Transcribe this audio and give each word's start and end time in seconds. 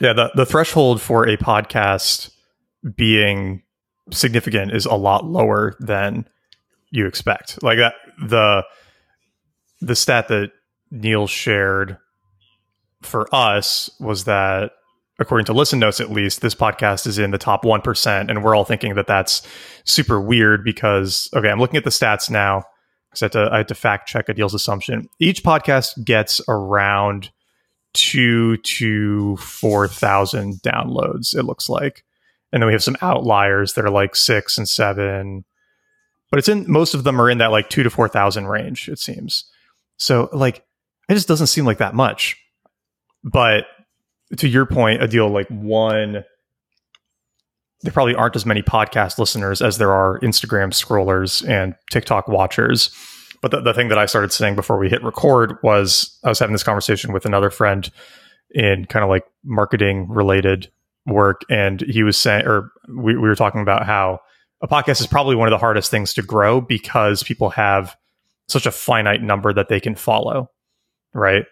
Yeah, 0.00 0.12
the, 0.14 0.30
the 0.34 0.46
threshold 0.46 1.00
for 1.00 1.28
a 1.28 1.36
podcast 1.36 2.30
being 2.96 3.62
significant 4.10 4.72
is 4.72 4.86
a 4.86 4.94
lot 4.94 5.24
lower 5.24 5.74
than 5.80 6.26
you 6.90 7.06
expect. 7.06 7.62
Like 7.62 7.78
that 7.78 7.94
the 8.18 8.64
the 9.80 9.96
stat 9.96 10.28
that 10.28 10.50
Neil 10.90 11.26
shared 11.26 11.98
for 13.02 13.28
us 13.34 13.90
was 13.98 14.24
that 14.24 14.72
according 15.18 15.44
to 15.46 15.52
listen 15.52 15.78
notes 15.78 16.00
at 16.00 16.10
least 16.10 16.40
this 16.40 16.54
podcast 16.54 17.06
is 17.06 17.18
in 17.18 17.30
the 17.32 17.38
top 17.38 17.64
1% 17.64 18.28
and 18.30 18.44
we're 18.44 18.54
all 18.54 18.64
thinking 18.64 18.94
that 18.94 19.06
that's 19.06 19.42
super 19.84 20.20
weird 20.20 20.62
because 20.64 21.28
okay 21.34 21.48
i'm 21.48 21.58
looking 21.58 21.76
at 21.76 21.84
the 21.84 21.90
stats 21.90 22.30
now 22.30 22.62
because 23.10 23.22
I, 23.22 23.24
had 23.26 23.32
to- 23.32 23.50
I 23.52 23.56
had 23.58 23.68
to 23.68 23.74
fact 23.74 24.08
check 24.08 24.26
Adil's 24.28 24.54
assumption 24.54 25.08
each 25.20 25.42
podcast 25.42 26.04
gets 26.04 26.40
around 26.48 27.30
two 27.94 28.56
to 28.58 29.36
four 29.36 29.88
thousand 29.88 30.62
downloads 30.62 31.36
it 31.36 31.44
looks 31.44 31.68
like. 31.68 32.04
And 32.52 32.62
then 32.62 32.66
we 32.66 32.74
have 32.74 32.82
some 32.82 32.96
outliers 33.00 33.74
that 33.74 33.84
are 33.84 33.90
like 33.90 34.14
six 34.16 34.58
and 34.58 34.68
seven 34.68 35.44
but 36.32 36.38
it's 36.38 36.48
in 36.48 36.64
most 36.66 36.94
of 36.94 37.04
them 37.04 37.20
are 37.20 37.28
in 37.28 37.38
that 37.38 37.50
like 37.52 37.68
two 37.68 37.82
to 37.82 37.90
four 37.90 38.08
thousand 38.08 38.46
range 38.46 38.88
it 38.88 38.98
seems. 38.98 39.44
So 39.98 40.30
like 40.32 40.64
it 41.08 41.14
just 41.14 41.28
doesn't 41.28 41.48
seem 41.48 41.66
like 41.66 41.78
that 41.78 41.94
much. 41.94 42.38
But 43.22 43.66
to 44.38 44.48
your 44.48 44.64
point, 44.64 45.02
Adil 45.02 45.30
like 45.30 45.46
one, 45.48 46.24
there 47.82 47.92
probably 47.92 48.14
aren't 48.14 48.34
as 48.34 48.46
many 48.46 48.62
podcast 48.62 49.18
listeners 49.18 49.60
as 49.60 49.76
there 49.76 49.92
are 49.92 50.18
Instagram 50.20 50.70
scrollers 50.70 51.46
and 51.46 51.74
TikTok 51.90 52.28
watchers. 52.28 52.90
But 53.42 53.50
the, 53.50 53.60
the 53.60 53.74
thing 53.74 53.88
that 53.88 53.98
I 53.98 54.06
started 54.06 54.32
saying 54.32 54.56
before 54.56 54.78
we 54.78 54.88
hit 54.88 55.04
record 55.04 55.58
was 55.62 56.18
I 56.24 56.30
was 56.30 56.38
having 56.38 56.54
this 56.54 56.62
conversation 56.62 57.12
with 57.12 57.26
another 57.26 57.50
friend 57.50 57.90
in 58.52 58.86
kind 58.86 59.02
of 59.02 59.10
like 59.10 59.24
marketing 59.44 60.08
related 60.08 60.70
work. 61.04 61.42
And 61.50 61.82
he 61.82 62.02
was 62.02 62.16
saying, 62.16 62.46
or 62.46 62.70
we, 62.88 63.14
we 63.14 63.28
were 63.28 63.34
talking 63.34 63.60
about 63.60 63.84
how 63.84 64.20
a 64.62 64.68
podcast 64.68 65.00
is 65.00 65.06
probably 65.06 65.36
one 65.36 65.48
of 65.48 65.52
the 65.52 65.58
hardest 65.58 65.90
things 65.90 66.14
to 66.14 66.22
grow 66.22 66.60
because 66.60 67.22
people 67.22 67.50
have 67.50 67.96
such 68.48 68.64
a 68.64 68.70
finite 68.70 69.22
number 69.22 69.52
that 69.52 69.68
they 69.68 69.80
can 69.80 69.96
follow. 69.96 70.50
Right 71.12 71.44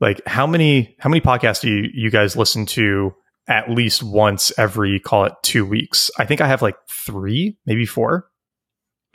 like 0.00 0.20
how 0.26 0.46
many 0.46 0.94
how 0.98 1.08
many 1.08 1.20
podcasts 1.20 1.60
do 1.60 1.70
you, 1.70 1.90
you 1.92 2.10
guys 2.10 2.36
listen 2.36 2.66
to 2.66 3.14
at 3.48 3.70
least 3.70 4.02
once 4.02 4.52
every 4.58 5.00
call 5.00 5.24
it 5.24 5.32
two 5.42 5.64
weeks 5.64 6.10
i 6.18 6.24
think 6.24 6.40
i 6.40 6.46
have 6.46 6.62
like 6.62 6.76
three 6.88 7.56
maybe 7.66 7.86
four 7.86 8.28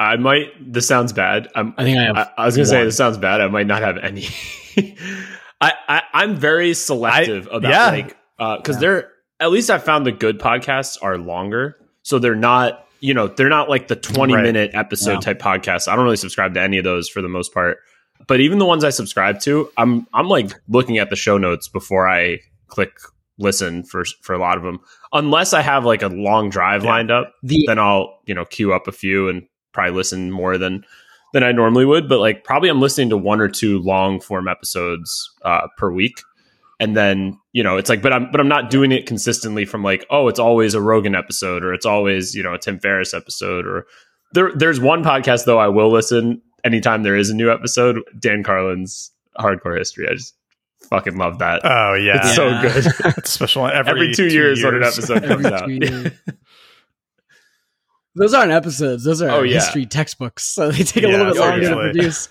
I 0.02 0.18
might. 0.18 0.48
This 0.74 0.88
sounds 0.88 1.14
bad. 1.14 1.48
I'm, 1.56 1.74
I 1.78 1.84
think 1.84 1.98
I 1.98 2.04
have. 2.04 2.18
I, 2.18 2.30
I 2.38 2.46
was 2.46 2.56
going 2.56 2.66
to 2.66 2.70
say 2.70 2.84
this 2.84 2.98
sounds 2.98 3.18
bad. 3.18 3.42
I 3.42 3.48
might 3.48 3.68
not 3.68 3.82
have 3.82 3.98
any. 3.98 4.26
I, 5.62 5.74
I 5.88 6.02
I'm 6.14 6.36
very 6.36 6.74
selective 6.74 7.48
about 7.52 7.70
yeah. 7.70 7.90
like 7.92 8.18
uh, 8.40 8.58
because 8.58 8.80
they're 8.80 9.12
at 9.40 9.52
least 9.52 9.70
I 9.70 9.78
found 9.78 10.06
the 10.06 10.12
good 10.12 10.40
podcasts 10.40 10.98
are 11.02 11.18
longer, 11.18 11.78
so 12.04 12.20
they're 12.20 12.36
not 12.36 12.88
you 13.00 13.14
know 13.14 13.28
they're 13.28 13.50
not 13.50 13.70
like 13.70 13.88
the 13.88 13.96
20 13.96 14.34
Right. 14.34 14.44
minute 14.44 14.72
episode 14.74 15.14
Yeah. 15.14 15.20
type 15.20 15.40
podcasts. 15.40 15.88
I 15.88 15.96
don't 15.96 16.04
really 16.04 16.18
subscribe 16.18 16.54
to 16.56 16.62
any 16.62 16.78
of 16.78 16.84
those 16.84 17.10
for 17.10 17.22
the 17.22 17.30
most 17.30 17.54
part. 17.54 17.78
But 18.28 18.40
even 18.40 18.60
the 18.60 18.66
ones 18.66 18.84
I 18.84 18.90
subscribe 18.92 19.40
to, 19.42 19.70
I'm 19.78 20.08
I'm 20.14 20.28
like 20.28 20.52
looking 20.68 20.98
at 20.98 21.10
the 21.10 21.16
show 21.16 21.38
notes 21.38 21.68
before 21.68 22.08
I 22.10 22.40
click 22.68 22.92
listen 23.38 23.84
for 23.84 24.04
for 24.22 24.34
a 24.34 24.40
lot 24.40 24.58
of 24.58 24.64
them. 24.64 24.80
Unless 25.14 25.54
I 25.54 25.62
have 25.62 25.86
like 25.86 26.02
a 26.02 26.08
long 26.08 26.50
drive 26.50 26.84
Yeah. 26.84 26.90
lined 26.92 27.12
up, 27.12 27.34
the 27.44 27.64
then 27.68 27.78
I'll 27.80 28.20
you 28.26 28.34
know 28.36 28.46
queue 28.46 28.74
up 28.74 28.88
a 28.88 28.92
few 28.92 29.30
and 29.30 29.44
probably 29.72 29.94
listen 29.94 30.32
more 30.32 30.58
than 30.58 30.84
than 31.34 31.44
I 31.44 31.52
normally 31.52 31.86
would. 31.86 32.10
But 32.10 32.20
like 32.20 32.44
probably 32.44 32.70
I'm 32.70 32.82
listening 32.82 33.10
to 33.10 33.18
one 33.18 33.42
or 33.42 33.48
two 33.48 33.80
long 33.80 34.20
form 34.20 34.48
episodes 34.48 35.30
uh, 35.44 35.68
per 35.78 35.92
week, 35.92 36.22
and 36.80 36.96
then 36.96 37.40
you 37.54 37.64
know 37.64 37.78
it's 37.78 37.90
like, 37.90 38.02
but 38.02 38.14
I'm 38.14 38.32
but 38.32 38.40
I'm 38.40 38.48
not 38.48 38.70
doing 38.70 38.92
it 38.92 39.06
consistently 39.06 39.66
from 39.66 39.84
like 39.84 40.06
oh 40.10 40.28
it's 40.28 40.40
always 40.40 40.74
a 40.74 40.82
Rogan 40.82 41.16
episode 41.16 41.64
or 41.64 41.74
it's 41.74 41.86
always 41.86 42.36
you 42.36 42.44
know 42.44 42.54
a 42.54 42.58
Tim 42.58 42.80
Ferriss 42.80 43.14
episode 43.14 43.66
or 43.66 43.86
there 44.34 44.52
there's 44.54 44.80
one 44.80 45.04
podcast 45.04 45.46
though 45.46 45.60
I 45.60 45.68
will 45.68 45.92
listen 45.92 46.42
anytime 46.64 47.04
there 47.04 47.16
is 47.16 47.30
a 47.30 47.36
new 47.36 47.52
episode. 47.52 48.00
Dan 48.20 48.44
Carlin's 48.44 49.12
Hardcore 49.38 49.78
History. 49.78 50.08
I 50.10 50.14
just 50.14 50.36
fucking 50.90 51.18
love 51.18 51.40
that. 51.40 51.62
oh 51.64 51.94
yeah 51.94 52.18
it's 52.18 52.36
so 52.36 52.50
good. 52.62 53.14
it's 53.18 53.30
special 53.30 53.68
every, 53.68 53.92
Every, 53.92 54.14
two, 54.14 54.28
years, 54.28 54.64
when 54.64 54.76
an 54.76 54.84
episode 54.84 55.24
comes 55.24 55.46
out. 55.46 55.70
two 58.16 58.22
years. 58.22 58.32
Those 58.32 58.34
aren't 58.40 58.52
episodes. 58.52 59.04
Those 59.04 59.22
are 59.22 59.30
Oh, 59.30 59.42
yeah. 59.44 59.56
history 59.56 59.86
textbooks. 59.86 60.44
So 60.44 60.72
they 60.72 60.84
take 60.84 61.04
a 61.04 61.08
little 61.08 61.28
bit 61.34 61.38
longer 61.40 61.70
to 61.70 61.76
produce. 61.76 62.30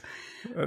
Uh, 0.57 0.67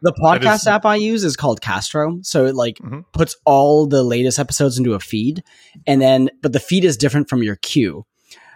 The 0.00 0.12
podcast 0.12 0.54
is- 0.60 0.66
app 0.68 0.86
I 0.86 0.94
use 0.96 1.24
is 1.24 1.36
called 1.36 1.60
Castro. 1.60 2.20
So 2.22 2.46
it 2.46 2.54
like 2.54 2.78
Mhm. 2.78 3.04
puts 3.12 3.36
all 3.44 3.86
the 3.86 4.02
latest 4.04 4.38
episodes 4.38 4.78
into 4.78 4.94
a 4.94 5.00
feed. 5.00 5.42
And 5.88 6.00
then, 6.00 6.30
but 6.40 6.52
the 6.52 6.60
feed 6.60 6.84
is 6.84 6.96
different 6.96 7.28
from 7.28 7.42
your 7.42 7.56
queue. 7.56 8.04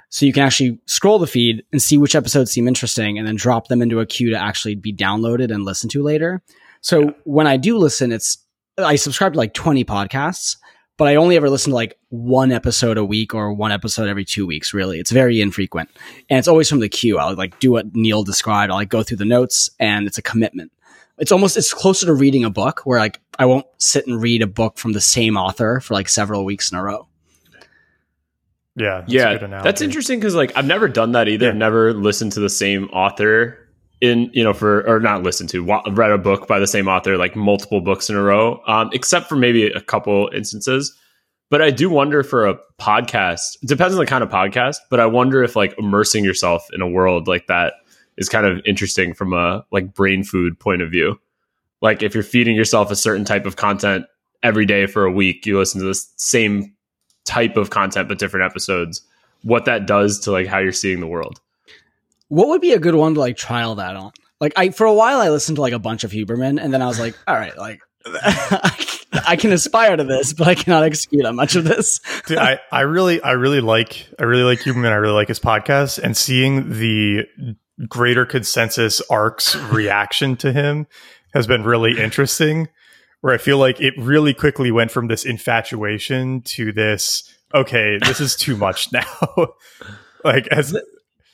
So 0.08 0.24
you 0.26 0.32
can 0.32 0.42
actually 0.44 0.78
scroll 0.86 1.18
the 1.18 1.26
feed 1.26 1.64
and 1.72 1.82
see 1.82 1.96
which 1.98 2.14
episodes 2.14 2.52
seem 2.52 2.68
interesting 2.68 3.18
and 3.18 3.26
then 3.26 3.34
drop 3.34 3.68
them 3.68 3.80
into 3.82 3.98
a 3.98 4.06
queue 4.06 4.30
to 4.30 4.36
actually 4.36 4.74
be 4.76 4.92
downloaded 4.92 5.52
and 5.52 5.64
listened 5.64 5.90
to 5.92 6.02
later. 6.02 6.42
So 6.80 7.14
when 7.24 7.46
I 7.46 7.56
do 7.56 7.76
listen, 7.78 8.12
it's, 8.12 8.38
I 8.78 8.94
subscribe 8.96 9.32
to 9.32 9.38
like 9.38 9.54
20 9.54 9.84
podcasts, 9.84 10.56
but 11.02 11.08
I 11.08 11.16
only 11.16 11.34
ever 11.34 11.50
listen 11.50 11.70
to 11.70 11.74
like 11.74 11.98
one 12.10 12.52
episode 12.52 12.96
a 12.96 13.04
week 13.04 13.34
or 13.34 13.52
one 13.52 13.72
episode 13.72 14.06
every 14.06 14.24
two 14.24 14.46
weeks, 14.46 14.72
really. 14.72 15.00
It's 15.00 15.10
very 15.10 15.40
infrequent. 15.40 15.90
And 16.30 16.38
it's 16.38 16.46
always 16.46 16.68
from 16.68 16.78
the 16.78 16.88
queue. 16.88 17.18
I'll 17.18 17.34
like 17.34 17.58
do 17.58 17.72
what 17.72 17.92
Neil 17.92 18.22
described. 18.22 18.70
I'll 18.70 18.76
like 18.76 18.88
go 18.88 19.02
through 19.02 19.16
the 19.16 19.24
notes 19.24 19.68
and 19.80 20.06
it's 20.06 20.16
a 20.16 20.22
commitment. 20.22 20.70
It's 21.18 21.32
almost, 21.32 21.56
it's 21.56 21.74
closer 21.74 22.06
to 22.06 22.14
reading 22.14 22.44
a 22.44 22.50
book 22.50 22.82
where 22.84 23.00
like 23.00 23.18
I 23.36 23.46
won't 23.46 23.66
sit 23.78 24.06
and 24.06 24.22
read 24.22 24.42
a 24.42 24.46
book 24.46 24.78
from 24.78 24.92
the 24.92 25.00
same 25.00 25.36
author 25.36 25.80
for 25.80 25.94
like 25.94 26.08
several 26.08 26.44
weeks 26.44 26.70
in 26.70 26.78
a 26.78 26.84
row. 26.84 27.08
yeah 28.76 29.00
that's 29.00 29.12
a 29.12 29.16
yeah, 29.16 29.38
good 29.38 29.50
that's 29.50 29.80
interesting 29.82 30.20
because 30.20 30.36
like 30.36 30.56
I've 30.56 30.66
never 30.66 30.86
done 30.86 31.10
that 31.12 31.26
either. 31.26 31.46
Yeah. 31.46 31.50
I've 31.50 31.58
never 31.58 31.92
listened 31.94 32.30
to 32.34 32.40
the 32.40 32.48
same 32.48 32.84
author 32.92 33.61
in 34.02 34.28
you 34.34 34.42
know 34.42 34.52
for 34.52 34.86
or 34.86 35.00
not 35.00 35.22
listened 35.22 35.48
to 35.48 35.64
read 35.64 36.10
a 36.10 36.18
book 36.18 36.48
by 36.48 36.58
the 36.58 36.66
same 36.66 36.88
author 36.88 37.16
like 37.16 37.36
multiple 37.36 37.80
books 37.80 38.10
in 38.10 38.16
a 38.16 38.22
row, 38.22 38.60
um, 38.66 38.90
except 38.92 39.28
for 39.28 39.36
maybe 39.36 39.68
a 39.68 39.80
couple 39.80 40.28
instances. 40.34 40.94
But 41.48 41.62
I 41.62 41.70
do 41.70 41.88
wonder 41.88 42.22
for 42.22 42.46
a 42.46 42.58
podcast. 42.80 43.58
Depends 43.64 43.94
on 43.94 44.00
the 44.00 44.06
kind 44.06 44.24
of 44.24 44.30
podcast, 44.30 44.78
but 44.90 45.00
I 45.00 45.06
wonder 45.06 45.42
if 45.44 45.54
like 45.54 45.74
immersing 45.78 46.24
yourself 46.24 46.66
in 46.72 46.82
a 46.82 46.88
world 46.88 47.28
like 47.28 47.46
that 47.46 47.74
is 48.18 48.28
kind 48.28 48.44
of 48.44 48.60
interesting 48.66 49.14
from 49.14 49.32
a 49.32 49.64
like 49.70 49.94
brain 49.94 50.24
food 50.24 50.58
point 50.58 50.82
of 50.82 50.90
view. 50.90 51.18
Like 51.80 52.02
if 52.02 52.12
you're 52.12 52.24
feeding 52.24 52.56
yourself 52.56 52.90
a 52.90 52.96
certain 52.96 53.24
type 53.24 53.46
of 53.46 53.56
content 53.56 54.06
every 54.42 54.66
day 54.66 54.86
for 54.86 55.04
a 55.04 55.12
week, 55.12 55.46
you 55.46 55.58
listen 55.58 55.80
to 55.80 55.86
the 55.86 55.94
same 56.16 56.74
type 57.24 57.56
of 57.56 57.70
content 57.70 58.08
but 58.08 58.18
different 58.18 58.50
episodes. 58.50 59.02
What 59.42 59.66
that 59.66 59.86
does 59.86 60.18
to 60.20 60.32
like 60.32 60.48
how 60.48 60.58
you're 60.58 60.72
seeing 60.72 61.00
the 61.00 61.06
world. 61.06 61.40
What 62.32 62.48
would 62.48 62.62
be 62.62 62.72
a 62.72 62.78
good 62.78 62.94
one 62.94 63.12
to 63.12 63.20
like 63.20 63.36
trial 63.36 63.74
that 63.74 63.94
on? 63.94 64.10
Like 64.40 64.54
I 64.56 64.70
for 64.70 64.86
a 64.86 64.94
while 64.94 65.20
I 65.20 65.28
listened 65.28 65.56
to 65.56 65.60
like 65.60 65.74
a 65.74 65.78
bunch 65.78 66.02
of 66.02 66.12
Huberman 66.12 66.58
and 66.58 66.72
then 66.72 66.80
I 66.80 66.86
was 66.86 66.98
like, 66.98 67.14
all 67.26 67.34
right, 67.34 67.54
like 67.58 67.78
I 68.06 69.36
can 69.38 69.52
aspire 69.52 69.94
to 69.94 70.04
this, 70.04 70.32
but 70.32 70.48
I 70.48 70.54
cannot 70.54 70.82
execute 70.82 71.26
on 71.26 71.36
much 71.36 71.56
of 71.56 71.64
this. 71.64 72.00
Dude, 72.26 72.38
I, 72.38 72.58
I 72.72 72.80
really 72.80 73.20
I 73.20 73.32
really 73.32 73.60
like 73.60 74.06
I 74.18 74.24
really 74.24 74.44
like 74.44 74.60
Huberman. 74.60 74.88
I 74.88 74.94
really 74.94 75.12
like 75.12 75.28
his 75.28 75.40
podcast 75.40 75.98
and 75.98 76.16
seeing 76.16 76.70
the 76.70 77.26
greater 77.86 78.24
consensus 78.24 79.02
arcs 79.10 79.54
reaction 79.70 80.34
to 80.36 80.54
him 80.54 80.86
has 81.34 81.46
been 81.46 81.64
really 81.64 82.00
interesting. 82.00 82.68
Where 83.20 83.34
I 83.34 83.38
feel 83.38 83.58
like 83.58 83.78
it 83.78 83.92
really 83.98 84.32
quickly 84.32 84.70
went 84.70 84.90
from 84.90 85.08
this 85.08 85.26
infatuation 85.26 86.40
to 86.42 86.72
this 86.72 87.30
okay, 87.54 87.98
this 87.98 88.20
is 88.20 88.36
too 88.36 88.56
much 88.56 88.90
now. 88.90 89.04
like 90.24 90.46
as 90.48 90.74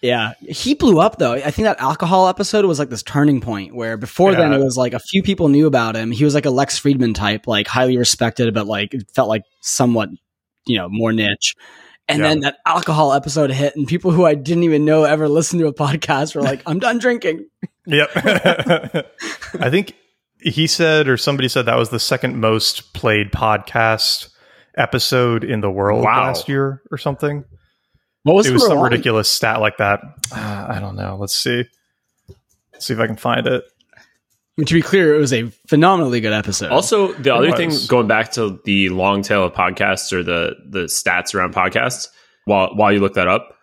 Yeah, 0.00 0.34
he 0.41 0.75
blew 0.75 1.00
up 1.00 1.19
though. 1.19 1.32
I 1.32 1.50
think 1.50 1.64
that 1.66 1.81
alcohol 1.81 2.28
episode 2.28 2.64
was 2.64 2.78
like 2.78 2.88
this 2.88 3.03
turning 3.03 3.41
point 3.41 3.75
where 3.75 3.97
before 3.97 4.32
then 4.34 4.53
it 4.53 4.59
was 4.62 4.76
like 4.76 4.92
a 4.94 5.00
few 5.00 5.22
people 5.25 5.48
knew 5.48 5.66
about 5.66 5.97
him. 5.97 6.12
He 6.12 6.25
was 6.25 6.34
like 6.34 6.47
a 6.47 6.50
Lex 6.50 6.78
Fridman 6.78 7.14
type, 7.16 7.47
like 7.48 7.66
highly 7.66 7.97
respected, 7.98 8.54
but 8.54 8.66
like 8.66 8.94
it 8.94 9.10
felt 9.12 9.28
like 9.28 9.42
somewhat, 9.60 10.10
you 10.66 10.77
know, 10.78 10.89
more 10.89 11.12
niche. 11.12 11.56
And 12.06 12.21
Yeah. 12.22 12.28
then 12.28 12.41
that 12.41 12.59
alcohol 12.65 13.12
episode 13.12 13.50
hit, 13.50 13.74
and 13.77 13.86
people 13.89 14.12
who 14.12 14.24
I 14.24 14.34
didn't 14.34 14.62
even 14.62 14.84
know 14.84 15.04
ever 15.04 15.28
listened 15.28 15.60
to 15.60 15.66
a 15.66 15.74
podcast 15.74 16.34
were 16.34 16.42
like, 16.42 16.62
"I'm 16.65 16.78
done 16.78 16.98
drinking." 16.98 17.47
Yep. 17.86 18.10
I 19.60 19.71
think 19.71 19.95
he 20.41 20.66
said, 20.66 21.09
or 21.09 21.16
somebody 21.16 21.48
said 21.48 21.65
that 21.66 21.78
was 21.78 21.91
the 21.91 21.98
second 21.98 22.39
most 22.39 22.92
played 22.92 23.33
podcast 23.33 24.28
episode 24.77 25.42
in 25.42 25.60
the 25.60 25.71
world 25.71 26.04
Wow. 26.04 26.24
last 26.27 26.48
year 26.48 26.83
or 26.91 26.98
something. 26.98 27.45
What 28.28 28.36
was 28.36 28.47
it 28.47 28.53
was 28.53 28.66
some 28.66 28.78
one? 28.78 28.91
ridiculous 28.91 29.28
stat 29.28 29.60
like 29.60 29.78
that. 29.78 30.01
Uh, 30.30 30.66
I 30.69 30.80
don't 30.80 30.97
know. 30.97 31.16
Let's 31.19 31.33
see. 31.33 31.65
Let's 32.75 32.86
see 32.86 32.92
if 32.92 33.01
I 33.01 33.07
can 33.07 33.16
find 33.16 33.47
it. 33.47 33.65
I 33.97 34.01
mean, 34.59 34.66
to 34.66 34.75
be 34.75 34.83
clear, 34.83 35.15
it 35.15 35.19
was 35.19 35.33
a 35.33 35.45
phenomenally 35.66 36.21
good 36.21 36.34
episode. 36.34 36.71
Also, 36.71 37.13
the 37.15 37.34
other 37.34 37.53
thing 37.53 37.72
going 37.86 38.07
back 38.07 38.33
to 38.33 38.60
the 38.65 38.91
long 38.91 39.22
tail 39.22 39.45
of 39.45 39.54
podcasts 39.54 40.13
or 40.13 40.22
the 40.22 40.57
the 40.69 40.80
stats 40.84 41.34
around 41.34 41.54
podcasts, 41.54 42.09
while 42.45 42.75
while 42.77 42.92
you 42.92 43.01
look 43.01 43.15
that 43.15 43.28
up, 43.28 43.54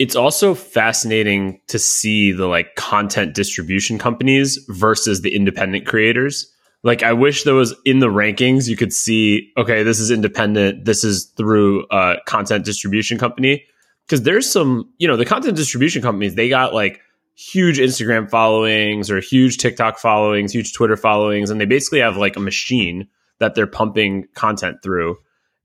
it's 0.00 0.16
also 0.16 0.54
fascinating 0.54 1.60
to 1.68 1.78
see 1.78 2.32
the 2.32 2.46
like 2.46 2.74
content 2.74 3.34
distribution 3.34 3.96
companies 3.96 4.58
versus 4.70 5.20
the 5.20 5.36
independent 5.36 5.86
creators. 5.86 6.50
Like 6.82 7.04
I 7.04 7.12
wish 7.12 7.44
there 7.44 7.54
was 7.54 7.74
in 7.84 8.00
the 8.00 8.08
rankings 8.08 8.66
you 8.66 8.76
could 8.76 8.92
see, 8.92 9.52
okay, 9.56 9.82
this 9.82 10.00
is 10.00 10.10
independent, 10.10 10.84
this 10.84 11.04
is 11.04 11.26
through 11.36 11.86
a 11.92 12.16
content 12.26 12.64
distribution 12.64 13.16
company. 13.18 13.66
Because 14.10 14.24
there's 14.24 14.50
some, 14.50 14.92
you 14.98 15.06
know, 15.06 15.16
the 15.16 15.24
content 15.24 15.56
distribution 15.56 16.02
companies, 16.02 16.34
they 16.34 16.48
got 16.48 16.74
like 16.74 17.00
huge 17.36 17.78
Instagram 17.78 18.28
followings 18.28 19.08
or 19.08 19.20
huge 19.20 19.58
TikTok 19.58 19.98
followings, 19.98 20.52
huge 20.52 20.74
Twitter 20.74 20.96
followings, 20.96 21.48
and 21.48 21.60
they 21.60 21.64
basically 21.64 22.00
have 22.00 22.16
like 22.16 22.34
a 22.34 22.40
machine 22.40 23.06
that 23.38 23.54
they're 23.54 23.68
pumping 23.68 24.26
content 24.34 24.78
through. 24.82 25.16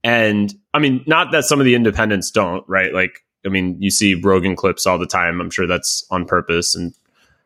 And 0.04 0.54
I 0.76 0.80
mean, 0.80 1.04
not 1.08 1.32
that 1.32 1.46
some 1.46 1.60
of 1.60 1.66
the 1.66 1.74
independents 1.74 2.30
don't, 2.30 2.64
right? 2.68 2.94
Like, 2.94 3.26
I 3.44 3.50
mean, 3.50 3.82
you 3.82 3.90
see 3.90 4.14
Rogan 4.14 4.56
clips 4.56 4.86
all 4.86 5.00
the 5.00 5.08
time. 5.08 5.42
I'm 5.42 5.50
sure 5.50 5.66
that's 5.66 6.06
on 6.12 6.26
purpose 6.26 6.76
and 6.76 6.94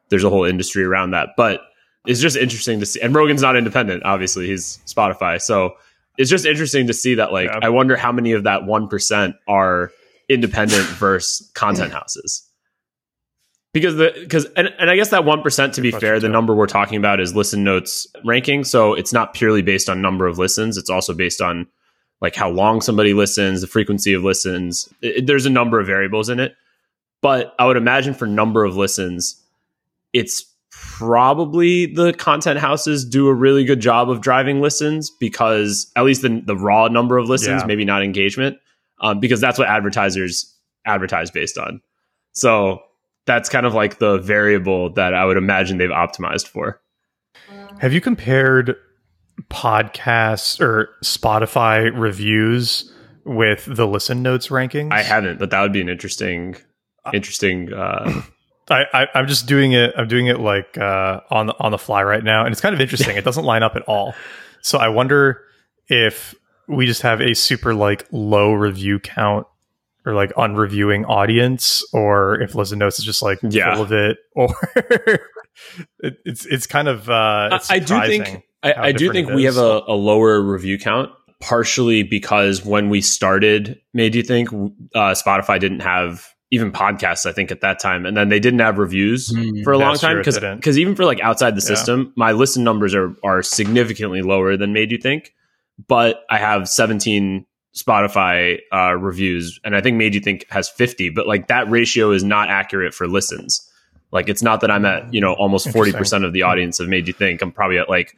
there's 0.10 0.26
a 0.26 0.30
whole 0.30 0.44
industry 0.44 0.84
around 0.84 1.12
that. 1.12 1.30
But 1.38 1.62
it's 2.06 2.20
just 2.20 2.36
interesting 2.36 2.82
to 2.82 2.86
see. 2.86 3.00
And 3.00 3.16
Rogan's 3.16 3.42
not 3.42 3.56
independent, 3.56 4.04
obviously, 4.04 4.48
he's 4.48 4.80
Spotify. 4.86 5.42
So 5.42 5.76
it's 6.18 6.30
just 6.30 6.46
interesting 6.46 6.88
to 6.88 6.94
see 6.94 7.16
that, 7.16 7.32
like, 7.32 7.48
yeah. 7.48 7.60
I 7.62 7.70
wonder 7.70 7.96
how 7.96 8.12
many 8.12 8.34
of 8.34 8.44
that 8.44 8.64
1% 8.64 9.34
are 9.48 9.92
independent 10.30 10.86
versus 10.86 11.52
content 11.56 11.92
houses. 11.92 12.46
Because 13.74 13.98
the 13.98 14.14
because 14.20 14.46
and, 14.56 14.70
and 14.80 14.90
I 14.90 14.96
guess 14.96 15.10
that 15.10 15.26
one 15.26 15.42
percent 15.42 15.74
to 15.76 15.82
be 15.82 15.92
fair, 15.92 16.20
the 16.20 16.30
number 16.30 16.56
we're 16.56 16.66
talking 16.66 16.98
about 16.98 17.20
is 17.20 17.36
listen 17.36 17.64
notes 17.64 18.08
ranking. 18.26 18.64
So 18.64 18.94
it's 18.94 19.14
not 19.14 19.34
purely 19.34 19.62
based 19.62 19.90
on 19.90 20.02
number 20.02 20.26
of 20.26 20.40
listens. 20.40 20.78
It's 20.78 20.90
also 20.90 21.14
based 21.14 21.40
on 21.40 21.68
like 22.22 22.36
how 22.36 22.50
long 22.50 22.82
somebody 22.82 23.14
listens, 23.14 23.62
the 23.62 23.68
frequency 23.68 24.14
of 24.14 24.24
listens. 24.24 24.92
It, 25.02 25.28
there's 25.28 25.46
a 25.46 25.52
number 25.52 25.80
of 25.80 25.86
variables 25.86 26.30
in 26.30 26.40
it. 26.40 26.56
But 27.22 27.54
I 27.60 27.66
would 27.66 27.78
imagine 27.78 28.14
for 28.14 28.26
number 28.26 28.64
of 28.64 28.76
listens, 28.76 29.42
it's 30.14 30.46
probably 30.72 31.86
the 31.86 32.14
content 32.14 32.60
houses 32.60 33.06
do 33.06 33.28
a 33.28 33.34
really 33.34 33.66
good 33.66 33.82
job 33.82 34.10
of 34.10 34.22
driving 34.22 34.62
listens 34.62 35.10
because 35.10 35.92
at 35.96 36.06
least 36.06 36.22
the, 36.22 36.42
the 36.46 36.56
raw 36.56 36.88
number 36.88 37.18
of 37.18 37.28
listens, 37.28 37.62
yeah. 37.62 37.68
maybe 37.68 37.86
not 37.86 38.04
engagement, 38.04 38.58
um, 39.02 39.20
because 39.20 39.42
that's 39.42 39.58
what 39.58 39.68
advertisers 39.68 40.56
advertise 40.86 41.32
based 41.32 41.58
on. 41.58 41.82
So 42.34 42.82
that's 43.26 43.50
kind 43.50 43.66
of 43.66 43.74
like 43.74 44.00
the 44.00 44.18
variable 44.18 44.92
that 44.94 45.14
I 45.14 45.26
would 45.26 45.38
imagine 45.38 45.78
they've 45.78 45.90
optimized 45.90 46.48
for. 46.48 46.82
Have 47.80 47.94
you 47.94 48.02
compared 48.02 48.76
podcasts 49.50 50.60
or 50.60 50.90
Spotify 51.04 51.92
reviews 51.94 52.92
with 53.26 53.66
the 53.66 53.88
listen 53.88 54.22
notes 54.22 54.48
rankings? 54.48 54.92
I 54.92 55.02
haven't, 55.02 55.40
but 55.40 55.52
that 55.52 55.62
would 55.62 55.74
be 55.74 55.82
an 55.82 55.90
interesting, 55.90 56.56
interesting. 57.14 57.72
Uh, 57.72 58.22
I, 58.70 59.08
I 59.14 59.20
am 59.20 59.28
just 59.28 59.48
doing 59.48 59.72
it. 59.72 59.94
I'm 59.98 60.08
doing 60.08 60.28
it 60.28 60.40
like 60.40 60.78
uh, 60.78 61.22
on 61.30 61.48
the 61.48 61.56
on 61.60 61.72
the 61.72 61.78
fly 61.78 62.04
right 62.04 62.24
now, 62.24 62.46
and 62.46 62.52
it's 62.52 62.62
kind 62.62 62.76
of 62.76 62.82
interesting. 62.82 63.18
it 63.18 63.24
doesn't 63.24 63.46
line 63.46 63.64
up 63.64 63.76
at 63.76 63.84
all. 63.84 64.14
So 64.62 64.78
I 64.78 64.90
wonder 64.90 65.44
if 65.88 66.36
we 66.70 66.86
just 66.86 67.02
have 67.02 67.20
a 67.20 67.34
super 67.34 67.74
like 67.74 68.08
low 68.12 68.54
review 68.54 69.00
count 69.00 69.48
or 70.06 70.14
like 70.14 70.32
unreviewing 70.34 71.06
audience, 71.08 71.84
or 71.94 72.40
if 72.42 72.56
Listen 72.56 72.80
Notes 72.80 73.00
is 73.00 73.06
just 73.06 73.22
like 73.22 73.40
yeah. 73.44 73.74
full 73.74 73.84
of 73.84 73.92
it, 73.92 74.18
or 74.36 74.56
it, 76.00 76.18
it's 76.26 76.46
it's 76.46 76.68
kind 76.68 76.88
of. 76.88 77.10
Uh, 77.10 77.50
it's 77.54 77.70
I 77.70 77.80
do 77.80 78.00
think 78.02 78.44
I, 78.64 78.74
I 78.74 78.92
do 78.92 79.12
think 79.12 79.30
we 79.30 79.44
have 79.46 79.58
a, 79.58 79.82
a, 79.88 79.96
lower 79.96 80.42
review 80.42 80.78
count, 80.78 81.12
partially 81.42 82.04
because 82.04 82.64
when 82.64 82.90
we 82.90 83.02
started, 83.02 83.80
made 83.94 84.16
you 84.16 84.24
think 84.24 84.50
uh, 84.50 85.14
Spotify 85.14 85.60
didn't 85.60 85.82
have 85.82 86.28
even 86.52 86.72
podcasts. 86.72 87.26
I 87.26 87.32
think 87.32 87.52
at 87.52 87.62
that 87.62 87.80
time, 87.80 88.06
and 88.06 88.16
then 88.16 88.30
they 88.30 88.40
didn't 88.40 88.60
have 88.60 88.78
reviews 88.78 89.30
mm, 89.30 89.64
for 89.64 89.74
a 89.74 89.78
long 89.78 89.96
time 89.96 90.18
because 90.18 90.40
because 90.40 90.78
even 90.78 90.96
for 90.96 91.06
like 91.06 91.20
outside 91.20 91.56
the 91.56 91.62
system, 91.62 92.00
yeah. 92.00 92.12
my 92.16 92.32
listen 92.32 92.64
numbers 92.64 92.94
are 92.94 93.16
are 93.24 93.42
significantly 93.42 94.22
lower 94.22 94.56
than 94.56 94.72
made 94.72 94.92
you 94.92 94.98
think. 94.98 95.34
But 95.88 96.24
I 96.30 96.38
have 96.38 96.68
17 96.68 97.46
Spotify 97.76 98.60
uh, 98.74 98.96
reviews, 98.96 99.60
and 99.64 99.76
I 99.76 99.82
think 99.82 99.98
made 99.98 100.14
you 100.14 100.20
think 100.20 100.46
has 100.50 100.70
50, 100.70 101.10
but 101.10 101.28
like 101.28 101.48
that 101.48 101.70
ratio 101.70 102.12
is 102.12 102.24
not 102.24 102.50
accurate 102.50 102.94
for 102.94 103.08
listens. 103.08 103.66
Like 104.12 104.28
it's 104.28 104.42
not 104.42 104.62
that 104.62 104.72
I'm 104.72 104.86
at 104.86 105.14
you 105.14 105.22
know 105.22 105.34
almost 105.34 105.70
40 105.72 105.94
percent 105.94 106.26
of 106.26 106.34
the 106.34 106.42
audience 106.42 106.80
of 106.80 106.90
made 106.90 107.08
you 107.08 107.14
think. 107.14 107.42
I'm 107.42 107.52
probably 107.52 107.78
at 107.78 107.90
like 107.90 108.16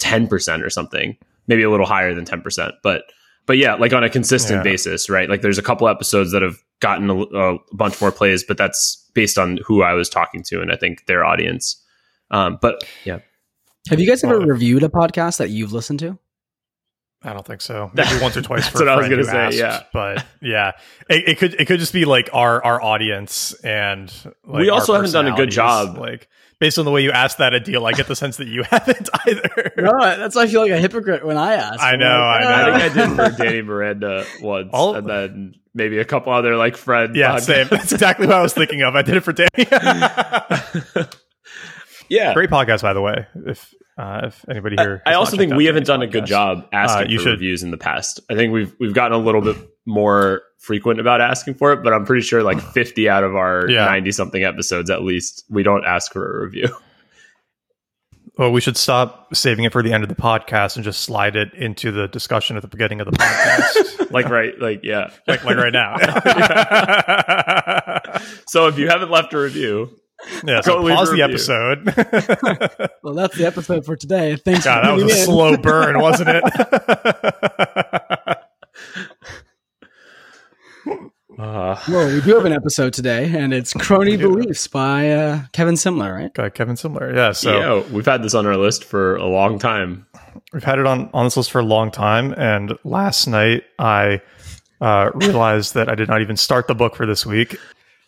10% 0.00 0.64
or 0.64 0.70
something, 0.70 1.16
maybe 1.46 1.62
a 1.62 1.70
little 1.70 1.86
higher 1.86 2.14
than 2.14 2.24
10%. 2.24 2.72
But, 2.82 3.04
but 3.46 3.58
yeah, 3.58 3.74
like 3.74 3.92
on 3.92 4.02
a 4.02 4.10
consistent 4.10 4.58
yeah. 4.58 4.62
basis, 4.72 5.08
right? 5.08 5.28
Like 5.28 5.42
there's 5.42 5.58
a 5.58 5.62
couple 5.62 5.88
episodes 5.88 6.32
that 6.32 6.42
have 6.42 6.56
gotten 6.80 7.08
a, 7.10 7.20
a, 7.20 7.58
bunch 7.72 8.00
more 8.00 8.10
plays, 8.10 8.42
but 8.42 8.56
that's 8.56 9.08
based 9.14 9.38
on 9.38 9.58
who 9.64 9.82
I 9.82 9.92
was 9.92 10.08
talking 10.08 10.42
to 10.44 10.60
and 10.60 10.72
I 10.72 10.76
think 10.76 11.06
their 11.06 11.24
audience. 11.24 11.80
Um, 12.30 12.58
but 12.60 12.82
yeah. 13.04 13.20
Have 13.88 14.00
you 14.00 14.08
guys 14.08 14.22
ever 14.24 14.38
reviewed 14.38 14.82
a 14.82 14.88
podcast 14.88 15.38
that 15.38 15.50
you've 15.50 15.72
listened 15.72 16.00
to? 16.00 16.18
I 17.22 17.32
don't 17.32 17.46
think 17.46 17.60
so. 17.60 17.90
Maybe 17.94 18.20
once 18.20 18.36
or 18.36 18.42
twice. 18.42 18.68
For. 18.68 18.78
That's 18.78 18.80
what 18.80 18.88
I 18.88 18.96
was 18.96 19.08
going 19.08 19.20
to 19.20 19.24
say. 19.24 19.36
Asked, 19.36 19.56
yeah, 19.56 19.82
but 19.92 20.24
yeah, 20.40 20.72
it, 21.08 21.28
it, 21.28 21.38
could 21.38 21.54
it 21.54 21.66
could 21.66 21.78
just 21.78 21.92
be 21.92 22.04
like 22.04 22.30
our 22.32 22.64
our 22.64 22.82
audience 22.82 23.52
and 23.64 24.12
like 24.44 24.62
we 24.62 24.70
also 24.70 24.94
haven't 24.94 25.12
done 25.12 25.26
a 25.26 25.36
good 25.36 25.50
job. 25.50 25.98
Like 25.98 26.28
based 26.60 26.78
on 26.78 26.84
the 26.84 26.90
way 26.90 27.02
you 27.02 27.10
asked 27.10 27.38
that 27.38 27.52
Adil, 27.52 27.86
I 27.86 27.92
get 27.92 28.06
the 28.06 28.16
sense 28.16 28.36
that 28.36 28.46
you 28.46 28.62
haven't 28.70 29.08
either. 29.26 29.72
No, 29.76 29.98
that's 30.00 30.36
why 30.36 30.42
I 30.42 30.46
feel 30.46 30.60
like 30.60 30.70
a 30.70 30.78
hypocrite 30.78 31.24
when 31.24 31.36
I 31.36 31.54
ask. 31.54 31.80
I 31.80 31.96
know, 31.96 32.06
like, 32.06 32.42
I 32.42 32.44
ah. 32.44 32.48
know. 32.48 32.72
I 32.72 32.88
think 32.88 32.96
I 32.96 33.06
did 33.06 33.16
for 33.16 33.42
Danny 33.42 33.62
Miranda 33.62 34.24
once, 34.40 34.70
All, 34.72 34.94
and 34.94 35.08
then 35.08 35.54
maybe 35.74 35.98
a 35.98 36.04
couple 36.04 36.32
other 36.32 36.56
like 36.56 36.76
friends. 36.76 37.16
Yeah, 37.16 37.36
podcasts. 37.36 37.42
same. 37.42 37.68
That's 37.68 37.92
exactly 37.92 38.26
what 38.26 38.36
I 38.36 38.42
was 38.42 38.54
thinking 38.54 38.82
of. 38.82 38.96
I 38.96 39.02
did 39.02 39.16
it 39.16 39.20
for 39.20 39.32
Danny. 39.32 39.66
yeah, 42.10 42.34
great 42.34 42.50
podcast, 42.50 42.82
by 42.82 42.92
the 42.92 43.00
way. 43.00 43.26
If 43.46 43.74
uh, 43.96 44.22
if 44.24 44.44
anybody 44.48 44.76
here, 44.78 45.02
I, 45.06 45.12
I 45.12 45.14
also 45.14 45.36
think 45.36 45.54
we 45.54 45.66
haven't 45.66 45.86
done 45.86 46.00
podcast. 46.00 46.04
a 46.04 46.08
good 46.08 46.26
job 46.26 46.68
asking 46.72 47.06
uh, 47.06 47.10
you 47.10 47.18
for 47.18 47.24
should. 47.24 47.30
reviews 47.30 47.62
in 47.62 47.70
the 47.70 47.78
past. 47.78 48.20
I 48.28 48.34
think 48.34 48.52
we've 48.52 48.74
we've 48.78 48.94
gotten 48.94 49.18
a 49.18 49.22
little 49.22 49.40
bit 49.40 49.56
more 49.86 50.42
frequent 50.58 51.00
about 51.00 51.20
asking 51.20 51.54
for 51.54 51.72
it, 51.72 51.82
but 51.82 51.92
I'm 51.92 52.04
pretty 52.04 52.22
sure 52.22 52.42
like 52.42 52.60
50 52.60 53.08
out 53.08 53.24
of 53.24 53.34
our 53.34 53.66
90 53.66 53.72
yeah. 53.72 54.12
something 54.12 54.44
episodes 54.44 54.90
at 54.90 55.02
least, 55.02 55.44
we 55.48 55.62
don't 55.62 55.84
ask 55.84 56.12
for 56.12 56.42
a 56.42 56.44
review. 56.44 56.68
Well, 58.38 58.52
we 58.52 58.62
should 58.62 58.78
stop 58.78 59.34
saving 59.36 59.66
it 59.66 59.72
for 59.72 59.82
the 59.82 59.92
end 59.92 60.02
of 60.02 60.08
the 60.08 60.14
podcast 60.14 60.76
and 60.76 60.84
just 60.84 61.02
slide 61.02 61.36
it 61.36 61.52
into 61.52 61.92
the 61.92 62.08
discussion 62.08 62.56
at 62.56 62.62
the 62.62 62.68
beginning 62.68 63.02
of 63.02 63.06
the 63.06 63.12
podcast. 63.12 64.10
like 64.10 64.30
right, 64.30 64.58
like 64.58 64.80
yeah, 64.82 65.10
like 65.26 65.44
like 65.44 65.58
right 65.58 65.72
now. 65.72 65.98
so 68.46 68.68
if 68.68 68.78
you 68.78 68.88
haven't 68.88 69.10
left 69.10 69.34
a 69.34 69.38
review, 69.38 69.94
yeah, 70.44 70.60
so 70.60 70.82
pause 70.82 71.10
the 71.10 71.22
episode. 71.22 71.86
well, 73.02 73.14
that's 73.14 73.36
the 73.36 73.46
episode 73.46 73.84
for 73.84 73.96
today. 73.96 74.36
Thanks. 74.36 74.64
God, 74.64 74.84
that 74.84 74.92
was 74.92 75.04
a 75.04 75.18
in. 75.18 75.24
slow 75.24 75.56
burn, 75.56 76.00
wasn't 76.00 76.28
it? 76.30 76.44
Uh, 81.38 81.78
well, 81.88 82.06
we 82.06 82.20
do 82.20 82.34
have 82.34 82.44
an 82.44 82.52
episode 82.52 82.92
today, 82.92 83.34
and 83.34 83.54
it's 83.54 83.72
Crony 83.72 84.18
Beliefs 84.18 84.66
by 84.66 85.10
uh, 85.10 85.40
Kevin 85.52 85.74
Simler, 85.74 86.14
right? 86.14 86.34
By 86.34 86.50
Kevin 86.50 86.74
Simler, 86.74 87.14
yeah. 87.14 87.32
So 87.32 87.58
yeah, 87.58 87.90
we've 87.90 88.04
had 88.04 88.22
this 88.22 88.34
on 88.34 88.44
our 88.44 88.58
list 88.58 88.84
for 88.84 89.16
a 89.16 89.24
long 89.24 89.58
time. 89.58 90.06
We've 90.52 90.62
had 90.62 90.78
it 90.78 90.84
on 90.84 91.08
on 91.14 91.24
this 91.24 91.38
list 91.38 91.50
for 91.50 91.60
a 91.60 91.64
long 91.64 91.90
time, 91.90 92.34
and 92.36 92.76
last 92.84 93.26
night 93.26 93.64
I 93.78 94.20
uh, 94.82 95.12
realized 95.14 95.72
that 95.74 95.88
I 95.88 95.94
did 95.94 96.08
not 96.08 96.20
even 96.20 96.36
start 96.36 96.68
the 96.68 96.74
book 96.74 96.94
for 96.94 97.06
this 97.06 97.24
week. 97.24 97.56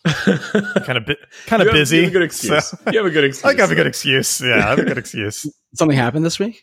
Kind 0.04 0.98
of 0.98 1.06
bi- 1.06 1.16
kind 1.46 1.62
of 1.62 1.68
have, 1.68 1.74
busy. 1.74 1.98
You 1.98 2.02
have 2.04 2.10
a 2.10 2.12
good 2.12 2.22
excuse. 2.22 2.66
So, 2.66 2.78
you 2.90 2.98
have 2.98 3.06
a 3.06 3.10
good 3.10 3.24
excuse. 3.24 3.44
I 3.58 3.60
have 3.60 3.70
a 3.70 3.74
good 3.74 3.86
excuse. 3.86 4.40
Yeah, 4.40 4.56
I 4.56 4.70
have 4.70 4.78
a 4.78 4.84
good 4.84 4.98
excuse. 4.98 5.46
Something 5.74 5.96
happened 5.96 6.24
this 6.24 6.38
week. 6.38 6.62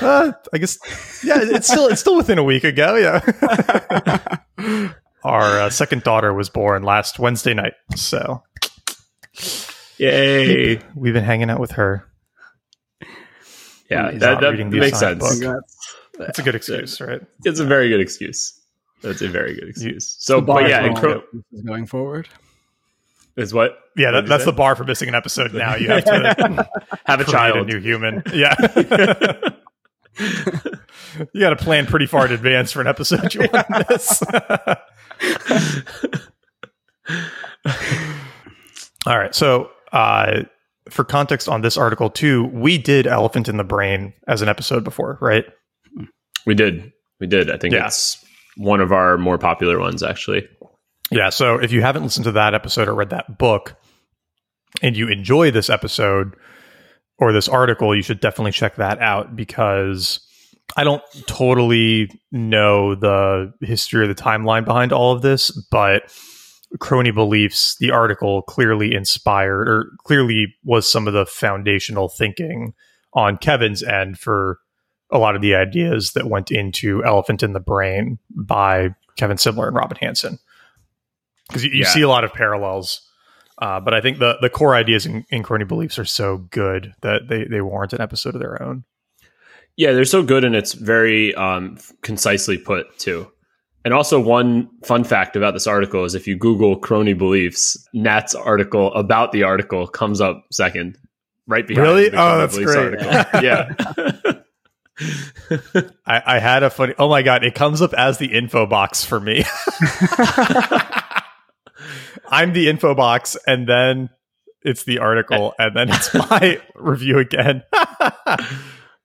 Uh, 0.00 0.32
I 0.52 0.58
guess. 0.58 0.78
Yeah, 1.24 1.38
it's 1.40 1.66
still 1.66 1.88
it's 1.88 2.00
still 2.00 2.16
within 2.16 2.38
a 2.38 2.44
week 2.44 2.64
ago. 2.64 2.94
Yeah. 2.96 4.92
Our 5.24 5.60
uh, 5.60 5.70
second 5.70 6.04
daughter 6.04 6.32
was 6.32 6.50
born 6.50 6.82
last 6.82 7.18
Wednesday 7.18 7.54
night, 7.54 7.72
so 7.96 8.42
yay! 9.96 10.80
We've 10.94 11.14
been 11.14 11.24
hanging 11.24 11.48
out 11.48 11.60
with 11.60 11.72
her. 11.72 12.06
Yeah, 13.90 14.10
that, 14.12 14.40
that 14.40 14.66
makes 14.66 14.98
sense. 14.98 15.40
That's 16.18 16.38
a 16.38 16.42
good 16.42 16.54
excuse, 16.54 17.00
right? 17.00 17.22
It's 17.44 17.58
a 17.58 17.64
very 17.64 17.88
good 17.88 18.00
excuse. 18.00 18.60
That's 19.04 19.20
a 19.20 19.28
very 19.28 19.54
good 19.54 19.68
excuse. 19.68 20.16
So, 20.18 20.40
but 20.40 20.66
yeah, 20.68 20.92
cro- 20.94 21.22
going 21.66 21.86
forward 21.86 22.26
is 23.36 23.52
what? 23.52 23.78
Yeah, 23.96 24.12
that, 24.12 24.26
that's 24.26 24.44
say? 24.44 24.50
the 24.50 24.56
bar 24.56 24.74
for 24.76 24.84
missing 24.84 25.10
an 25.10 25.14
episode. 25.14 25.52
Now 25.52 25.76
you 25.76 25.88
have 25.88 26.04
to 26.04 26.68
have 27.04 27.20
a 27.20 27.24
child, 27.24 27.58
a 27.58 27.64
new 27.64 27.80
human. 27.80 28.22
Yeah. 28.32 28.54
you 31.32 31.40
got 31.40 31.50
to 31.50 31.56
plan 31.56 31.86
pretty 31.86 32.06
far 32.06 32.24
in 32.24 32.32
advance 32.32 32.72
for 32.72 32.80
an 32.80 32.86
episode 32.86 33.34
you 33.34 33.40
want 33.52 33.66
to 33.66 33.86
miss. 33.90 34.22
All 39.06 39.18
right. 39.18 39.34
So, 39.34 39.70
uh, 39.92 40.44
for 40.88 41.04
context 41.04 41.48
on 41.48 41.62
this 41.62 41.76
article, 41.76 42.10
too, 42.10 42.44
we 42.44 42.78
did 42.78 43.06
Elephant 43.06 43.48
in 43.48 43.56
the 43.56 43.64
Brain 43.64 44.14
as 44.28 44.40
an 44.40 44.48
episode 44.48 44.84
before, 44.84 45.18
right? 45.20 45.44
We 46.46 46.54
did. 46.54 46.92
We 47.20 47.26
did. 47.26 47.50
I 47.50 47.58
think 47.58 47.74
yeah. 47.74 47.90
One 48.56 48.80
of 48.80 48.92
our 48.92 49.18
more 49.18 49.38
popular 49.38 49.78
ones, 49.78 50.02
actually. 50.02 50.48
Yeah. 51.10 51.30
So, 51.30 51.58
if 51.58 51.72
you 51.72 51.82
haven't 51.82 52.02
listened 52.02 52.24
to 52.24 52.32
that 52.32 52.54
episode 52.54 52.88
or 52.88 52.94
read 52.94 53.10
that 53.10 53.38
book 53.38 53.76
and 54.82 54.96
you 54.96 55.08
enjoy 55.08 55.50
this 55.50 55.70
episode, 55.70 56.34
or 57.18 57.32
this 57.32 57.48
article, 57.48 57.94
you 57.94 58.02
should 58.02 58.20
definitely 58.20 58.52
check 58.52 58.76
that 58.76 59.00
out 59.00 59.36
because 59.36 60.20
I 60.76 60.84
don't 60.84 61.02
totally 61.26 62.10
know 62.32 62.94
the 62.94 63.52
history 63.60 64.04
or 64.04 64.06
the 64.06 64.14
timeline 64.14 64.64
behind 64.64 64.92
all 64.92 65.12
of 65.12 65.22
this, 65.22 65.50
but 65.70 66.12
crony 66.80 67.12
beliefs, 67.12 67.76
the 67.78 67.92
article 67.92 68.42
clearly 68.42 68.94
inspired 68.94 69.68
or 69.68 69.90
clearly 70.04 70.54
was 70.64 70.90
some 70.90 71.06
of 71.06 71.14
the 71.14 71.26
foundational 71.26 72.08
thinking 72.08 72.74
on 73.12 73.36
Kevin's 73.36 73.82
end 73.82 74.18
for 74.18 74.58
a 75.10 75.18
lot 75.18 75.36
of 75.36 75.42
the 75.42 75.54
ideas 75.54 76.12
that 76.12 76.26
went 76.28 76.50
into 76.50 77.04
Elephant 77.04 77.42
in 77.42 77.52
the 77.52 77.60
Brain 77.60 78.18
by 78.30 78.90
Kevin 79.16 79.36
Simler 79.36 79.66
and 79.68 79.76
Robin 79.76 79.98
Hanson. 80.00 80.38
Because 81.48 81.64
you, 81.64 81.70
you 81.70 81.80
Yeah. 81.80 81.88
see 81.88 82.02
a 82.02 82.08
lot 82.08 82.24
of 82.24 82.32
parallels. 82.32 83.00
Uh, 83.58 83.78
but 83.80 83.94
I 83.94 84.00
think 84.00 84.18
the, 84.18 84.36
the 84.40 84.50
core 84.50 84.74
ideas 84.74 85.06
in, 85.06 85.24
in 85.30 85.42
crony 85.44 85.64
beliefs 85.64 85.98
are 85.98 86.04
so 86.04 86.38
good 86.38 86.92
that 87.02 87.28
they, 87.28 87.44
they 87.44 87.60
warrant 87.60 87.92
an 87.92 88.00
episode 88.00 88.34
of 88.34 88.40
their 88.40 88.60
own. 88.60 88.84
Yeah, 89.76 89.92
they're 89.92 90.04
so 90.04 90.22
good 90.22 90.44
and 90.44 90.56
it's 90.56 90.72
very 90.72 91.34
um, 91.34 91.78
concisely 92.02 92.58
put 92.58 92.98
too. 92.98 93.30
And 93.84 93.92
also, 93.92 94.18
one 94.18 94.70
fun 94.82 95.04
fact 95.04 95.36
about 95.36 95.52
this 95.52 95.66
article 95.66 96.04
is 96.04 96.14
if 96.14 96.26
you 96.26 96.36
Google 96.36 96.76
crony 96.78 97.12
beliefs, 97.12 97.76
Nat's 97.92 98.34
article 98.34 98.92
about 98.94 99.30
the 99.32 99.42
article 99.42 99.86
comes 99.86 100.22
up 100.22 100.42
second, 100.50 100.96
right 101.46 101.66
behind. 101.66 101.86
Really? 101.86 102.08
the 102.08 102.16
Oh, 102.18 102.38
that's 102.38 102.56
great. 102.58 102.78
article. 103.04 103.42
yeah. 103.42 103.74
I, 106.06 106.22
I 106.26 106.38
had 106.38 106.62
a 106.62 106.70
funny. 106.70 106.94
Oh 106.98 107.08
my 107.08 107.22
god! 107.22 107.42
It 107.44 107.54
comes 107.54 107.82
up 107.82 107.92
as 107.94 108.18
the 108.18 108.26
info 108.26 108.66
box 108.66 109.04
for 109.04 109.18
me. 109.18 109.44
I'm 112.28 112.52
the 112.52 112.68
info 112.68 112.94
box, 112.94 113.36
and 113.46 113.68
then 113.68 114.10
it's 114.62 114.84
the 114.84 115.00
article, 115.00 115.54
and 115.58 115.74
then 115.76 115.88
it's 115.90 116.14
my 116.30 116.60
review 116.76 117.18
again. 117.18 117.64
oh 117.72 118.36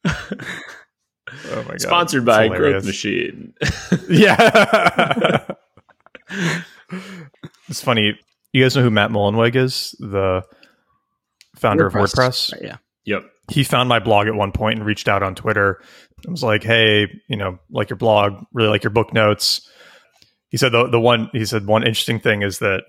my 0.06 1.64
god! 1.64 1.82
Sponsored 1.82 2.26
by. 2.26 2.50
Growth 2.50 2.86
Machine. 2.86 3.54
Yeah. 4.08 5.46
it's 7.68 7.82
funny. 7.82 8.18
You 8.54 8.64
guys 8.64 8.76
know 8.76 8.84
who 8.84 8.92
Matt 8.92 9.10
Mullenweg 9.10 9.56
is? 9.56 9.96
The 10.00 10.44
founder 11.56 11.88
of 11.88 11.94
WordPress. 11.94 12.54
Right, 12.54 12.62
yeah. 12.64 12.78
yep. 13.06 13.24
He 13.50 13.64
found 13.64 13.90
my 13.90 14.00
blog 14.00 14.28
at 14.28 14.36
one 14.36 14.52
point 14.52 14.80
and 14.80 14.86
reached 14.86 15.08
out 15.08 15.24
on 15.24 15.36
Twitter. 15.36 15.82
I 16.28 16.32
was 16.32 16.44
like, 16.44 16.64
"Hey, 16.64 17.08
you 17.28 17.38
know, 17.38 17.60
like 17.70 17.90
your 17.90 17.98
blog, 17.98 18.44
really 18.54 18.70
like 18.70 18.84
your 18.84 18.92
book 18.92 19.14
notes." 19.14 19.68
He 20.50 20.58
said 20.58 20.72
the 20.72 20.88
the 20.88 21.00
one 21.00 21.30
he 21.34 21.46
said 21.46 21.66
one 21.66 21.84
interesting 21.84 22.20
thing 22.20 22.42
is 22.42 22.60
that 22.60 22.84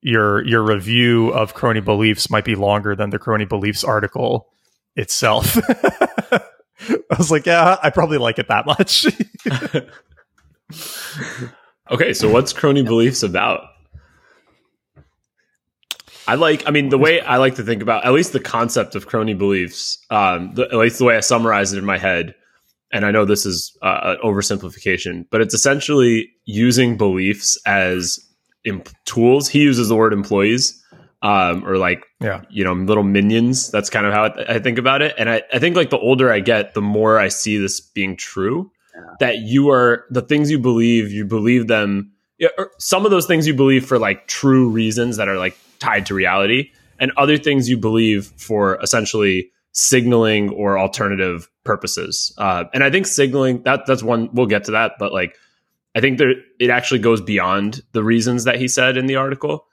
your 0.00 0.44
your 0.46 0.62
review 0.62 1.28
of 1.28 1.54
Crony 1.54 1.80
Beliefs 1.80 2.30
might 2.30 2.44
be 2.44 2.54
longer 2.54 2.94
than 2.94 3.10
the 3.10 3.18
Crony 3.18 3.44
Beliefs 3.44 3.84
article 3.84 4.48
itself. 4.96 5.58
I 6.30 7.16
was 7.16 7.30
like, 7.30 7.46
"Yeah, 7.46 7.78
I 7.82 7.90
probably 7.90 8.18
like 8.18 8.38
it 8.38 8.48
that 8.48 8.66
much." 8.66 9.06
Okay, 11.90 12.14
so 12.14 12.30
what's 12.30 12.52
crony 12.52 12.82
beliefs 12.82 13.22
about? 13.22 13.60
I 16.26 16.34
like, 16.36 16.66
I 16.66 16.70
mean, 16.70 16.88
the 16.88 16.98
way 16.98 17.20
I 17.20 17.36
like 17.36 17.56
to 17.56 17.62
think 17.62 17.82
about, 17.82 18.04
at 18.04 18.12
least 18.12 18.32
the 18.32 18.40
concept 18.40 18.94
of 18.94 19.06
crony 19.06 19.34
beliefs, 19.34 19.98
um, 20.10 20.54
the, 20.54 20.64
at 20.64 20.74
least 20.74 20.98
the 20.98 21.04
way 21.04 21.16
I 21.16 21.20
summarize 21.20 21.72
it 21.72 21.78
in 21.78 21.84
my 21.84 21.98
head, 21.98 22.34
and 22.92 23.04
I 23.04 23.10
know 23.10 23.24
this 23.24 23.44
is 23.44 23.76
uh, 23.82 24.16
an 24.16 24.16
oversimplification, 24.24 25.26
but 25.30 25.40
it's 25.40 25.52
essentially 25.52 26.30
using 26.44 26.96
beliefs 26.96 27.58
as 27.66 28.20
imp- 28.64 28.88
tools. 29.04 29.48
He 29.48 29.60
uses 29.60 29.88
the 29.88 29.96
word 29.96 30.12
employees, 30.12 30.80
um, 31.20 31.66
or 31.66 31.76
like 31.76 32.04
yeah, 32.20 32.42
you 32.50 32.64
know 32.64 32.72
little 32.72 33.02
minions. 33.02 33.70
That's 33.70 33.90
kind 33.90 34.06
of 34.06 34.12
how 34.12 34.24
I, 34.24 34.54
I 34.54 34.58
think 34.60 34.78
about 34.78 35.02
it. 35.02 35.14
And 35.18 35.28
I, 35.28 35.42
I 35.52 35.58
think 35.58 35.74
like 35.74 35.90
the 35.90 35.98
older 35.98 36.30
i 36.30 36.38
get 36.40 36.74
the 36.74 36.82
more 36.82 37.18
i 37.18 37.28
see 37.28 37.58
this 37.58 37.80
being 37.80 38.16
true. 38.16 38.70
That 39.18 39.38
you 39.38 39.70
are 39.70 40.04
the 40.10 40.22
things 40.22 40.50
you 40.50 40.60
believe 40.60 41.10
you 41.10 41.24
believe 41.24 41.66
them 41.66 42.12
yeah, 42.38 42.48
or 42.58 42.70
some 42.78 43.04
of 43.04 43.10
those 43.10 43.26
things 43.26 43.46
you 43.46 43.54
believe 43.54 43.86
for 43.86 43.98
like 43.98 44.26
true 44.26 44.68
reasons 44.68 45.16
that 45.16 45.28
are 45.28 45.38
like 45.38 45.56
tied 45.78 46.06
to 46.06 46.14
reality 46.14 46.70
and 46.98 47.12
other 47.16 47.36
things 47.36 47.68
you 47.68 47.76
believe 47.76 48.26
for 48.36 48.80
essentially 48.82 49.50
signaling 49.72 50.50
or 50.50 50.78
alternative 50.78 51.48
purposes 51.64 52.32
uh, 52.38 52.64
and 52.72 52.84
i 52.84 52.90
think 52.90 53.06
signaling 53.06 53.62
that 53.62 53.86
that's 53.86 54.02
one 54.02 54.28
we'll 54.32 54.46
get 54.46 54.64
to 54.64 54.72
that 54.72 54.92
but 54.98 55.12
like 55.12 55.36
i 55.94 56.00
think 56.00 56.18
there 56.18 56.34
it 56.60 56.70
actually 56.70 57.00
goes 57.00 57.20
beyond 57.20 57.82
the 57.92 58.02
reasons 58.02 58.44
that 58.44 58.58
he 58.58 58.68
said 58.68 58.96
in 58.96 59.06
the 59.06 59.16
article 59.16 59.66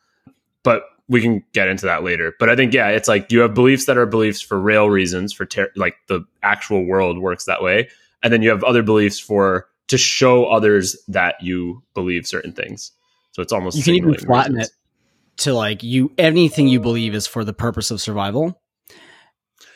but 0.63 0.83
we 1.11 1.21
can 1.21 1.43
get 1.51 1.67
into 1.67 1.85
that 1.87 2.03
later. 2.03 2.33
But 2.39 2.49
I 2.49 2.55
think 2.55 2.73
yeah, 2.73 2.87
it's 2.87 3.09
like 3.09 3.31
you 3.33 3.41
have 3.41 3.53
beliefs 3.53 3.85
that 3.85 3.97
are 3.97 4.05
beliefs 4.05 4.41
for 4.41 4.59
real 4.59 4.89
reasons, 4.89 5.33
for 5.33 5.45
ter- 5.45 5.71
like 5.75 5.95
the 6.07 6.21
actual 6.41 6.85
world 6.85 7.19
works 7.19 7.45
that 7.45 7.61
way, 7.61 7.89
and 8.23 8.31
then 8.31 8.41
you 8.41 8.49
have 8.49 8.63
other 8.63 8.81
beliefs 8.81 9.19
for 9.19 9.67
to 9.89 9.97
show 9.97 10.45
others 10.45 10.95
that 11.09 11.35
you 11.41 11.83
believe 11.93 12.25
certain 12.25 12.53
things. 12.53 12.93
So 13.33 13.41
it's 13.41 13.51
almost 13.51 13.75
You 13.77 13.83
can 13.83 13.95
even 13.95 14.13
flatten 14.15 14.55
reasons. 14.55 14.69
it 14.69 14.75
to 15.41 15.53
like 15.53 15.83
you 15.83 16.11
anything 16.17 16.67
you 16.67 16.79
believe 16.79 17.13
is 17.13 17.27
for 17.27 17.43
the 17.43 17.53
purpose 17.53 17.91
of 17.91 18.01
survival. 18.01 18.59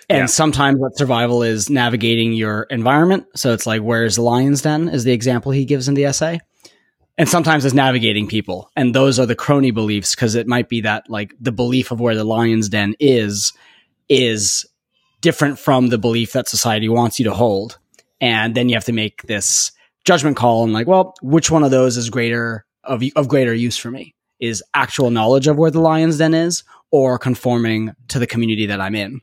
And 0.10 0.20
Yeah. 0.20 0.26
sometimes 0.28 0.80
that 0.80 0.98
survival 0.98 1.42
is 1.44 1.70
navigating 1.70 2.34
your 2.34 2.64
environment. 2.70 3.26
So 3.36 3.54
it's 3.54 3.66
like, 3.66 3.82
where's 3.82 4.16
the 4.16 4.22
lion's 4.22 4.62
den 4.62 4.88
is 4.88 5.04
the 5.04 5.12
example 5.14 5.52
he 5.52 5.66
gives 5.66 5.88
in 5.88 5.96
the 5.96 6.06
essay. 6.06 6.40
And 7.18 7.28
sometimes 7.30 7.66
it's 7.66 7.74
navigating 7.74 8.28
people. 8.28 8.70
And 8.76 8.94
those 8.94 9.20
are 9.20 9.26
the 9.26 9.36
crony 9.36 9.72
beliefs 9.72 10.14
because 10.16 10.36
it 10.36 10.48
might 10.48 10.70
be 10.70 10.82
that 10.82 11.10
like 11.10 11.34
the 11.40 11.52
belief 11.52 11.92
of 11.92 12.00
where 12.00 12.16
the 12.16 12.24
lion's 12.26 12.70
den 12.70 12.96
is, 13.00 13.54
is 14.10 14.66
different 15.22 15.58
from 15.58 15.88
the 15.88 15.98
belief 15.98 16.34
that 16.34 16.48
society 16.50 16.90
wants 16.90 17.18
you 17.20 17.26
to 17.26 17.34
hold. 17.34 17.80
And 18.22 18.54
then 18.56 18.70
you 18.70 18.76
have 18.76 18.86
to 18.86 18.94
make 18.94 19.24
this 19.24 19.72
judgment 20.04 20.38
call 20.38 20.64
and 20.64 20.74
like, 20.74 20.88
well, 20.88 21.16
which 21.22 21.50
one 21.50 21.64
of 21.64 21.72
those 21.72 21.98
is 21.98 22.10
greater 22.10 22.66
of, 22.84 23.02
of 23.16 23.28
greater 23.28 23.54
use 23.54 23.78
for 23.78 23.90
me? 23.92 24.15
Is 24.40 24.62
actual 24.74 25.12
knowledge 25.12 25.48
of 25.48 25.58
where 25.58 25.72
the 25.72 25.80
lion's 25.82 26.18
den 26.18 26.34
is 26.34 26.64
or 26.92 27.18
conforming 27.18 27.94
to 28.10 28.20
the 28.20 28.28
community 28.28 28.66
that 28.66 28.82
I'm 28.82 28.96
in? 28.96 29.22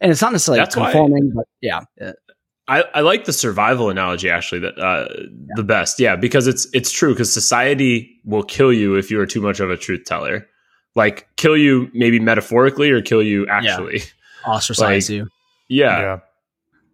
And 0.00 0.10
it's 0.10 0.20
not 0.22 0.32
necessarily 0.32 0.60
That's 0.60 0.76
why- 0.76 0.90
conforming, 0.92 1.32
but 1.34 1.46
yeah, 1.60 1.80
I, 2.66 2.84
I 2.94 3.00
like 3.00 3.24
the 3.24 3.32
survival 3.32 3.88
analogy 3.88 4.28
actually 4.30 4.60
that 4.60 4.78
uh, 4.78 5.08
the 5.56 5.62
best 5.62 5.98
yeah 5.98 6.16
because 6.16 6.46
it's 6.46 6.66
it's 6.74 6.90
true 6.92 7.14
because 7.14 7.32
society 7.32 8.20
will 8.24 8.42
kill 8.42 8.72
you 8.72 8.96
if 8.96 9.10
you 9.10 9.18
are 9.20 9.26
too 9.26 9.40
much 9.40 9.58
of 9.60 9.70
a 9.70 9.76
truth 9.78 10.04
teller 10.04 10.46
like 10.94 11.26
kill 11.36 11.56
you 11.56 11.88
maybe 11.94 12.20
metaphorically 12.20 12.90
or 12.90 13.00
kill 13.00 13.22
you 13.22 13.46
actually 13.48 14.02
ostracize 14.46 15.08
Like- 15.08 15.16
you. 15.16 15.28
yeah 15.68 16.00
yeah, 16.00 16.18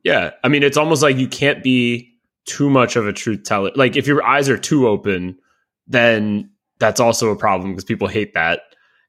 Yeah. 0.04 0.30
I 0.44 0.48
mean, 0.48 0.62
it's 0.62 0.76
almost 0.76 1.02
like 1.02 1.16
you 1.16 1.26
can't 1.28 1.62
be 1.62 2.12
too 2.46 2.68
much 2.70 2.94
of 2.96 3.06
a 3.08 3.12
truth 3.12 3.42
teller. 3.44 3.70
Like, 3.74 3.96
if 3.96 4.06
your 4.06 4.22
eyes 4.22 4.48
are 4.50 4.58
too 4.58 4.86
open, 4.86 5.38
then 5.88 6.50
that's 6.78 7.00
also 7.00 7.30
a 7.30 7.36
problem 7.36 7.72
because 7.72 7.84
people 7.84 8.08
hate 8.08 8.34
that. 8.34 8.60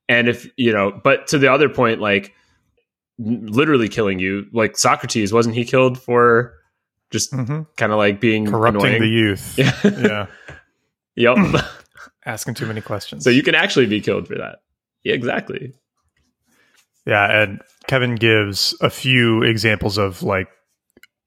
And 0.08 0.28
if, 0.30 0.48
you 0.56 0.72
know, 0.72 1.00
but 1.04 1.28
to 1.28 1.38
the 1.38 1.52
other 1.52 1.68
point, 1.70 2.00
like, 2.00 2.34
literally 3.18 3.90
killing 3.90 4.20
you, 4.20 4.46
like 4.54 4.78
Socrates, 4.78 5.34
wasn't 5.34 5.56
he 5.56 5.66
killed 5.66 5.98
for 6.00 6.54
just 7.12 7.32
hmm 7.34 7.62
kind 7.78 7.92
of 7.92 7.98
like 7.98 8.20
being 8.20 8.46
corrupting 8.46 8.86
annoying? 8.86 9.02
the 9.02 9.08
youth. 9.08 9.58
Yeah. 9.58 10.28
yeah, 11.16 11.36
yep. 11.36 11.64
asking 12.26 12.56
too 12.56 12.66
many 12.66 12.82
questions. 12.82 13.24
so 13.24 13.30
you 13.30 13.42
can 13.44 13.56
actually 13.56 13.86
be 13.86 14.02
killed 14.02 14.28
for 14.28 14.36
that. 14.36 14.58
Yeah, 15.04 15.14
exactly. 15.14 15.74
Yeah, 17.06 17.42
and 17.44 17.62
Kevin 17.88 18.16
gives 18.16 18.76
a 18.82 18.90
few 18.90 19.44
examples 19.44 19.98
of 19.98 20.24
like 20.24 20.48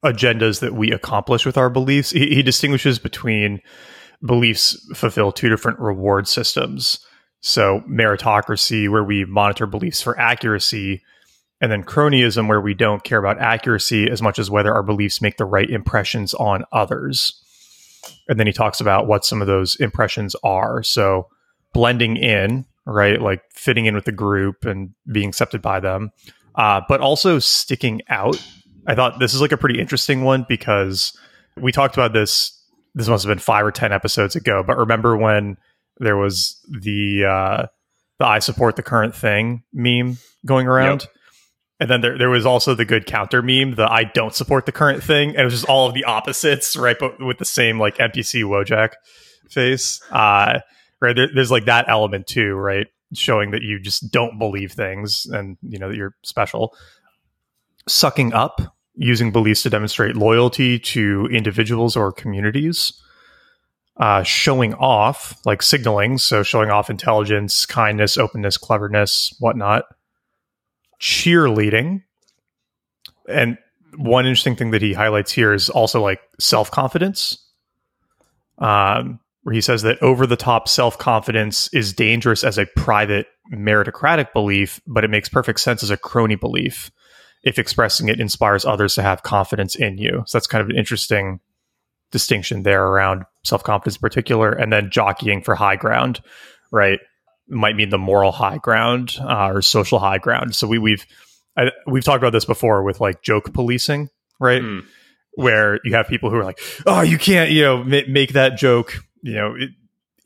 agendas 0.05 0.61
that 0.61 0.75
we 0.75 0.91
accomplish 0.91 1.47
with 1.47 1.57
our 1.57 1.71
beliefs. 1.71 2.11
He, 2.11 2.35
he 2.35 2.43
distinguishes 2.43 2.99
between 2.99 3.61
beliefs 4.25 4.77
fulfill 4.95 5.33
two 5.33 5.49
different 5.49 5.79
reward 5.79 6.27
systems. 6.27 6.99
So 7.41 7.83
meritocracy, 7.89 8.89
where 8.89 9.05
we 9.05 9.25
monitor 9.25 9.67
beliefs 9.67 10.03
for 10.03 10.19
accuracy, 10.19 11.03
and 11.61 11.71
then 11.71 11.85
cronyism, 11.85 12.49
where 12.49 12.61
we 12.61 12.75
don't 12.75 13.05
care 13.05 13.19
about 13.19 13.41
accuracy 13.41 14.09
as 14.11 14.23
much 14.23 14.39
as 14.39 14.51
whether 14.51 14.75
our 14.75 14.83
beliefs 14.83 15.23
make 15.23 15.37
the 15.37 15.45
right 15.45 15.69
impressions 15.69 16.35
on 16.35 16.65
others. 16.73 17.41
And 18.29 18.39
then 18.39 18.47
he 18.47 18.53
talks 18.53 18.81
about 18.81 19.07
what 19.07 19.25
some 19.25 19.41
of 19.41 19.47
those 19.47 19.77
impressions 19.77 20.35
are. 20.43 20.83
So 20.83 21.29
blending 21.73 22.17
in, 22.17 22.65
right? 22.87 23.21
Like 23.21 23.43
fitting 23.53 23.87
in 23.87 23.95
with 23.95 24.05
the 24.05 24.13
group 24.13 24.65
and 24.65 24.91
being 25.11 25.29
accepted 25.29 25.63
by 25.63 25.81
them, 25.81 26.11
uh, 26.55 26.81
but 26.89 27.01
also 27.01 27.39
sticking 27.39 28.03
out. 28.09 28.43
I 28.87 28.95
thought 28.95 29.19
this 29.19 29.35
is 29.35 29.41
like 29.41 29.53
a 29.53 29.57
pretty 29.57 29.79
interesting 29.79 30.25
one 30.25 30.47
because 30.49 31.17
we 31.57 31.73
talked 31.73 31.95
about 31.95 32.13
this. 32.13 32.58
This 32.99 33.09
must 33.09 33.25
have 33.25 33.31
been 33.31 33.39
five 33.39 33.65
or 33.65 33.71
10 33.71 33.93
episodes 33.93 34.35
ago, 34.35 34.65
but 34.67 34.77
remember 34.77 35.17
when 35.17 35.57
there 35.99 36.17
was 36.17 36.61
the, 36.69 37.25
uh, 37.25 37.67
the 38.19 38.27
I 38.27 38.41
support 38.41 38.75
the 38.75 38.83
current 38.83 39.15
thing 39.15 39.63
meme 39.73 40.19
going 40.45 40.67
around? 40.67 41.07
And 41.81 41.89
then 41.89 42.01
there, 42.01 42.19
there 42.19 42.29
was 42.29 42.45
also 42.45 42.75
the 42.75 42.85
good 42.85 43.07
counter 43.07 43.41
meme, 43.41 43.77
the 43.77 43.89
I 43.89 44.03
don't 44.03 44.35
support 44.35 44.67
the 44.67 44.73
current 44.73 45.03
thing. 45.03 45.31
And 45.31 45.39
it 45.39 45.45
was 45.45 45.55
just 45.55 45.67
all 45.67 45.87
of 45.87 45.95
the 45.95 46.03
opposites, 46.03 46.77
right? 46.77 46.97
But 46.99 47.25
with 47.25 47.39
the 47.39 47.45
same 47.45 47.79
like 47.79 47.99
NPC 47.99 48.43
Wojak 48.43 48.95
face. 49.49 50.03
Uh, 50.11 50.59
right. 51.01 51.15
There, 51.15 51.29
there's 51.33 51.53
like 51.53 51.67
that 51.67 51.89
element 51.89 52.27
too, 52.27 52.55
right? 52.55 52.89
Showing 53.15 53.53
that 53.53 53.63
you 53.63 53.79
just 53.79 54.11
don't 54.11 54.41
believe 54.41 54.73
things 54.73 55.25
and, 55.27 55.57
you 55.63 55.79
know, 55.79 55.89
that 55.89 55.97
you're 55.97 56.17
special. 56.25 56.75
sucking 57.87 58.33
up, 58.33 58.61
using 58.99 59.31
beliefs 59.31 59.63
to 59.63 59.71
demonstrate 59.71 60.17
loyalty 60.17 60.79
to 60.79 61.29
individuals 61.31 61.97
or 61.97 62.13
communities, 62.13 62.93
uh, 63.97 64.25
showing 64.25 64.75
off, 64.75 65.39
like 65.47 65.63
signaling, 65.63 66.19
so 66.19 66.43
showing 66.43 66.71
off 66.71 66.91
intelligence, 66.91 67.65
kindness, 67.65 68.19
openness, 68.19 68.57
cleverness, 68.57 69.35
whatnot, 69.39 69.85
cheerleading. 71.01 72.03
And 73.29 73.57
one 73.97 74.27
interesting 74.27 74.57
thing 74.57 74.73
that 74.73 74.83
he 74.83 74.93
highlights 74.93 75.31
here 75.31 75.55
is 75.55 75.71
also 75.71 76.03
like 76.03 76.21
self 76.41 76.71
confidence, 76.71 77.39
um, 78.59 79.21
where 79.43 79.55
he 79.55 79.61
says 79.61 79.83
that 79.83 80.03
over 80.03 80.27
the 80.27 80.37
top 80.37 80.69
self 80.69 80.99
confidence 80.99 81.73
is 81.73 81.93
dangerous 81.93 82.43
as 82.43 82.59
a 82.59 82.67
private 82.75 83.29
meritocratic 83.53 84.33
belief, 84.33 84.81
but 84.89 85.05
it 85.05 85.09
makes 85.09 85.29
perfect 85.29 85.61
sense 85.61 85.85
as 85.85 85.91
a 85.91 85.97
crony 85.97 86.35
belief 86.35 86.91
if 87.49 87.59
expressing 87.59 88.09
it 88.09 88.21
inspires 88.21 88.67
others 88.67 88.95
to 88.95 89.03
have 89.03 89.23
confidence 89.23 89.75
in 89.75 89.97
you. 89.97 90.23
So 90.27 90.37
that's 90.37 90.47
kind 90.47 90.61
of 90.61 90.69
an 90.69 90.77
interesting 90.77 91.41
distinction 92.13 92.63
there 92.63 92.85
around 92.85 93.25
self 93.43 93.65
confidence 93.65 93.97
in 93.97 94.01
particular, 94.01 94.53
and 94.53 94.71
then 94.71 94.91
jockeying 94.91 95.43
for 95.43 95.55
high 95.55 95.77
ground, 95.77 96.21
right? 96.71 97.01
Might 97.49 97.75
mean 97.75 97.89
the 97.89 97.99
moral 97.99 98.33
high 98.33 98.59
ground 98.59 99.17
uh, 99.21 99.49
or 99.49 99.63
social 99.63 99.99
high 99.99 100.19
ground. 100.19 100.55
So 100.55 100.67
we, 100.67 100.79
we've 100.79 101.07
I, 101.57 101.71
we've 101.87 102.05
talked 102.05 102.23
about 102.23 102.33
this 102.33 102.45
before 102.45 102.83
with 102.83 103.01
like 103.01 103.23
joke 103.23 103.55
policing, 103.55 104.11
right? 104.39 104.61
Mm. 104.61 104.85
Where 105.33 105.81
you 105.85 105.95
have 105.95 106.07
people 106.07 106.31
who 106.31 106.37
are 106.37 106.45
like, 106.45 106.61
"Oh, 106.87 107.01
you 107.01 107.17
can't, 107.17 107.51
you 107.51 107.63
know, 107.63 107.83
ma- 107.83 108.09
make 108.09 108.35
that 108.35 108.59
joke," 108.59 109.03
you 109.23 109.35
know, 109.35 109.55
it, 109.57 109.71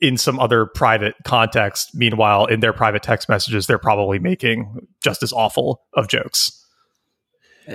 in 0.01 0.17
some 0.17 0.39
other 0.39 0.65
private 0.65 1.15
context. 1.23 1.91
Meanwhile, 1.93 2.47
in 2.47 2.59
their 2.59 2.73
private 2.73 3.03
text 3.03 3.29
messages, 3.29 3.67
they're 3.67 3.77
probably 3.77 4.19
making 4.19 4.87
just 5.01 5.23
as 5.23 5.31
awful 5.31 5.83
of 5.93 6.09
jokes. 6.09 6.62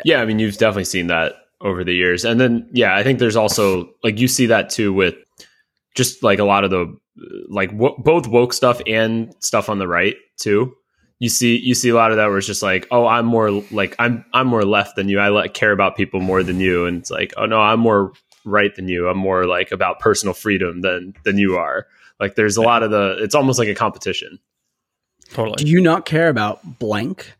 Yeah, 0.04 0.21
I 0.21 0.25
mean, 0.25 0.38
you've 0.38 0.57
definitely 0.57 0.85
seen 0.85 1.07
that 1.09 1.35
over 1.61 1.85
the 1.85 1.95
years. 1.95 2.25
And 2.25 2.40
then, 2.40 2.68
yeah, 2.73 2.95
I 2.95 3.02
think 3.02 3.18
there's 3.18 3.37
also 3.37 3.90
like 4.04 4.18
you 4.18 4.28
see 4.28 4.47
that 4.47 4.71
too 4.71 4.92
with 4.92 5.14
just 5.95 6.23
like 6.23 6.38
a 6.38 6.45
lot 6.45 6.64
of 6.64 6.71
the 6.71 6.97
like 7.49 7.71
w- 7.73 7.97
both 7.99 8.28
woke 8.28 8.52
stuff 8.52 8.80
and 8.87 9.35
stuff 9.40 9.68
on 9.68 9.78
the 9.78 9.88
right 9.88 10.16
too. 10.37 10.75
You 11.18 11.28
see, 11.28 11.57
you 11.57 11.75
see 11.75 11.88
a 11.88 11.97
lot 11.97 12.12
of 12.12 12.16
that 12.16 12.28
where 12.28 12.38
it's 12.38 12.47
just 12.47 12.62
like, 12.62 12.87
oh, 12.92 13.07
I'm 13.07 13.26
more 13.26 13.50
like 13.50 13.97
I'm 13.99 14.25
I'm 14.33 14.47
more 14.47 14.64
left 14.64 14.95
than 14.95 15.09
you. 15.09 15.18
I 15.18 15.28
like 15.28 15.52
care 15.52 15.73
about 15.73 15.97
people 15.97 16.21
more 16.21 16.45
than 16.45 16.61
you, 16.61 16.87
and 16.87 16.99
it's 16.99 17.11
like, 17.11 17.35
oh 17.37 17.47
no, 17.47 17.61
I'm 17.61 17.80
more 17.80 18.12
right 18.45 18.75
than 18.75 18.87
you. 18.87 19.09
I'm 19.09 19.18
more 19.18 19.45
like 19.47 19.73
about 19.73 19.99
personal 19.99 20.33
freedom 20.33 20.80
than 20.83 21.14
than 21.25 21.37
you 21.37 21.57
are. 21.57 21.88
Like 22.21 22.37
there's 22.37 22.57
a 22.57 22.62
lot 22.62 22.85
of 22.85 22.92
the. 22.92 23.16
It's 23.21 23.35
almost 23.35 23.59
like 23.59 23.68
a 23.68 23.75
competition. 23.75 24.38
Totally. 25.33 25.57
Do 25.57 25.66
you 25.66 25.80
not 25.80 26.07
care 26.07 26.28
about 26.28 26.78
blank? 26.78 27.35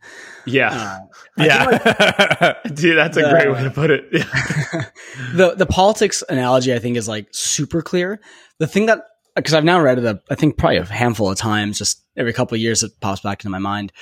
Yeah. 0.51 0.71
Uh, 0.71 0.99
yeah. 1.43 1.65
Like, 1.65 2.63
Dude, 2.75 2.97
that's 2.97 3.17
a 3.17 3.29
great 3.29 3.51
way 3.51 3.63
to 3.63 3.71
put 3.71 3.91
it. 3.91 4.11
the 5.33 5.55
the 5.55 5.65
politics 5.65 6.23
analogy 6.29 6.73
I 6.73 6.79
think 6.79 6.97
is 6.97 7.07
like 7.07 7.27
super 7.31 7.81
clear. 7.81 8.19
The 8.59 8.67
thing 8.67 8.87
that 8.87 8.99
because 9.35 9.53
I've 9.53 9.63
now 9.63 9.79
read 9.79 9.99
it, 9.99 10.21
I 10.29 10.35
think 10.35 10.57
probably 10.57 10.77
a 10.77 10.85
handful 10.85 11.31
of 11.31 11.37
times, 11.37 11.77
just 11.77 12.03
every 12.17 12.33
couple 12.33 12.55
of 12.55 12.61
years 12.61 12.83
it 12.83 12.91
pops 12.99 13.21
back 13.21 13.41
into 13.41 13.49
my 13.49 13.59
mind. 13.59 13.93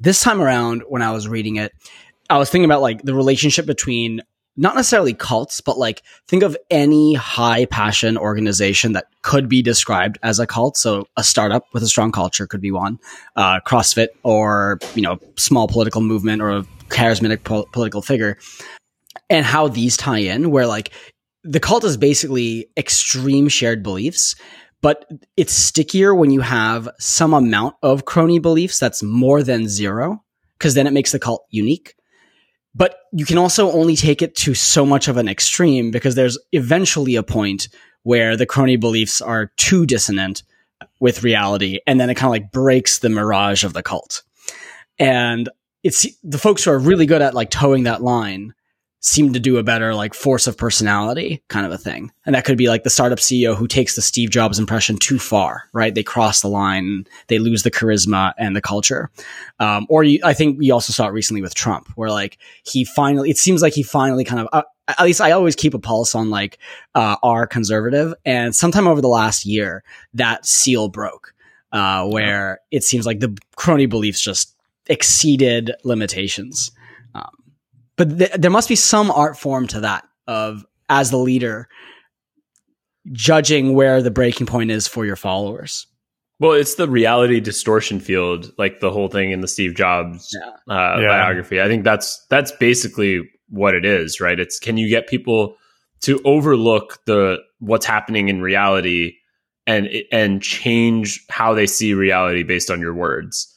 This 0.00 0.20
time 0.20 0.40
around, 0.40 0.82
when 0.88 1.02
I 1.02 1.12
was 1.12 1.28
reading 1.28 1.56
it, 1.56 1.72
I 2.28 2.38
was 2.38 2.50
thinking 2.50 2.64
about 2.64 2.82
like 2.82 3.02
the 3.02 3.14
relationship 3.14 3.66
between 3.66 4.22
not 4.56 4.74
necessarily 4.74 5.14
cults, 5.14 5.60
but 5.60 5.78
like 5.78 6.02
think 6.28 6.42
of 6.42 6.56
any 6.70 7.14
high 7.14 7.64
passion 7.66 8.18
organization 8.18 8.92
that 8.92 9.06
could 9.22 9.48
be 9.48 9.62
described 9.62 10.18
as 10.22 10.38
a 10.38 10.46
cult. 10.46 10.76
So 10.76 11.08
a 11.16 11.24
startup 11.24 11.64
with 11.72 11.82
a 11.82 11.88
strong 11.88 12.12
culture 12.12 12.46
could 12.46 12.60
be 12.60 12.70
one, 12.70 12.98
uh, 13.36 13.60
CrossFit 13.66 14.08
or, 14.22 14.78
you 14.94 15.02
know, 15.02 15.18
small 15.36 15.68
political 15.68 16.00
movement 16.00 16.42
or 16.42 16.50
a 16.50 16.62
charismatic 16.88 17.44
po- 17.44 17.66
political 17.72 18.02
figure. 18.02 18.38
And 19.30 19.46
how 19.46 19.68
these 19.68 19.96
tie 19.96 20.18
in 20.18 20.50
where 20.50 20.66
like 20.66 20.90
the 21.44 21.60
cult 21.60 21.84
is 21.84 21.96
basically 21.96 22.68
extreme 22.76 23.48
shared 23.48 23.82
beliefs 23.82 24.36
but 24.82 25.08
it's 25.36 25.54
stickier 25.54 26.12
when 26.12 26.32
you 26.32 26.40
have 26.40 26.88
some 26.98 27.32
amount 27.32 27.76
of 27.82 28.04
crony 28.04 28.40
beliefs 28.40 28.78
that's 28.80 29.02
more 29.02 29.42
than 29.42 29.68
zero 29.68 30.22
because 30.58 30.74
then 30.74 30.86
it 30.86 30.92
makes 30.92 31.12
the 31.12 31.18
cult 31.18 31.46
unique 31.50 31.94
but 32.74 33.00
you 33.12 33.24
can 33.24 33.38
also 33.38 33.70
only 33.72 33.96
take 33.96 34.22
it 34.22 34.34
to 34.36 34.54
so 34.54 34.86
much 34.86 35.08
of 35.08 35.16
an 35.16 35.28
extreme 35.28 35.90
because 35.90 36.14
there's 36.14 36.38
eventually 36.52 37.16
a 37.16 37.22
point 37.22 37.68
where 38.02 38.36
the 38.36 38.46
crony 38.46 38.76
beliefs 38.76 39.20
are 39.20 39.52
too 39.56 39.86
dissonant 39.86 40.42
with 41.00 41.22
reality. 41.22 41.78
And 41.86 42.00
then 42.00 42.10
it 42.10 42.14
kind 42.14 42.28
of 42.28 42.32
like 42.32 42.52
breaks 42.52 42.98
the 42.98 43.08
mirage 43.08 43.64
of 43.64 43.74
the 43.74 43.82
cult. 43.82 44.22
And 44.98 45.48
it's 45.82 46.06
the 46.22 46.38
folks 46.38 46.64
who 46.64 46.70
are 46.70 46.78
really 46.78 47.06
good 47.06 47.22
at 47.22 47.34
like 47.34 47.50
toeing 47.50 47.84
that 47.84 48.02
line 48.02 48.54
seem 49.02 49.32
to 49.32 49.40
do 49.40 49.58
a 49.58 49.64
better 49.64 49.96
like 49.96 50.14
force 50.14 50.46
of 50.46 50.56
personality 50.56 51.42
kind 51.48 51.66
of 51.66 51.72
a 51.72 51.78
thing. 51.78 52.12
And 52.24 52.36
that 52.36 52.44
could 52.44 52.56
be 52.56 52.68
like 52.68 52.84
the 52.84 52.90
startup 52.90 53.18
CEO 53.18 53.56
who 53.56 53.66
takes 53.66 53.96
the 53.96 54.02
Steve 54.02 54.30
Jobs 54.30 54.60
impression 54.60 54.96
too 54.96 55.18
far, 55.18 55.64
right? 55.72 55.92
They 55.92 56.04
cross 56.04 56.40
the 56.40 56.48
line, 56.48 57.06
they 57.26 57.40
lose 57.40 57.64
the 57.64 57.70
charisma 57.70 58.32
and 58.38 58.54
the 58.54 58.60
culture. 58.60 59.10
Um, 59.58 59.86
or 59.90 60.04
you, 60.04 60.20
I 60.22 60.34
think 60.34 60.56
we 60.56 60.70
also 60.70 60.92
saw 60.92 61.08
it 61.08 61.12
recently 61.12 61.42
with 61.42 61.54
Trump, 61.54 61.88
where 61.96 62.10
like 62.10 62.38
he 62.64 62.84
finally, 62.84 63.28
it 63.28 63.38
seems 63.38 63.60
like 63.60 63.72
he 63.72 63.82
finally 63.82 64.24
kind 64.24 64.40
of, 64.40 64.48
uh, 64.52 64.62
at 64.86 65.02
least 65.02 65.20
I 65.20 65.32
always 65.32 65.56
keep 65.56 65.74
a 65.74 65.80
pulse 65.80 66.14
on 66.14 66.30
like 66.30 66.58
uh, 66.94 67.16
our 67.24 67.44
conservative, 67.46 68.14
and 68.24 68.54
sometime 68.54 68.86
over 68.86 69.00
the 69.00 69.08
last 69.08 69.44
year, 69.44 69.82
that 70.14 70.46
seal 70.46 70.88
broke, 70.88 71.34
uh, 71.72 72.06
where 72.06 72.60
it 72.70 72.84
seems 72.84 73.04
like 73.04 73.18
the 73.20 73.36
crony 73.56 73.86
beliefs 73.86 74.20
just 74.20 74.56
exceeded 74.86 75.72
limitations. 75.84 76.70
But 78.02 78.18
th- 78.18 78.32
there 78.32 78.50
must 78.50 78.68
be 78.68 78.74
some 78.74 79.12
art 79.12 79.38
form 79.38 79.68
to 79.68 79.80
that 79.80 80.04
of 80.26 80.66
as 80.88 81.10
the 81.12 81.18
leader 81.18 81.68
judging 83.12 83.74
where 83.74 84.02
the 84.02 84.10
breaking 84.10 84.48
point 84.48 84.72
is 84.72 84.88
for 84.88 85.06
your 85.06 85.14
followers. 85.14 85.86
Well, 86.40 86.50
it's 86.50 86.74
the 86.74 86.88
reality 86.88 87.38
distortion 87.38 88.00
field, 88.00 88.50
like 88.58 88.80
the 88.80 88.90
whole 88.90 89.06
thing 89.06 89.30
in 89.30 89.40
the 89.40 89.46
Steve 89.46 89.76
Jobs 89.76 90.36
yeah. 90.36 90.48
Uh, 90.74 91.00
yeah. 91.00 91.06
biography. 91.06 91.60
I 91.60 91.68
think 91.68 91.84
that's 91.84 92.26
that's 92.28 92.50
basically 92.50 93.20
what 93.50 93.76
it 93.76 93.84
is, 93.84 94.20
right? 94.20 94.40
It's 94.40 94.58
can 94.58 94.76
you 94.76 94.88
get 94.88 95.06
people 95.06 95.54
to 96.00 96.20
overlook 96.24 96.98
the 97.06 97.38
what's 97.60 97.86
happening 97.86 98.28
in 98.28 98.42
reality 98.42 99.14
and 99.64 99.88
and 100.10 100.42
change 100.42 101.24
how 101.30 101.54
they 101.54 101.68
see 101.68 101.94
reality 101.94 102.42
based 102.42 102.68
on 102.68 102.80
your 102.80 102.94
words. 102.94 103.56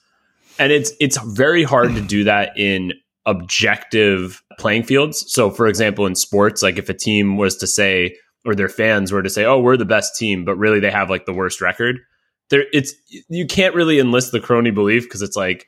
And 0.59 0.71
it's 0.71 0.91
it's 0.99 1.17
very 1.17 1.63
hard 1.63 1.95
to 1.95 2.01
do 2.01 2.25
that 2.25 2.55
in 2.59 2.93
objective 3.25 4.43
playing 4.59 4.83
fields. 4.83 5.25
So, 5.31 5.49
for 5.49 5.67
example, 5.67 6.05
in 6.05 6.15
sports, 6.15 6.61
like 6.61 6.77
if 6.77 6.89
a 6.89 6.93
team 6.93 7.37
was 7.37 7.57
to 7.57 7.67
say, 7.67 8.15
or 8.45 8.55
their 8.55 8.69
fans 8.69 9.11
were 9.11 9.23
to 9.23 9.29
say, 9.29 9.45
"Oh, 9.45 9.59
we're 9.59 9.77
the 9.77 9.85
best 9.85 10.15
team," 10.15 10.45
but 10.45 10.55
really 10.55 10.79
they 10.79 10.91
have 10.91 11.09
like 11.09 11.25
the 11.25 11.33
worst 11.33 11.61
record. 11.61 11.99
There, 12.49 12.65
it's 12.71 12.93
you 13.27 13.47
can't 13.47 13.75
really 13.75 13.99
enlist 13.99 14.31
the 14.31 14.39
crony 14.39 14.71
belief 14.71 15.03
because 15.03 15.23
it's 15.23 15.35
like, 15.35 15.67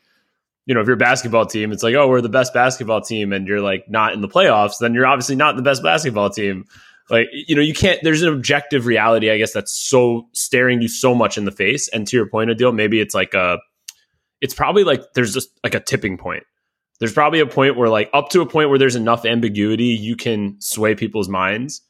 you 0.68 0.76
know, 0.76 0.82
if 0.82 0.88
you're 0.88 0.94
a 0.94 0.98
basketball 0.98 1.48
team, 1.48 1.72
it's 1.72 1.84
like, 1.84 1.96
"Oh, 1.96 2.08
we're 2.08 2.22
the 2.22 2.30
best 2.30 2.54
basketball 2.54 3.02
team," 3.02 3.34
and 3.34 3.48
you're 3.48 3.62
like 3.62 3.90
not 3.90 4.14
in 4.14 4.22
the 4.22 4.28
playoffs, 4.28 4.78
then 4.80 4.94
you're 4.94 5.08
obviously 5.08 5.36
not 5.36 5.56
the 5.56 5.64
best 5.64 5.82
basketball 5.82 6.30
team. 6.30 6.66
Like, 7.10 7.28
you 7.32 7.56
know, 7.56 7.62
you 7.62 7.74
can't. 7.74 8.00
There's 8.04 8.22
an 8.22 8.34
objective 8.34 8.86
reality, 8.86 9.32
I 9.32 9.38
guess, 9.38 9.54
that's 9.54 9.72
so 9.72 10.28
staring 10.34 10.82
you 10.82 10.90
so 10.90 11.16
much 11.16 11.38
in 11.38 11.46
the 11.46 11.52
face. 11.52 11.88
And 11.88 12.06
to 12.08 12.18
your 12.18 12.28
point, 12.28 12.50
Adil, 12.50 12.76
maybe 12.76 13.00
it's 13.00 13.16
like 13.16 13.34
a, 13.34 13.60
it's 14.42 14.54
probably 14.54 14.84
like 14.84 15.02
there's 15.16 15.34
just 15.34 15.50
like 15.64 15.74
a 15.74 15.80
tipping 15.80 16.18
point 16.18 16.44
there's 17.00 17.14
probably 17.14 17.40
a 17.40 17.46
point 17.46 17.78
where 17.78 17.90
like 17.90 18.10
up 18.14 18.30
to 18.30 18.42
a 18.42 18.46
point 18.46 18.70
where 18.70 18.80
there's 18.80 18.96
enough 18.96 19.26
ambiguity 19.26 19.86
you 19.86 20.16
can 20.16 20.56
sway 20.60 20.96
people's 20.96 21.30
minds 21.30 21.82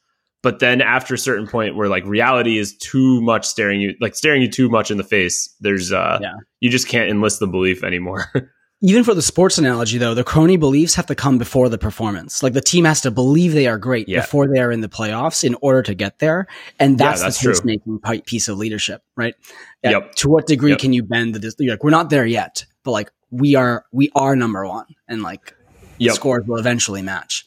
but 0.42 0.60
then 0.60 0.80
after 0.80 1.14
a 1.14 1.18
certain 1.18 1.46
point 1.46 1.76
where 1.76 1.88
like 1.88 2.04
reality 2.04 2.58
is 2.58 2.76
too 2.78 3.20
much 3.22 3.46
staring 3.46 3.80
you 3.80 3.94
like 4.00 4.14
staring 4.14 4.42
you 4.42 4.50
too 4.50 4.68
much 4.68 4.90
in 4.90 4.96
the 4.96 5.04
face 5.04 5.54
there's 5.60 5.92
uh 5.92 6.18
yeah. 6.20 6.34
you 6.60 6.70
just 6.70 6.88
can't 6.88 7.10
enlist 7.10 7.40
the 7.40 7.46
belief 7.46 7.82
anymore 7.82 8.26
even 8.80 9.02
for 9.02 9.14
the 9.14 9.22
sports 9.22 9.58
analogy 9.58 9.98
though 9.98 10.14
the 10.14 10.24
crony 10.24 10.56
beliefs 10.56 10.94
have 10.94 11.06
to 11.06 11.14
come 11.14 11.38
before 11.38 11.68
the 11.68 11.78
performance 11.78 12.42
like 12.42 12.52
the 12.52 12.60
team 12.60 12.84
has 12.84 13.00
to 13.00 13.10
believe 13.10 13.52
they 13.52 13.66
are 13.66 13.78
great 13.78 14.08
yeah. 14.08 14.20
before 14.20 14.46
they 14.46 14.60
are 14.60 14.70
in 14.70 14.80
the 14.80 14.88
playoffs 14.88 15.42
in 15.42 15.56
order 15.60 15.82
to 15.82 15.94
get 15.94 16.18
there 16.18 16.46
and 16.78 16.98
that's, 16.98 17.20
yeah, 17.20 17.24
that's 17.24 17.40
the 17.40 17.62
making 17.64 18.00
piece 18.24 18.48
of 18.48 18.56
leadership 18.56 19.02
right 19.16 19.34
yep. 19.82 20.14
to 20.14 20.28
what 20.28 20.46
degree 20.46 20.70
yep. 20.70 20.78
can 20.78 20.92
you 20.92 21.02
bend 21.02 21.34
the 21.34 21.68
like 21.68 21.82
we're 21.82 21.90
not 21.90 22.10
there 22.10 22.26
yet 22.26 22.64
but 22.84 22.92
like 22.92 23.10
we 23.30 23.54
are 23.54 23.84
we 23.92 24.10
are 24.14 24.36
number 24.36 24.66
one 24.66 24.86
and 25.08 25.22
like 25.22 25.54
yep. 25.98 26.14
scores 26.14 26.46
will 26.46 26.58
eventually 26.58 27.02
match. 27.02 27.44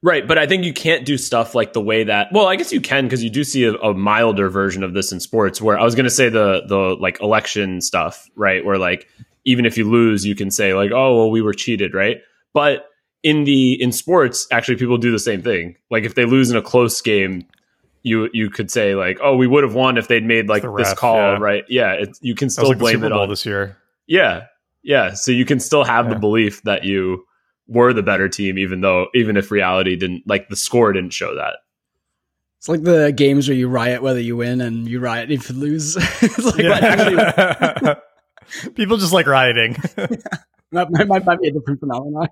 Right, 0.00 0.28
but 0.28 0.38
I 0.38 0.46
think 0.46 0.64
you 0.64 0.72
can't 0.72 1.04
do 1.04 1.18
stuff 1.18 1.56
like 1.56 1.72
the 1.72 1.80
way 1.80 2.04
that. 2.04 2.28
Well, 2.30 2.46
I 2.46 2.54
guess 2.54 2.72
you 2.72 2.80
can 2.80 3.06
because 3.06 3.24
you 3.24 3.30
do 3.30 3.42
see 3.42 3.64
a, 3.64 3.74
a, 3.74 3.94
milder 3.94 4.48
version 4.48 4.84
of 4.84 4.94
this 4.94 5.10
in 5.10 5.18
sports. 5.18 5.60
Where 5.60 5.76
I 5.76 5.82
was 5.82 5.96
going 5.96 6.04
to 6.04 6.10
say 6.10 6.28
the 6.28 6.62
the 6.68 6.96
like 7.00 7.20
election 7.20 7.80
stuff, 7.80 8.28
right? 8.36 8.64
Where 8.64 8.78
like 8.78 9.08
even 9.44 9.66
if 9.66 9.76
you 9.76 9.90
lose, 9.90 10.24
you 10.24 10.36
can 10.36 10.52
say 10.52 10.72
like, 10.72 10.92
"Oh, 10.92 11.16
well, 11.16 11.30
we 11.32 11.42
were 11.42 11.52
cheated," 11.52 11.94
right? 11.94 12.18
But 12.54 12.86
in 13.24 13.42
the 13.42 13.80
in 13.82 13.90
sports, 13.90 14.46
actually, 14.52 14.76
people 14.76 14.98
do 14.98 15.10
the 15.10 15.18
same 15.18 15.42
thing. 15.42 15.74
Like 15.90 16.04
if 16.04 16.14
they 16.14 16.24
lose 16.24 16.48
in 16.48 16.56
a 16.56 16.62
close 16.62 17.00
game, 17.00 17.44
you 18.04 18.28
you 18.32 18.50
could 18.50 18.70
say 18.70 18.94
like, 18.94 19.18
"Oh, 19.20 19.36
we 19.36 19.48
would 19.48 19.64
have 19.64 19.74
won 19.74 19.98
if 19.98 20.06
they'd 20.06 20.24
made 20.24 20.48
like 20.48 20.62
ref, 20.62 20.76
this 20.76 20.94
call," 20.94 21.16
yeah. 21.16 21.38
right? 21.38 21.64
Yeah, 21.68 21.92
it, 21.94 22.16
you 22.20 22.36
can 22.36 22.50
still 22.50 22.68
like 22.68 22.78
blame 22.78 23.02
it 23.02 23.10
on 23.10 23.28
this 23.28 23.44
year. 23.44 23.76
Yeah, 24.06 24.46
yeah, 24.82 25.14
so 25.14 25.32
you 25.32 25.44
can 25.44 25.60
still 25.60 25.84
have 25.84 26.06
yeah. 26.06 26.14
the 26.14 26.20
belief 26.20 26.62
that 26.62 26.84
you 26.84 27.24
were 27.66 27.92
the 27.92 28.02
better 28.02 28.28
team, 28.28 28.58
even 28.58 28.80
though 28.80 29.08
even 29.14 29.36
if 29.36 29.50
reality 29.50 29.96
didn't 29.96 30.22
like 30.26 30.48
the 30.48 30.56
score 30.56 30.92
didn't 30.92 31.12
show 31.12 31.34
that. 31.34 31.56
It's 32.58 32.68
like 32.68 32.82
the 32.82 33.12
games 33.12 33.46
where 33.48 33.56
you 33.56 33.68
riot 33.68 34.02
whether 34.02 34.20
you 34.20 34.36
win 34.36 34.60
and 34.60 34.88
you 34.88 34.98
riot 34.98 35.30
if 35.30 35.48
you 35.48 35.54
lose. 35.54 35.96
it's 36.22 36.44
like 36.44 36.58
Yeah. 36.58 37.94
People 38.74 38.96
just 38.96 39.12
like 39.12 39.26
rioting. 39.26 39.74
that 40.72 40.90
might, 40.90 41.06
might, 41.06 41.24
might 41.24 41.40
be 41.40 41.48
a 41.48 41.52
different 41.52 41.80
phenomenon. 41.80 42.28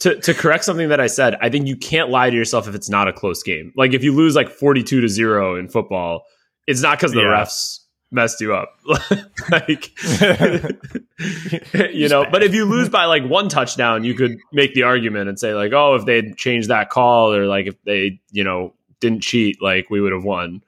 To 0.00 0.20
to 0.20 0.34
correct 0.34 0.64
something 0.64 0.90
that 0.90 1.00
I 1.00 1.06
said, 1.06 1.36
I 1.40 1.48
think 1.48 1.66
you 1.66 1.76
can't 1.76 2.10
lie 2.10 2.28
to 2.28 2.36
yourself 2.36 2.68
if 2.68 2.74
it's 2.74 2.90
not 2.90 3.08
a 3.08 3.12
close 3.12 3.42
game. 3.42 3.72
Like 3.76 3.94
if 3.94 4.04
you 4.04 4.14
lose 4.14 4.36
like 4.36 4.50
forty 4.50 4.82
two 4.82 5.00
to 5.00 5.08
zero 5.08 5.56
in 5.56 5.68
football, 5.68 6.24
it's 6.66 6.82
not 6.82 6.98
because 6.98 7.12
the 7.12 7.20
Yeah. 7.20 7.42
refs 7.42 7.78
messed 8.16 8.40
you 8.40 8.52
up. 8.54 8.80
like 9.50 9.92
you 11.94 12.08
know, 12.08 12.26
but 12.28 12.42
if 12.42 12.52
you 12.52 12.64
lose 12.64 12.88
by 12.88 13.04
like 13.04 13.24
one 13.24 13.48
touchdown, 13.48 14.02
you 14.02 14.14
could 14.14 14.38
make 14.52 14.74
the 14.74 14.82
argument 14.82 15.28
and 15.28 15.38
say 15.38 15.54
like, 15.54 15.72
oh, 15.72 15.94
if 15.94 16.04
they 16.04 16.16
would 16.16 16.36
changed 16.36 16.68
that 16.68 16.90
call 16.90 17.32
or 17.32 17.46
like 17.46 17.66
if 17.66 17.80
they, 17.84 18.18
you 18.32 18.42
know, 18.42 18.74
didn't 18.98 19.20
cheat, 19.20 19.62
like 19.62 19.88
we 19.88 20.00
would 20.00 20.12
have 20.12 20.24
won. 20.24 20.64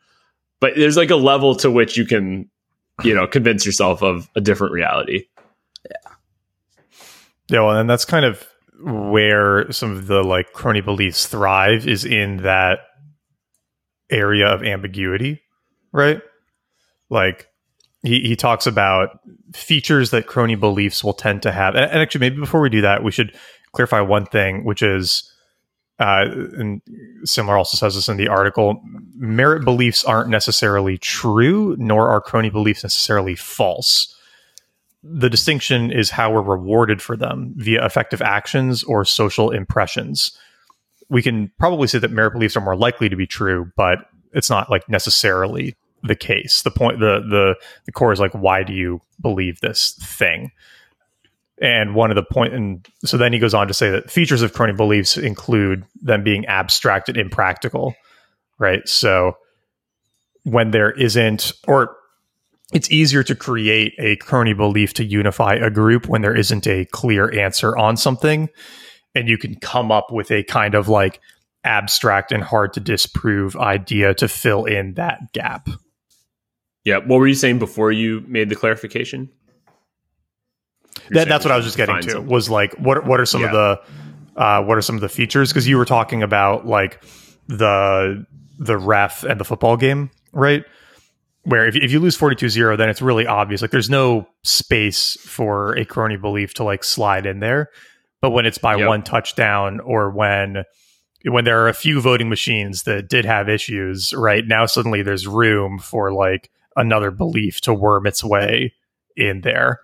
But 0.60 0.74
there's 0.76 0.96
like 0.96 1.10
a 1.10 1.16
level 1.16 1.56
to 1.56 1.70
which 1.70 1.96
you 1.96 2.04
can, 2.04 2.48
you 3.02 3.14
know, 3.14 3.26
convince 3.26 3.66
yourself 3.66 4.02
of 4.02 4.28
a 4.36 4.40
different 4.40 4.72
reality. 4.72 5.24
Yeah, 7.48 7.60
well, 7.60 7.76
and 7.76 7.88
that's 7.88 8.04
kind 8.04 8.24
of 8.24 8.46
where 8.80 9.72
some 9.72 9.92
of 9.92 10.06
the 10.06 10.22
like 10.22 10.52
crony 10.52 10.82
beliefs 10.82 11.26
thrive 11.26 11.88
is 11.88 12.04
in 12.04 12.38
that 12.42 12.80
area 14.10 14.46
of 14.46 14.62
ambiguity, 14.62 15.40
right? 15.92 16.20
Like 17.10 17.48
he, 18.02 18.20
he 18.20 18.36
talks 18.36 18.66
about 18.66 19.20
features 19.54 20.10
that 20.10 20.26
crony 20.26 20.54
beliefs 20.54 21.02
will 21.02 21.14
tend 21.14 21.42
to 21.42 21.52
have. 21.52 21.74
And, 21.74 21.84
and 21.84 22.00
actually, 22.00 22.20
maybe 22.20 22.36
before 22.38 22.60
we 22.60 22.70
do 22.70 22.82
that, 22.82 23.02
we 23.02 23.10
should 23.10 23.36
clarify 23.72 24.00
one 24.00 24.26
thing, 24.26 24.64
which 24.64 24.82
is, 24.82 25.30
uh, 25.98 26.26
and 26.56 26.80
Simler 27.24 27.58
also 27.58 27.76
says 27.76 27.94
this 27.94 28.08
in 28.08 28.16
the 28.16 28.28
article 28.28 28.80
merit 29.16 29.64
beliefs 29.64 30.04
aren't 30.04 30.30
necessarily 30.30 30.96
true, 30.96 31.74
nor 31.78 32.08
are 32.08 32.20
crony 32.20 32.50
beliefs 32.50 32.84
necessarily 32.84 33.34
false 33.34 34.14
the 35.02 35.30
distinction 35.30 35.90
is 35.92 36.10
how 36.10 36.32
we're 36.32 36.42
rewarded 36.42 37.00
for 37.00 37.16
them 37.16 37.54
via 37.56 37.84
effective 37.84 38.20
actions 38.20 38.82
or 38.84 39.04
social 39.04 39.50
impressions. 39.50 40.36
We 41.08 41.22
can 41.22 41.50
probably 41.58 41.88
say 41.88 41.98
that 41.98 42.10
merit 42.10 42.32
beliefs 42.32 42.56
are 42.56 42.60
more 42.60 42.76
likely 42.76 43.08
to 43.08 43.16
be 43.16 43.26
true, 43.26 43.70
but 43.76 44.00
it's 44.32 44.50
not 44.50 44.70
like 44.70 44.88
necessarily 44.88 45.76
the 46.02 46.14
case. 46.14 46.62
The 46.62 46.70
point, 46.70 47.00
the 47.00 47.20
the 47.28 47.56
the 47.86 47.92
core 47.92 48.12
is 48.12 48.20
like, 48.20 48.32
why 48.32 48.62
do 48.62 48.72
you 48.72 49.00
believe 49.20 49.60
this 49.60 49.92
thing? 50.02 50.50
And 51.60 51.94
one 51.94 52.10
of 52.10 52.14
the 52.14 52.22
point, 52.22 52.54
and 52.54 52.86
so 53.04 53.16
then 53.16 53.32
he 53.32 53.40
goes 53.40 53.54
on 53.54 53.66
to 53.66 53.74
say 53.74 53.90
that 53.90 54.10
features 54.10 54.42
of 54.42 54.52
crony 54.52 54.72
beliefs 54.74 55.16
include 55.16 55.84
them 56.00 56.22
being 56.22 56.46
abstract 56.46 57.08
and 57.08 57.18
impractical, 57.18 57.94
right? 58.58 58.88
So 58.88 59.36
when 60.44 60.70
there 60.70 60.92
isn't, 60.92 61.52
or 61.66 61.96
it's 62.72 62.90
easier 62.90 63.24
to 63.24 63.34
create 63.34 63.94
a 63.98 64.16
crony 64.16 64.52
belief 64.52 64.94
to 64.94 65.04
unify 65.04 65.54
a 65.54 65.70
group 65.70 66.06
when 66.06 66.22
there 66.22 66.36
isn't 66.36 66.66
a 66.66 66.84
clear 66.86 67.32
answer 67.36 67.76
on 67.76 67.96
something 67.96 68.48
and 69.14 69.28
you 69.28 69.38
can 69.38 69.54
come 69.56 69.90
up 69.90 70.12
with 70.12 70.30
a 70.30 70.44
kind 70.44 70.74
of 70.74 70.88
like 70.88 71.20
abstract 71.64 72.30
and 72.30 72.42
hard 72.42 72.72
to 72.74 72.80
disprove 72.80 73.56
idea 73.56 74.14
to 74.14 74.28
fill 74.28 74.64
in 74.64 74.94
that 74.94 75.32
gap 75.32 75.68
Yeah. 76.88 76.98
What 76.98 77.18
were 77.18 77.26
you 77.28 77.34
saying 77.34 77.58
before 77.58 77.92
you 77.92 78.24
made 78.26 78.48
the 78.48 78.56
clarification? 78.56 79.28
That, 81.10 81.28
that's 81.28 81.44
what 81.44 81.52
i 81.52 81.56
was 81.56 81.64
just 81.64 81.76
getting 81.76 81.96
to 82.02 82.10
something. 82.10 82.26
was 82.28 82.50
like 82.50 82.74
what 82.74 83.06
what 83.06 83.18
are 83.20 83.24
some 83.24 83.42
of 83.44 83.50
the 83.50 83.80
uh, 84.36 84.62
what 84.62 84.76
are 84.76 84.82
some 84.82 84.94
of 84.94 85.00
the 85.00 85.08
features 85.08 85.50
because 85.50 85.66
you 85.66 85.76
were 85.78 85.84
talking 85.84 86.22
about 86.22 86.66
like 86.66 87.02
the 87.46 88.26
the 88.58 88.76
ref 88.76 89.22
and 89.24 89.40
the 89.40 89.44
football 89.44 89.76
game 89.76 90.10
right 90.32 90.64
where 91.44 91.66
if, 91.66 91.76
if 91.76 91.90
you 91.92 91.98
lose 92.00 92.18
42-0 92.18 92.76
then 92.76 92.88
it's 92.90 93.00
really 93.00 93.26
obvious 93.26 93.62
like 93.62 93.70
there's 93.70 93.88
no 93.88 94.26
space 94.42 95.16
for 95.20 95.74
a 95.78 95.84
crony 95.84 96.16
belief 96.16 96.52
to 96.54 96.64
like 96.64 96.84
slide 96.84 97.24
in 97.26 97.40
there 97.40 97.70
but 98.20 98.30
when 98.30 98.44
it's 98.44 98.58
by 98.58 98.76
Yep. 98.76 98.88
one 98.88 99.02
touchdown 99.02 99.80
or 99.80 100.10
when 100.10 100.64
when 101.24 101.44
there 101.44 101.62
are 101.62 101.68
a 101.68 101.74
few 101.74 102.00
voting 102.00 102.28
machines 102.28 102.82
that 102.82 103.08
did 103.08 103.24
have 103.24 103.48
issues 103.48 104.12
right 104.14 104.46
now 104.46 104.66
suddenly 104.66 105.02
there's 105.02 105.26
room 105.26 105.78
for 105.78 106.12
like 106.12 106.50
another 106.78 107.10
belief 107.10 107.60
to 107.62 107.74
worm 107.74 108.06
its 108.06 108.24
way 108.24 108.74
in 109.16 109.42
there. 109.42 109.80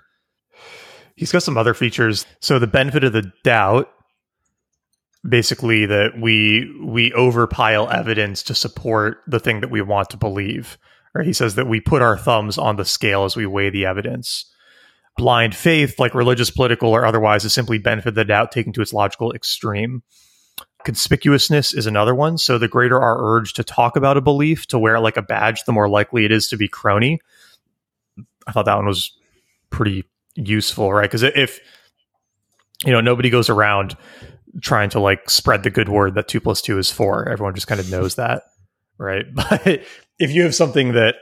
He's 1.16 1.33
got 1.33 1.42
some 1.42 1.59
other 1.59 1.74
features. 1.74 2.26
So 2.40 2.59
the 2.59 2.66
benefit 2.66 3.04
of 3.04 3.12
the 3.12 3.30
doubt 3.44 3.90
basically 5.28 5.87
that 5.87 6.20
we 6.20 6.70
we 6.85 7.11
overpile 7.12 7.88
evidence 7.90 8.42
to 8.42 8.54
support 8.54 9.18
the 9.26 9.40
thing 9.40 9.61
that 9.61 9.70
we 9.70 9.80
want 9.80 10.11
to 10.11 10.16
believe 10.16 10.76
right? 11.14 11.26
He 11.26 11.33
says 11.33 11.54
that 11.54 11.68
we 11.68 11.80
put 11.80 12.02
our 12.02 12.18
thumbs 12.18 12.59
on 12.59 12.76
the 12.76 12.85
scale 12.85 13.24
as 13.24 13.37
we 13.37 13.46
weigh 13.46 13.70
the 13.70 13.87
evidence. 13.87 14.50
Blind 15.16 15.54
faith 15.54 15.98
like 16.00 16.14
religious 16.14 16.50
political 16.50 16.90
or 16.90 17.07
otherwise 17.07 17.44
is 17.44 17.52
simply 17.54 17.78
benefit 17.78 18.11
of 18.11 18.14
the 18.16 18.24
doubt 18.24 18.50
taken 18.50 18.72
to 18.72 18.83
its 18.83 18.92
logical 18.92 19.33
extreme 19.33 20.02
conspicuousness 20.85 21.77
is 21.77 21.87
another 21.87 22.14
one. 22.14 22.38
So 22.38 22.59
the 22.59 22.68
greater 22.68 23.01
our 23.01 23.37
urge 23.37 23.55
to 23.55 23.64
talk 23.64 23.97
about 23.97 24.16
a 24.16 24.20
belief 24.20 24.66
to 24.68 24.79
wear 24.79 25.01
like 25.01 25.16
a 25.16 25.23
badge 25.23 25.64
the 25.64 25.73
more 25.73 25.88
likely 25.88 26.25
it 26.25 26.33
is 26.33 26.49
to 26.49 26.57
be 26.57 26.68
crony. 26.68 27.20
I 28.47 28.53
thought 28.53 28.66
that 28.66 28.77
one 28.77 28.87
was 28.87 29.12
pretty 29.70 30.05
useful 30.35 30.92
right? 30.92 31.09
Because 31.09 31.23
if 31.23 31.61
you 32.85 32.92
know 32.92 33.01
nobody 33.01 33.31
goes 33.31 33.49
around 33.49 33.97
trying 34.61 34.90
to 34.90 35.01
like 35.01 35.31
spread 35.31 35.62
the 35.62 35.70
good 35.70 35.88
word 35.88 36.14
that 36.14 36.29
two 36.29 36.40
plus 36.40 36.62
two 36.62 36.79
is 36.79 36.90
four 36.90 37.29
everyone 37.29 37.55
just 37.55 37.66
kind 37.66 37.81
of 37.81 37.90
knows 37.90 38.16
that 38.16 38.44
right? 38.99 39.25
But 39.35 39.85
if 40.18 40.31
you 40.31 40.42
have 40.42 40.55
something 40.55 40.92
that 40.92 41.16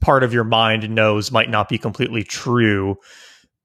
part 0.00 0.22
of 0.22 0.32
your 0.32 0.44
mind 0.44 0.88
knows 0.88 1.30
might 1.30 1.50
not 1.50 1.68
be 1.68 1.76
completely 1.76 2.22
true 2.22 2.96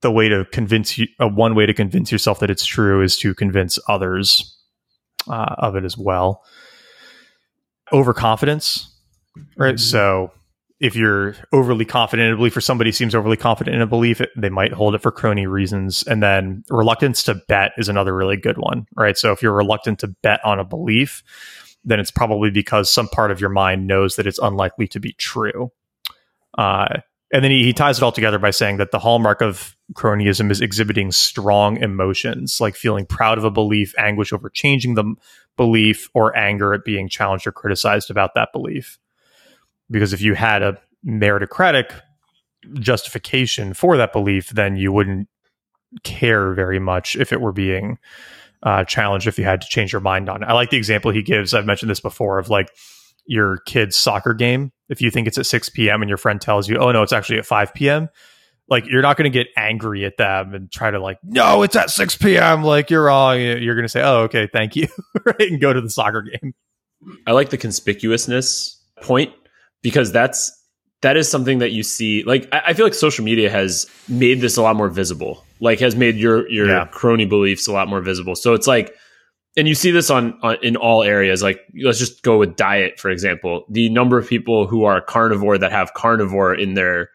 the 0.02 0.10
way 0.10 0.28
to 0.28 0.44
convince 0.46 0.98
you 0.98 1.06
uh, 1.20 1.28
one 1.28 1.54
way 1.54 1.66
to 1.66 1.74
convince 1.74 2.12
yourself 2.12 2.40
that 2.40 2.50
it's 2.50 2.66
true 2.66 3.02
is 3.02 3.16
to 3.18 3.34
convince 3.34 3.78
others 3.88 4.57
uh, 5.28 5.54
of 5.58 5.76
it 5.76 5.84
as 5.84 5.96
well. 5.96 6.44
Overconfidence 7.92 8.88
right? 9.56 9.78
So 9.78 10.32
if 10.80 10.94
you're 10.94 11.34
overly 11.52 11.84
confident 11.84 12.28
in 12.28 12.34
a 12.34 12.36
belief 12.36 12.56
or 12.56 12.60
somebody 12.60 12.92
seems 12.92 13.14
overly 13.14 13.36
confident 13.36 13.74
in 13.74 13.82
a 13.82 13.86
belief 13.86 14.20
they 14.36 14.48
might 14.48 14.72
hold 14.72 14.94
it 14.94 15.02
for 15.02 15.10
crony 15.10 15.46
reasons. 15.46 16.04
And 16.04 16.22
then 16.22 16.64
reluctance 16.70 17.22
to 17.24 17.34
bet 17.48 17.72
is 17.76 17.88
another 17.88 18.14
really 18.14 18.36
good 18.36 18.58
one 18.58 18.86
right? 18.96 19.16
So 19.16 19.32
if 19.32 19.42
you're 19.42 19.52
reluctant 19.52 20.00
to 20.00 20.08
bet 20.08 20.44
on 20.44 20.58
a 20.58 20.64
belief 20.64 21.22
then 21.84 22.00
it's 22.00 22.10
probably 22.10 22.50
because 22.50 22.90
some 22.90 23.08
part 23.08 23.30
of 23.30 23.40
your 23.40 23.50
mind 23.50 23.86
knows 23.86 24.16
that 24.16 24.26
it's 24.26 24.38
unlikely 24.40 24.88
to 24.88 25.00
be 25.00 25.12
true. 25.12 25.70
Uh, 26.56 27.00
and 27.32 27.44
then 27.44 27.50
he, 27.50 27.64
he 27.64 27.72
ties 27.72 27.98
it 27.98 28.02
all 28.02 28.12
together 28.12 28.38
by 28.38 28.50
saying 28.50 28.78
that 28.78 28.90
the 28.90 28.98
hallmark 28.98 29.42
of 29.42 29.76
cronyism 29.94 30.50
is 30.50 30.60
exhibiting 30.60 31.12
strong 31.12 31.76
emotions, 31.78 32.60
like 32.60 32.74
feeling 32.74 33.06
proud 33.06 33.38
of 33.38 33.44
a 33.44 33.50
belief, 33.50 33.94
anguish 33.98 34.32
over 34.32 34.48
changing 34.48 34.94
the 34.94 35.14
belief, 35.56 36.08
or 36.14 36.36
anger 36.36 36.72
at 36.72 36.84
being 36.84 37.08
challenged 37.08 37.46
or 37.46 37.52
criticized 37.52 38.10
about 38.10 38.34
that 38.34 38.50
belief. 38.52 38.98
Because 39.90 40.12
if 40.12 40.20
you 40.20 40.34
had 40.34 40.62
a 40.62 40.78
meritocratic 41.06 42.00
justification 42.74 43.74
for 43.74 43.96
that 43.96 44.12
belief, 44.12 44.50
then 44.50 44.76
you 44.76 44.92
wouldn't 44.92 45.28
care 46.02 46.52
very 46.54 46.78
much 46.78 47.16
if 47.16 47.32
it 47.32 47.40
were 47.40 47.52
being 47.52 47.98
uh, 48.62 48.84
challenged 48.84 49.26
if 49.26 49.38
you 49.38 49.44
had 49.44 49.60
to 49.60 49.68
change 49.68 49.92
your 49.92 50.00
mind 50.00 50.28
on 50.28 50.42
it. 50.42 50.46
I 50.46 50.52
like 50.52 50.70
the 50.70 50.76
example 50.76 51.10
he 51.10 51.22
gives. 51.22 51.54
I've 51.54 51.66
mentioned 51.66 51.90
this 51.90 52.00
before 52.00 52.38
of 52.38 52.50
like 52.50 52.70
your 53.26 53.58
kid's 53.58 53.96
soccer 53.96 54.34
game. 54.34 54.72
If 54.88 55.00
you 55.02 55.10
think 55.10 55.26
it's 55.28 55.38
at 55.38 55.46
6 55.46 55.68
p.m. 55.70 56.02
and 56.02 56.08
your 56.08 56.18
friend 56.18 56.40
tells 56.40 56.68
you, 56.68 56.78
oh, 56.78 56.90
no, 56.92 57.02
it's 57.02 57.12
actually 57.12 57.38
at 57.38 57.46
5 57.46 57.74
p.m., 57.74 58.08
like 58.70 58.84
you're 58.86 59.02
not 59.02 59.16
going 59.16 59.30
to 59.30 59.36
get 59.38 59.46
angry 59.56 60.04
at 60.04 60.18
them 60.18 60.54
and 60.54 60.70
try 60.70 60.90
to 60.90 61.00
like, 61.00 61.18
no, 61.24 61.62
it's 61.62 61.74
at 61.76 61.88
6 61.90 62.16
p.m. 62.16 62.62
Like 62.62 62.90
you're 62.90 63.04
wrong. 63.04 63.40
You're 63.40 63.74
going 63.74 63.84
to 63.84 63.88
say, 63.88 64.02
oh, 64.02 64.20
okay, 64.24 64.46
thank 64.52 64.76
you. 64.76 64.88
right. 65.24 65.40
And 65.40 65.60
go 65.60 65.72
to 65.72 65.80
the 65.80 65.88
soccer 65.90 66.22
game. 66.22 66.54
I 67.26 67.32
like 67.32 67.48
the 67.50 67.56
conspicuousness 67.58 68.76
point 69.02 69.32
because 69.82 70.12
that's 70.12 70.52
that 71.02 71.16
is 71.16 71.30
something 71.30 71.60
that 71.60 71.70
you 71.70 71.82
see. 71.82 72.24
Like 72.24 72.48
I, 72.52 72.62
I 72.66 72.72
feel 72.74 72.84
like 72.84 72.94
social 72.94 73.24
media 73.24 73.48
has 73.50 73.86
made 74.08 74.40
this 74.40 74.56
a 74.56 74.62
lot 74.62 74.76
more 74.76 74.88
visible. 74.88 75.44
Like 75.60 75.80
has 75.80 75.94
made 75.96 76.16
your 76.16 76.48
your 76.50 76.66
Yeah. 76.68 76.86
crony 76.86 77.24
beliefs 77.24 77.68
a 77.68 77.72
lot 77.72 77.88
more 77.88 78.00
visible. 78.00 78.34
So 78.34 78.52
it's 78.54 78.66
like, 78.66 78.94
and 79.56 79.66
you 79.66 79.74
see 79.74 79.90
this 79.90 80.10
on, 80.10 80.38
on 80.42 80.56
in 80.62 80.76
all 80.76 81.02
areas. 81.02 81.42
Like 81.42 81.60
let's 81.82 81.98
just 81.98 82.22
go 82.22 82.38
with 82.38 82.56
diet 82.56 82.98
for 82.98 83.10
example. 83.10 83.64
The 83.68 83.88
number 83.88 84.18
of 84.18 84.28
people 84.28 84.66
who 84.66 84.84
are 84.84 85.00
carnivore 85.00 85.58
that 85.58 85.72
have 85.72 85.94
carnivore 85.94 86.54
in 86.54 86.74
their 86.74 87.10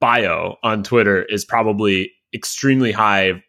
bio 0.00 0.56
on 0.62 0.82
Twitter 0.82 1.22
is 1.22 1.44
probably 1.44 2.12
extremely 2.34 2.92
high 2.92 3.42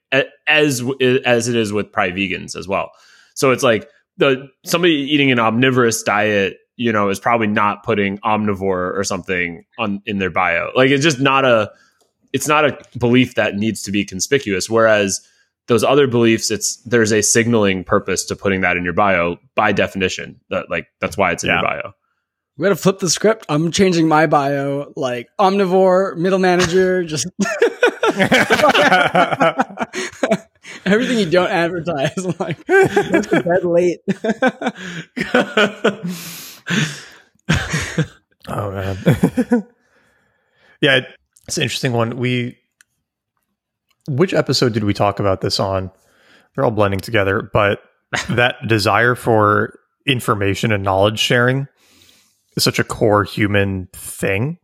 as 0.48 0.84
as 1.26 1.48
it 1.48 1.56
is 1.56 1.74
with 1.74 1.92
probably 1.92 2.14
vegans 2.14 2.56
as 2.56 2.68
well. 2.68 2.92
So 3.34 3.52
it's 3.52 3.64
like 3.64 3.90
the 4.18 4.48
somebody 4.66 4.94
eating 4.94 5.32
an 5.32 5.40
omnivorous 5.40 6.04
diet, 6.04 6.58
you 6.76 6.92
know, 6.92 7.10
is 7.10 7.20
probably 7.20 7.48
not 7.48 7.84
putting 7.84 8.18
omnivore 8.20 8.98
or 8.98 9.04
something 9.04 9.64
on 9.78 10.02
in 10.06 10.20
their 10.20 10.30
bio. 10.30 10.72
Like 10.76 10.90
it's 10.90 11.04
just 11.04 11.20
not 11.20 11.46
a 11.46 11.72
it's 12.34 12.48
not 12.48 12.66
a 12.66 12.78
belief 12.98 13.36
that 13.36 13.56
needs 13.56 13.82
to 13.84 13.92
be 13.92 14.04
conspicuous. 14.04 14.70
Whereas 14.70 15.26
those 15.68 15.84
other 15.84 16.08
beliefs, 16.08 16.50
it's 16.52 16.78
there's 16.78 17.12
a 17.12 17.22
signaling 17.22 17.84
purpose 17.84 18.26
to 18.26 18.36
putting 18.36 18.62
that 18.62 18.78
in 18.78 18.84
your 18.84 18.94
bio 18.94 19.38
by 19.56 19.72
definition. 19.72 20.40
That 20.50 20.70
like 20.70 20.88
that's 21.02 21.18
why 21.18 21.32
it's 21.32 21.44
in 21.44 21.50
Yeah. 21.50 21.56
your 21.62 21.64
bio. 21.64 21.92
We 22.58 22.64
gotta 22.64 22.76
flip 22.76 23.00
the 23.00 23.10
script. 23.10 23.46
I'm 23.50 23.72
changing 23.72 24.08
my 24.08 24.26
bio 24.28 24.92
like 24.96 25.30
omnivore, 25.40 26.16
middle 26.18 26.40
manager, 26.40 27.04
just 27.04 27.28
everything 30.86 31.20
you 31.20 31.30
don't 31.30 31.50
advertise. 31.52 32.40
Like, 32.40 32.58
let's 32.68 33.28
go 33.28 33.42
to 33.42 33.44
bed 33.44 33.64
late. 33.64 34.00
Oh 38.50 38.72
man. 38.72 38.98
yeah, 40.82 41.02
it's 41.48 41.58
an 41.58 41.64
interesting 41.64 41.92
one. 41.92 42.16
We 42.18 42.58
which 44.08 44.34
episode 44.34 44.74
did 44.74 44.84
we 44.84 44.94
talk 44.94 45.20
about 45.20 45.42
this 45.42 45.60
on? 45.60 45.92
They're 46.56 46.66
all 46.66 46.72
blending 46.72 47.00
together, 47.00 47.50
but 47.54 47.82
that 48.30 48.56
desire 48.68 49.16
for 49.16 49.78
information 50.06 50.72
and 50.72 50.84
knowledge 50.84 51.20
sharing 51.20 51.68
is 52.56 52.64
such 52.64 52.80
a 52.80 52.84
core 52.84 53.24
human 53.24 53.88
thing. 53.94 54.58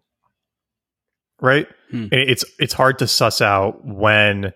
Right? 1.42 1.68
Hmm. 1.92 2.04
And 2.12 2.14
it's 2.14 2.46
it's 2.60 2.74
hard 2.74 3.00
to 3.00 3.08
suss 3.08 3.42
out 3.42 3.86
when 3.86 4.54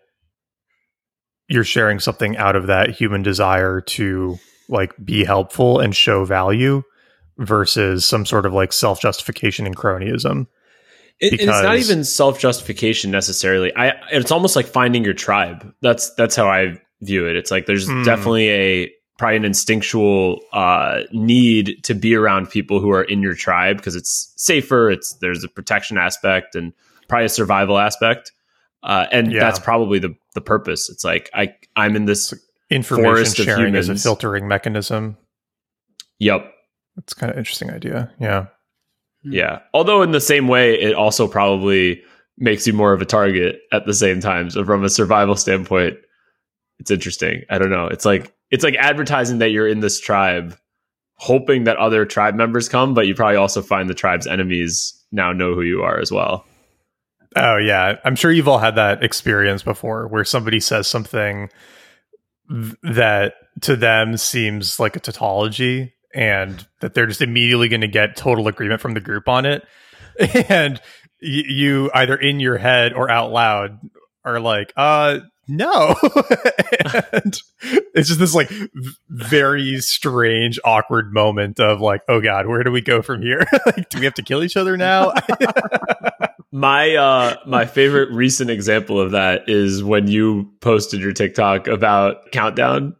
you're 1.50 1.63
sharing 1.63 2.00
something 2.00 2.36
out 2.38 2.56
of 2.56 2.67
that 2.67 2.89
human 2.91 3.23
desire 3.23 3.82
to 3.82 4.38
like 4.69 4.93
be 5.04 5.23
helpful 5.23 5.80
and 5.80 5.95
show 5.95 6.26
value 6.26 6.84
versus 7.38 8.06
some 8.06 8.26
sort 8.26 8.45
of 8.45 8.54
like 8.54 8.73
self 8.73 9.02
justification 9.02 9.65
and 9.65 9.76
cronyism. 9.76 10.47
It- 11.19 11.34
it's 11.34 11.45
not 11.45 11.78
even 11.78 12.04
self 12.04 12.39
justification 12.39 13.12
necessarily. 13.12 13.76
I 13.76 13.96
it's 14.11 14.31
almost 14.31 14.55
like 14.55 14.65
finding 14.65 15.03
your 15.03 15.13
tribe. 15.13 15.73
That's 15.81 16.13
that's 16.15 16.35
how 16.35 16.47
I 16.47 16.79
view 17.01 17.27
it. 17.27 17.35
It's 17.35 17.51
like 17.51 17.65
there's 17.65 17.87
Hmm. 17.87 18.03
definitely 18.03 18.49
a 18.49 18.91
probably 19.17 19.37
an 19.37 19.45
instinctual 19.45 20.39
uh, 20.53 21.01
need 21.11 21.83
to 21.83 21.95
be 21.95 22.13
around 22.15 22.49
people 22.51 22.79
who 22.79 22.91
are 22.91 23.03
in 23.03 23.21
your 23.23 23.33
tribe 23.33 23.77
because 23.77 23.95
it's 23.95 24.31
safer. 24.37 24.89
It's 24.91 25.13
there's 25.21 25.43
a 25.43 25.47
protection 25.47 25.97
aspect 25.97 26.55
and 26.55 26.71
probably 27.07 27.25
a 27.25 27.29
survival 27.29 27.77
aspect. 27.79 28.31
Uh, 28.83 29.07
and 29.11 29.31
Yeah. 29.31 29.39
that's 29.39 29.59
probably 29.59 29.99
the 29.99 30.15
the 30.35 30.41
purpose. 30.41 30.89
It's 30.89 31.03
like 31.03 31.29
I 31.33 31.55
I'm 31.75 31.95
in 31.95 32.05
this. 32.05 32.33
Information 32.69 33.05
Forest 33.13 33.39
of 33.39 33.45
sharing 33.45 33.75
as 33.75 33.87
a 33.87 33.95
filtering 33.95 34.47
mechanism. 34.47 35.15
Yep. 36.19 36.51
It's 36.97 37.13
kind 37.13 37.31
of 37.31 37.37
interesting 37.37 37.71
idea. 37.71 38.11
Yeah. 38.19 38.47
Yeah. 39.23 39.59
Although 39.73 40.01
in 40.01 40.11
the 40.11 40.19
same 40.19 40.47
way, 40.49 40.73
it 40.79 40.93
also 40.93 41.27
probably 41.29 42.01
makes 42.38 42.67
you 42.67 42.73
more 42.73 42.93
of 42.93 43.02
a 43.02 43.06
target 43.06 43.62
at 43.71 43.86
the 43.86 43.93
same 43.93 44.19
time. 44.19 44.50
So 44.50 44.63
from 44.63 44.84
a 44.84 44.89
survival 44.89 45.36
standpoint, 45.36 45.97
it's 46.80 46.91
interesting. 46.91 47.43
I 47.50 47.58
don't 47.58 47.71
know. 47.71 47.88
It's 47.88 48.06
like 48.06 48.34
it's 48.52 48.63
like 48.63 48.76
advertising 48.76 49.39
that 49.39 49.50
you're 49.50 49.67
in 49.67 49.80
this 49.80 50.00
tribe, 50.00 50.56
hoping 51.15 51.65
that 51.65 51.78
other 51.78 52.06
tribe 52.06 52.36
members 52.36 52.69
come, 52.69 52.93
but 52.93 53.08
you 53.08 53.15
probably 53.15 53.38
also 53.38 53.62
find 53.62 53.89
the 53.89 53.93
tribe's 53.93 54.28
enemies 54.28 54.93
now 55.12 55.34
know 55.34 55.54
who 55.54 55.62
you 55.62 55.84
are 55.84 56.00
as 56.00 56.12
well. 56.12 56.45
Oh 57.36 57.58
yeah, 57.58 57.97
I'm 58.04 58.15
sure 58.15 58.32
you've 58.32 58.47
all 58.47 58.60
had 58.60 58.76
that 58.76 59.04
experience 59.04 59.63
before 59.63 60.08
where 60.08 60.23
somebody 60.23 60.60
says 60.60 60.88
something 60.88 61.50
th- 62.50 62.76
that 62.84 63.36
to 63.62 63.76
them 63.76 64.17
seems 64.17 64.80
like 64.80 64.95
a 64.95 65.00
tautology 65.00 65.93
and 66.13 66.65
that 66.80 66.93
they're 66.93 67.06
just 67.06 67.21
immediately 67.21 67.67
going 67.67 67.82
to 67.82 67.88
get 67.88 68.15
total 68.15 68.47
agreement 68.47 68.82
from 68.82 68.93
the 68.93 69.02
group 69.02 69.28
on 69.28 69.45
it 69.45 69.67
and 70.50 70.82
you 71.19 71.89
either 71.93 72.15
in 72.15 72.39
your 72.39 72.58
head 72.58 72.93
or 72.93 73.10
out 73.10 73.32
loud 73.32 73.80
are 74.23 74.39
like 74.39 74.73
uh 74.75 75.19
no. 75.47 75.95
And 77.12 77.41
it's 77.93 78.08
just 78.08 78.19
this 78.19 78.36
like 78.36 78.51
very 79.10 79.80
strange 79.80 80.60
awkward 80.63 81.13
moment 81.13 81.60
of 81.60 81.82
like 81.82 82.01
oh 82.08 82.21
god 82.21 82.47
where 82.47 82.63
do 82.63 82.71
we 82.71 82.82
go 82.82 83.01
from 83.01 83.21
here? 83.21 83.45
Like 83.65 83.89
do 83.89 83.99
we 83.99 84.06
have 84.06 84.13
to 84.15 84.23
kill 84.23 84.43
each 84.43 84.58
other 84.58 84.77
now? 84.77 85.13
My 86.51 86.95
uh 86.95 87.36
my 87.45 87.65
favorite 87.65 88.10
recent 88.12 88.49
example 88.49 88.99
of 88.99 89.12
that 89.12 89.49
is 89.49 89.84
when 89.84 90.08
you 90.08 90.51
posted 90.62 91.01
your 91.01 91.12
TikTok 91.12 91.67
about 91.67 92.32
countdown. 92.32 92.95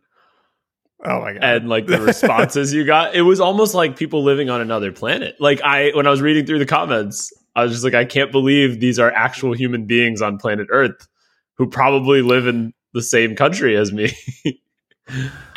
Oh 1.04 1.22
my 1.22 1.34
god. 1.34 1.44
And 1.44 1.70
like 1.70 1.88
the 1.88 2.02
responses 2.02 2.74
you 2.74 2.84
got 2.84 3.16
it 3.16 3.22
was 3.22 3.40
almost 3.40 3.74
like 3.74 3.98
people 3.98 4.24
living 4.24 4.50
on 4.50 4.60
another 4.62 4.92
planet. 4.92 5.38
Like 5.40 5.62
i 5.64 5.92
when 5.96 6.06
i 6.08 6.10
was 6.10 6.22
reading 6.22 6.46
through 6.46 6.60
the 6.60 6.66
comments 6.66 7.32
i 7.58 7.64
was 7.64 7.74
just 7.74 7.84
like 7.84 7.94
i 7.94 8.06
can't 8.06 8.32
believe 8.32 8.80
these 8.80 9.00
are 9.00 9.12
actual 9.12 9.54
human 9.54 9.86
beings 9.86 10.22
on 10.22 10.38
planet 10.38 10.68
earth 10.72 11.08
who 11.58 11.68
probably 11.68 12.22
live 12.22 12.48
in 12.48 12.74
the 12.94 13.02
same 13.02 13.36
country 13.36 13.76
as 13.76 13.92
me 13.92 14.12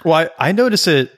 Well, 0.04 0.14
I, 0.14 0.30
I 0.38 0.52
notice 0.52 0.86
it 0.86 1.12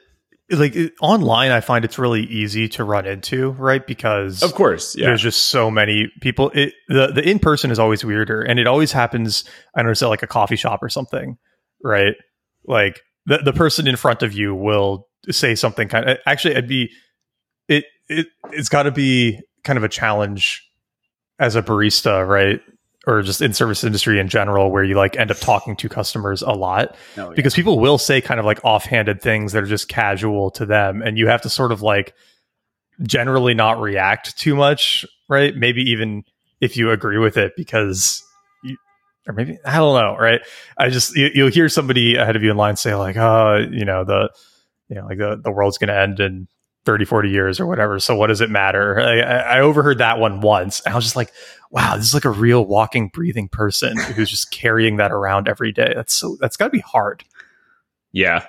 like 0.51 0.75
it, 0.77 0.93
online. 1.01 1.51
I 1.51 1.61
find 1.61 1.85
it's 1.85 1.99
really 1.99 2.25
easy 2.25 2.69
to 2.71 2.85
run 2.85 3.07
into, 3.07 3.51
right? 3.53 3.87
Because 3.87 4.43
of 4.43 4.55
course 4.55 4.97
yeah 4.97 5.07
there's 5.07 5.23
just 5.23 5.47
so 5.47 5.71
many 5.71 6.11
people. 6.21 6.51
It, 6.55 6.75
the 6.89 7.09
the 7.09 7.29
in 7.29 7.39
person 7.39 7.71
is 7.71 7.79
always 7.79 8.05
weirder, 8.05 8.43
and 8.43 8.59
it 8.59 8.67
always 8.67 8.93
happens. 8.93 9.45
I 9.75 9.83
notice 9.83 10.03
at 10.03 10.09
like 10.09 10.23
a 10.23 10.27
coffee 10.27 10.57
shop 10.57 10.83
or 10.83 10.89
something, 10.89 11.39
right? 11.83 12.15
Like 12.67 13.01
the 13.27 13.39
the 13.39 13.53
person 13.53 13.87
in 13.87 13.97
front 13.97 14.23
of 14.23 14.33
you 14.33 14.55
will 14.55 15.09
say 15.31 15.55
something 15.55 15.89
kind 15.89 16.09
of. 16.09 16.19
Actually, 16.27 16.53
it'd 16.53 16.69
be 16.69 16.91
it 17.69 17.85
it 18.09 18.27
it's 18.51 18.69
got 18.69 18.85
to 18.85 18.91
be 18.91 19.41
kind 19.65 19.77
of 19.77 19.85
a 19.85 19.89
challenge 19.89 20.69
as 21.43 21.57
a 21.57 21.63
barista, 21.63 22.27
right? 22.27 22.61
Or 23.07 23.21
just 23.23 23.43
in 23.43 23.53
service 23.53 23.83
industry 23.83 24.21
in 24.21 24.29
general, 24.29 24.71
where 24.71 24.85
you 24.85 24.95
like 24.95 25.17
end 25.17 25.31
up 25.33 25.39
talking 25.39 25.75
to 25.77 25.89
customers 25.89 26.41
a 26.43 26.53
lot 26.53 26.95
Oh, 27.19 27.29
yeah. 27.29 27.33
because 27.35 27.53
people 27.55 27.81
will 27.81 27.99
say 27.99 28.21
kind 28.21 28.39
of 28.39 28.47
like 28.47 28.61
offhanded 28.65 29.21
things 29.21 29.53
that 29.53 29.63
are 29.65 29.67
just 29.67 29.89
casual 29.89 30.51
to 30.53 30.65
them 30.67 31.03
and 31.03 31.19
you 31.19 31.27
have 31.27 31.43
to 31.43 31.49
sort 31.49 31.73
of 31.73 31.83
like 31.83 32.15
generally 33.03 33.55
not 33.55 33.81
react 33.81 34.39
too 34.39 34.55
much 34.55 35.05
right 35.29 35.57
maybe 35.57 35.83
even 35.83 36.23
if 36.61 36.77
you 36.77 36.91
agree 36.93 37.19
with 37.19 37.37
it 37.37 37.53
because 37.57 38.23
you, 38.63 38.77
or 39.27 39.35
maybe 39.35 39.59
i 39.65 39.79
don't 39.79 40.01
know 40.01 40.17
right 40.17 40.43
i 40.79 40.89
just 40.89 41.17
you, 41.17 41.29
you'll 41.35 41.51
hear 41.51 41.69
somebody 41.69 42.15
ahead 42.17 42.37
of 42.37 42.43
you 42.45 42.51
in 42.51 42.57
line 42.57 42.77
say 42.77 42.95
like 42.95 43.17
oh 43.17 43.57
you 43.73 43.85
know 43.85 44.05
the 44.05 44.29
you 44.89 44.95
know 44.95 45.07
like 45.07 45.19
the, 45.19 45.41
the 45.43 45.51
world's 45.51 45.79
going 45.79 45.89
to 45.89 45.99
end 45.99 46.21
in 46.21 46.47
30 46.85 47.05
40 47.05 47.31
years 47.31 47.61
or 47.61 47.67
whatever 47.67 47.99
so 48.01 48.17
what 48.17 48.27
does 48.27 48.41
it 48.41 48.51
matter 48.51 49.01
I, 49.01 49.21
I 49.21 49.37
I 49.57 49.61
overheard 49.61 49.99
that 49.99 50.19
one 50.19 50.41
once 50.41 50.81
and 50.81 50.93
i 50.93 50.97
was 50.97 51.05
just 51.05 51.17
like 51.17 51.33
wow 51.71 51.97
this 51.97 52.07
is 52.07 52.15
like 52.15 52.25
a 52.25 52.31
real 52.31 52.65
walking 52.65 53.09
breathing 53.09 53.49
person 53.49 53.97
who's 53.97 54.31
just 54.31 54.51
carrying 54.51 54.97
that 54.97 55.13
around 55.13 55.49
every 55.49 55.73
day 55.73 55.93
that's 55.95 56.15
so 56.15 56.37
that's 56.41 56.57
got 56.57 56.67
to 56.67 56.71
be 56.71 56.81
hard 56.81 57.25
yeah 58.11 58.47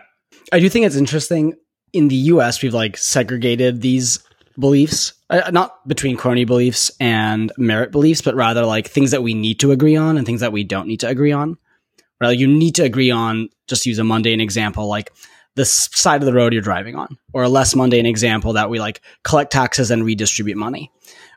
I 0.51 0.59
do 0.59 0.69
think 0.69 0.85
it's 0.85 0.95
interesting. 0.95 1.55
In 1.93 2.07
the 2.07 2.15
US, 2.15 2.61
we've 2.61 2.73
like 2.73 2.97
segregated 2.97 3.81
these 3.81 4.19
beliefs, 4.59 5.13
uh, 5.29 5.49
not 5.51 5.87
between 5.87 6.17
crony 6.17 6.45
beliefs 6.45 6.91
and 6.99 7.51
merit 7.57 7.91
beliefs, 7.91 8.21
but 8.21 8.35
rather 8.35 8.65
like 8.65 8.87
things 8.87 9.11
that 9.11 9.23
we 9.23 9.33
need 9.33 9.59
to 9.59 9.71
agree 9.71 9.95
on 9.95 10.17
and 10.17 10.25
things 10.25 10.41
that 10.41 10.51
we 10.51 10.63
don't 10.63 10.87
need 10.87 10.99
to 11.01 11.07
agree 11.07 11.31
on. 11.31 11.57
Right? 12.19 12.29
Like 12.29 12.39
you 12.39 12.47
need 12.47 12.75
to 12.75 12.83
agree 12.83 13.11
on, 13.11 13.49
just 13.67 13.83
to 13.83 13.89
use 13.89 13.99
a 13.99 14.03
mundane 14.03 14.41
example, 14.41 14.87
like 14.87 15.11
the 15.55 15.65
side 15.65 16.21
of 16.21 16.25
the 16.25 16.33
road 16.33 16.53
you're 16.53 16.61
driving 16.61 16.95
on, 16.95 17.17
or 17.33 17.43
a 17.43 17.49
less 17.49 17.75
mundane 17.75 18.05
example 18.05 18.53
that 18.53 18.69
we 18.69 18.79
like 18.79 19.01
collect 19.23 19.51
taxes 19.51 19.91
and 19.91 20.03
redistribute 20.03 20.57
money, 20.57 20.91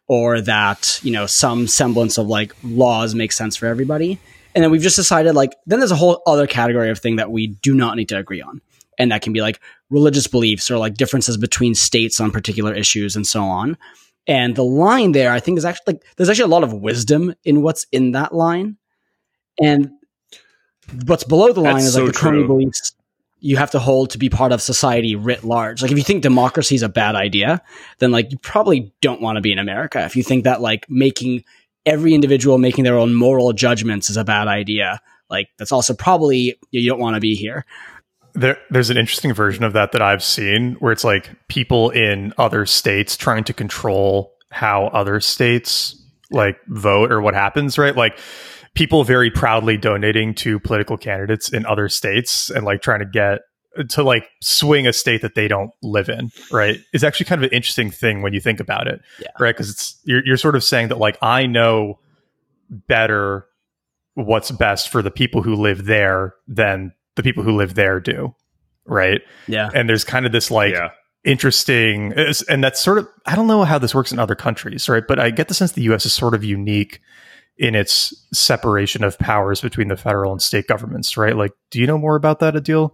or 0.08 0.40
that, 0.40 1.00
you 1.02 1.12
know, 1.12 1.26
some 1.26 1.66
semblance 1.66 2.18
of 2.18 2.26
like 2.26 2.54
laws 2.62 3.14
make 3.14 3.32
sense 3.32 3.56
for 3.56 3.66
everybody. 3.66 4.18
And 4.54 4.64
then 4.64 4.70
we've 4.70 4.82
just 4.82 4.96
decided 4.96 5.34
like, 5.34 5.54
then 5.66 5.80
there's 5.80 5.90
a 5.90 5.96
whole 5.96 6.22
other 6.26 6.46
category 6.46 6.88
of 6.90 6.98
thing 6.98 7.16
that 7.16 7.30
we 7.30 7.48
do 7.48 7.74
not 7.74 7.96
need 7.96 8.08
to 8.08 8.16
agree 8.16 8.40
on 8.40 8.62
and 8.98 9.12
that 9.12 9.22
can 9.22 9.32
be 9.32 9.40
like 9.40 9.60
religious 9.90 10.26
beliefs 10.26 10.70
or 10.70 10.78
like 10.78 10.94
differences 10.94 11.36
between 11.36 11.74
states 11.74 12.20
on 12.20 12.30
particular 12.30 12.74
issues 12.74 13.16
and 13.16 13.26
so 13.26 13.42
on. 13.42 13.76
And 14.26 14.56
the 14.56 14.64
line 14.64 15.12
there, 15.12 15.32
I 15.32 15.40
think, 15.40 15.58
is 15.58 15.64
actually 15.64 15.94
like 15.94 16.04
there's 16.16 16.28
actually 16.28 16.44
a 16.44 16.48
lot 16.48 16.64
of 16.64 16.72
wisdom 16.72 17.34
in 17.44 17.62
what's 17.62 17.86
in 17.92 18.12
that 18.12 18.34
line. 18.34 18.76
And 19.60 19.90
what's 21.06 21.24
below 21.24 21.52
the 21.52 21.60
line 21.60 21.74
That's 21.74 21.86
is 21.86 21.94
like 21.94 22.02
so 22.02 22.06
the 22.08 22.12
crony 22.12 22.46
beliefs 22.46 22.92
you 23.38 23.56
have 23.56 23.70
to 23.70 23.78
hold 23.78 24.10
to 24.10 24.18
be 24.18 24.28
part 24.28 24.52
of 24.52 24.62
society 24.62 25.14
writ 25.14 25.44
large. 25.44 25.82
Like 25.82 25.92
if 25.92 25.98
you 25.98 26.04
think 26.04 26.22
democracy 26.22 26.74
is 26.74 26.82
a 26.82 26.88
bad 26.88 27.14
idea, 27.14 27.62
then 27.98 28.10
like 28.10 28.32
you 28.32 28.38
probably 28.38 28.92
don't 29.00 29.20
want 29.20 29.36
to 29.36 29.42
be 29.42 29.52
in 29.52 29.58
America. 29.58 30.04
If 30.04 30.16
you 30.16 30.22
think 30.22 30.44
that 30.44 30.60
like 30.60 30.88
making 30.88 31.44
every 31.84 32.14
individual 32.14 32.58
making 32.58 32.84
their 32.84 32.98
own 32.98 33.14
moral 33.14 33.52
judgments 33.52 34.10
is 34.10 34.16
a 34.16 34.24
bad 34.24 34.48
idea, 34.48 35.00
like 35.30 35.48
that's 35.58 35.72
also 35.72 35.94
probably 35.94 36.58
you 36.70 36.88
don't 36.88 36.98
want 36.98 37.14
to 37.14 37.20
be 37.20 37.34
here. 37.34 37.64
there 38.34 38.58
there's 38.70 38.90
an 38.90 38.96
interesting 38.96 39.32
version 39.32 39.64
of 39.64 39.72
that 39.72 39.92
that 39.92 40.02
I've 40.02 40.22
seen 40.22 40.74
where 40.74 40.92
it's 40.92 41.04
like 41.04 41.30
people 41.48 41.90
in 41.90 42.32
other 42.38 42.66
states 42.66 43.16
trying 43.16 43.44
to 43.44 43.52
control 43.52 44.34
how 44.50 44.86
other 44.86 45.20
states 45.20 46.00
like 46.30 46.58
vote 46.66 47.12
or 47.12 47.20
what 47.20 47.34
happens, 47.34 47.78
right? 47.78 47.94
Like 47.94 48.18
people 48.76 49.02
very 49.02 49.30
proudly 49.30 49.76
donating 49.76 50.34
to 50.34 50.60
political 50.60 50.96
candidates 50.96 51.48
in 51.48 51.66
other 51.66 51.88
states 51.88 52.50
and 52.50 52.64
like 52.64 52.82
trying 52.82 53.00
to 53.00 53.06
get 53.06 53.40
to 53.88 54.02
like 54.02 54.28
swing 54.40 54.86
a 54.86 54.92
state 54.92 55.20
that 55.22 55.34
they 55.34 55.48
don't 55.48 55.70
live 55.82 56.08
in, 56.08 56.30
right? 56.52 56.80
Is 56.92 57.02
actually 57.02 57.26
kind 57.26 57.42
of 57.42 57.50
an 57.50 57.54
interesting 57.56 57.90
thing 57.90 58.22
when 58.22 58.32
you 58.32 58.40
think 58.40 58.60
about 58.60 58.86
it, 58.86 59.00
Yeah. 59.20 59.28
right? 59.40 59.54
Because 59.54 59.70
it's 59.70 60.00
you're 60.04 60.24
you're 60.24 60.36
sort 60.36 60.54
of 60.54 60.62
saying 60.62 60.88
that 60.88 60.98
like 60.98 61.18
I 61.20 61.46
know 61.46 61.98
better 62.70 63.46
what's 64.14 64.50
best 64.50 64.88
for 64.88 65.02
the 65.02 65.10
people 65.10 65.42
who 65.42 65.54
live 65.54 65.84
there 65.84 66.34
than 66.48 66.92
the 67.16 67.22
people 67.22 67.42
who 67.42 67.56
live 67.56 67.74
there 67.74 68.00
do. 68.00 68.34
Right. 68.86 69.20
Yeah. 69.46 69.68
And 69.74 69.88
there's 69.88 70.04
kind 70.04 70.26
of 70.26 70.32
this 70.32 70.50
like 70.50 70.72
yeah. 70.72 70.90
interesting, 71.24 72.14
and 72.48 72.62
that's 72.64 72.80
sort 72.80 72.98
of, 72.98 73.08
I 73.26 73.36
don't 73.36 73.46
know 73.46 73.64
how 73.64 73.78
this 73.78 73.94
works 73.94 74.12
in 74.12 74.18
other 74.18 74.34
countries, 74.34 74.88
right? 74.88 75.02
But 75.06 75.18
I 75.18 75.30
get 75.30 75.48
the 75.48 75.54
sense 75.54 75.72
the 75.72 75.82
US 75.92 76.06
is 76.06 76.12
sort 76.12 76.34
of 76.34 76.44
unique 76.44 77.00
in 77.58 77.74
its 77.74 78.14
separation 78.32 79.02
of 79.02 79.18
powers 79.18 79.60
between 79.60 79.88
the 79.88 79.96
federal 79.96 80.32
and 80.32 80.42
state 80.42 80.66
governments, 80.66 81.16
right? 81.16 81.36
Like, 81.36 81.52
do 81.70 81.80
you 81.80 81.86
know 81.86 81.98
more 81.98 82.16
about 82.16 82.40
that, 82.40 82.54
Adil? 82.54 82.90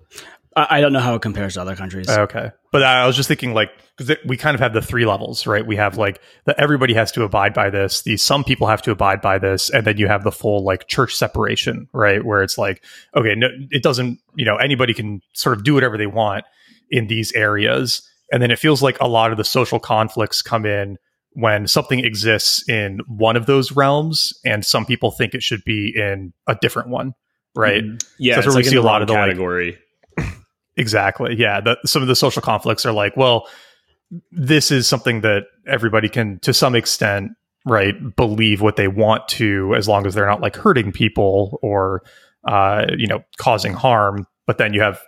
I, 0.56 0.78
I 0.78 0.80
don't 0.80 0.92
know 0.92 1.00
how 1.00 1.14
it 1.14 1.22
compares 1.22 1.54
to 1.54 1.62
other 1.62 1.76
countries. 1.76 2.08
Oh, 2.08 2.22
okay. 2.22 2.50
But 2.70 2.82
I 2.82 3.06
was 3.06 3.16
just 3.16 3.28
thinking, 3.28 3.54
like, 3.54 3.70
because 3.96 4.16
we 4.26 4.36
kind 4.36 4.54
of 4.54 4.60
have 4.60 4.72
the 4.72 4.82
three 4.82 5.04
levels, 5.04 5.46
right? 5.46 5.66
We 5.66 5.76
have 5.76 5.98
like 5.98 6.20
that 6.46 6.58
everybody 6.58 6.94
has 6.94 7.12
to 7.12 7.24
abide 7.24 7.54
by 7.54 7.70
this. 7.70 8.02
The 8.02 8.16
some 8.16 8.44
people 8.44 8.66
have 8.66 8.82
to 8.82 8.90
abide 8.90 9.20
by 9.20 9.38
this, 9.38 9.68
and 9.68 9.86
then 9.86 9.98
you 9.98 10.06
have 10.08 10.24
the 10.24 10.32
full 10.32 10.64
like 10.64 10.88
church 10.88 11.14
separation, 11.14 11.88
right? 11.92 12.24
Where 12.24 12.42
it's 12.42 12.56
like, 12.56 12.84
okay, 13.14 13.34
no, 13.34 13.48
it 13.70 13.82
doesn't, 13.82 14.20
you 14.34 14.44
know, 14.44 14.56
anybody 14.56 14.94
can 14.94 15.20
sort 15.34 15.56
of 15.56 15.64
do 15.64 15.74
whatever 15.74 15.98
they 15.98 16.06
want 16.06 16.44
in 16.90 17.06
these 17.08 17.32
areas, 17.32 18.08
and 18.30 18.42
then 18.42 18.50
it 18.50 18.58
feels 18.58 18.82
like 18.82 18.98
a 19.00 19.08
lot 19.08 19.32
of 19.32 19.36
the 19.38 19.44
social 19.44 19.80
conflicts 19.80 20.40
come 20.40 20.64
in 20.66 20.98
when 21.34 21.66
something 21.66 22.00
exists 22.04 22.68
in 22.68 23.00
one 23.06 23.36
of 23.36 23.46
those 23.46 23.72
realms, 23.72 24.32
and 24.44 24.64
some 24.64 24.84
people 24.84 25.10
think 25.10 25.34
it 25.34 25.42
should 25.42 25.64
be 25.64 25.92
in 25.96 26.32
a 26.46 26.54
different 26.60 26.88
one, 26.88 27.14
right? 27.54 27.82
Mhm. 27.84 28.04
Yeah, 28.18 28.34
That's 28.36 28.46
where 28.46 28.52
we 28.54 28.56
like 28.58 28.66
in 28.66 28.70
see 28.70 28.76
a 28.76 28.82
lot 28.82 29.02
of 29.02 29.08
the, 29.08 29.14
like. 29.14 29.36
Exactly. 30.76 31.34
Yeah. 31.36 31.60
The, 31.60 31.76
some 31.84 32.00
of 32.02 32.08
the 32.08 32.16
social 32.16 32.40
conflicts 32.40 32.86
are 32.86 32.92
like, 32.92 33.16
well, 33.16 33.46
this 34.30 34.70
is 34.70 34.86
something 34.86 35.20
that 35.20 35.44
everybody 35.66 36.08
can, 36.08 36.38
to 36.40 36.54
some 36.54 36.74
extent, 36.74 37.32
right, 37.66 37.94
believe 38.16 38.60
what 38.60 38.76
they 38.76 38.88
want 38.88 39.28
to, 39.28 39.74
as 39.74 39.86
long 39.86 40.06
as 40.06 40.14
they're 40.14 40.26
not 40.26 40.40
like 40.40 40.56
hurting 40.56 40.92
people 40.92 41.58
or, 41.62 42.02
uh, 42.48 42.86
you 42.96 43.06
know, 43.06 43.22
causing 43.36 43.72
harm. 43.74 44.26
But 44.46 44.58
then 44.58 44.72
you 44.72 44.80
have 44.80 45.00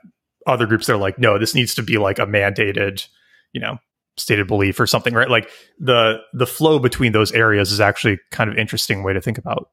other 0.47 0.67
groups 0.67 0.87
that 0.87 0.95
are 0.95 0.99
like, 0.99 1.19
no, 1.19 1.39
this 1.39 1.55
needs 1.55 1.75
to 1.75 1.83
be 1.83 1.99
like 1.99 2.19
a 2.19 2.27
mandated, 2.27 3.07
you 3.53 3.61
know, 3.61 3.79
stated 4.17 4.47
belief 4.47 4.79
or 4.81 4.87
something, 4.87 5.15
right? 5.15 5.29
Like 5.31 5.51
the 5.79 6.19
the 6.33 6.47
flow 6.47 6.79
between 6.79 7.13
those 7.13 7.33
areas 7.33 7.73
is 7.73 7.81
actually 7.81 8.19
kind 8.31 8.51
of 8.51 8.57
interesting 8.59 9.03
way 9.03 9.13
to 9.13 9.21
think 9.21 9.39
about 9.39 9.71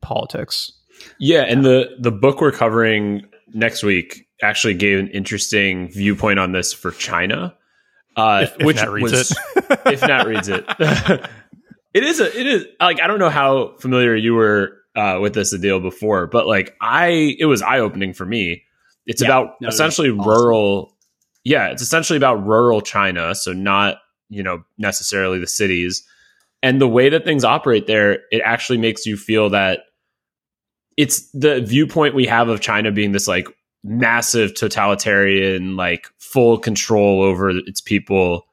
politics. 0.00 0.72
Yeah, 1.18 1.42
and 1.42 1.64
the 1.64 1.96
the 1.98 2.10
book 2.12 2.40
we're 2.40 2.52
covering 2.52 3.22
next 3.52 3.82
week 3.82 4.26
actually 4.42 4.74
gave 4.74 4.98
an 4.98 5.08
interesting 5.08 5.90
viewpoint 5.90 6.38
on 6.38 6.52
this 6.52 6.72
for 6.72 6.90
China, 6.92 7.54
uh, 8.16 8.40
If, 8.44 8.56
if 8.60 8.66
which 8.66 8.76
Nat 8.76 8.90
reads 8.90 9.12
was 9.12 9.30
it. 9.32 9.38
if 9.86 10.02
Nat 10.02 10.24
reads 10.26 10.48
it. 10.48 10.64
it 11.94 12.04
is 12.04 12.20
a 12.20 12.38
it 12.40 12.46
is 12.46 12.66
like 12.80 13.00
I 13.00 13.06
don't 13.06 13.18
know 13.18 13.30
how 13.30 13.76
familiar 13.78 14.14
you 14.14 14.34
were 14.34 14.76
uh, 14.96 15.18
with 15.20 15.34
this 15.34 15.56
deal 15.58 15.80
before, 15.80 16.26
but 16.26 16.46
like 16.46 16.74
I 16.80 17.34
it 17.38 17.46
was 17.46 17.62
eye 17.62 17.78
opening 17.80 18.12
for 18.12 18.24
me. 18.26 18.62
It's 19.06 19.22
Yeah. 19.22 19.28
about 19.28 19.54
No, 19.60 19.68
essentially 19.68 20.10
awesome. 20.10 20.28
rural. 20.28 20.89
Yeah, 21.44 21.68
it's 21.68 21.82
essentially 21.82 22.16
about 22.16 22.44
rural 22.46 22.80
China, 22.80 23.34
so 23.34 23.52
not 23.52 23.98
you 24.28 24.42
know 24.42 24.62
necessarily 24.78 25.38
the 25.38 25.46
cities, 25.46 26.04
and 26.62 26.80
the 26.80 26.88
way 26.88 27.08
that 27.08 27.24
things 27.24 27.44
operate 27.44 27.86
there. 27.86 28.20
It 28.30 28.42
actually 28.44 28.78
makes 28.78 29.06
you 29.06 29.16
feel 29.16 29.50
that 29.50 29.80
it's 30.96 31.30
the 31.32 31.60
viewpoint 31.60 32.14
we 32.14 32.26
have 32.26 32.48
of 32.48 32.60
China 32.60 32.92
being 32.92 33.12
this 33.12 33.28
like 33.28 33.46
massive 33.82 34.54
totalitarian, 34.54 35.76
like 35.76 36.08
full 36.18 36.58
control 36.58 37.22
over 37.22 37.50
its 37.50 37.80
people 37.80 38.46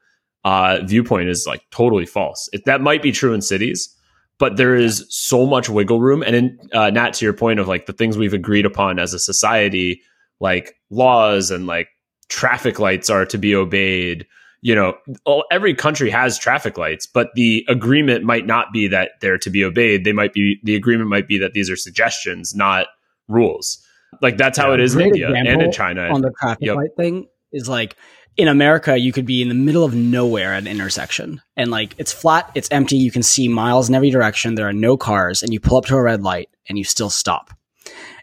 uh, 0.45 0.79
viewpoint 0.85 1.27
is 1.27 1.45
like 1.45 1.61
totally 1.71 2.05
false. 2.05 2.49
It, 2.53 2.63
that 2.65 2.79
might 2.79 3.01
be 3.01 3.11
true 3.11 3.33
in 3.33 3.41
cities, 3.41 3.93
but 4.39 4.55
there 4.55 4.75
is 4.75 5.05
so 5.09 5.45
much 5.45 5.67
wiggle 5.67 5.99
room. 5.99 6.23
And 6.23 6.35
in 6.35 6.59
uh, 6.71 6.89
Nat, 6.89 7.15
to 7.15 7.25
your 7.25 7.33
point 7.33 7.59
of 7.59 7.67
like 7.67 7.85
the 7.85 7.91
things 7.91 8.17
we've 8.17 8.33
agreed 8.33 8.65
upon 8.65 8.97
as 8.97 9.13
a 9.13 9.19
society, 9.19 10.01
like 10.39 10.75
laws 10.89 11.51
and 11.51 11.67
like 11.67 11.89
traffic 12.29 12.79
lights 12.79 13.09
are 13.09 13.25
to 13.25 13.37
be 13.37 13.55
obeyed. 13.55 14.25
You 14.61 14.73
know, 14.75 14.97
all, 15.23 15.45
every 15.51 15.73
country 15.75 16.09
has 16.09 16.37
traffic 16.37 16.77
lights, 16.77 17.05
but 17.05 17.29
the 17.35 17.63
agreement 17.69 18.23
might 18.23 18.45
not 18.47 18.73
be 18.73 18.87
that 18.87 19.11
they're 19.21 19.37
to 19.37 19.49
be 19.49 19.63
obeyed. 19.63 20.03
They 20.03 20.13
might 20.13 20.33
be 20.33 20.59
the 20.63 20.75
agreement 20.75 21.09
might 21.09 21.27
be 21.27 21.37
that 21.39 21.53
these 21.53 21.69
are 21.69 21.75
suggestions, 21.75 22.55
not 22.55 22.87
rules. 23.27 23.77
Like 24.21 24.37
that's 24.37 24.57
how 24.57 24.69
Yeah. 24.69 24.75
it 24.75 24.79
is 24.81 24.95
in 24.95 25.01
India 25.01 25.31
and 25.31 25.61
in 25.61 25.71
China. 25.71 26.09
on 26.09 26.21
the 26.21 26.31
traffic 26.41 26.65
Yep. 26.65 26.75
light 26.75 26.95
thing 26.97 27.27
is 27.51 27.69
like 27.69 27.95
in 28.35 28.47
America, 28.47 28.97
you 28.97 29.11
could 29.11 29.25
be 29.25 29.41
in 29.41 29.47
the 29.47 29.55
middle 29.55 29.83
of 29.83 29.93
nowhere 29.95 30.53
at 30.53 30.59
an 30.63 30.67
intersection 30.67 31.41
and 31.55 31.69
like 31.71 31.93
it's 31.97 32.11
flat, 32.11 32.49
it's 32.55 32.69
empty, 32.71 32.95
you 32.97 33.11
can 33.11 33.23
see 33.23 33.47
miles 33.47 33.89
in 33.89 33.95
every 33.95 34.09
direction, 34.09 34.55
there 34.55 34.67
are 34.67 34.73
no 34.73 34.95
cars, 34.97 35.43
and 35.43 35.53
you 35.53 35.59
pull 35.59 35.77
up 35.77 35.85
to 35.85 35.95
a 35.95 36.01
red 36.01 36.23
light 36.23 36.49
and 36.69 36.77
you 36.77 36.83
still 36.83 37.09
stop. 37.09 37.51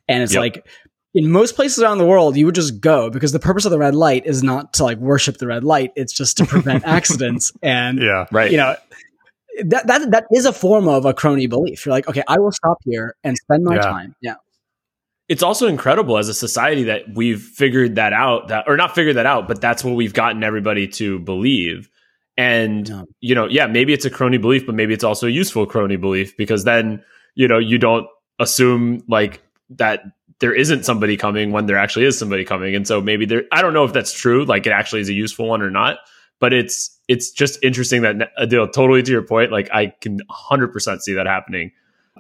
And 0.09 0.23
it's 0.23 0.35
Yep. 0.35 0.41
like 0.41 0.67
in 1.15 1.31
most 1.31 1.55
places 1.55 1.83
around 1.83 1.99
the 1.99 2.07
world, 2.07 2.37
you 2.37 2.45
would 2.47 2.55
just 2.57 2.81
go 2.81 3.09
because 3.11 3.33
the 3.33 3.39
purpose 3.39 3.65
of 3.65 3.71
the 3.71 3.79
red 3.79 3.95
light 3.95 4.27
is 4.27 4.43
not 4.43 4.75
to 4.75 4.85
like 4.85 4.99
worship 4.99 5.39
the 5.39 5.47
red 5.47 5.63
light, 5.65 5.93
it's 5.97 6.13
just 6.13 6.37
to 6.39 6.45
prevent 6.47 6.85
accidents. 6.87 7.53
And 7.63 7.99
Yeah. 8.01 8.27
right. 8.33 8.51
you 8.51 8.57
know, 8.57 8.75
that 9.67 9.87
that 9.87 10.11
that 10.11 10.25
is 10.33 10.45
a 10.47 10.53
form 10.53 10.89
of 10.89 11.05
a 11.05 11.15
crony 11.15 11.47
belief. 11.47 11.87
You're 11.87 11.95
like, 11.95 12.09
okay, 12.09 12.25
I 12.27 12.39
will 12.41 12.51
stop 12.53 12.79
here 12.85 13.15
and 13.23 13.37
spend 13.37 13.65
my 13.65 13.77
Yeah. 13.77 13.81
time. 13.83 14.17
Yeah. 14.21 14.35
it's 15.29 15.43
also 15.43 15.67
incredible 15.69 16.19
as 16.19 16.29
a 16.29 16.35
society 16.35 16.83
that 16.85 17.03
we've 17.15 17.41
figured 17.41 17.95
that 17.95 18.13
out 18.13 18.49
that 18.49 18.65
or 18.67 18.77
not 18.77 18.95
figured 18.95 19.17
that 19.17 19.25
out 19.25 19.49
but 19.49 19.59
that's 19.61 19.83
what 19.83 19.95
we've 19.95 20.13
gotten 20.13 20.45
everybody 20.45 20.87
to 20.87 21.19
believe 21.21 21.89
and 22.37 22.89
Yeah. 22.91 23.03
you 23.23 23.35
know 23.35 23.47
yeah 23.49 23.67
maybe 23.67 23.95
it's 23.95 24.05
a 24.05 24.11
crony 24.11 24.37
belief 24.37 24.67
but 24.67 24.75
maybe 24.75 24.93
it's 24.93 25.03
also 25.05 25.27
a 25.27 25.31
useful 25.31 25.65
crony 25.65 25.97
belief 25.97 26.37
because 26.37 26.65
then 26.65 27.03
you 27.37 27.49
know 27.49 27.59
you 27.59 27.79
don't 27.79 28.07
assume 28.39 29.03
like 29.09 29.41
that 29.71 30.03
there 30.45 30.55
isn't 30.55 30.85
somebody 30.85 31.17
coming 31.17 31.53
when 31.53 31.65
there 31.65 31.79
actually 31.79 32.05
is 32.05 32.19
somebody 32.19 32.45
coming 32.45 32.75
and 32.75 32.87
so 32.87 33.01
maybe 33.01 33.25
there 33.25 33.45
i 33.51 33.63
don't 33.63 33.73
know 33.73 33.85
if 33.85 33.95
that's 33.95 34.13
true 34.13 34.45
like 34.45 34.67
it 34.67 34.73
actually 34.73 35.01
is 35.01 35.09
a 35.09 35.15
useful 35.15 35.49
one 35.49 35.63
or 35.63 35.71
not 35.71 35.97
but 36.39 36.53
it's 36.53 37.01
it's 37.09 37.31
just 37.31 37.59
interesting 37.63 38.03
that 38.03 38.31
Adil, 38.39 38.71
totally 38.71 39.03
to 39.03 39.11
your 39.11 39.23
point 39.23 39.51
like 39.51 39.71
i 39.73 39.87
can 40.03 40.21
100% 40.31 41.01
see 41.01 41.15
that 41.15 41.27
happening 41.27 41.73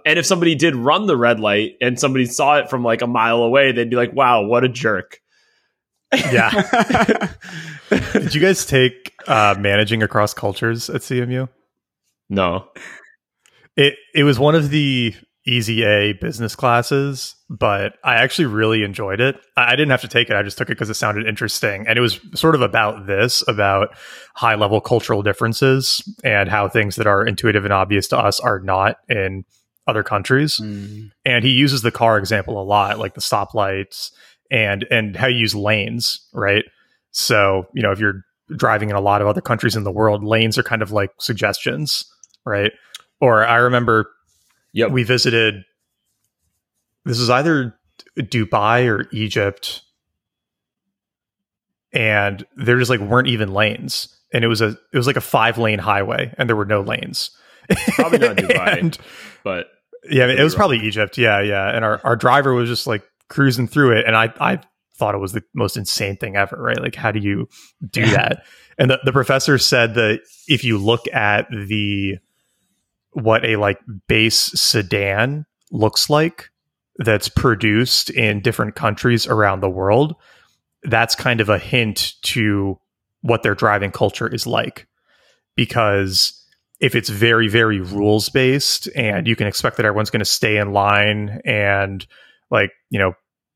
and 0.04 0.18
if 0.18 0.26
somebody 0.26 0.54
did 0.54 0.74
run 0.74 1.06
the 1.06 1.16
red 1.16 1.40
light 1.40 1.76
and 1.80 1.98
somebody 1.98 2.26
saw 2.26 2.58
it 2.58 2.68
from 2.68 2.82
like 2.82 3.02
a 3.02 3.06
mile 3.06 3.38
away, 3.38 3.72
they'd 3.72 3.88
be 3.88 3.96
like, 3.96 4.12
wow, 4.12 4.42
what 4.42 4.64
a 4.64 4.68
jerk. 4.68 5.20
Yeah. 6.12 6.50
Did 8.12 8.34
you 8.34 8.40
guys 8.40 8.66
take 8.66 9.14
uh, 9.26 9.56
managing 9.58 10.02
across 10.02 10.34
cultures 10.34 10.90
at 10.90 11.00
CMU? 11.00 11.48
No. 12.28 12.68
It 13.76 13.94
it 14.14 14.22
was 14.22 14.38
one 14.38 14.54
of 14.54 14.70
the 14.70 15.14
easy 15.46 15.82
A 15.82 16.14
business 16.14 16.56
classes, 16.56 17.34
but 17.50 17.94
I 18.02 18.14
actually 18.16 18.46
really 18.46 18.82
enjoyed 18.82 19.20
it. 19.20 19.36
I, 19.56 19.76
didn't 19.76 19.90
have 19.90 20.00
to 20.00 20.08
take 20.08 20.30
it; 20.30 20.36
I 20.36 20.42
just 20.42 20.58
took 20.58 20.68
it 20.68 20.72
because 20.72 20.90
it 20.90 20.94
sounded 20.94 21.26
interesting, 21.26 21.86
and 21.86 21.98
it 21.98 22.00
was 22.00 22.20
sort 22.34 22.54
of 22.54 22.62
about 22.62 23.06
this, 23.06 23.42
about 23.46 23.96
high 24.34 24.54
level 24.54 24.80
cultural 24.80 25.22
differences 25.22 26.02
and 26.24 26.48
how 26.48 26.68
things 26.68 26.96
that 26.96 27.06
are 27.06 27.26
intuitive 27.26 27.64
and 27.64 27.72
obvious 27.72 28.08
to 28.08 28.18
us 28.18 28.40
are 28.40 28.60
not 28.60 28.96
in 29.08 29.44
other 29.86 30.02
countries. 30.02 30.58
Mm. 30.58 31.10
and 31.24 31.44
he 31.44 31.50
uses 31.50 31.82
the 31.82 31.90
car 31.90 32.18
example 32.18 32.60
a 32.60 32.64
lot 32.64 32.98
like 32.98 33.14
the 33.14 33.20
stoplights 33.20 34.10
and 34.50 34.86
and 34.90 35.16
how 35.16 35.26
you 35.26 35.36
use 35.36 35.54
lanes 35.54 36.26
right 36.32 36.64
so 37.10 37.66
you 37.74 37.82
know 37.82 37.92
if 37.92 37.98
you're 37.98 38.24
driving 38.56 38.90
in 38.90 38.96
a 38.96 39.00
lot 39.00 39.20
of 39.20 39.26
other 39.26 39.40
countries 39.40 39.76
in 39.76 39.84
the 39.84 39.92
world 39.92 40.24
lanes 40.24 40.56
are 40.56 40.62
kind 40.62 40.80
of 40.80 40.90
like 40.90 41.10
suggestions 41.18 42.04
right 42.46 42.72
or 43.20 43.46
i 43.46 43.56
remember 43.56 44.10
Yep. 44.74 44.90
we 44.90 45.02
visited 45.02 45.64
this 47.06 47.18
is 47.18 47.30
either 47.30 47.74
dubai 48.18 48.86
or 48.88 49.08
egypt 49.12 49.82
and 51.92 52.44
there 52.56 52.78
just 52.78 52.90
like 52.90 53.00
weren't 53.00 53.28
even 53.28 53.52
lanes 53.52 54.08
and 54.32 54.44
it 54.44 54.48
was 54.48 54.60
a 54.60 54.76
it 54.92 54.96
was 54.96 55.06
like 55.06 55.16
a 55.16 55.20
five 55.22 55.58
lane 55.58 55.78
highway 55.78 56.34
and 56.38 56.48
there 56.48 56.56
were 56.56 56.64
no 56.64 56.80
lanes 56.82 57.30
Probably 57.94 58.18
not 58.18 58.36
Dubai. 58.36 58.78
And- 58.78 58.98
but 59.42 59.68
yeah, 60.10 60.24
I 60.24 60.26
mean, 60.26 60.38
it 60.38 60.42
was 60.42 60.54
probably 60.54 60.80
Egypt. 60.80 61.16
Yeah, 61.16 61.40
yeah. 61.40 61.74
And 61.74 61.82
our, 61.82 61.98
our 62.04 62.14
driver 62.14 62.52
was 62.52 62.68
just 62.68 62.86
like 62.86 63.02
cruising 63.30 63.66
through 63.66 63.96
it. 63.98 64.04
And 64.06 64.14
I, 64.14 64.30
I 64.38 64.60
thought 64.98 65.14
it 65.14 65.18
was 65.18 65.32
the 65.32 65.42
most 65.54 65.78
insane 65.78 66.18
thing 66.18 66.36
ever, 66.36 66.58
right? 66.60 66.78
Like, 66.78 66.94
how 66.94 67.10
do 67.10 67.20
you 67.20 67.48
do 67.90 68.04
that? 68.10 68.44
And 68.76 68.90
the, 68.90 68.98
the 69.06 69.12
professor 69.12 69.56
said 69.56 69.94
that 69.94 70.20
if 70.46 70.62
you 70.62 70.76
look 70.76 71.08
at 71.10 71.48
the, 71.50 72.18
what 73.14 73.44
a 73.44 73.56
like 73.56 73.78
base 74.08 74.50
sedan 74.54 75.46
looks 75.70 76.10
like 76.10 76.50
that's 76.98 77.28
produced 77.28 78.10
in 78.10 78.40
different 78.40 78.74
countries 78.74 79.26
around 79.26 79.60
the 79.60 79.70
world, 79.70 80.14
that's 80.82 81.14
kind 81.14 81.40
of 81.40 81.48
a 81.48 81.58
hint 81.58 82.14
to 82.22 82.78
what 83.22 83.42
their 83.42 83.54
driving 83.54 83.90
culture 83.90 84.28
is 84.28 84.46
like. 84.46 84.86
Because 85.56 86.40
if 86.80 86.94
it's 86.94 87.08
very 87.08 87.48
very 87.48 87.80
rules 87.80 88.28
based 88.28 88.88
and 88.96 89.26
you 89.26 89.36
can 89.36 89.46
expect 89.46 89.76
that 89.76 89.86
everyone's 89.86 90.10
going 90.10 90.20
to 90.20 90.24
stay 90.24 90.56
in 90.56 90.72
line 90.72 91.40
and 91.44 92.06
like 92.50 92.72
you 92.90 92.98
know 92.98 93.14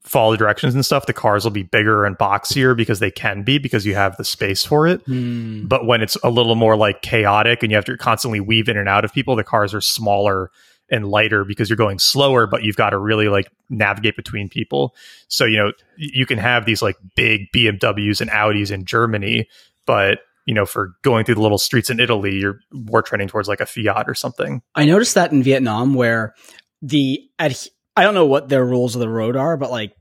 follow 0.09 0.33
the 0.33 0.39
directions 0.39 0.75
and 0.75 0.85
stuff 0.85 1.07
the 1.07 1.13
cars 1.13 1.45
will 1.45 1.51
be 1.51 1.63
bigger 1.63 2.05
and 2.05 2.17
boxier 2.17 2.77
because 2.77 2.99
they 2.99 3.11
can 3.11 3.43
be 3.43 3.59
because 3.59 3.85
you 3.85 3.95
have 3.95 4.17
the 4.17 4.25
space 4.25 4.65
for 4.65 4.87
it 4.87 5.03
Hmm. 5.07 5.67
but 5.67 5.87
when 5.87 6.03
it's 6.03 6.17
a 6.25 6.31
little 6.31 6.55
more 6.55 6.77
like 6.77 7.03
chaotic 7.03 7.63
and 7.63 7.71
you 7.71 7.77
have 7.77 7.85
to 7.85 7.97
constantly 7.97 8.41
weave 8.41 8.69
in 8.69 8.77
and 8.77 8.89
out 8.89 9.05
of 9.05 9.13
people 9.13 9.37
the 9.37 9.45
cars 9.45 9.75
are 9.75 9.81
smaller 9.81 10.51
and 10.91 11.07
lighter 11.07 11.45
because 11.45 11.69
you're 11.69 11.77
going 11.77 11.99
slower, 11.99 12.47
but 12.47 12.63
you've 12.63 12.77
got 12.77 12.91
to 12.91 12.99
really 12.99 13.29
like 13.29 13.47
navigate 13.69 14.17
between 14.17 14.49
people. 14.49 14.95
So, 15.29 15.45
you 15.45 15.59
know, 15.59 15.73
you 15.99 16.25
can 16.25 16.39
have 16.39 16.65
these 16.65 16.81
like 16.81 16.97
big 17.15 17.53
BMWs 17.55 18.23
and 18.23 18.31
Audis 18.31 18.71
in 18.71 18.87
Germany, 18.87 19.49
but 19.85 20.21
you 20.47 20.55
know, 20.55 20.65
for 20.65 20.95
going 21.03 21.27
through 21.27 21.35
the 21.35 21.43
little 21.43 21.59
streets 21.59 21.91
in 21.91 22.01
Italy, 22.01 22.37
you're 22.37 22.61
more 22.73 23.03
trending 23.03 23.29
towards 23.29 23.49
like 23.49 23.61
a 23.61 23.67
Fiat 23.67 24.09
or 24.09 24.15
something. 24.15 24.63
I 24.75 24.87
noticed 24.87 25.15
that 25.15 25.31
in 25.31 25.43
Vietnam 25.43 25.93
where 25.93 26.35
the 26.81 27.21
I 27.39 27.51
don't 27.99 28.15
know 28.15 28.25
what 28.25 28.49
their 28.49 28.65
rules 28.65 28.95
of 28.95 29.01
the 29.01 29.11
road 29.11 29.37
are, 29.37 29.59
but 29.59 29.71
like 29.71 29.93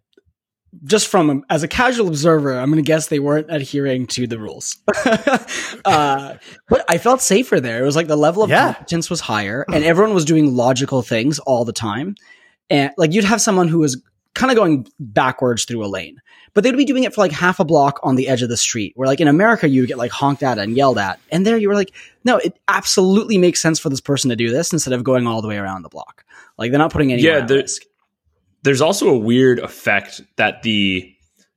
just 0.83 1.07
from 1.07 1.45
as 1.49 1.63
a 1.63 1.67
casual 1.67 2.07
observer, 2.07 2.57
I'm 2.57 2.69
going 2.69 2.83
to 2.83 2.87
guess 2.87 3.07
they 3.07 3.19
weren't 3.19 3.47
adhering 3.49 4.07
to 4.07 4.27
the 4.27 4.39
rules. 4.39 4.77
uh, 5.85 6.35
but 6.69 6.85
I 6.89 6.97
felt 6.97 7.21
safer 7.21 7.59
there. 7.59 7.81
It 7.81 7.85
was 7.85 7.95
like 7.95 8.07
the 8.07 8.17
level 8.17 8.43
of 8.43 8.49
yeah. 8.49 8.73
competence 8.73 9.09
was 9.09 9.21
higher, 9.21 9.65
and 9.71 9.83
everyone 9.83 10.13
was 10.13 10.25
doing 10.25 10.55
logical 10.55 11.01
things 11.01 11.39
all 11.39 11.65
the 11.65 11.73
time. 11.73 12.15
And 12.69 12.91
like 12.97 13.13
you'd 13.13 13.25
have 13.25 13.41
someone 13.41 13.67
who 13.67 13.79
was 13.79 14.01
kind 14.33 14.51
of 14.51 14.57
going 14.57 14.87
backwards 14.99 15.65
through 15.65 15.83
a 15.83 15.87
lane, 15.87 16.21
but 16.53 16.63
they'd 16.63 16.77
be 16.77 16.85
doing 16.85 17.03
it 17.03 17.13
for 17.13 17.21
like 17.21 17.31
half 17.31 17.59
a 17.59 17.65
block 17.65 17.99
on 18.03 18.15
the 18.15 18.27
edge 18.27 18.41
of 18.41 18.49
the 18.49 18.57
street. 18.57 18.93
Where 18.95 19.07
like 19.07 19.19
in 19.19 19.27
America, 19.27 19.67
you 19.67 19.81
would 19.81 19.87
get 19.87 19.97
like 19.97 20.11
honked 20.11 20.43
at 20.43 20.57
and 20.57 20.75
yelled 20.75 20.97
at, 20.97 21.19
and 21.31 21.45
there 21.45 21.57
you 21.57 21.69
were 21.69 21.75
like, 21.75 21.93
no, 22.23 22.37
it 22.37 22.57
absolutely 22.67 23.37
makes 23.37 23.61
sense 23.61 23.79
for 23.79 23.89
this 23.89 24.01
person 24.01 24.29
to 24.29 24.35
do 24.35 24.49
this 24.49 24.73
instead 24.73 24.93
of 24.93 25.03
going 25.03 25.27
all 25.27 25.41
the 25.41 25.47
way 25.47 25.57
around 25.57 25.83
the 25.83 25.89
block. 25.89 26.23
Like 26.57 26.71
they're 26.71 26.79
not 26.79 26.91
putting 26.91 27.13
any 27.13 27.21
yeah, 27.21 27.45
risk 27.45 27.83
there's 28.67 28.81
also 28.81 29.07
a 29.07 29.17
weird 29.17 29.59
effect 29.59 30.21
that 30.35 30.61
the 30.61 31.09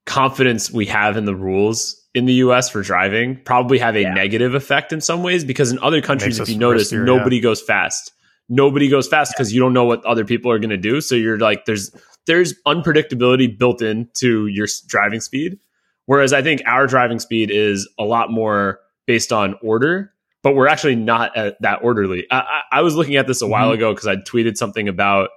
confidence 0.06 0.70
we 0.70 0.86
have 0.86 1.16
in 1.16 1.24
the 1.24 1.34
rules 1.34 2.00
in 2.14 2.24
the 2.24 2.34
US 2.34 2.70
for 2.70 2.82
driving 2.82 3.40
probably 3.44 3.78
have 3.78 3.96
a 3.96 4.02
yeah. 4.02 4.14
negative 4.14 4.54
effect 4.54 4.92
in 4.92 5.00
some 5.00 5.22
ways 5.22 5.44
because 5.44 5.72
in 5.72 5.78
other 5.80 6.00
countries, 6.00 6.38
if 6.38 6.48
you 6.48 6.56
notice, 6.56 6.92
riskier, 6.92 7.04
nobody 7.04 7.36
yeah. 7.36 7.42
goes 7.42 7.61
fast. 7.62 8.12
Nobody 8.48 8.88
goes 8.88 9.08
fast 9.08 9.32
because 9.32 9.52
yeah. 9.52 9.56
you 9.56 9.61
don't 9.61 9.72
know 9.72 9.84
what 9.84 10.04
other 10.04 10.24
people 10.24 10.50
are 10.52 10.58
going 10.58 10.70
to 10.70 10.76
do. 10.76 11.00
So 11.00 11.16
you're 11.16 11.38
like, 11.38 11.64
there's 11.64 11.90
there's 12.26 12.54
unpredictability 12.66 13.58
built 13.58 13.82
into 13.82 14.46
your 14.46 14.68
driving 14.86 15.20
speed. 15.20 15.58
Whereas 16.06 16.32
I 16.32 16.42
think 16.42 16.62
our 16.66 16.86
driving 16.86 17.18
speed 17.18 17.50
is 17.50 17.88
a 17.98 18.04
lot 18.04 18.30
more 18.30 18.80
based 19.06 19.32
on 19.32 19.56
order, 19.62 20.12
but 20.42 20.54
we're 20.54 20.68
actually 20.68 20.96
not 20.96 21.32
that 21.34 21.80
orderly. 21.82 22.26
I, 22.30 22.38
I, 22.38 22.61
I 22.78 22.82
was 22.82 22.94
looking 22.94 23.16
at 23.16 23.26
this 23.26 23.42
a 23.42 23.46
while 23.46 23.66
mm-hmm. 23.66 23.74
ago 23.74 23.94
because 23.94 24.06
I 24.08 24.16
tweeted 24.16 24.56
something 24.56 24.88
about 24.88 25.30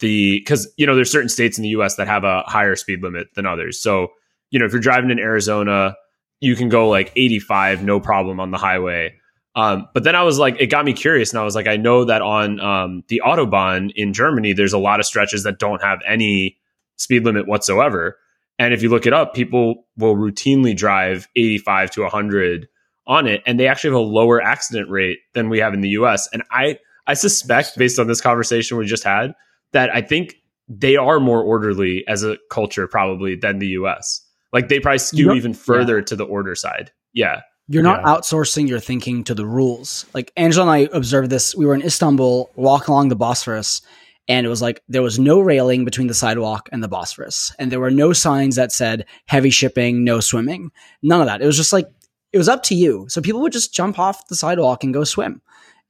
the 0.00 0.40
because 0.40 0.72
you 0.76 0.86
know 0.86 0.94
there's 0.94 1.10
certain 1.10 1.28
states 1.28 1.58
in 1.58 1.62
the 1.62 1.70
U.S. 1.70 1.96
that 1.96 2.08
have 2.08 2.24
a 2.24 2.42
higher 2.46 2.76
speed 2.76 3.02
limit 3.02 3.28
than 3.34 3.46
others. 3.46 3.80
So 3.80 4.08
you 4.50 4.58
know 4.58 4.66
if 4.66 4.72
you're 4.72 4.80
driving 4.80 5.10
in 5.10 5.18
Arizona, 5.18 5.96
you 6.40 6.56
can 6.56 6.68
go 6.68 6.88
like 6.88 7.12
85 7.16 7.84
no 7.84 8.00
problem 8.00 8.40
on 8.40 8.50
the 8.50 8.58
highway. 8.58 9.14
Um, 9.56 9.88
but 9.94 10.02
then 10.02 10.16
I 10.16 10.24
was 10.24 10.38
like, 10.38 10.56
it 10.58 10.66
got 10.66 10.84
me 10.84 10.92
curious, 10.92 11.30
and 11.30 11.38
I 11.38 11.44
was 11.44 11.54
like, 11.54 11.68
I 11.68 11.76
know 11.76 12.04
that 12.04 12.22
on 12.22 12.58
um, 12.58 13.04
the 13.08 13.22
autobahn 13.24 13.92
in 13.94 14.12
Germany, 14.12 14.52
there's 14.52 14.72
a 14.72 14.78
lot 14.78 14.98
of 14.98 15.06
stretches 15.06 15.44
that 15.44 15.60
don't 15.60 15.80
have 15.80 16.00
any 16.06 16.56
speed 16.96 17.24
limit 17.24 17.46
whatsoever. 17.46 18.18
And 18.58 18.74
if 18.74 18.82
you 18.82 18.88
look 18.88 19.06
it 19.06 19.12
up, 19.12 19.34
people 19.34 19.86
will 19.96 20.16
routinely 20.16 20.76
drive 20.76 21.28
85 21.36 21.90
to 21.92 22.02
100 22.02 22.68
on 23.06 23.26
it, 23.26 23.42
and 23.46 23.60
they 23.60 23.68
actually 23.68 23.90
have 23.90 23.98
a 23.98 24.02
lower 24.02 24.42
accident 24.42 24.90
rate 24.90 25.18
than 25.34 25.48
we 25.48 25.58
have 25.58 25.74
in 25.74 25.82
the 25.82 25.90
U.S. 25.90 26.28
And 26.32 26.42
I 26.50 26.78
I 27.06 27.14
suspect, 27.14 27.76
based 27.76 27.98
on 27.98 28.06
this 28.06 28.20
conversation 28.20 28.78
we 28.78 28.86
just 28.86 29.04
had, 29.04 29.34
that 29.74 29.94
I 29.94 30.00
think 30.00 30.36
they 30.68 30.96
are 30.96 31.20
more 31.20 31.42
orderly 31.42 32.06
as 32.08 32.24
a 32.24 32.38
culture 32.50 32.88
probably 32.88 33.36
than 33.36 33.58
the 33.58 33.68
US. 33.68 34.22
Like 34.52 34.68
they 34.68 34.80
probably 34.80 34.98
skew 34.98 35.32
even 35.32 35.52
further 35.52 35.98
yeah. 35.98 36.04
to 36.04 36.16
the 36.16 36.24
order 36.24 36.54
side. 36.54 36.90
Yeah. 37.12 37.42
You're 37.68 37.82
not 37.82 38.00
yeah. 38.00 38.14
outsourcing 38.14 38.68
your 38.68 38.80
thinking 38.80 39.24
to 39.24 39.34
the 39.34 39.46
rules. 39.46 40.06
Like 40.14 40.32
Angela 40.36 40.62
and 40.62 40.70
I 40.70 40.96
observed 40.96 41.30
this. 41.30 41.54
We 41.54 41.66
were 41.66 41.74
in 41.74 41.82
Istanbul, 41.82 42.50
walk 42.56 42.88
along 42.88 43.08
the 43.08 43.16
Bosphorus, 43.16 43.82
and 44.28 44.46
it 44.46 44.50
was 44.50 44.62
like 44.62 44.82
there 44.88 45.02
was 45.02 45.18
no 45.18 45.40
railing 45.40 45.84
between 45.84 46.06
the 46.06 46.14
sidewalk 46.14 46.68
and 46.72 46.82
the 46.82 46.88
Bosphorus, 46.88 47.54
and 47.58 47.72
there 47.72 47.80
were 47.80 47.90
no 47.90 48.12
signs 48.12 48.56
that 48.56 48.70
said 48.70 49.06
heavy 49.26 49.48
shipping, 49.50 50.04
no 50.04 50.20
swimming. 50.20 50.72
None 51.02 51.22
of 51.22 51.26
that. 51.26 51.40
It 51.40 51.46
was 51.46 51.56
just 51.56 51.72
like 51.72 51.88
it 52.34 52.38
was 52.38 52.48
up 52.48 52.64
to 52.64 52.74
you. 52.74 53.06
So 53.08 53.22
people 53.22 53.40
would 53.42 53.52
just 53.52 53.72
jump 53.72 53.98
off 53.98 54.28
the 54.28 54.36
sidewalk 54.36 54.84
and 54.84 54.92
go 54.92 55.04
swim. 55.04 55.40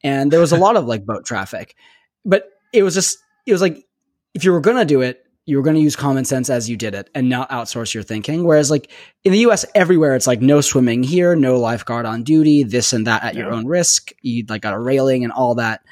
And 0.05 0.30
there 0.30 0.41
was 0.41 0.53
a 0.53 0.59
lot 0.59 0.76
of 0.76 0.85
like 0.85 1.07
boat 1.07 1.24
traffic. 1.24 1.74
But 2.24 2.51
it 2.72 2.82
was 2.82 2.95
just 2.95 3.18
it 3.47 3.53
was 3.53 3.61
like 3.61 3.84
if 4.34 4.45
you 4.45 4.53
were 4.53 4.61
going 4.61 4.76
to 4.76 4.84
do 4.84 5.01
it, 5.01 5.24
you 5.47 5.57
were 5.57 5.62
going 5.62 5.76
to 5.76 5.82
use 5.82 5.95
common 5.95 6.24
sense 6.24 6.49
as 6.49 6.70
you 6.70 6.76
did 6.76 6.95
it 6.95 7.11
and 7.14 7.28
not 7.28 7.51
outsource 7.51 7.92
your 7.92 8.03
thinking. 8.03 8.45
Whereas 8.45 8.70
like 8.70 8.90
in 9.24 9.32
the 9.32 9.38
US, 9.40 9.64
everywhere 9.74 10.16
it's 10.16 10.26
like 10.26 10.40
no 10.40 10.61
swimming 10.61 11.03
here, 11.03 11.36
no 11.36 11.59
lifeguard 11.59 12.07
on 12.07 12.22
duty, 12.22 12.62
this 12.62 12.92
and 12.92 13.07
that 13.07 13.22
at 13.22 13.34
yeah. 13.34 13.42
your 13.42 13.53
own 13.53 13.66
risk. 13.66 14.12
You 14.22 14.45
like 14.49 14.62
got 14.62 14.74
a 14.74 14.78
railing 14.78 15.22
and 15.22 15.32
all 15.32 15.57
that, 15.57 15.82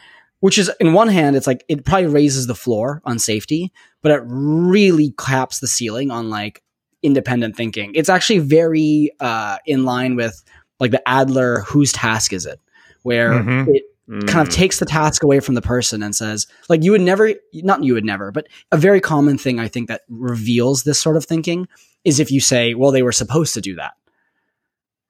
which 0.41 0.59
is 0.59 0.71
in 0.81 0.95
one 0.95 1.09
hand, 1.09 1.37
it's 1.37 1.47
like 1.47 1.65
it 1.69 1.85
probably 1.85 2.07
raises 2.07 2.47
the 2.47 2.55
floor 2.55 3.03
on 3.05 3.19
safety, 3.19 3.73
but 4.01 4.13
it 4.13 4.23
really 4.25 5.15
caps 5.19 5.61
the 5.61 5.69
ceiling 5.69 6.11
on 6.11 6.31
like 6.31 6.63
independent 7.03 7.55
thinking. 7.55 7.93
It's 7.95 8.09
actually 8.09 8.39
very 8.39 9.11
uh, 9.21 9.59
in 9.67 9.85
line 9.85 10.17
with 10.17 10.43
like 10.81 10.93
the 10.93 11.09
Adler, 11.09 11.61
whose 11.61 11.93
task 11.93 12.33
is 12.33 12.47
it? 12.47 12.59
Where 13.03 13.33
mm-hmm. 13.33 13.71
it 13.71 13.85
mm. 14.09 14.27
kind 14.29 14.47
of 14.47 14.53
mm. 14.53 14.57
takes 14.57 14.79
the 14.79 14.87
task 14.87 15.23
away 15.23 15.41
from 15.41 15.55
the 15.55 15.63
person 15.63 16.03
and 16.03 16.15
says, 16.15 16.47
like, 16.69 16.83
you 16.83 16.91
would 16.93 17.01
never, 17.01 17.35
not 17.55 17.83
you 17.83 17.95
would 17.95 18.05
never, 18.05 18.31
but 18.31 18.47
a 18.71 18.77
very 18.77 19.01
common 19.01 19.39
thing 19.39 19.59
I 19.59 19.69
think 19.69 19.89
that 19.89 20.03
reveals 20.09 20.85
this 20.85 21.01
sort 21.01 21.17
of 21.17 21.25
thinking 21.25 21.69
is 22.05 22.21
if 22.21 22.31
you 22.31 22.41
say, 22.41 22.75
well, 22.75 22.91
they 22.91 23.03
were 23.03 23.13
supposed 23.13 23.55
to 23.55 23.61
do 23.61 23.77
that. 23.77 23.93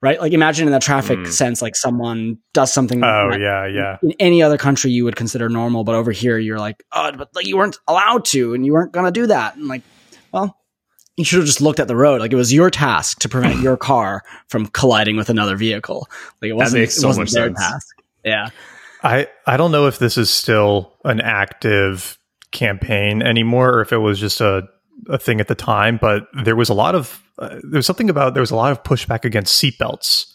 Right? 0.01 0.19
Like, 0.19 0.33
imagine 0.33 0.67
in 0.67 0.73
the 0.73 0.79
traffic 0.79 1.19
mm. 1.19 1.31
sense, 1.31 1.61
like 1.61 1.77
someone 1.77 2.37
does 2.53 2.73
something. 2.73 3.01
Oh, 3.01 3.31
yeah, 3.39 3.65
yeah. 3.65 3.97
In 4.03 4.11
any 4.19 4.43
other 4.43 4.57
country, 4.57 4.91
you 4.91 5.05
would 5.05 5.15
consider 5.15 5.47
normal, 5.47 5.85
but 5.85 5.95
over 5.95 6.11
here, 6.11 6.37
you're 6.37 6.59
like, 6.59 6.83
oh, 6.91 7.13
but 7.13 7.29
like, 7.33 7.47
you 7.47 7.55
weren't 7.55 7.77
allowed 7.87 8.25
to, 8.25 8.53
and 8.53 8.65
you 8.65 8.73
weren't 8.73 8.91
going 8.91 9.05
to 9.05 9.11
do 9.11 9.27
that. 9.27 9.55
And 9.55 9.69
like, 9.69 9.81
well, 10.33 10.57
you 11.17 11.23
should 11.23 11.37
have 11.37 11.45
just 11.45 11.61
looked 11.61 11.79
at 11.79 11.87
the 11.87 11.95
road. 11.95 12.19
Like 12.21 12.33
it 12.33 12.35
was 12.35 12.51
your 12.51 12.69
task 12.69 13.19
to 13.19 13.29
prevent 13.29 13.61
your 13.61 13.77
car 13.91 14.23
from 14.47 14.67
colliding 14.67 15.15
with 15.15 15.29
another 15.29 15.55
vehicle. 15.55 16.07
Like 16.41 16.49
it 16.49 16.53
wasn't, 16.53 16.73
that 16.73 16.79
makes 16.79 16.95
so 16.95 17.07
it 17.07 17.09
wasn't 17.09 17.25
much 17.25 17.31
their 17.31 17.47
sense. 17.47 17.59
task. 17.59 17.95
Yeah. 18.23 18.49
I 19.03 19.27
I 19.45 19.57
don't 19.57 19.71
know 19.71 19.87
if 19.87 19.99
this 19.99 20.17
is 20.17 20.29
still 20.29 20.97
an 21.03 21.19
active 21.21 22.17
campaign 22.51 23.21
anymore, 23.21 23.73
or 23.73 23.81
if 23.81 23.91
it 23.91 23.97
was 23.97 24.19
just 24.19 24.41
a 24.41 24.67
a 25.09 25.17
thing 25.17 25.41
at 25.41 25.47
the 25.47 25.55
time. 25.55 25.97
But 25.97 26.27
there 26.43 26.55
was 26.55 26.69
a 26.69 26.73
lot 26.73 26.95
of 26.95 27.21
uh, 27.37 27.59
there 27.63 27.79
was 27.79 27.85
something 27.85 28.09
about 28.09 28.33
there 28.33 28.41
was 28.41 28.51
a 28.51 28.55
lot 28.55 28.71
of 28.71 28.83
pushback 28.83 29.25
against 29.25 29.61
seatbelts 29.61 30.31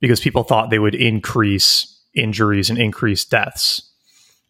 because 0.00 0.20
people 0.20 0.44
thought 0.44 0.70
they 0.70 0.78
would 0.78 0.94
increase 0.94 1.92
injuries 2.14 2.70
and 2.70 2.78
increase 2.78 3.24
deaths 3.24 3.82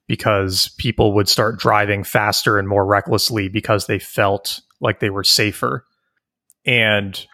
because 0.06 0.68
people 0.78 1.12
would 1.14 1.28
start 1.28 1.58
driving 1.58 2.04
faster 2.04 2.58
and 2.58 2.68
more 2.68 2.86
recklessly 2.86 3.48
because 3.48 3.86
they 3.86 3.98
felt 3.98 4.60
like 4.80 5.00
they 5.00 5.10
were 5.10 5.24
safer. 5.24 5.84
And 6.64 7.26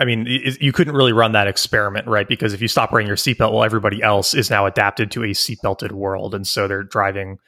I 0.00 0.06
mean, 0.06 0.26
you 0.60 0.72
couldn't 0.72 0.94
really 0.94 1.12
run 1.12 1.32
that 1.32 1.46
experiment, 1.46 2.06
right? 2.06 2.26
Because 2.26 2.54
if 2.54 2.62
you 2.62 2.68
stop 2.68 2.90
wearing 2.90 3.06
your 3.06 3.16
seatbelt, 3.16 3.52
well, 3.52 3.64
everybody 3.64 4.02
else 4.02 4.32
is 4.32 4.48
now 4.48 4.64
adapted 4.64 5.10
to 5.10 5.24
a 5.24 5.28
seatbelted 5.28 5.92
world, 5.92 6.34
and 6.34 6.46
so 6.46 6.66
they're 6.66 6.82
driving 6.82 7.38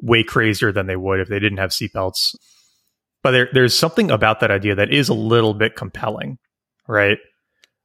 way 0.00 0.24
crazier 0.24 0.72
than 0.72 0.86
they 0.86 0.96
would 0.96 1.20
if 1.20 1.28
they 1.28 1.38
didn't 1.38 1.58
have 1.58 1.68
seatbelts. 1.68 2.34
But 3.22 3.32
there, 3.32 3.48
there's 3.52 3.76
something 3.76 4.10
about 4.10 4.40
that 4.40 4.50
idea 4.50 4.74
that 4.74 4.90
is 4.90 5.10
a 5.10 5.14
little 5.14 5.52
bit 5.52 5.76
compelling, 5.76 6.38
right? 6.86 7.18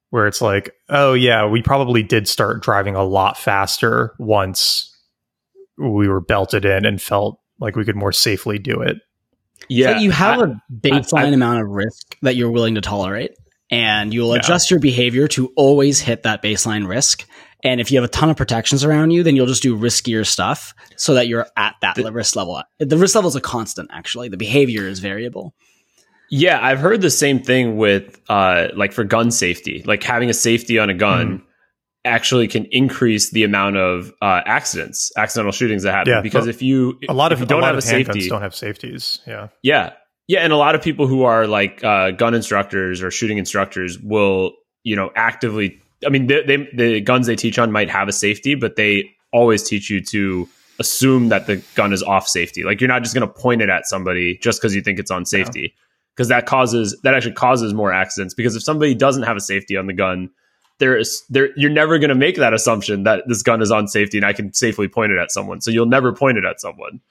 Where 0.10 0.26
it's 0.26 0.42
like, 0.42 0.72
oh 0.88 1.14
yeah, 1.14 1.46
we 1.46 1.62
probably 1.62 2.02
did 2.02 2.26
start 2.26 2.64
driving 2.64 2.96
a 2.96 3.04
lot 3.04 3.38
faster 3.38 4.14
once 4.20 4.90
we 5.78 6.08
were 6.08 6.22
belted 6.22 6.64
in 6.64 6.86
and 6.86 7.02
felt 7.02 7.42
like 7.60 7.76
we 7.76 7.84
could 7.84 7.98
more 7.98 8.14
safely 8.14 8.58
do 8.58 8.80
it. 8.80 8.98
Yeah, 9.68 9.98
so 9.98 10.00
you 10.00 10.12
have 10.12 10.40
I, 10.40 10.44
a 10.44 10.56
baseline 10.72 11.20
I, 11.20 11.26
I, 11.26 11.30
amount 11.30 11.62
of 11.62 11.70
risk 11.70 12.18
that 12.22 12.38
you're 12.38 12.52
willing 12.52 12.76
to 12.76 12.82
tolerate 12.82 13.32
and 13.74 14.14
you'll 14.14 14.34
adjust 14.34 14.70
your 14.70 14.80
behavior 14.80 15.28
to 15.30 15.52
always 15.56 16.00
hit 16.00 16.24
that 16.24 16.42
baseline 16.42 16.88
risk. 16.88 17.28
And 17.64 17.80
if 17.80 17.92
you 17.92 17.98
have 17.98 18.04
a 18.04 18.12
ton 18.12 18.30
of 18.30 18.36
protections 18.36 18.84
around 18.84 19.12
you, 19.12 19.24
then 19.24 19.36
you'll 19.36 19.48
just 19.48 19.64
do 19.64 19.78
riskier 19.78 20.26
stuff 20.26 20.74
so 20.98 21.14
that 21.14 21.28
you're 21.28 21.48
at 21.56 21.76
that 21.82 21.96
the, 21.96 22.12
risk 22.12 22.36
level. 22.36 22.62
The 22.80 22.98
risk 22.98 23.16
level 23.16 23.30
is 23.30 23.36
a 23.36 23.42
constant, 23.42 23.90
actually. 23.94 24.28
The 24.28 24.38
behavior 24.38 24.86
is 24.88 25.00
variable. 25.00 25.56
Yeah, 26.30 26.60
I've 26.62 26.80
heard 26.80 27.02
the 27.02 27.12
same 27.12 27.42
thing 27.42 27.78
with 27.78 28.20
uh, 28.28 28.70
like 28.76 28.92
for 28.92 29.04
gun 29.04 29.32
safety. 29.32 29.84
Like 29.86 30.04
having 30.04 30.30
a 30.30 30.34
safety 30.34 30.78
on 30.78 30.90
a 30.90 30.94
gun 30.94 31.40
mm. 31.40 31.42
actually 32.04 32.48
can 32.48 32.66
increase 32.72 33.32
the 33.32 33.44
amount 33.44 33.78
of 33.78 34.12
uh, 34.22 34.42
accidents, 34.46 35.12
accidental 35.16 35.52
shootings 35.52 35.84
that 35.84 35.94
happen. 35.94 36.12
Yeah, 36.12 36.22
because 36.22 36.48
if 36.48 36.62
you 36.62 37.00
a 37.08 37.14
lot 37.14 37.32
of 37.32 37.40
you 37.40 37.46
don't 37.46 37.64
have 37.64 37.78
a 37.78 37.82
safety, 37.82 38.28
don't 38.28 38.42
have 38.42 38.56
safeties. 38.56 39.20
Yeah, 39.28 39.50
yeah, 39.62 39.94
yeah, 40.28 40.40
and 40.40 40.54
a 40.54 40.58
lot 40.58 40.76
of 40.76 40.82
people 40.82 41.08
who 41.08 41.24
are 41.24 41.48
like 41.48 41.84
uh, 41.84 42.12
gun 42.12 42.34
instructors 42.34 43.02
or 43.02 43.12
shooting 43.12 43.38
instructors 43.38 44.00
will, 44.00 44.54
you 44.84 44.96
know, 44.96 45.12
actively. 45.16 45.82
I 46.06 46.10
mean, 46.10 46.28
they, 46.28 46.44
they, 46.44 46.70
the 46.74 47.02
guns 47.02 47.28
they 47.28 47.36
teach 47.36 47.58
on 47.60 47.72
might 47.72 47.90
have 47.90 48.08
a 48.08 48.14
safety, 48.14 48.56
but 48.56 48.76
they 48.76 49.10
always 49.32 49.64
teach 49.64 49.90
you 49.90 50.02
to 50.02 50.48
assume 50.80 51.30
that 51.30 51.48
the 51.48 51.64
gun 51.76 51.94
is 51.94 52.02
off 52.04 52.28
safety. 52.28 52.64
Like 52.64 52.82
you're 52.82 52.88
not 52.88 53.04
just 53.04 53.14
going 53.14 53.28
to 53.28 53.34
point 53.34 53.62
it 53.62 53.70
at 53.70 53.86
somebody 53.86 54.38
just 54.42 54.62
because 54.62 54.76
you 54.76 54.82
think 54.82 55.00
it's 55.00 55.12
on 55.12 55.26
safety, 55.26 55.74
because 56.16 56.30
yeah. 56.30 56.38
that 56.38 56.46
causes 56.46 57.00
that 57.04 57.14
actually 57.14 57.34
causes 57.34 57.74
more 57.74 57.92
accidents. 57.92 58.34
Because 58.34 58.56
if 58.56 58.64
somebody 58.64 58.96
doesn't 58.96 59.24
have 59.24 59.38
a 59.38 59.42
safety 59.42 59.76
on 59.76 59.88
the 59.88 59.94
gun, 59.94 60.30
there 60.80 60.98
is 60.98 61.24
there 61.30 61.50
you're 61.58 61.70
never 61.70 62.00
going 62.00 62.10
to 62.10 62.16
make 62.16 62.38
that 62.38 62.54
assumption 62.54 63.04
that 63.04 63.24
this 63.28 63.44
gun 63.44 63.62
is 63.62 63.72
on 63.72 63.88
safety 63.88 64.18
and 64.18 64.26
I 64.26 64.34
can 64.34 64.54
safely 64.54 64.88
point 64.88 65.12
it 65.12 65.20
at 65.20 65.32
someone. 65.32 65.62
So 65.62 65.70
you'll 65.70 65.86
never 65.86 66.14
point 66.14 66.38
it 66.38 66.46
at 66.46 66.62
someone. 66.62 67.02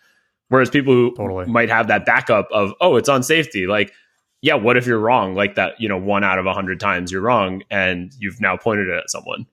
Whereas 0.53 0.69
people 0.69 0.93
who 0.93 1.15
Totally. 1.17 1.47
might 1.47 1.71
have 1.71 1.89
that 1.89 2.05
backup 2.05 2.47
of, 2.53 2.75
oh, 2.83 2.97
it's 2.97 3.09
on 3.09 3.23
safety. 3.23 3.67
Like, 3.67 3.91
yeah, 4.43 4.53
what 4.53 4.77
if 4.77 4.87
you're 4.87 4.99
wrong? 4.99 5.35
Like 5.35 5.55
that, 5.55 5.81
you 5.81 5.89
know, 5.89 5.97
one 5.97 6.25
out 6.25 6.39
of 6.39 6.45
a 6.45 6.53
hundred 6.53 6.79
times 6.79 7.11
you're 7.11 7.23
wrong, 7.23 7.63
and 7.71 8.13
you've 8.19 8.39
now 8.39 8.59
pointed 8.59 8.89
it 8.89 8.99
at 8.99 9.09
someone, 9.09 9.47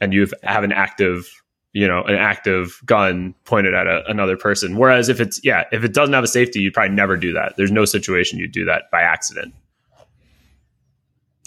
and 0.00 0.14
you 0.14 0.28
have 0.44 0.62
an 0.62 0.70
active, 0.70 1.28
you 1.72 1.88
know, 1.88 2.02
an 2.02 2.14
active 2.14 2.80
gun 2.84 3.34
pointed 3.44 3.74
at 3.74 3.88
a, 3.88 4.08
another 4.08 4.36
person. 4.36 4.76
Whereas 4.76 5.08
if 5.08 5.20
it's 5.20 5.40
yeah, 5.42 5.64
if 5.72 5.82
it 5.82 5.92
doesn't 5.92 6.14
have 6.14 6.22
a 6.22 6.28
safety, 6.28 6.60
you'd 6.60 6.74
probably 6.74 6.94
never 6.94 7.16
do 7.16 7.32
that. 7.32 7.54
There's 7.56 7.72
no 7.72 7.84
situation 7.84 8.38
you'd 8.38 8.52
do 8.52 8.66
that 8.66 8.84
by 8.92 9.00
accident. 9.02 9.52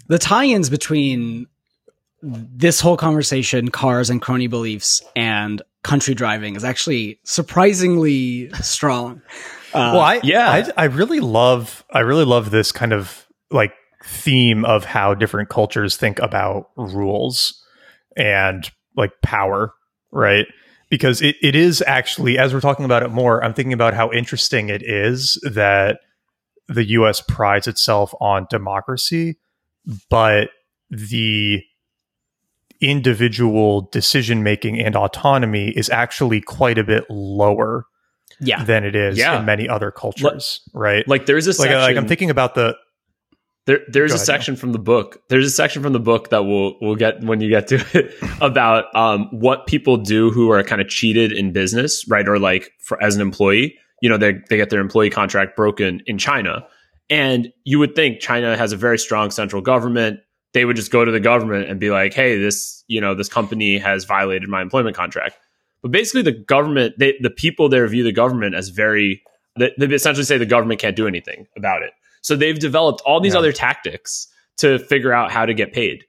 the 0.07 0.19
tie-ins 0.19 0.69
between 0.69 1.47
this 2.21 2.79
whole 2.81 2.97
conversation, 2.97 3.69
cars 3.69 4.09
and 4.09 4.21
crony 4.21 4.47
beliefs, 4.47 5.01
and 5.15 5.61
country 5.83 6.13
driving 6.13 6.55
is 6.55 6.63
actually 6.63 7.19
surprisingly 7.23 8.49
strong. 8.61 9.21
Uh, 9.73 9.91
well, 9.93 10.01
I 10.01 10.19
yeah. 10.23 10.49
I, 10.49 10.83
I 10.83 10.85
really 10.85 11.19
love 11.19 11.83
I 11.91 11.99
really 11.99 12.25
love 12.25 12.51
this 12.51 12.71
kind 12.71 12.93
of 12.93 13.27
like 13.51 13.73
theme 14.03 14.65
of 14.65 14.85
how 14.85 15.13
different 15.13 15.49
cultures 15.49 15.97
think 15.97 16.19
about 16.19 16.69
rules 16.75 17.63
and 18.15 18.69
like 18.95 19.11
power, 19.21 19.73
right? 20.11 20.47
Because 20.89 21.21
it, 21.21 21.35
it 21.41 21.55
is 21.55 21.83
actually, 21.85 22.37
as 22.37 22.53
we're 22.53 22.61
talking 22.61 22.85
about 22.85 23.03
it 23.03 23.09
more, 23.09 23.43
I'm 23.43 23.53
thinking 23.53 23.73
about 23.73 23.93
how 23.93 24.11
interesting 24.11 24.69
it 24.69 24.81
is 24.81 25.37
that 25.43 25.99
the 26.67 26.85
US 26.85 27.21
prides 27.21 27.67
itself 27.67 28.13
on 28.19 28.47
democracy, 28.49 29.37
but 30.09 30.49
the 30.89 31.63
individual 32.81 33.89
decision 33.91 34.43
making 34.43 34.79
and 34.79 34.95
autonomy 34.95 35.69
is 35.69 35.89
actually 35.89 36.41
quite 36.41 36.77
a 36.77 36.83
bit 36.83 37.05
lower 37.09 37.85
yeah, 38.39 38.63
than 38.63 38.83
it 38.83 38.95
is 38.95 39.17
Yeah. 39.17 39.39
in 39.39 39.45
many 39.45 39.67
other 39.67 39.91
cultures, 39.91 40.61
right? 40.73 41.07
Like 41.07 41.25
there's 41.25 41.47
a 41.47 41.51
like, 41.51 41.55
section, 41.57 41.79
like 41.79 41.97
I'm 41.97 42.07
thinking 42.07 42.29
about 42.29 42.55
the 42.55 42.75
There, 43.65 43.79
there's 43.89 44.13
a 44.13 44.17
section 44.17 44.55
from 44.55 44.71
the 44.71 44.79
book. 44.79 45.17
There's 45.29 45.45
a 45.45 45.49
section 45.49 45.81
from 45.83 45.93
the 45.93 45.99
book 45.99 46.29
that 46.29 46.43
we'll 46.43 46.75
we'll 46.79 46.95
get 46.95 47.21
when 47.23 47.41
you 47.41 47.49
get 47.49 47.67
to 47.69 47.83
it 47.93 48.13
about 48.41 48.95
um, 48.95 49.27
what 49.31 49.67
people 49.67 49.97
do 49.97 50.29
who 50.29 50.51
are 50.51 50.63
kind 50.63 50.81
of 50.81 50.87
cheated 50.87 51.31
in 51.31 51.51
business, 51.51 52.07
right? 52.07 52.27
Or 52.27 52.39
like 52.39 52.71
for 52.79 53.01
as 53.03 53.15
an 53.15 53.21
employee, 53.21 53.75
you 54.01 54.09
know, 54.09 54.17
they 54.17 54.35
they 54.49 54.57
get 54.57 54.69
their 54.69 54.81
employee 54.81 55.09
contract 55.09 55.55
broken 55.55 56.01
in 56.05 56.17
China, 56.17 56.65
and 57.09 57.51
you 57.63 57.79
would 57.79 57.95
think 57.95 58.19
China 58.19 58.55
has 58.55 58.71
a 58.71 58.77
very 58.77 58.99
strong 58.99 59.31
central 59.31 59.61
government. 59.61 60.19
They 60.57 60.65
would 60.65 60.75
just 60.75 60.91
go 60.91 61.05
to 61.05 61.11
the 61.11 61.19
government 61.19 61.69
and 61.69 61.79
be 61.79 61.91
like, 61.91 62.15
"Hey, 62.15 62.39
this 62.39 62.83
you 62.87 62.99
know 62.99 63.13
this 63.13 63.29
company 63.29 63.77
has 63.77 64.05
violated 64.05 64.49
my 64.49 64.59
employment 64.63 64.95
contract." 64.95 65.37
But 65.83 65.91
basically, 65.91 66.23
the 66.23 66.31
government, 66.31 66.95
they, 66.97 67.13
the 67.21 67.29
people 67.29 67.69
there 67.69 67.87
view 67.87 68.03
the 68.03 68.11
government 68.11 68.55
as 68.55 68.69
very. 68.69 69.21
They, 69.59 69.71
they 69.77 69.85
essentially 69.93 70.23
say 70.25 70.39
the 70.39 70.47
government 70.47 70.79
can't 70.81 70.95
do 70.95 71.05
anything 71.07 71.45
about 71.55 71.83
it. 71.83 71.91
So 72.21 72.35
they've 72.35 72.57
developed 72.57 73.01
all 73.05 73.19
these 73.21 73.33
Yeah. 73.33 73.39
other 73.39 73.51
tactics 73.53 74.27
to 74.57 74.79
figure 74.79 75.13
out 75.13 75.31
how 75.31 75.45
to 75.45 75.53
get 75.53 75.73
paid. 75.73 76.05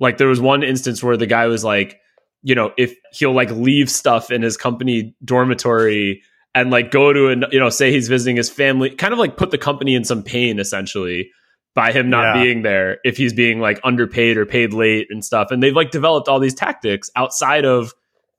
Like 0.00 0.18
there 0.18 0.26
was 0.26 0.40
one 0.40 0.64
instance 0.64 1.00
where 1.00 1.16
the 1.16 1.26
guy 1.28 1.46
was 1.46 1.62
like, 1.62 2.00
you 2.42 2.56
know, 2.56 2.72
if 2.76 2.96
he'll 3.12 3.32
like 3.34 3.52
leave 3.52 3.88
stuff 3.88 4.32
in 4.32 4.42
his 4.42 4.56
company 4.56 5.14
dormitory 5.24 6.22
and 6.56 6.72
like 6.72 6.90
go 6.90 7.12
to 7.12 7.28
and 7.28 7.46
you 7.52 7.60
know 7.60 7.70
say 7.70 7.92
he's 7.92 8.08
visiting 8.08 8.34
his 8.34 8.50
family, 8.50 8.90
kind 8.90 9.12
of 9.12 9.20
like 9.20 9.36
put 9.36 9.52
the 9.52 9.58
company 9.58 9.94
in 9.94 10.02
some 10.02 10.24
pain 10.24 10.58
essentially 10.58 11.30
by 11.74 11.92
him 11.92 12.10
not 12.10 12.36
Yeah. 12.36 12.42
being 12.42 12.62
there 12.62 12.98
if 13.04 13.16
he's 13.16 13.32
being 13.32 13.58
like 13.60 13.80
underpaid 13.82 14.36
or 14.36 14.44
paid 14.46 14.72
late 14.72 15.06
and 15.10 15.24
stuff. 15.24 15.50
And 15.50 15.62
they've 15.62 15.74
like 15.74 15.90
developed 15.90 16.28
all 16.28 16.38
these 16.38 16.54
tactics 16.54 17.10
outside 17.16 17.64
of 17.64 17.94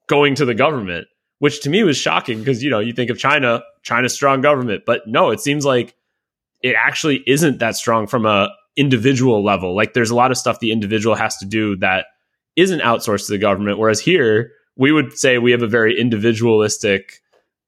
going 0.07 0.35
to 0.35 0.45
the 0.45 0.53
government, 0.53 1.07
which 1.39 1.61
to 1.61 1.69
me 1.69 1.83
was 1.83 1.97
shocking 1.97 2.39
because 2.39 2.63
you 2.63 2.69
know 2.69 2.79
you 2.79 2.93
think 2.93 3.09
of 3.09 3.17
China, 3.17 3.63
China's 3.81 4.13
strong 4.13 4.41
government, 4.41 4.83
but 4.85 5.01
no, 5.07 5.31
it 5.31 5.39
seems 5.39 5.65
like 5.65 5.95
it 6.61 6.75
actually 6.77 7.23
isn't 7.27 7.59
that 7.59 7.75
strong 7.75 8.07
from 8.07 8.25
a 8.25 8.49
individual 8.75 9.43
level. 9.43 9.75
Like 9.75 9.93
there's 9.93 10.09
a 10.11 10.15
lot 10.15 10.31
of 10.31 10.37
stuff 10.37 10.59
the 10.59 10.71
individual 10.71 11.15
has 11.15 11.35
to 11.37 11.45
do 11.45 11.75
that 11.77 12.05
isn't 12.55 12.81
outsourced 12.81 13.25
to 13.27 13.31
the 13.33 13.37
government. 13.37 13.77
Whereas 13.79 13.99
here 13.99 14.51
we 14.75 14.91
would 14.91 15.13
say 15.17 15.37
we 15.37 15.51
have 15.51 15.61
a 15.61 15.67
very 15.67 15.99
individualistic 15.99 17.21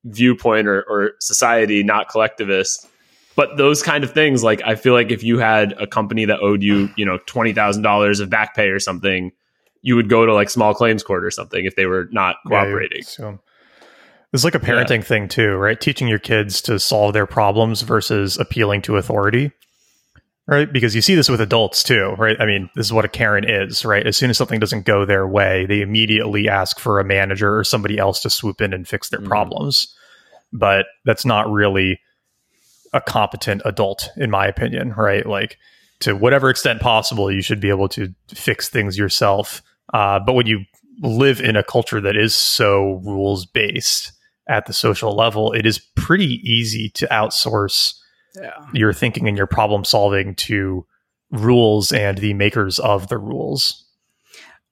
viewpoint 0.06 0.68
or, 0.68 0.84
or 0.84 1.12
society, 1.20 1.84
not 1.84 2.10
collectivist. 2.10 2.88
But 3.36 3.58
those 3.58 3.84
kind 3.84 4.04
of 4.04 4.12
things, 4.14 4.44
like 4.44 4.62
I 4.66 4.76
feel 4.76 4.94
like 4.94 5.12
if 5.12 5.24
you 5.24 5.40
had 5.40 5.74
a 5.74 5.86
company 5.88 6.26
that 6.26 6.40
owed 6.42 6.64
you, 6.64 6.90
you 6.98 7.06
know, 7.06 7.20
twenty 7.26 7.54
thousand 7.54 7.84
dollars 7.84 8.20
of 8.20 8.30
back 8.30 8.56
pay 8.56 8.70
or 8.70 8.80
something, 8.80 9.32
you 9.82 9.96
would 9.96 10.10
go 10.10 10.26
to 10.26 10.34
like 10.34 10.50
small 10.50 10.74
claims 10.74 11.04
court 11.04 11.24
or 11.26 11.32
something 11.32 11.66
if 11.66 11.76
they 11.76 11.86
were 11.86 12.08
not 12.12 12.38
Yeah, 12.46 12.50
cooperating. 12.64 13.02
assume. 13.02 13.40
It's 14.34 14.44
like 14.44 14.56
a 14.56 14.60
parenting 14.60 15.04
thing 15.04 15.28
too, 15.30 15.56
right? 15.56 15.80
Teaching 15.80 16.08
your 16.10 16.20
kids 16.20 16.62
to 16.64 16.78
solve 16.80 17.14
their 17.14 17.26
problems 17.28 17.84
versus 17.84 18.38
appealing 18.38 18.82
to 18.84 18.98
authority. 18.98 19.52
Right? 20.48 20.72
Because 20.72 20.94
you 20.94 21.02
see 21.02 21.16
this 21.16 21.30
with 21.30 21.42
adults 21.42 21.82
too, 21.84 22.14
right? 22.20 22.36
I 22.40 22.46
mean, 22.46 22.70
this 22.76 22.86
is 22.86 22.94
what 22.94 23.06
a 23.06 23.08
Karen 23.08 23.46
is, 23.50 23.84
right? 23.86 24.06
As 24.06 24.16
soon 24.18 24.30
as 24.30 24.38
something 24.38 24.60
doesn't 24.60 24.86
go 24.86 25.04
their 25.06 25.26
way, 25.28 25.66
they 25.66 25.82
immediately 25.82 26.48
ask 26.50 26.80
for 26.80 27.00
a 27.00 27.04
manager 27.06 27.58
or 27.58 27.64
somebody 27.64 27.98
else 27.98 28.22
to 28.22 28.30
swoop 28.30 28.62
in 28.62 28.72
and 28.74 28.88
fix 28.88 29.10
their 29.10 29.22
Mhm. 29.22 29.28
problems. 29.28 29.96
But 30.54 30.86
that's 31.06 31.26
not 31.26 31.50
really 31.50 32.00
a 32.96 33.02
competent 33.02 33.62
adult, 33.66 34.10
in 34.18 34.32
my 34.32 34.48
opinion, 34.48 34.94
right? 34.94 35.26
Like, 35.26 35.58
to 36.00 36.16
whatever 36.16 36.50
extent 36.50 36.82
possible, 36.82 37.32
you 37.32 37.42
should 37.42 37.60
be 37.60 37.70
able 37.70 37.90
to 37.90 38.14
fix 38.34 38.70
things 38.70 38.98
yourself. 38.98 39.62
Uh, 39.94 40.20
but 40.20 40.34
when 40.34 40.48
you 40.48 40.66
live 41.02 41.40
in 41.40 41.56
a 41.56 41.64
culture 41.64 42.02
that 42.02 42.16
is 42.16 42.36
so 42.36 43.02
rules 43.06 43.46
based 43.46 44.12
at 44.48 44.66
the 44.66 44.74
social 44.74 45.16
level, 45.16 45.52
it 45.54 45.66
is 45.66 45.80
pretty 45.96 46.40
easy 46.50 46.90
to 46.90 47.08
outsource 47.08 47.94
yeah. 48.36 48.52
your 48.74 48.94
thinking 48.94 49.28
and 49.28 49.38
your 49.38 49.48
problem 49.48 49.84
solving 49.84 50.36
to 50.36 50.86
rules 51.32 51.92
and 51.92 52.18
the 52.18 52.34
makers 52.34 52.80
of 52.80 53.08
the 53.08 53.18
rules. 53.18 53.86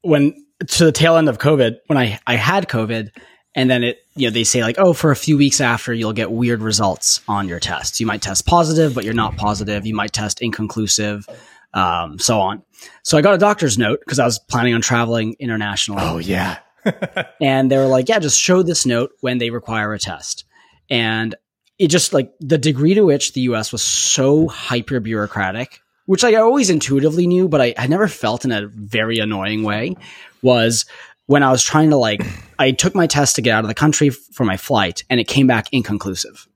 when 0.03 0.33
to 0.67 0.85
the 0.85 0.91
tail 0.91 1.17
end 1.17 1.29
of 1.29 1.39
COVID, 1.39 1.77
when 1.87 1.97
I, 1.97 2.19
I 2.27 2.35
had 2.35 2.67
COVID, 2.67 3.09
and 3.55 3.69
then 3.69 3.83
it, 3.83 4.05
you 4.15 4.27
know, 4.27 4.33
they 4.33 4.43
say 4.43 4.63
like, 4.63 4.77
oh, 4.79 4.93
for 4.93 5.11
a 5.11 5.15
few 5.15 5.37
weeks 5.37 5.61
after, 5.61 5.93
you'll 5.93 6.13
get 6.13 6.31
weird 6.31 6.61
results 6.61 7.21
on 7.27 7.47
your 7.47 7.59
tests. 7.59 7.99
You 7.99 8.07
might 8.07 8.21
test 8.21 8.45
positive, 8.45 8.95
but 8.95 9.03
you're 9.03 9.13
not 9.13 9.37
positive. 9.37 9.85
You 9.85 9.93
might 9.93 10.11
test 10.11 10.41
inconclusive, 10.41 11.27
um, 11.73 12.17
so 12.17 12.39
on. 12.39 12.63
So 13.03 13.17
I 13.17 13.21
got 13.21 13.35
a 13.35 13.37
doctor's 13.37 13.77
note 13.77 13.99
because 13.99 14.19
I 14.19 14.25
was 14.25 14.39
planning 14.39 14.73
on 14.73 14.81
traveling 14.81 15.35
internationally. 15.39 16.01
Oh 16.03 16.17
yeah. 16.17 16.59
and 17.41 17.71
they 17.71 17.77
were 17.77 17.85
like, 17.85 18.09
yeah, 18.09 18.19
just 18.19 18.39
show 18.39 18.63
this 18.63 18.85
note 18.85 19.11
when 19.21 19.37
they 19.37 19.49
require 19.49 19.93
a 19.93 19.99
test. 19.99 20.45
And 20.89 21.35
it 21.77 21.87
just 21.87 22.13
like 22.13 22.33
the 22.39 22.57
degree 22.57 22.93
to 22.95 23.03
which 23.03 23.33
the 23.33 23.41
US 23.41 23.71
was 23.71 23.81
so 23.81 24.47
hyper 24.47 24.99
bureaucratic, 24.99 25.79
which 26.05 26.23
I 26.23 26.35
always 26.35 26.69
intuitively 26.69 27.27
knew, 27.27 27.47
but 27.47 27.61
I, 27.61 27.73
I 27.77 27.87
never 27.87 28.07
felt 28.07 28.45
in 28.45 28.51
a 28.51 28.67
very 28.67 29.19
annoying 29.19 29.63
way, 29.63 29.95
was 30.41 30.85
when 31.25 31.43
I 31.43 31.51
was 31.51 31.63
trying 31.63 31.89
to 31.91 31.97
like, 31.97 32.21
I 32.59 32.71
took 32.71 32.95
my 32.95 33.07
test 33.07 33.35
to 33.35 33.41
get 33.41 33.55
out 33.55 33.63
of 33.63 33.67
the 33.67 33.73
country 33.73 34.09
for 34.09 34.43
my 34.43 34.57
flight 34.57 35.03
and 35.09 35.19
it 35.19 35.27
came 35.27 35.47
back 35.47 35.67
inconclusive. 35.71 36.47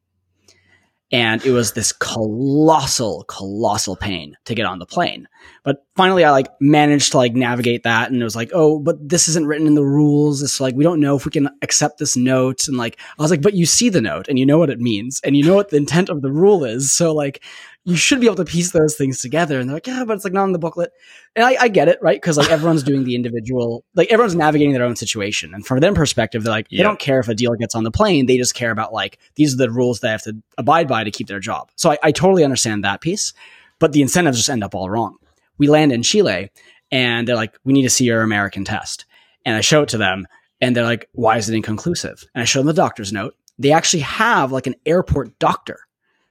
And 1.09 1.41
it 1.45 1.51
was 1.51 1.71
this 1.71 1.93
colossal, 1.93 3.23
colossal 3.29 3.95
pain 3.95 4.35
to 4.43 4.53
get 4.53 4.65
on 4.65 4.79
the 4.79 4.85
plane. 4.85 5.29
But 5.63 5.85
finally, 5.95 6.25
I 6.25 6.31
like 6.31 6.49
managed 6.59 7.11
to 7.11 7.17
like 7.17 7.33
navigate 7.33 7.83
that, 7.83 8.11
and 8.11 8.19
it 8.19 8.25
was 8.25 8.35
like, 8.35 8.51
oh, 8.53 8.79
but 8.79 8.97
this 9.07 9.29
isn't 9.29 9.47
written 9.47 9.67
in 9.67 9.75
the 9.75 9.85
rules. 9.85 10.41
It's 10.41 10.59
like 10.59 10.75
we 10.75 10.83
don't 10.83 10.99
know 10.99 11.15
if 11.15 11.23
we 11.23 11.31
can 11.31 11.47
accept 11.61 11.97
this 11.97 12.17
note, 12.17 12.67
and 12.67 12.75
like 12.75 12.99
I 13.17 13.21
was 13.21 13.31
like, 13.31 13.41
but 13.41 13.53
you 13.53 13.65
see 13.65 13.87
the 13.87 14.01
note, 14.01 14.27
and 14.27 14.37
you 14.37 14.45
know 14.45 14.57
what 14.57 14.69
it 14.69 14.81
means, 14.81 15.21
and 15.23 15.37
you 15.37 15.45
know 15.45 15.55
what 15.55 15.69
the 15.69 15.77
intent 15.77 16.09
of 16.09 16.21
the 16.21 16.31
rule 16.31 16.65
is. 16.65 16.91
So 16.91 17.13
like, 17.13 17.41
you 17.87 17.95
should 17.95 18.19
be 18.19 18.27
able 18.27 18.35
to 18.35 18.45
piece 18.45 18.71
those 18.71 18.95
things 18.95 19.19
together. 19.19 19.59
And 19.59 19.69
they're 19.69 19.77
like, 19.77 19.87
yeah, 19.87 20.03
but 20.05 20.13
it's 20.13 20.23
like 20.23 20.33
not 20.33 20.45
in 20.45 20.51
the 20.51 20.59
booklet, 20.59 20.91
and 21.35 21.45
I, 21.45 21.55
I 21.59 21.67
get 21.67 21.87
it, 21.87 21.99
right? 22.01 22.19
Because 22.21 22.37
like 22.37 22.51
everyone's 22.51 22.83
doing 22.83 23.03
the 23.03 23.15
individual, 23.15 23.83
like 23.95 24.11
everyone's 24.11 24.35
navigating 24.35 24.73
their 24.73 24.83
own 24.83 24.95
situation, 24.95 25.53
and 25.53 25.65
from 25.65 25.79
their 25.79 25.93
perspective, 25.93 26.43
they're 26.43 26.51
like, 26.51 26.69
they 26.69 26.83
don't 26.83 26.99
care 26.99 27.19
if 27.19 27.27
Adil 27.27 27.57
gets 27.57 27.73
on 27.75 27.83
the 27.83 27.91
plane. 27.91 28.25
They 28.27 28.37
just 28.37 28.53
care 28.53 28.71
about 28.71 28.93
like 28.93 29.17
these 29.35 29.53
are 29.53 29.57
the 29.57 29.71
rules 29.71 29.99
they 30.01 30.09
have 30.09 30.23
to 30.23 30.35
abide 30.57 30.87
by 30.87 31.03
to 31.03 31.11
keep 31.11 31.27
their 31.27 31.39
job. 31.39 31.71
So 31.75 31.91
I, 31.91 31.97
I 32.03 32.11
totally 32.11 32.43
understand 32.43 32.83
that 32.83 33.01
piece, 33.01 33.33
but 33.79 33.93
the 33.93 34.01
incentives 34.01 34.37
just 34.37 34.49
end 34.49 34.63
up 34.63 34.75
all 34.75 34.89
wrong 34.89 35.17
we 35.57 35.67
land 35.67 35.91
in 35.91 36.03
Chile 36.03 36.51
and 36.91 37.27
they're 37.27 37.35
like, 37.35 37.57
we 37.63 37.73
need 37.73 37.83
to 37.83 37.89
see 37.89 38.05
your 38.05 38.21
American 38.21 38.63
test. 38.63 39.05
And 39.45 39.55
I 39.55 39.61
show 39.61 39.83
it 39.83 39.89
to 39.89 39.97
them 39.97 40.27
and 40.61 40.75
they're 40.75 40.83
like, 40.83 41.09
why 41.13 41.37
is 41.37 41.49
it 41.49 41.55
inconclusive? 41.55 42.23
And 42.33 42.41
I 42.41 42.45
show 42.45 42.59
them 42.59 42.67
the 42.67 42.73
doctor's 42.73 43.13
note. 43.13 43.35
They 43.59 43.71
actually 43.71 44.01
have 44.01 44.51
like 44.51 44.67
an 44.67 44.75
airport 44.85 45.37
doctor. 45.39 45.79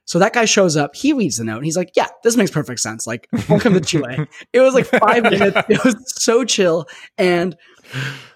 So 0.07 0.19
that 0.19 0.33
guy 0.33 0.45
shows 0.45 0.75
up, 0.77 0.95
he 0.95 1.13
reads 1.13 1.37
the 1.37 1.43
note 1.43 1.57
and 1.57 1.65
he's 1.65 1.77
like, 1.77 1.91
yeah, 1.95 2.07
this 2.23 2.35
makes 2.37 2.49
perfect 2.49 2.79
sense. 2.79 3.05
Like, 3.05 3.27
welcome 3.49 3.73
to 3.73 3.81
Chile. 3.81 4.25
It 4.53 4.61
was 4.61 4.73
like 4.73 4.85
five 4.85 5.21
minutes. 5.31 5.57
It 5.69 5.83
was 5.83 5.95
so 6.15 6.43
chill. 6.45 6.87
And 7.17 7.55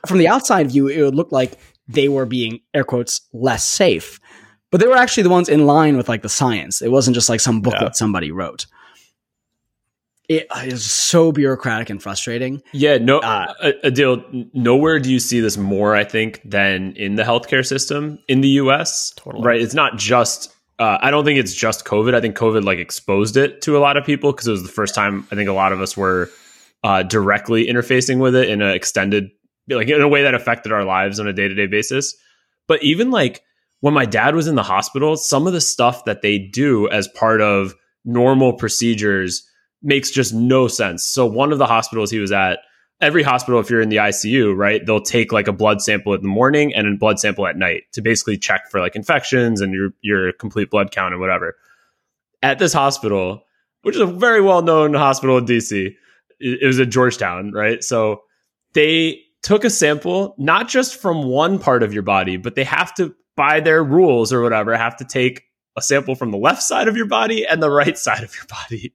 from 0.06 0.18
the 0.20 0.28
outside 0.28 0.70
view, 0.70 0.88
it 0.90 1.02
would 1.02 1.16
look 1.16 1.32
like 1.32 1.58
they 1.88 2.10
were 2.10 2.26
being 2.26 2.60
air 2.74 2.84
quotes 2.84 3.22
less 3.34 3.64
safe. 3.66 4.20
But 4.70 4.82
they 4.82 4.88
were 4.88 4.98
actually 4.98 5.24
the 5.24 5.30
ones 5.30 5.48
in 5.50 5.66
line 5.66 5.96
with 5.98 6.08
like 6.10 6.22
the 6.24 6.30
science. 6.30 6.82
It 6.82 6.92
wasn't 6.92 7.16
just 7.16 7.30
like 7.30 7.40
some 7.40 7.62
booklet 7.62 7.82
Yeah. 7.82 7.92
somebody 7.92 8.32
wrote. 8.32 8.66
it 10.30 10.48
is 10.64 10.90
so 10.90 11.32
bureaucratic 11.32 11.90
and 11.90 12.02
frustrating. 12.04 12.62
Yeah, 12.74 12.98
no, 12.98 13.20
Uh, 13.20 13.54
a, 13.62 13.74
a. 13.84 14.46
Nowhere 14.54 15.00
do 15.00 15.12
you 15.12 15.20
see 15.20 15.40
this 15.42 15.58
more, 15.58 15.96
I 15.96 16.04
think, 16.06 16.42
than 16.46 16.94
in 16.96 17.16
the 17.16 17.24
healthcare 17.24 17.66
system 17.66 18.20
in 18.30 18.42
the 18.42 18.48
U.S. 18.64 19.12
Totally. 19.18 19.46
Right? 19.46 19.62
It's 19.62 19.74
not 19.74 19.98
just. 19.98 20.54
Uh, 20.82 20.98
I 21.00 21.12
don't 21.12 21.24
think 21.24 21.38
it's 21.38 21.54
just 21.54 21.86
COVID. 21.86 22.16
I 22.16 22.22
think 22.22 22.36
COVID 22.36 22.64
like 22.64 22.80
exposed 22.80 23.38
it 23.38 23.62
to 23.62 23.78
a 23.78 23.80
lot 23.80 23.98
of 23.98 24.04
people 24.04 24.32
because 24.32 24.48
it 24.48 24.52
was 24.52 24.64
the 24.64 24.70
first 24.70 24.96
time 24.96 25.28
I 25.32 25.36
think 25.36 25.48
a 25.48 25.54
lot 25.54 25.74
of 25.74 25.80
us 25.80 25.96
were 25.96 26.32
uh, 26.84 27.04
directly 27.04 27.68
interfacing 27.68 28.18
with 28.18 28.34
it 28.36 28.50
in 28.50 28.64
an 28.64 28.72
extended, 28.72 29.30
like 29.70 29.88
in 29.90 30.02
a 30.02 30.08
way 30.08 30.24
that 30.24 30.34
affected 30.34 30.72
our 30.72 30.84
lives 30.84 31.20
on 31.20 31.28
a 31.28 31.34
day 31.34 31.48
to 31.48 31.54
day 31.54 31.68
basis. 31.68 32.16
But 32.68 32.82
even 32.82 33.12
like 33.12 33.44
when 33.82 33.94
my 33.94 34.06
dad 34.06 34.34
was 34.34 34.48
in 34.48 34.56
the 34.56 34.64
hospital, 34.64 35.18
some 35.18 35.46
of 35.46 35.54
the 35.54 35.62
stuff 35.62 36.06
that 36.06 36.24
they 36.24 36.40
do 36.40 36.90
as 36.90 37.08
part 37.10 37.42
of 37.42 37.76
normal 38.04 38.54
procedures 38.54 39.48
makes 39.84 40.10
just 40.10 40.34
no 40.34 40.68
sense. 40.68 41.06
So 41.06 41.28
one 41.28 41.52
of 41.52 41.60
the 41.60 41.68
hospitals 41.68 42.10
he 42.10 42.18
was 42.18 42.32
at, 42.32 42.58
every 43.02 43.24
hospital, 43.24 43.60
if 43.60 43.70
you're 43.70 43.82
in 43.82 43.90
the 43.90 43.98
ICU, 43.98 44.56
right, 44.56 44.86
they'll 44.86 45.02
take 45.02 45.32
like 45.32 45.48
a 45.48 45.54
blood 45.54 45.82
sample 45.82 46.14
in 46.14 46.22
the 46.22 46.28
morning 46.28 46.74
and 46.74 46.88
a 46.88 46.98
blood 46.98 47.20
sample 47.20 47.48
at 47.48 47.58
night 47.58 47.84
to 47.94 48.02
basically 48.02 48.38
check 48.38 48.70
for 48.70 48.80
like 48.80 48.96
infections 48.96 49.60
and 49.60 49.74
your 49.74 49.90
your 50.02 50.34
complete 50.34 50.70
blood 50.70 50.92
count 50.92 51.14
and 51.14 51.22
whatever. 51.22 51.58
At 52.44 52.60
this 52.60 52.74
hospital, 52.74 53.44
which 53.82 53.96
is 53.96 54.02
a 54.02 54.06
very 54.06 54.42
well 54.42 54.62
known 54.62 54.94
hospital 54.94 55.38
in 55.38 55.46
DC, 55.46 55.96
it, 56.40 56.66
was 56.66 56.80
at 56.80 56.90
Georgetown, 56.90 57.52
right? 57.52 57.84
So 57.84 58.24
they 58.74 59.22
took 59.42 59.64
a 59.64 59.70
sample 59.70 60.36
not 60.38 60.70
just 60.70 60.96
from 61.02 61.24
one 61.24 61.60
part 61.60 61.84
of 61.84 61.94
your 61.94 62.04
body, 62.04 62.38
but 62.38 62.56
they 62.56 62.64
have 62.64 62.94
to 62.96 63.16
by 63.36 63.60
their 63.60 63.84
rules 63.84 64.32
or 64.32 64.42
whatever 64.42 64.76
have 64.76 64.98
to 64.98 65.06
take 65.06 65.44
a 65.78 65.82
sample 65.82 66.16
from 66.16 66.32
the 66.32 66.38
left 66.38 66.62
side 66.62 66.88
of 66.88 66.98
your 66.98 67.08
body 67.08 67.46
and 67.46 67.64
the 67.64 67.70
right 67.70 67.98
side 67.98 68.24
of 68.24 68.36
your 68.36 68.46
body. 68.46 68.94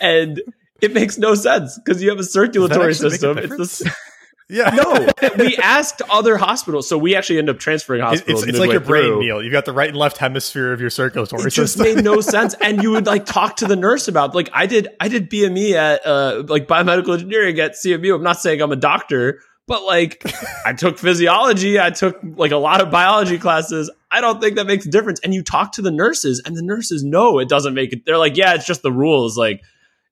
And 0.00 0.42
it 0.82 0.92
makes 0.92 1.18
no 1.18 1.34
sense 1.34 1.78
because 1.78 2.02
you 2.02 2.10
have 2.10 2.18
a 2.18 2.24
circulatory 2.24 2.86
make 2.88 2.90
a 2.90 2.94
system. 2.94 3.38
It's 3.38 3.78
the, 3.78 3.94
Yeah. 4.48 4.68
no, 4.68 5.08
we 5.38 5.56
asked 5.56 6.02
other 6.10 6.36
hospitals, 6.36 6.86
so 6.86 6.98
we 6.98 7.14
actually 7.16 7.38
end 7.38 7.48
up 7.48 7.58
transferring 7.58 8.02
hospitals. 8.02 8.42
it's 8.42 8.50
it's 8.50 8.58
like 8.58 8.70
your 8.70 8.80
brain 8.80 9.04
through. 9.04 9.20
meal. 9.20 9.42
You've 9.42 9.52
got 9.52 9.64
the 9.64 9.72
right 9.72 9.88
and 9.88 9.96
left 9.96 10.18
hemisphere 10.18 10.74
of 10.74 10.80
your 10.80 10.90
circulatory 10.90 11.50
system. 11.50 11.62
It 11.62 11.64
just 11.64 11.78
system. 11.78 11.96
made 11.96 12.04
no 12.04 12.20
sense, 12.20 12.54
and 12.60 12.82
you 12.82 12.90
would 12.90 13.06
like 13.06 13.24
talk 13.24 13.56
to 13.58 13.66
the 13.66 13.76
nurse 13.76 14.08
about 14.08 14.34
like 14.34 14.50
I 14.52 14.66
did. 14.66 14.88
I 15.00 15.08
did 15.08 15.30
BME 15.30 15.72
at 15.72 16.04
uh 16.06 16.42
like 16.48 16.66
biomedical 16.66 17.14
engineering 17.14 17.58
at 17.60 17.72
CMU. 17.72 18.14
I'm 18.14 18.22
not 18.22 18.40
saying 18.40 18.60
I'm 18.60 18.72
a 18.72 18.76
doctor, 18.76 19.40
but 19.66 19.84
like 19.84 20.22
I 20.66 20.74
took 20.74 20.98
physiology. 20.98 21.80
I 21.80 21.88
took 21.88 22.18
like 22.22 22.52
a 22.52 22.58
lot 22.58 22.82
of 22.82 22.90
biology 22.90 23.38
classes. 23.38 23.90
I 24.10 24.20
don't 24.20 24.38
think 24.38 24.56
that 24.56 24.66
makes 24.66 24.84
a 24.84 24.90
difference. 24.90 25.18
And 25.20 25.32
you 25.32 25.42
talk 25.42 25.72
to 25.74 25.82
the 25.82 25.92
nurses, 25.92 26.42
and 26.44 26.54
the 26.54 26.62
nurses 26.62 27.02
know 27.02 27.38
it 27.38 27.48
doesn't 27.48 27.72
make 27.72 27.94
it. 27.94 28.04
They're 28.04 28.18
like, 28.18 28.36
yeah, 28.36 28.52
it's 28.54 28.66
just 28.66 28.82
the 28.82 28.92
rules. 28.92 29.38
Like, 29.38 29.62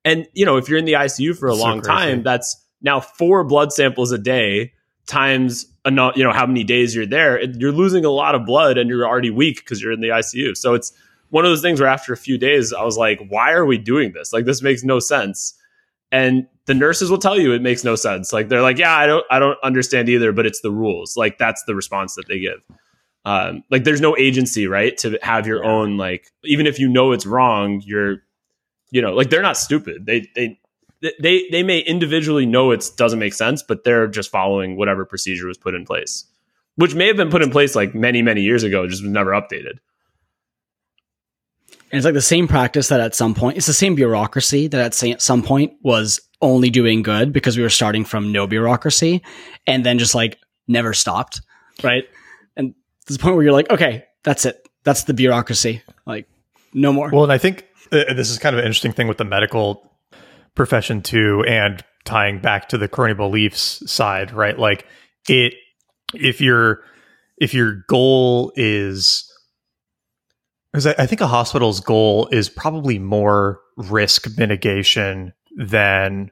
and 0.05 0.27
you 0.33 0.45
know, 0.45 0.57
if 0.57 0.69
you're 0.69 0.79
in 0.79 0.85
the 0.85 0.95
ICU 0.95 1.37
for 1.37 1.49
a 1.49 1.55
long 1.55 1.81
time, 1.83 2.23
that's 2.23 2.57
now 2.83 3.01
four 3.01 3.45
blood 3.45 3.73
samples 3.73 4.13
a 4.13 4.19
day 4.19 4.73
times 5.07 5.67
enough, 5.85 6.17
you 6.17 6.25
know, 6.25 6.33
how 6.33 6.47
many 6.47 6.65
days 6.65 6.95
you're 6.95 7.07
there. 7.07 7.43
You're 7.43 7.73
losing 7.73 8.05
a 8.05 8.11
lot 8.11 8.35
of 8.35 8.47
blood, 8.47 8.79
and 8.79 8.89
you're 8.89 9.07
already 9.07 9.31
weak 9.31 9.57
because 9.57 9.83
you're 9.83 9.93
in 9.93 10.01
the 10.01 10.09
ICU. 10.09 10.57
So 10.57 10.75
it's 10.75 10.93
one 11.31 11.45
of 11.45 11.51
those 11.51 11.63
things 11.63 11.81
where 11.81 11.89
after 11.89 12.13
a 12.13 12.17
few 12.17 12.39
days, 12.39 12.73
I 12.73 12.85
was 12.85 12.97
like, 12.97 13.21
why 13.29 13.53
are 13.53 13.65
we 13.65 13.79
doing 13.79 14.13
this? 14.13 14.33
Like, 14.33 14.45
this 14.45 14.63
makes 14.63 14.83
no 14.83 14.99
sense. 14.99 15.55
And 16.13 16.47
the 16.67 16.75
nurses 16.75 17.11
will 17.11 17.19
tell 17.19 17.39
you 17.39 17.53
it 17.53 17.63
makes 17.63 17.85
no 17.85 17.95
sense. 17.95 18.33
Like 18.33 18.49
they're 18.49 18.63
like, 18.63 18.79
yeah, 18.79 18.97
I 18.97 19.07
don't, 19.07 19.25
I 19.31 19.39
don't 19.39 19.59
understand 19.63 20.09
either, 20.09 20.33
but 20.33 20.47
it's 20.47 20.61
the 20.61 20.71
rules. 20.71 21.17
Like 21.17 21.39
that's 21.39 21.63
the 21.65 21.75
response 21.75 22.15
that 22.17 22.27
they 22.29 22.41
give. 22.41 22.63
Um, 23.25 23.63
like 23.71 23.85
there's 23.85 24.01
no 24.01 24.17
agency, 24.17 24.67
right, 24.67 24.97
to 24.99 25.19
have 25.23 25.47
your 25.47 25.65
own. 25.65 25.97
Like 25.97 26.27
even 26.45 26.67
if 26.67 26.79
you 26.79 26.89
know 26.89 27.13
it's 27.13 27.27
wrong, 27.27 27.83
you're, 27.85 28.23
you 28.91 29.03
know, 29.03 29.12
like 29.12 29.30
they're 29.30 29.43
not 29.43 29.57
stupid. 29.57 30.07
They 30.07 30.28
they 30.34 30.59
they 31.20 31.49
they 31.51 31.62
may 31.62 31.80
individually 31.80 32.47
know 32.47 32.70
it 32.70 32.91
doesn't 32.97 33.18
make 33.18 33.34
sense, 33.34 33.62
but 33.62 33.84
they're 33.84 34.07
just 34.07 34.30
following 34.30 34.76
whatever 34.76 35.05
procedure 35.05 35.47
was 35.47 35.59
put 35.59 35.74
in 35.74 35.84
place, 35.84 36.24
which 36.76 36.95
may 36.95 37.07
have 37.07 37.16
been 37.16 37.30
put 37.30 37.43
in 37.43 37.51
place 37.51 37.74
like 37.74 37.95
many 37.95 38.22
many 38.22 38.43
years 38.43 38.62
ago, 38.62 38.86
just 38.86 39.03
was 39.03 39.11
never 39.11 39.30
updated. 39.30 39.78
And 41.93 41.99
it's 41.99 42.05
like 42.05 42.14
the 42.14 42.22
same 42.22 42.47
practice 42.47 42.88
that 42.88 43.01
at 43.01 43.16
some 43.16 43.34
point, 43.34 43.57
it's 43.57 43.66
the 43.66 43.72
same 43.72 43.97
bureaucracy 43.97 44.68
that 44.68 45.03
at 45.03 45.22
some 45.22 45.43
point 45.43 45.72
was 45.82 46.20
only 46.41 46.70
doing 46.70 47.03
good 47.03 47.32
because 47.32 47.57
we 47.57 47.64
were 47.64 47.70
starting 47.70 48.05
from 48.05 48.30
no 48.30 48.47
bureaucracy 48.47 49.22
and 49.66 49.84
then 49.84 49.99
just 49.99 50.14
like 50.14 50.38
never 50.68 50.95
stopped. 50.95 51.43
Right. 51.82 52.05
And 52.57 52.74
to 53.07 53.12
the 53.12 53.18
point 53.18 53.34
where 53.34 53.45
you're 53.45 53.53
like, 53.53 53.70
okay, 53.70 54.05
that's 54.22 54.47
it. 54.47 54.68
That's 54.84 55.05
the 55.05 55.14
bureaucracy. 55.14 55.82
Like, 56.07 56.28
no 56.72 56.93
more. 56.93 57.11
Well, 57.11 57.24
and 57.24 57.32
I 57.32 57.38
think 57.38 57.66
uh, 57.93 58.14
this 58.14 58.30
is 58.30 58.38
kind 58.38 58.55
of 58.55 58.61
an 58.61 58.66
interesting 58.66 58.93
thing 58.93 59.09
with 59.09 59.18
the 59.18 59.24
medical 59.24 59.91
profession 60.55 61.03
too, 61.03 61.45
and 61.47 61.84
tying 62.05 62.41
back 62.41 62.68
to 62.70 62.78
the 62.78 62.88
crony 62.88 63.14
beliefs 63.14 63.82
side, 63.91 64.32
right? 64.32 64.59
Like 64.59 64.86
it, 65.28 65.55
if 66.14 66.41
your 66.41 66.82
if 67.38 67.55
your 67.55 67.84
goal 67.88 68.53
is, 68.57 69.30
because 70.72 70.86
I, 70.86 70.95
I 70.99 71.07
think 71.07 71.20
a 71.20 71.26
hospital's 71.26 71.80
goal 71.80 72.28
is 72.30 72.49
probably 72.49 72.99
more 72.99 73.61
risk 73.76 74.26
mitigation 74.36 75.32
than 75.57 76.30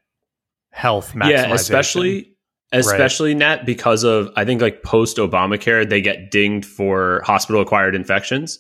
health 0.71 1.13
maximization. 1.15 1.31
Yeah, 1.31 1.55
especially 1.55 2.37
especially 2.73 3.35
Nat 3.35 3.65
because 3.65 4.05
of 4.05 4.31
I 4.37 4.45
think 4.45 4.61
like 4.61 4.83
post 4.83 5.17
Obamacare 5.17 5.89
they 5.89 6.01
get 6.01 6.31
dinged 6.31 6.67
for 6.67 7.23
hospital 7.25 7.63
acquired 7.63 7.95
infections. 7.95 8.59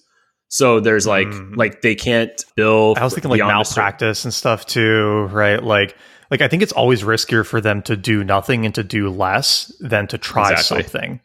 So 0.49 0.80
there's 0.80 1.07
like 1.07 1.26
Mm. 1.28 1.57
like 1.57 1.82
they 1.82 1.94
can't 1.94 2.44
bill. 2.57 2.94
I 2.96 3.05
was 3.05 3.14
thinking 3.14 3.30
like 3.30 3.40
malpractice 3.40 4.24
and 4.24 4.32
stuff 4.32 4.64
too, 4.66 5.24
right? 5.30 5.62
Like, 5.62 5.96
like 6.30 6.40
I 6.40 6.49
think 6.49 6.62
it's 6.62 6.72
always 6.72 7.03
riskier 7.03 7.44
for 7.46 7.61
them 7.61 7.82
to 7.82 7.96
do 7.96 8.24
nothing 8.24 8.64
and 8.64 8.74
to 8.74 8.82
do 8.82 9.11
less 9.11 9.70
than 9.80 10.07
to 10.09 10.18
try 10.18 10.53
Exactly. 10.53 10.82
something, 10.84 11.20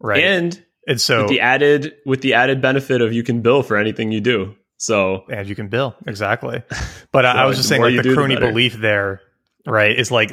right? 0.00 0.22
and 0.22 0.64
and 0.86 1.00
so 1.00 1.22
with 1.22 1.30
the 1.30 1.40
added 1.40 1.94
with 2.04 2.20
the 2.20 2.34
added 2.34 2.60
benefit 2.60 3.00
of 3.00 3.12
you 3.12 3.22
can 3.22 3.40
bill 3.42 3.62
for 3.62 3.76
anything 3.76 4.10
you 4.12 4.20
do. 4.20 4.54
So 4.76 5.24
and 5.30 5.48
you 5.48 5.54
can 5.54 5.68
bill 5.68 5.94
exactly. 6.06 6.62
But 7.12 7.24
I, 7.24 7.32
So, 7.32 7.38
I 7.38 7.44
was 7.46 7.56
just 7.58 7.68
saying, 7.68 7.80
like 7.80 7.96
the 7.96 8.02
do, 8.02 8.08
the 8.10 8.14
crony 8.16 8.36
belief 8.36 8.74
there, 8.74 9.20
right, 9.66 9.96
is 9.96 10.10
like 10.10 10.32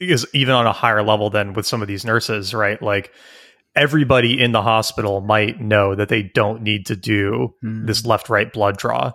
is 0.00 0.26
even 0.32 0.54
on 0.54 0.66
a 0.66 0.72
higher 0.72 1.02
level 1.02 1.30
than 1.30 1.54
with 1.54 1.66
some 1.66 1.82
of 1.82 1.88
these 1.88 2.04
nurses, 2.04 2.54
right? 2.54 2.80
Like 2.80 3.12
everybody 3.76 4.40
in 4.40 4.52
the 4.52 4.62
hospital 4.62 5.20
might 5.20 5.60
know 5.60 5.94
that 5.94 6.08
they 6.08 6.22
don't 6.22 6.62
need 6.62 6.86
to 6.86 6.96
do 6.96 7.54
Mm. 7.64 7.86
this 7.86 8.04
left 8.06 8.28
right 8.28 8.52
blood 8.52 8.76
draw, 8.78 9.12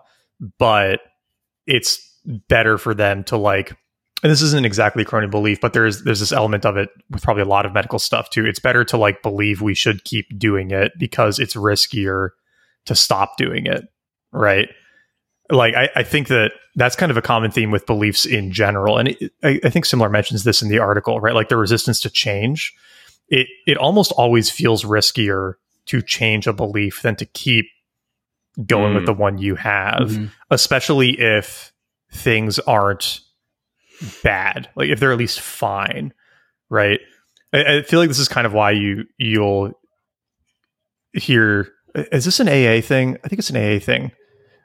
but 0.59 1.01
it's 1.67 1.99
better 2.47 2.77
for 2.77 2.93
them 2.93 3.23
to 3.25 3.37
like. 3.37 3.71
And 4.23 4.31
this 4.31 4.41
isn't 4.43 4.65
exactly 4.65 5.03
crony 5.03 5.27
belief, 5.27 5.59
but 5.59 5.73
there's 5.73 6.03
there's 6.03 6.19
this 6.19 6.31
element 6.31 6.65
of 6.65 6.77
it 6.77 6.89
with 7.09 7.23
probably 7.23 7.41
a 7.43 7.47
lot 7.47 7.65
of 7.65 7.73
medical 7.73 7.97
stuff 7.99 8.29
too. 8.29 8.45
It's 8.45 8.59
better 8.59 8.83
to 8.85 8.97
like 8.97 9.23
believe 9.23 9.61
we 9.61 9.73
should 9.73 10.03
keep 10.03 10.27
doing 10.37 10.69
it 10.71 10.91
because 10.99 11.39
it's 11.39 11.55
riskier 11.55 12.29
to 12.85 12.95
stop 12.95 13.37
doing 13.37 13.65
it, 13.65 13.83
right? 14.31 14.69
like 15.49 15.75
I, 15.75 15.89
I 15.97 16.03
think 16.03 16.29
that 16.29 16.53
that's 16.75 16.95
kind 16.95 17.11
of 17.11 17.17
a 17.17 17.21
common 17.21 17.51
theme 17.51 17.71
with 17.71 17.85
beliefs 17.85 18.25
in 18.25 18.53
general 18.53 18.97
and 18.97 19.09
it, 19.09 19.33
I, 19.43 19.59
I 19.65 19.69
think 19.69 19.83
Simler 19.83 20.09
mentions 20.09 20.45
this 20.45 20.61
in 20.61 20.69
the 20.69 20.79
article 20.79 21.19
right 21.19 21.35
like 21.35 21.49
the 21.49 21.57
resistance 21.57 21.99
to 22.01 22.09
change 22.09 22.73
it 23.31 23.47
it 23.65 23.77
almost 23.77 24.11
always 24.11 24.49
feels 24.51 24.83
riskier 24.83 25.53
to 25.87 26.01
change 26.03 26.45
a 26.45 26.53
belief 26.53 27.01
than 27.01 27.15
to 27.15 27.25
keep 27.25 27.65
going 28.65 28.91
Mm. 28.91 28.95
with 28.97 29.05
the 29.07 29.13
one 29.13 29.37
you 29.39 29.55
have 29.55 30.09
Mhm. 30.11 30.29
especially 30.51 31.19
if 31.19 31.71
things 32.13 32.59
aren't 32.59 33.21
bad 34.23 34.69
like 34.75 34.89
if 34.89 34.99
they're 34.99 35.11
at 35.13 35.17
least 35.17 35.39
fine 35.39 36.13
right 36.69 36.99
I, 37.53 37.77
I 37.77 37.81
feel 37.83 37.99
like 37.99 38.09
this 38.09 38.19
is 38.19 38.27
kind 38.27 38.45
of 38.45 38.53
why 38.53 38.71
you 38.71 39.05
you'll 39.17 39.73
hear 41.13 41.69
is 41.95 42.25
this 42.25 42.39
an 42.39 42.47
aa 42.49 42.81
thing 42.81 43.17
i 43.23 43.27
think 43.27 43.39
it's 43.39 43.49
an 43.49 43.57
aa 43.57 43.79
thing 43.79 44.11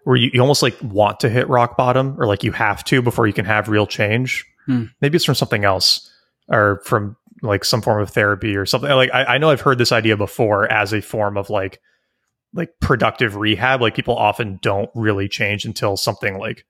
where 0.04 0.16
you, 0.16 0.30
you 0.32 0.40
almost 0.40 0.62
like 0.62 0.76
want 0.82 1.18
to 1.20 1.28
hit 1.28 1.48
rock 1.48 1.76
bottom 1.76 2.14
or 2.20 2.26
like 2.26 2.44
you 2.44 2.52
have 2.52 2.84
to 2.84 3.02
before 3.02 3.26
you 3.26 3.32
can 3.32 3.44
have 3.44 3.68
real 3.68 3.86
change 3.86 4.44
Hmm. 4.66 4.84
maybe 5.00 5.14
it's 5.14 5.24
from 5.24 5.36
something 5.36 5.64
else 5.64 6.10
or 6.48 6.80
from 6.84 7.16
like 7.42 7.64
some 7.64 7.82
form 7.82 8.02
of 8.02 8.10
therapy 8.10 8.56
or 8.56 8.66
something. 8.66 8.90
Like 8.90 9.10
I, 9.12 9.24
I 9.24 9.38
know 9.38 9.50
i've 9.50 9.60
heard 9.60 9.78
this 9.78 9.92
idea 9.92 10.16
before 10.16 10.70
as 10.70 10.92
a 10.92 11.00
form 11.00 11.36
of 11.36 11.50
like 11.50 11.80
like 12.54 12.70
productive 12.80 13.36
rehab. 13.36 13.80
Like 13.80 13.94
people 13.94 14.16
often 14.16 14.58
don't 14.62 14.90
really 14.94 15.28
change 15.28 15.64
until 15.64 15.96
something 15.96 16.38
like 16.38 16.64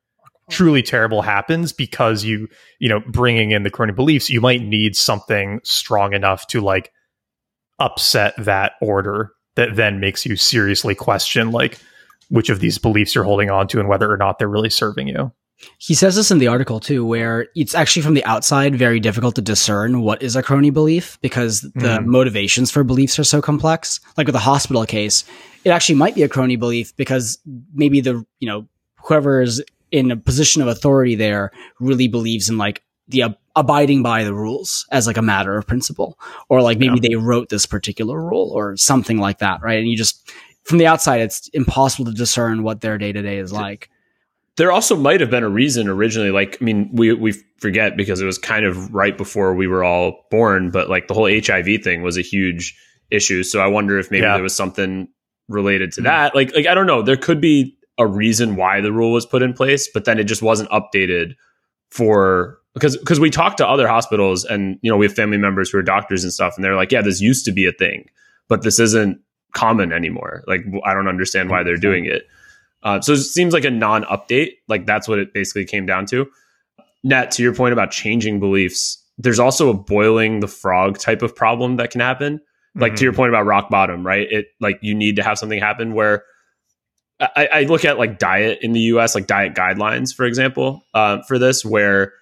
truly 0.50 0.82
terrible 0.82 1.22
happens 1.22 1.72
because 1.72 2.24
you 2.24 2.48
you 2.78 2.88
know 2.88 3.00
bringing 3.00 3.50
in 3.50 3.64
the 3.64 3.70
crony 3.70 3.92
beliefs 3.92 4.30
you 4.30 4.40
might 4.40 4.62
need 4.62 4.94
something 4.94 5.60
strong 5.64 6.12
enough 6.12 6.46
to 6.46 6.60
like 6.60 6.92
upset 7.80 8.32
that 8.38 8.72
order 8.80 9.32
that 9.56 9.74
then 9.74 9.98
makes 9.98 10.24
you 10.24 10.36
seriously 10.36 10.94
question 10.94 11.50
like 11.50 11.80
which 12.28 12.48
of 12.48 12.60
these 12.60 12.78
beliefs 12.78 13.14
you're 13.14 13.24
holding 13.24 13.50
on 13.50 13.66
to 13.66 13.80
and 13.80 13.88
whether 13.88 14.10
or 14.10 14.16
not 14.16 14.38
they're 14.38 14.48
really 14.48 14.70
serving 14.70 15.08
you 15.08 15.32
He 15.78 15.94
says 15.94 16.16
this 16.16 16.30
in 16.30 16.38
the 16.38 16.48
article 16.48 16.80
too, 16.80 17.04
where 17.04 17.48
it's 17.56 17.74
actually 17.74 18.02
from 18.02 18.14
the 18.14 18.24
outside 18.24 18.76
very 18.76 19.00
difficult 19.00 19.34
to 19.36 19.42
discern 19.42 20.02
what 20.02 20.22
is 20.22 20.36
a 20.36 20.42
crony 20.42 20.70
belief 20.70 21.18
because 21.22 21.62
the 21.62 21.70
Mhm. 21.98 22.04
motivations 22.06 22.70
for 22.70 22.84
beliefs 22.84 23.18
are 23.18 23.24
so 23.24 23.40
complex. 23.40 24.00
Like 24.16 24.26
with 24.26 24.34
the 24.34 24.38
hospital 24.40 24.84
case, 24.84 25.24
it 25.64 25.70
actually 25.70 25.94
might 25.94 26.14
be 26.14 26.22
a 26.22 26.28
crony 26.28 26.56
belief 26.56 26.94
because 26.96 27.38
maybe 27.74 28.00
the, 28.00 28.24
you 28.38 28.46
know, 28.48 28.66
whoever 29.02 29.40
is 29.42 29.62
in 29.90 30.10
a 30.10 30.16
position 30.16 30.60
of 30.62 30.68
authority 30.68 31.14
there 31.14 31.50
really 31.80 32.08
believes 32.08 32.48
in 32.50 32.58
like 32.58 32.82
the 33.08 33.22
ab- 33.22 33.38
abiding 33.54 34.02
by 34.02 34.24
the 34.24 34.34
rules 34.34 34.84
as 34.90 35.06
like 35.06 35.16
a 35.16 35.22
matter 35.22 35.56
of 35.56 35.66
principle 35.66 36.18
or 36.50 36.60
like 36.60 36.78
maybe 36.78 36.98
Yeah. 37.00 37.08
they 37.10 37.14
wrote 37.16 37.48
this 37.48 37.64
particular 37.64 38.20
rule 38.20 38.50
or 38.52 38.76
something 38.76 39.18
like 39.18 39.38
that 39.38 39.62
right 39.62 39.78
and 39.78 39.88
you 39.88 39.96
just 39.96 40.28
from 40.64 40.78
the 40.78 40.86
outside 40.88 41.20
it's 41.20 41.46
impossible 41.54 42.04
to 42.06 42.12
discern 42.12 42.64
what 42.64 42.80
their 42.80 42.98
day 42.98 43.12
to 43.12 43.22
day 43.22 43.38
is 43.38 43.52
like 43.52 43.88
there 44.56 44.72
also 44.72 44.96
might 44.96 45.20
have 45.20 45.30
been 45.30 45.42
a 45.44 45.48
reason 45.48 45.88
originally 45.88 46.30
like 46.30 46.58
i 46.60 46.64
mean 46.64 46.88
we 46.92 47.12
we 47.12 47.32
forget 47.58 47.96
because 47.96 48.20
it 48.20 48.26
was 48.26 48.38
kind 48.38 48.64
of 48.66 48.92
right 48.94 49.16
before 49.18 49.54
we 49.54 49.66
were 49.66 49.84
all 49.84 50.26
born 50.30 50.70
but 50.70 50.88
like 50.90 51.08
the 51.08 51.14
whole 51.14 51.28
hiv 51.28 51.82
thing 51.82 52.02
was 52.02 52.16
a 52.16 52.22
huge 52.22 52.76
issue. 53.10 53.42
So 53.44 53.60
i 53.60 53.66
wonder 53.66 53.98
if 53.98 54.10
maybe 54.10 54.22
Yeah. 54.22 54.34
there 54.34 54.42
was 54.42 54.54
something 54.56 55.08
related 55.48 55.92
to 55.92 56.00
Mhm. 56.00 56.04
that. 56.04 56.34
Like 56.34 56.54
like 56.54 56.66
i 56.66 56.74
don't 56.74 56.86
know. 56.86 57.02
There 57.02 57.16
could 57.16 57.40
be 57.40 57.76
a 57.98 58.06
reason 58.06 58.56
why 58.56 58.80
the 58.80 58.92
rule 58.92 59.12
was 59.12 59.24
put 59.24 59.42
in 59.42 59.52
place 59.54 59.88
but 59.92 60.04
then 60.04 60.18
it 60.18 60.24
just 60.24 60.42
wasn't 60.42 60.68
updated 60.70 61.34
for 61.90 62.58
because 62.74 62.96
because 62.96 63.20
we 63.20 63.30
talked 63.30 63.58
to 63.58 63.66
other 63.66 63.88
hospitals 63.88 64.44
and 64.44 64.78
you 64.82 64.90
know 64.90 64.96
we 64.96 65.06
have 65.06 65.14
family 65.14 65.38
members 65.38 65.70
who 65.70 65.78
are 65.78 65.82
doctors 65.82 66.22
and 66.24 66.32
stuff 66.32 66.56
and 66.56 66.64
they're 66.64 66.74
like 66.76 66.92
yeah 66.92 67.00
this 67.02 67.20
used 67.20 67.44
to 67.44 67.52
be 67.52 67.66
a 67.66 67.72
thing 67.72 68.04
but 68.48 68.62
this 68.62 68.78
isn't 68.78 69.18
common 69.54 69.92
anymore. 69.92 70.42
Like 70.46 70.62
i 70.84 70.92
don't 70.92 71.08
understand 71.08 71.48
why 71.48 71.62
they're 71.62 71.76
doing 71.76 72.04
it 72.04 72.24
uh, 72.82 73.00
so 73.00 73.12
it 73.12 73.18
seems 73.18 73.52
like 73.52 73.64
a 73.64 73.70
non-update 73.70 74.52
like 74.68 74.86
that's 74.86 75.08
what 75.08 75.18
it 75.18 75.32
basically 75.34 75.64
came 75.64 75.86
down 75.86 76.06
to. 76.06 76.26
Nat 77.04 77.30
to 77.32 77.42
your 77.42 77.54
point 77.54 77.72
about 77.72 77.90
changing 77.90 78.40
beliefs 78.40 79.02
there's 79.18 79.38
also 79.38 79.70
a 79.70 79.74
boiling 79.74 80.40
the 80.40 80.48
frog 80.48 80.98
type 80.98 81.22
of 81.22 81.34
problem 81.34 81.76
that 81.76 81.90
can 81.90 82.00
happen. 82.00 82.40
Like 82.78 82.96
to 82.96 83.04
your 83.04 83.14
point 83.14 83.30
about 83.30 83.46
rock 83.46 83.70
bottom 83.70 84.06
right? 84.06 84.30
It 84.30 84.48
like 84.60 84.78
you 84.82 84.94
need 84.94 85.16
to 85.16 85.22
have 85.22 85.38
something 85.38 85.58
happen 85.58 85.94
where 85.94 86.24
I, 87.18 87.48
I 87.50 87.62
look 87.62 87.86
at 87.86 87.98
like 87.98 88.18
diet 88.18 88.58
in 88.60 88.72
the 88.72 88.80
us 88.80 89.14
like 89.14 89.26
diet 89.26 89.54
guidelines 89.54 90.14
for 90.14 90.26
example 90.26 90.84
uh, 90.92 91.22
for 91.22 91.38
this 91.38 91.64
where 91.64 92.12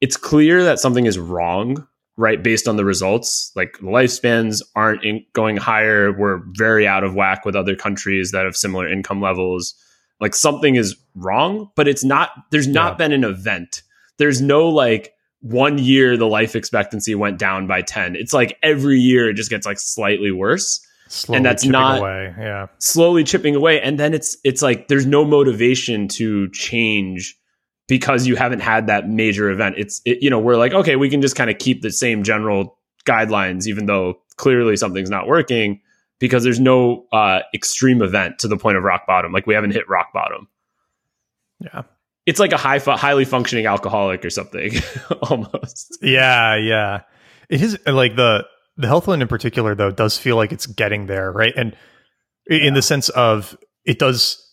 it's 0.00 0.16
clear 0.16 0.64
that 0.64 0.78
something 0.78 1.04
is 1.04 1.18
wrong 1.18 1.86
right 2.16 2.42
based 2.42 2.66
on 2.66 2.76
the 2.76 2.86
results. 2.86 3.52
Like 3.54 3.74
lifespans 3.82 4.62
aren't 4.74 5.04
in, 5.04 5.26
going 5.34 5.58
higher. 5.58 6.10
We're 6.10 6.40
very 6.52 6.86
out 6.86 7.04
of 7.04 7.14
whack 7.14 7.44
with 7.44 7.54
other 7.54 7.76
countries 7.76 8.30
that 8.30 8.46
have 8.46 8.56
similar 8.56 8.90
income 8.90 9.20
levels 9.20 9.74
like 10.20 10.34
something 10.34 10.74
is 10.76 10.96
wrong 11.14 11.70
but 11.76 11.86
it's 11.88 12.04
not 12.04 12.30
there's 12.50 12.68
not 12.68 12.92
Yeah. 12.92 12.96
been 12.96 13.12
an 13.12 13.24
event 13.24 13.82
there's 14.18 14.40
no 14.40 14.68
like 14.68 15.12
one 15.40 15.78
year 15.78 16.16
the 16.16 16.26
life 16.26 16.56
expectancy 16.56 17.14
went 17.14 17.38
down 17.38 17.66
by 17.66 17.82
10 17.82 18.16
it's 18.16 18.32
like 18.32 18.56
every 18.62 18.98
year 18.98 19.28
it 19.30 19.34
just 19.34 19.50
gets 19.50 19.66
like 19.66 19.78
slightly 19.78 20.30
worse 20.30 20.80
Slowly 21.10 21.42
that's 21.42 21.62
chipping 21.62 21.72
not- 21.72 22.00
away. 22.00 22.34
Yeah. 22.38 22.66
slowly 22.78 23.24
chipping 23.24 23.54
away 23.56 23.80
and 23.80 23.98
then 23.98 24.12
it's 24.14 24.36
it's 24.44 24.60
like 24.62 24.88
there's 24.88 25.06
no 25.06 25.24
motivation 25.24 26.06
to 26.08 26.50
change 26.50 27.36
because 27.86 28.26
you 28.26 28.36
haven't 28.36 28.60
had 28.60 28.88
that 28.88 29.08
major 29.08 29.48
event 29.50 29.76
it's 29.78 30.02
it, 30.04 30.22
you 30.22 30.28
know 30.28 30.38
we're 30.38 30.56
like 30.56 30.74
okay 30.74 30.96
we 30.96 31.08
can 31.08 31.22
just 31.22 31.34
kind 31.36 31.48
of 31.48 31.58
keep 31.58 31.80
the 31.82 31.90
same 31.90 32.22
general 32.24 32.76
guidelines 33.06 33.66
even 33.66 33.86
though 33.86 34.18
clearly 34.36 34.76
something's 34.76 35.08
not 35.10 35.26
working 35.26 35.80
because 36.18 36.42
there's 36.44 36.60
no 36.60 37.06
uh 37.12 37.40
extreme 37.54 38.02
event 38.02 38.38
to 38.40 38.48
the 38.48 38.56
point 38.56 38.76
of 38.76 38.82
rock 38.84 39.06
bottom 39.06 39.32
like 39.32 39.46
we 39.46 39.54
haven't 39.54 39.70
hit 39.72 39.88
rock 39.88 40.08
bottom 40.12 40.48
Yeah. 41.60 41.82
it's 42.26 42.40
like 42.40 42.52
a 42.52 42.56
high 42.56 42.78
fu- 42.78 42.90
highly 42.92 43.24
functioning 43.24 43.66
alcoholic 43.66 44.24
or 44.24 44.30
something 44.30 44.72
almost 45.22 45.98
Yeah, 46.02 46.56
yeah. 46.56 47.00
It 47.48 47.62
is 47.62 47.78
like 47.86 48.14
the 48.16 48.44
the 48.76 48.86
health 48.86 49.06
one 49.08 49.22
in 49.22 49.28
particular 49.28 49.74
though 49.74 49.90
does 49.90 50.16
feel 50.18 50.36
like 50.36 50.52
it's 50.52 50.66
getting 50.66 51.06
there, 51.06 51.32
right? 51.32 51.52
And 51.56 51.74
i- 52.50 52.54
in 52.54 52.74
the 52.74 52.82
sense 52.82 53.08
of 53.10 53.56
it 53.84 53.98
does 53.98 54.44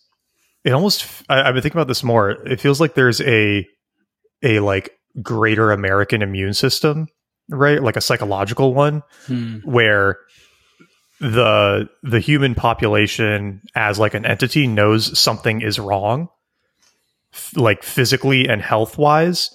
it 0.64 0.72
almost 0.72 1.06
I, 1.28 1.42
I've 1.42 1.54
been 1.54 1.62
thinking 1.62 1.78
about 1.78 1.88
this 1.88 2.02
more. 2.02 2.30
It 2.30 2.60
feels 2.60 2.80
like 2.80 2.94
there's 2.94 3.20
a 3.20 3.66
a 4.42 4.60
like 4.60 4.90
greater 5.22 5.70
American 5.72 6.22
immune 6.22 6.54
system, 6.54 7.06
right? 7.50 7.82
Like 7.82 7.96
a 7.96 8.00
psychological 8.00 8.74
one 8.74 9.02
Hmm. 9.26 9.58
where 9.64 10.18
the 11.20 11.88
the 12.02 12.20
human 12.20 12.54
population 12.54 13.62
as 13.74 13.98
like 13.98 14.14
an 14.14 14.26
entity 14.26 14.66
knows 14.66 15.18
something 15.18 15.62
is 15.62 15.78
wrong 15.78 16.28
f- 17.32 17.56
like 17.56 17.82
physically 17.82 18.46
and 18.48 18.60
health 18.60 18.98
wise 18.98 19.50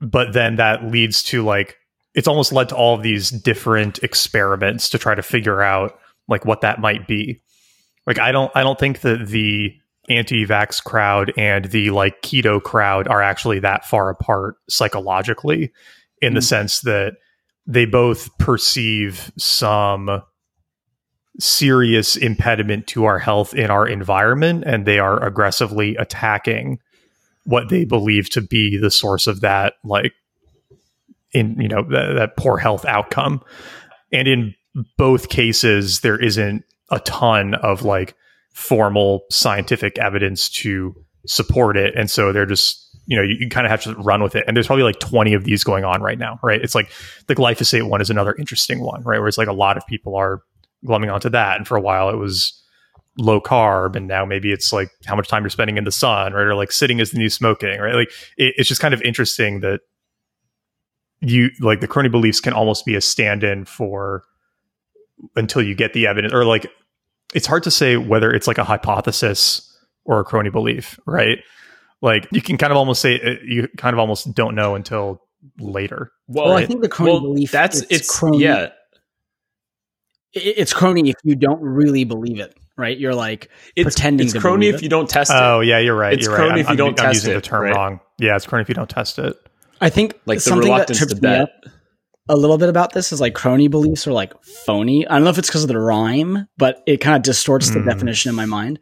but 0.00 0.32
then 0.32 0.56
that 0.56 0.84
leads 0.84 1.22
to 1.22 1.42
like 1.42 1.76
it's 2.14 2.28
almost 2.28 2.52
led 2.52 2.68
to 2.68 2.76
all 2.76 2.94
of 2.94 3.02
these 3.02 3.30
different 3.30 3.98
experiments 4.02 4.90
to 4.90 4.98
try 4.98 5.14
to 5.14 5.22
figure 5.22 5.62
out 5.62 5.98
like 6.28 6.44
what 6.44 6.60
that 6.60 6.78
might 6.78 7.06
be 7.08 7.40
like 8.06 8.18
i 8.18 8.30
don't 8.30 8.52
i 8.54 8.62
don't 8.62 8.78
think 8.78 9.00
that 9.00 9.28
the 9.28 9.74
anti-vax 10.10 10.82
crowd 10.84 11.32
and 11.38 11.66
the 11.66 11.88
like 11.90 12.20
keto 12.22 12.62
crowd 12.62 13.08
are 13.08 13.22
actually 13.22 13.60
that 13.60 13.86
far 13.86 14.10
apart 14.10 14.56
psychologically 14.68 15.72
in 16.20 16.34
the 16.34 16.40
Mm. 16.40 16.44
sense 16.44 16.80
that 16.80 17.14
they 17.66 17.84
both 17.86 18.36
perceive 18.38 19.32
some 19.38 20.22
serious 21.38 22.16
impediment 22.16 22.86
to 22.86 23.04
our 23.04 23.18
health 23.18 23.54
in 23.54 23.70
our 23.70 23.86
environment 23.86 24.64
and 24.66 24.84
they 24.84 24.98
are 24.98 25.22
aggressively 25.24 25.96
attacking 25.96 26.78
what 27.44 27.68
they 27.70 27.84
believe 27.84 28.28
to 28.30 28.40
be 28.40 28.76
the 28.76 28.90
source 28.90 29.26
of 29.26 29.40
that 29.40 29.74
like 29.82 30.12
in 31.32 31.58
you 31.60 31.68
know 31.68 31.82
that, 31.90 32.14
that 32.14 32.36
poor 32.36 32.58
health 32.58 32.84
outcome. 32.84 33.42
And 34.12 34.28
in 34.28 34.54
both 34.96 35.30
cases 35.30 36.00
there 36.00 36.22
isn't 36.22 36.64
a 36.90 37.00
ton 37.00 37.54
of 37.54 37.82
like 37.82 38.14
formal 38.52 39.22
scientific 39.30 39.98
evidence 39.98 40.50
to 40.50 40.94
support 41.26 41.76
it. 41.76 41.94
And 41.96 42.10
so 42.10 42.32
they're 42.32 42.46
just 42.46 42.78
you 43.06 43.16
know 43.16 43.22
you, 43.22 43.36
you 43.40 43.48
kind 43.48 43.66
of 43.66 43.70
have 43.70 43.82
to 43.84 43.94
run 43.94 44.22
with 44.22 44.36
it. 44.36 44.44
And 44.46 44.54
there's 44.54 44.66
probably 44.66 44.84
like 44.84 45.00
20 45.00 45.32
of 45.32 45.44
these 45.44 45.64
going 45.64 45.84
on 45.84 46.02
right 46.02 46.18
now 46.18 46.38
right? 46.42 46.60
It's 46.60 46.74
like 46.74 46.90
the 47.26 47.34
glyphosate 47.34 47.88
one 47.88 48.02
is 48.02 48.10
another 48.10 48.34
interesting 48.38 48.80
one 48.80 49.02
right? 49.02 49.18
Where 49.18 49.28
it's 49.28 49.38
like 49.38 49.48
a 49.48 49.54
lot 49.54 49.78
of 49.78 49.86
people 49.86 50.14
are 50.14 50.42
glumming 50.84 51.10
onto 51.10 51.28
that. 51.30 51.56
And 51.56 51.66
for 51.66 51.76
a 51.76 51.80
while 51.80 52.08
it 52.10 52.16
was 52.16 52.58
low 53.18 53.40
carb. 53.40 53.94
And 53.96 54.06
now 54.08 54.24
maybe 54.24 54.52
it's 54.52 54.72
like 54.72 54.88
how 55.06 55.14
much 55.14 55.28
time 55.28 55.42
you're 55.42 55.50
spending 55.50 55.76
in 55.76 55.84
the 55.84 55.92
sun 55.92 56.32
right? 56.32 56.46
Or 56.46 56.54
like 56.54 56.72
sitting 56.72 56.98
is 56.98 57.10
the 57.10 57.18
new 57.18 57.28
smoking 57.28 57.78
right? 57.78 57.94
Like 57.94 58.08
it, 58.36 58.54
it's 58.56 58.68
just 58.68 58.80
kind 58.80 58.94
of 58.94 59.02
interesting 59.02 59.60
that 59.60 59.80
you 61.20 61.50
like 61.60 61.80
the 61.80 61.86
crony 61.86 62.08
beliefs 62.08 62.40
can 62.40 62.52
almost 62.52 62.84
be 62.84 62.94
a 62.96 63.00
stand-in 63.00 63.64
for 63.64 64.24
until 65.36 65.62
you 65.62 65.74
get 65.74 65.92
the 65.92 66.06
evidence. 66.06 66.32
Or 66.34 66.44
like 66.44 66.66
it's 67.34 67.46
hard 67.46 67.62
to 67.64 67.70
say 67.70 67.96
whether 67.96 68.32
it's 68.32 68.46
like 68.48 68.58
a 68.58 68.64
hypothesis 68.64 69.68
or 70.04 70.18
a 70.20 70.24
crony 70.24 70.50
belief 70.50 70.98
right? 71.06 71.38
Like 72.00 72.26
you 72.32 72.42
can 72.42 72.58
kind 72.58 72.72
of 72.72 72.76
almost 72.76 73.00
say 73.00 73.20
uh, 73.20 73.34
you 73.44 73.68
kind 73.76 73.94
of 73.94 74.00
almost 74.00 74.34
don't 74.34 74.54
know 74.56 74.74
until 74.74 75.22
later 75.58 76.10
well, 76.28 76.46
Well, 76.46 76.56
I 76.56 76.66
think 76.66 76.82
the 76.82 76.88
crony 76.88 77.12
well, 77.12 77.20
belief 77.20 77.52
that's 77.52 77.82
it's 77.82 77.92
it's 77.92 78.18
crony- 78.18 78.38
yeah. 78.40 78.62
It- 78.64 78.72
it's 80.34 80.72
crony 80.72 81.10
if 81.10 81.16
you 81.24 81.34
don't 81.36 81.60
really 81.60 82.04
believe 82.04 82.38
it 82.40 82.56
right 82.76 82.98
you're 82.98 83.14
like 83.14 83.48
it's 83.76 83.84
Pretending 83.94 84.24
it's 84.26 84.32
to 84.34 84.40
crony 84.40 84.68
if 84.68 84.76
it. 84.76 84.82
you 84.82 84.88
don't 84.88 85.08
test 85.08 85.30
it 85.30 85.36
oh 85.38 85.60
yeah 85.60 85.78
you're 85.78 85.94
right 85.96 86.14
It's 86.14 86.26
you're 86.26 86.34
crony 86.34 86.50
right 86.52 86.60
if 86.60 86.66
you 86.66 86.70
I'm, 86.70 86.76
don't 86.76 86.88
I'm 87.00 87.06
test 87.06 87.14
using 87.16 87.32
the 87.32 87.38
it, 87.38 87.44
term 87.44 87.62
right? 87.62 87.74
wrong 87.74 88.00
yeah 88.18 88.34
it's 88.36 88.46
crony 88.46 88.62
if 88.62 88.68
you 88.68 88.74
don't 88.74 88.88
test 88.88 89.18
it 89.18 89.36
i 89.80 89.90
think 89.90 90.18
like 90.26 90.38
the 90.38 90.40
something 90.42 90.70
that 90.74 90.88
trips 90.88 91.20
me 91.20 91.28
up 91.34 91.50
a 92.28 92.36
little 92.36 92.56
bit 92.56 92.68
about 92.68 92.92
this 92.92 93.12
is 93.12 93.20
like 93.20 93.34
crony 93.34 93.66
beliefs 93.66 94.06
are 94.06 94.12
like 94.12 94.32
phony. 94.44 95.04
I 95.08 95.14
don't 95.16 95.24
know 95.24 95.30
if 95.30 95.38
it's 95.38 95.48
because 95.48 95.64
of 95.64 95.68
the 95.68 95.78
rhyme, 95.78 96.46
but 96.56 96.80
it 96.86 96.98
kind 96.98 97.16
of 97.16 97.22
distorts 97.22 97.70
the 97.70 97.80
Mm. 97.80 97.84
definition 97.86 98.28
in 98.28 98.36
my 98.36 98.46
mind. 98.46 98.78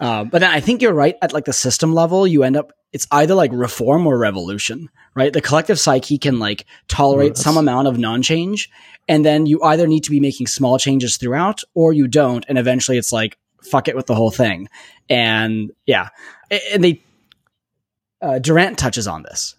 Uh, 0.00 0.24
but 0.24 0.40
then 0.40 0.50
I 0.50 0.60
think 0.60 0.82
you're 0.82 0.92
right 0.92 1.16
at 1.22 1.32
like 1.32 1.44
the 1.44 1.52
system 1.52 1.94
level, 1.94 2.26
you 2.26 2.42
end 2.42 2.56
up 2.56 2.72
it's 2.92 3.06
either 3.10 3.34
like 3.34 3.50
reform 3.52 4.06
or 4.06 4.18
revolution, 4.18 4.88
right? 5.16 5.32
The 5.32 5.40
collective 5.40 5.78
psyche 5.80 6.18
can 6.18 6.38
like 6.38 6.64
tolerate 6.88 7.32
Oh, 7.32 7.34
some 7.40 7.56
amount 7.56 7.88
of 7.88 7.98
non-change, 7.98 8.70
and 9.08 9.24
then 9.24 9.46
you 9.46 9.62
either 9.62 9.86
need 9.86 10.04
to 10.04 10.10
be 10.10 10.20
making 10.20 10.46
small 10.46 10.78
changes 10.78 11.16
throughout, 11.16 11.60
or 11.74 11.92
you 11.92 12.06
don't, 12.08 12.44
and 12.48 12.58
eventually 12.58 12.98
it's 12.98 13.12
like 13.12 13.38
fuck 13.62 13.88
it 13.88 13.96
with 13.96 14.06
the 14.06 14.14
whole 14.14 14.30
thing. 14.30 14.68
And 15.08 15.72
yeah, 15.86 16.08
and 16.72 16.84
they 16.84 17.02
uh, 18.22 18.38
Durant 18.38 18.78
touches 18.78 19.06
on 19.08 19.22
this, 19.22 19.54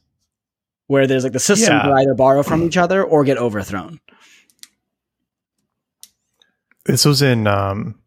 where 0.88 1.08
there's 1.08 1.24
like 1.24 1.34
the 1.34 1.40
system 1.40 1.74
Yeah. 1.76 1.82
can 1.84 1.92
either 1.92 2.14
borrow 2.14 2.42
from 2.44 2.64
each 2.64 2.78
other 2.78 3.04
or 3.04 3.24
get 3.24 3.38
overthrown. 3.38 4.00
this 6.86 7.04
was 7.06 7.22
in 7.22 7.48
um 7.48 7.84
th- 7.86 7.96
th- 7.96 8.05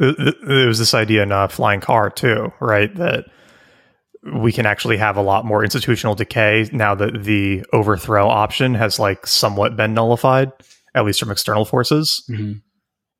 there 0.00 0.66
was 0.66 0.78
this 0.78 0.94
idea 0.94 1.22
in 1.22 1.30
uh, 1.30 1.46
flying 1.48 1.80
car 1.80 2.10
too 2.10 2.52
right? 2.60 2.94
That 2.96 3.26
we 4.34 4.52
can 4.52 4.66
actually 4.66 4.96
have 4.98 5.16
a 5.16 5.22
lot 5.22 5.44
more 5.44 5.64
institutional 5.64 6.14
decay 6.14 6.68
now 6.72 6.94
that 6.94 7.22
the 7.24 7.64
overthrow 7.72 8.28
option 8.28 8.74
has 8.74 8.98
like 8.98 9.26
somewhat 9.26 9.76
been 9.76 9.94
nullified 9.94 10.52
at 10.94 11.04
least 11.04 11.20
from 11.20 11.30
external 11.30 11.64
forces. 11.64 12.28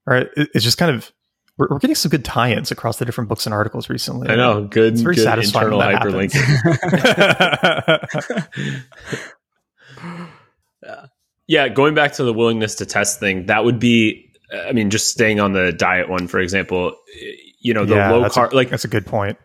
Right? 0.07 0.29
It- 0.37 0.51
it's 0.55 0.65
just 0.65 0.79
kind 0.79 0.95
of 0.95 1.13
we're, 1.59 1.69
we're 1.71 1.79
getting 1.79 1.97
some 1.97 2.11
good 2.11 2.25
tie-ins 2.25 2.71
across 2.71 2.99
the 2.99 3.05
different 3.05 3.29
books 3.29 3.45
and 3.47 3.55
articles 3.55 3.91
recently. 3.91 4.29
I 4.31 4.37
know. 4.37 4.65
Good 4.65 4.95
It's 4.95 5.03
very 5.03 5.17
good 5.17 5.25
satisfying 5.25 5.73
internal 5.73 5.83
hyperlink 5.83 6.33
yeah 11.47 11.69
going 11.69 11.95
back 11.95 12.13
to 12.13 12.25
the 12.25 12.33
willingness 12.33 12.77
to 12.77 12.87
test 12.87 13.21
thing 13.21 13.47
that 13.47 13.65
would 13.65 13.79
be 13.79 14.30
i 14.53 14.73
mean 14.73 14.91
just 14.91 15.11
staying 15.11 15.41
on 15.41 15.53
the 15.53 15.73
diet 15.73 16.09
one 16.09 16.27
for 16.27 16.41
example 16.41 16.95
you 17.61 17.75
know 17.75 17.85
the 17.85 17.95
Yeah, 17.95 18.11
low 18.11 18.25
carb 18.25 18.53
like 18.53 18.71
that's 18.71 18.85
a 18.85 18.89
good 18.89 19.07
point 19.07 19.39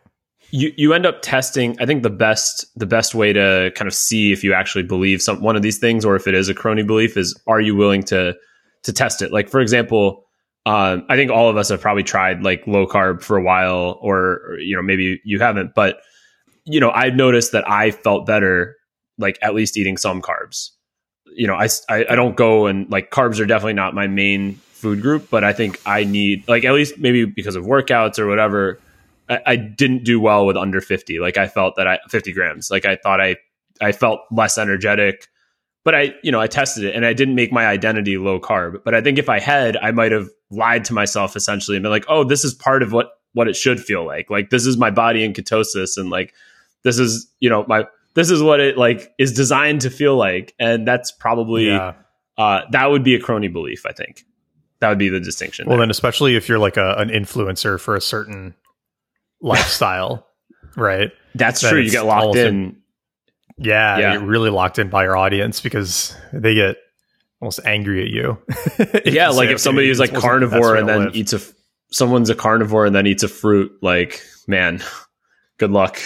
you 0.51 0.71
you 0.77 0.93
end 0.93 1.05
up 1.05 1.21
testing. 1.21 1.75
I 1.79 1.85
think 1.85 2.03
the 2.03 2.09
best 2.09 2.65
the 2.77 2.85
best 2.85 3.15
way 3.15 3.33
to 3.33 3.71
kind 3.75 3.87
of 3.87 3.93
see 3.93 4.31
if 4.31 4.43
you 4.43 4.53
actually 4.53 4.83
believe 4.83 5.21
some 5.21 5.41
one 5.41 5.55
of 5.55 5.61
these 5.61 5.77
things 5.77 6.05
or 6.05 6.15
if 6.15 6.27
it 6.27 6.33
is 6.33 6.49
a 6.49 6.53
crony 6.53 6.83
belief 6.83 7.17
is 7.17 7.39
are 7.47 7.59
you 7.59 7.75
willing 7.75 8.03
to 8.03 8.35
to 8.83 8.93
test 8.93 9.21
it? 9.21 9.31
Like 9.33 9.49
for 9.49 9.59
example, 9.59 10.23
um, 10.65 11.05
I 11.09 11.15
think 11.15 11.31
all 11.31 11.49
of 11.49 11.57
us 11.57 11.69
have 11.69 11.81
probably 11.81 12.03
tried 12.03 12.43
like 12.43 12.65
low 12.67 12.87
carb 12.87 13.21
for 13.21 13.37
a 13.37 13.43
while, 13.43 13.99
or, 14.01 14.41
or 14.47 14.59
you 14.59 14.75
know 14.75 14.81
maybe 14.81 15.19
you 15.25 15.39
haven't, 15.39 15.75
but 15.75 15.97
you 16.65 16.79
know 16.79 16.91
I've 16.91 17.15
noticed 17.15 17.51
that 17.51 17.69
I 17.69 17.91
felt 17.91 18.25
better 18.25 18.75
like 19.17 19.37
at 19.41 19.55
least 19.55 19.77
eating 19.77 19.97
some 19.97 20.21
carbs. 20.21 20.69
You 21.35 21.47
know, 21.47 21.55
I, 21.55 21.67
I, 21.89 22.05
I 22.11 22.15
don't 22.15 22.37
go 22.37 22.67
and 22.67 22.89
like 22.89 23.11
carbs 23.11 23.41
are 23.41 23.45
definitely 23.45 23.73
not 23.73 23.93
my 23.93 24.07
main 24.07 24.59
food 24.75 25.01
group, 25.01 25.29
but 25.29 25.43
I 25.43 25.53
think 25.53 25.81
I 25.85 26.03
need 26.03 26.47
like 26.47 26.63
at 26.65 26.73
least 26.73 26.97
maybe 26.97 27.25
because 27.25 27.55
of 27.55 27.65
workouts 27.65 28.19
or 28.19 28.27
whatever. 28.27 28.79
I, 29.29 29.39
I 29.45 29.55
didn't 29.55 30.03
do 30.03 30.19
well 30.19 30.45
with 30.45 30.57
under 30.57 30.81
50. 30.81 31.19
Like 31.19 31.37
I 31.37 31.47
felt 31.47 31.75
that 31.77 31.87
I 31.87 31.99
50 32.09 32.31
grams. 32.33 32.69
Like 32.69 32.85
I 32.85 32.95
thought 32.95 33.19
I 33.21 33.37
I 33.81 33.91
felt 33.91 34.21
less 34.31 34.57
energetic. 34.57 35.27
But 35.83 35.93
I, 35.93 36.15
you 36.23 36.31
know, 36.31 36.41
I 36.41 36.47
tested 36.47 36.83
it 36.83 36.95
and 36.95 37.05
I 37.05 37.13
didn't 37.13 37.35
make 37.35 37.51
my 37.51 37.67
identity 37.67 38.17
low 38.17 38.39
carb. 38.39 38.83
But 38.83 38.95
I 38.95 39.01
think 39.01 39.19
if 39.19 39.29
I 39.29 39.39
had, 39.39 39.77
I 39.77 39.91
might 39.91 40.11
have 40.11 40.29
lied 40.49 40.83
to 40.85 40.95
myself 40.95 41.35
essentially 41.35 41.77
and 41.77 41.83
been 41.83 41.91
like, 41.91 42.05
oh, 42.07 42.23
this 42.23 42.43
is 42.43 42.53
part 42.55 42.81
of 42.83 42.91
what 42.91 43.11
what 43.33 43.47
it 43.47 43.55
should 43.55 43.79
feel 43.79 44.03
like. 44.05 44.29
Like 44.29 44.49
this 44.49 44.65
is 44.65 44.77
my 44.77 44.89
body 44.91 45.23
in 45.23 45.33
ketosis 45.33 45.97
and 45.97 46.09
like 46.09 46.33
this 46.83 46.97
is, 46.99 47.27
you 47.39 47.49
know, 47.49 47.65
my 47.67 47.85
this 48.15 48.31
is 48.31 48.41
what 48.41 48.59
it 48.59 48.77
like 48.77 49.13
is 49.19 49.31
designed 49.33 49.81
to 49.81 49.89
feel 49.89 50.15
like. 50.17 50.53
And 50.59 50.87
that's 50.87 51.11
probably 51.11 51.67
Yeah. 51.67 51.93
uh 52.37 52.61
that 52.71 52.89
would 52.89 53.03
be 53.03 53.13
a 53.15 53.19
crony 53.19 53.47
belief, 53.47 53.85
I 53.85 53.91
think. 53.91 54.23
That 54.81 54.89
would 54.89 54.97
be 54.99 55.09
the 55.09 55.19
distinction. 55.19 55.67
Well, 55.67 55.77
there. 55.77 55.83
then, 55.83 55.89
especially 55.91 56.35
if 56.35 56.49
you're 56.49 56.59
like 56.59 56.77
a, 56.77 56.95
an 56.97 57.09
influencer 57.09 57.79
for 57.79 57.95
a 57.95 58.01
certain 58.01 58.53
lifestyle, 59.41 60.27
right? 60.75 61.11
that's 61.33 61.61
then 61.61 61.71
true. 61.71 61.81
You 61.81 61.91
get 61.91 62.05
locked 62.05 62.35
in. 62.37 62.77
Yeah, 63.57 63.97
Yeah. 63.99 64.13
you're 64.13 64.25
really 64.25 64.49
locked 64.49 64.79
in 64.79 64.89
by 64.89 65.03
your 65.03 65.15
audience 65.15 65.61
because 65.61 66.15
they 66.33 66.55
get 66.55 66.75
almost 67.41 67.59
angry 67.65 68.03
at 68.03 68.09
you. 68.09 68.37
Yeah, 69.05 69.29
like 69.29 69.49
if 69.49 69.59
somebody 69.61 69.89
is 69.89 69.99
like 69.99 70.11
wasn't 70.11 70.41
the 70.41 70.47
best 70.47 70.61
carnivore 70.61 70.75
and 70.75 70.89
then 70.89 71.05
live." 71.05 71.15
eats 71.15 71.31
a 71.33 71.39
someone's 71.91 72.29
a 72.29 72.35
carnivore 72.35 72.85
and 72.85 72.93
then 72.95 73.07
eats 73.07 73.23
a 73.23 73.27
fruit, 73.29 73.71
like 73.81 74.21
man, 74.47 74.81
good 75.57 75.71
luck. 75.71 75.99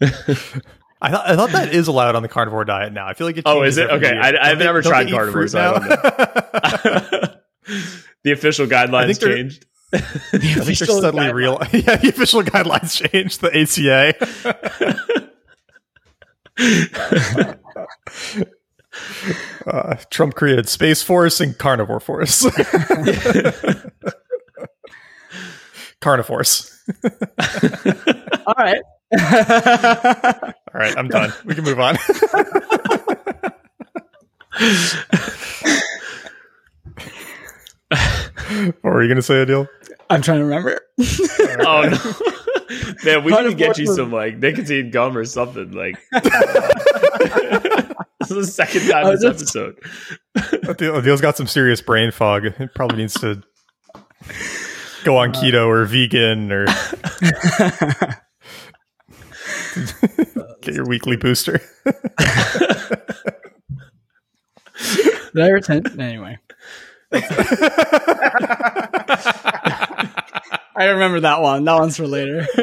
I 0.00 1.10
thought 1.10 1.28
I 1.30 1.36
thought 1.36 1.50
that 1.52 1.72
is 1.74 1.88
allowed 1.88 2.14
on 2.16 2.22
the 2.22 2.28
carnivore 2.28 2.64
diet 2.64 2.92
now. 2.92 3.06
I 3.06 3.14
feel 3.14 3.26
like 3.26 3.36
it. 3.38 3.44
Oh, 3.46 3.62
is 3.62 3.78
it? 3.78 3.88
Okay. 3.90 4.16
I, 4.16 4.50
I've 4.50 4.58
never 4.58 4.82
tried 4.82 5.04
they 5.04 5.10
eat 5.10 5.14
carnivore, 5.14 5.48
so 5.48 5.58
I 5.74 7.20
now? 7.22 7.34
The 8.22 8.32
official 8.32 8.66
guidelines 8.66 9.20
changed. 9.20 9.66
I 9.94 9.98
think 9.98 10.78
they're 10.78 10.86
suddenly 10.86 11.32
real. 11.32 11.60
Yeah, 11.72 11.96
the 11.96 12.08
official 12.08 12.42
guidelines 12.42 12.96
changed. 12.96 13.40
The 13.42 13.50
ACA. 13.54 14.14
uh, 19.66 19.96
Trump 20.10 20.34
created 20.34 20.68
Space 20.68 21.02
Force 21.02 21.40
and 21.40 21.56
Carnivore 21.58 22.00
Force. 22.00 22.46
Carnivores. 26.00 26.82
All 28.46 28.54
right. 28.58 28.82
All 29.12 30.80
right, 30.80 30.96
I'm 30.96 31.08
done. 31.08 31.32
We 31.44 31.54
can 31.54 31.64
move 31.64 31.80
on. 31.80 31.98
What 37.96 38.84
were 38.92 39.02
you 39.02 39.08
going 39.08 39.16
to 39.16 39.22
say, 39.22 39.44
Adil? 39.44 39.66
I'm 40.10 40.22
trying 40.22 40.38
to 40.38 40.44
remember. 40.44 40.80
oh 41.00 41.88
no, 41.88 41.90
man, 43.04 43.24
we 43.24 43.32
need 43.32 43.50
to 43.50 43.54
get 43.54 43.78
you 43.78 43.86
some 43.86 44.12
like 44.12 44.38
nicotine 44.38 44.90
gum 44.90 45.16
or 45.16 45.24
something. 45.24 45.72
Like 45.72 45.96
this 46.12 46.24
is 48.30 48.36
the 48.36 48.46
second 48.46 48.88
time 48.88 49.06
Oh, 49.06 49.10
this 49.12 49.22
that's- 49.22 49.40
episode. 49.42 49.80
Adil, 50.36 51.00
Adil's 51.00 51.20
got 51.20 51.36
some 51.36 51.46
serious 51.46 51.80
brain 51.80 52.10
fog. 52.10 52.44
He 52.56 52.66
probably 52.68 52.98
needs 52.98 53.14
to 53.14 53.42
go 55.04 55.16
on 55.16 55.30
uh, 55.30 55.40
keto 55.40 55.66
or 55.66 55.84
vegan 55.86 56.52
or 56.52 56.66
get 60.60 60.74
your 60.74 60.86
weekly 60.86 61.16
booster. 61.16 61.60
Did 65.34 65.42
I 65.42 65.48
return? 65.48 66.00
Anyway. 66.00 66.38
I 70.74 70.86
remember 70.86 71.20
that 71.20 71.40
one. 71.42 71.64
That 71.64 71.78
one's 71.78 71.96
for 71.96 72.06
later. 72.06 72.46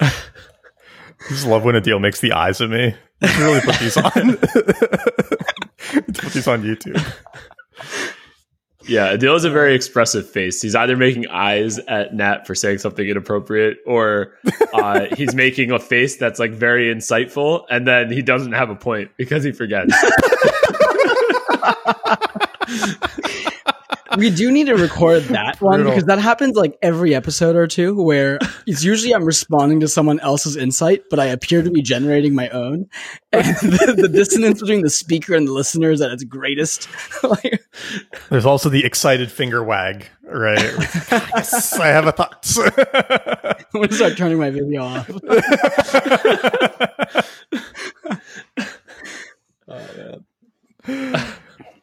I 0.00 1.28
just 1.30 1.46
love 1.46 1.64
when 1.64 1.74
Adil 1.74 2.00
makes 2.00 2.20
the 2.20 2.32
eyes 2.32 2.60
at 2.60 2.68
me. 2.68 2.94
Should 3.22 3.40
really 3.40 3.60
put 3.62 3.78
these 3.78 3.96
on. 3.96 4.36
put 6.12 6.32
these 6.32 6.46
on 6.46 6.62
YouTube. 6.62 7.02
Yeah, 8.86 9.16
Adil 9.16 9.32
has 9.32 9.44
a 9.44 9.50
very 9.50 9.74
expressive 9.74 10.28
face. 10.28 10.60
He's 10.60 10.74
either 10.74 10.96
making 10.96 11.26
eyes 11.28 11.78
at 11.78 12.14
Nat 12.14 12.46
for 12.46 12.54
saying 12.54 12.78
something 12.78 13.06
inappropriate, 13.06 13.78
or 13.86 14.34
uh, 14.74 15.06
he's 15.16 15.34
making 15.34 15.70
a 15.70 15.78
face 15.78 16.16
that's 16.16 16.38
like 16.38 16.52
very 16.52 16.94
insightful, 16.94 17.64
and 17.70 17.86
then 17.86 18.10
he 18.10 18.20
doesn't 18.20 18.52
have 18.52 18.70
a 18.70 18.76
point 18.76 19.10
because 19.16 19.42
he 19.42 19.52
forgets. 19.52 19.94
we 24.16 24.30
do 24.30 24.50
need 24.50 24.66
to 24.66 24.74
record 24.76 25.22
that 25.24 25.60
one 25.60 25.76
Brutal. 25.76 25.92
because 25.92 26.04
that 26.06 26.18
happens 26.18 26.56
like 26.56 26.76
every 26.82 27.14
episode 27.14 27.56
or 27.56 27.66
two 27.66 28.00
where 28.02 28.38
it's 28.66 28.84
usually 28.84 29.14
I'm 29.14 29.24
responding 29.24 29.80
to 29.80 29.88
someone 29.88 30.20
else's 30.20 30.56
insight, 30.56 31.04
but 31.10 31.18
I 31.18 31.26
appear 31.26 31.62
to 31.62 31.70
be 31.70 31.82
generating 31.82 32.34
my 32.34 32.48
own. 32.50 32.88
And 33.34 33.44
the, 33.56 33.94
the 33.96 34.08
dissonance 34.08 34.60
between 34.60 34.82
the 34.82 34.90
speaker 34.90 35.34
and 35.34 35.48
the 35.48 35.52
listener 35.52 35.90
is 35.90 36.00
at 36.00 36.12
its 36.12 36.22
greatest. 36.22 36.88
like, 37.24 37.64
There's 38.30 38.46
also 38.46 38.68
the 38.68 38.84
excited 38.84 39.28
finger 39.28 39.64
wag, 39.64 40.06
right? 40.22 40.56
yes, 41.10 41.76
I 41.76 41.88
have 41.88 42.06
a 42.06 42.12
thought. 42.12 42.46
I'm 42.56 43.64
going 43.72 43.88
to 43.88 43.94
start 43.96 44.16
turning 44.16 44.38
my 44.38 44.50
video 44.50 44.84
off. 44.84 45.10
Oh, 50.86 51.34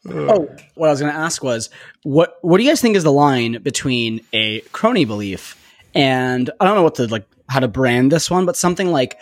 what 0.03 0.87
I 0.87 0.91
was 0.91 0.99
going 0.99 1.13
to 1.13 1.19
ask 1.19 1.43
was, 1.43 1.69
what 2.03 2.35
what 2.41 2.57
do 2.57 2.63
you 2.63 2.69
guys 2.69 2.81
think 2.81 2.95
is 2.95 3.03
the 3.03 3.11
line 3.11 3.61
between 3.61 4.21
a 4.33 4.61
crony 4.71 5.05
belief 5.05 5.57
and 5.93 6.49
I 6.59 6.65
don't 6.65 6.75
know 6.75 6.83
what 6.83 6.95
to 6.95 7.07
like 7.07 7.25
how 7.49 7.59
to 7.59 7.67
brand 7.67 8.11
this 8.11 8.29
one, 8.31 8.45
but 8.45 8.55
something 8.57 8.91
like 8.91 9.17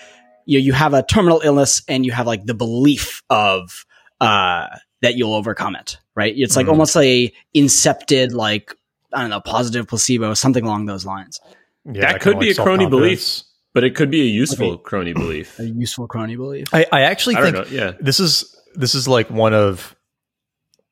you 0.45 0.59
know, 0.59 0.63
you 0.63 0.73
have 0.73 0.93
a 0.93 1.03
terminal 1.03 1.41
illness 1.43 1.82
and 1.88 2.05
you 2.05 2.11
have 2.11 2.27
like 2.27 2.45
the 2.45 2.53
belief 2.53 3.21
of 3.30 3.86
uh 4.21 4.67
that 5.01 5.15
you'll 5.15 5.34
overcome 5.34 5.75
it, 5.75 5.97
right? 6.15 6.34
It's 6.36 6.55
like 6.55 6.65
Mhm. 6.67 6.69
almost 6.71 6.95
a 6.97 7.32
incepted 7.55 8.34
like 8.34 8.73
I 9.13 9.21
don't 9.21 9.30
know 9.32 9.41
positive 9.41 9.88
placebo, 9.88 10.34
something 10.34 10.63
along 10.63 10.86
those 10.86 11.05
lines. 11.05 11.39
Yeah, 11.86 12.01
That 12.01 12.07
kinda 12.07 12.19
could 12.19 12.39
be 12.39 12.47
like 12.49 12.57
a 12.59 12.63
crony 12.63 12.84
self-confidence. 12.86 13.43
But 13.73 13.84
it 13.84 13.95
could 13.95 14.09
be 14.09 14.21
a 14.21 14.25
useful 14.25 14.77
crony 14.80 15.13
belief. 15.13 15.59
A 15.59 15.65
useful 15.65 16.07
crony 16.07 16.36
belief. 16.36 16.73
I, 16.73 16.86
I 16.91 17.01
actually 17.01 17.36
I 17.36 17.41
think 17.43 17.55
know. 17.55 17.65
Yeah. 17.69 17.91
this 17.99 18.19
is 18.19 18.55
this 18.75 18.95
is 18.95 19.07
like 19.07 19.30
one 19.30 19.53
of 19.53 19.95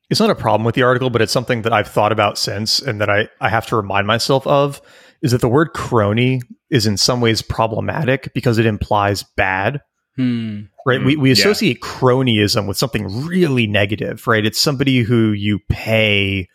it's 0.09 0.19
not 0.19 0.29
a 0.29 0.35
problem 0.35 0.63
with 0.63 0.75
the 0.75 0.83
article, 0.83 1.09
but 1.09 1.21
it's 1.21 1.33
something 1.33 1.63
that 1.63 1.73
I've 1.73 1.87
thought 1.87 2.11
about 2.11 2.37
since 2.37 2.79
and 2.79 3.01
that 3.01 3.09
I, 3.09 3.27
I 3.41 3.49
have 3.49 3.65
to 3.67 3.75
remind 3.75 4.07
myself 4.07 4.47
of 4.47 4.81
is 5.21 5.31
that 5.31 5.41
the 5.41 5.49
word 5.49 5.73
crony 5.73 6.41
is 6.69 6.85
in 6.85 6.97
some 6.97 7.21
ways 7.21 7.41
problematic 7.41 8.33
because 8.33 8.57
it 8.57 8.65
implies 8.65 9.23
bad. 9.23 9.81
Hmm. 10.15 10.61
Right. 10.85 11.03
We, 11.03 11.15
we 11.17 11.29
yeah. 11.29 11.33
associate 11.33 11.81
cronyism 11.81 12.67
with 12.67 12.77
something 12.77 13.25
really 13.25 13.67
negative, 13.67 14.27
right? 14.27 14.45
It's 14.45 14.61
somebody 14.61 15.01
who 15.01 15.31
you 15.31 15.59
pay 15.69 16.47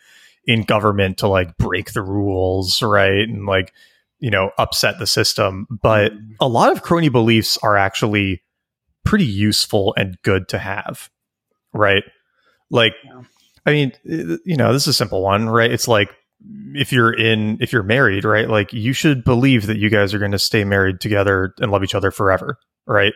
in 0.45 0.63
government 0.63 1.19
to 1.19 1.27
like 1.27 1.55
break 1.57 1.93
the 1.93 2.01
rules, 2.01 2.81
right? 2.81 3.27
And 3.27 3.45
like, 3.45 3.73
you 4.19 4.31
know, 4.31 4.51
upset 4.57 4.97
the 4.97 5.07
system. 5.07 5.67
But 5.69 6.13
a 6.39 6.47
lot 6.47 6.71
of 6.71 6.81
crony 6.81 7.09
beliefs 7.09 7.57
are 7.61 7.77
actually 7.77 8.41
pretty 9.05 9.25
useful 9.25 9.93
and 9.97 10.17
good 10.23 10.49
to 10.49 10.57
have, 10.57 11.09
right? 11.73 12.03
Like, 12.71 12.93
Yeah. 13.03 13.21
I 13.65 13.71
mean, 13.71 13.91
you 14.03 14.57
know, 14.57 14.73
this 14.73 14.83
is 14.83 14.89
a 14.89 14.93
simple 14.93 15.21
one, 15.21 15.49
right? 15.49 15.71
It's 15.71 15.87
like 15.87 16.09
if 16.75 16.91
you're 16.91 17.13
in, 17.13 17.57
if 17.61 17.71
you're 17.71 17.83
married, 17.83 18.25
right? 18.25 18.49
Like, 18.49 18.73
you 18.73 18.91
should 18.93 19.23
believe 19.23 19.67
that 19.67 19.77
you 19.77 19.89
guys 19.89 20.13
are 20.13 20.19
going 20.19 20.31
to 20.33 20.39
stay 20.39 20.63
married 20.65 20.99
together 20.99 21.53
and 21.59 21.71
love 21.71 21.83
each 21.83 21.95
other 21.95 22.11
forever, 22.11 22.57
right? 22.85 23.13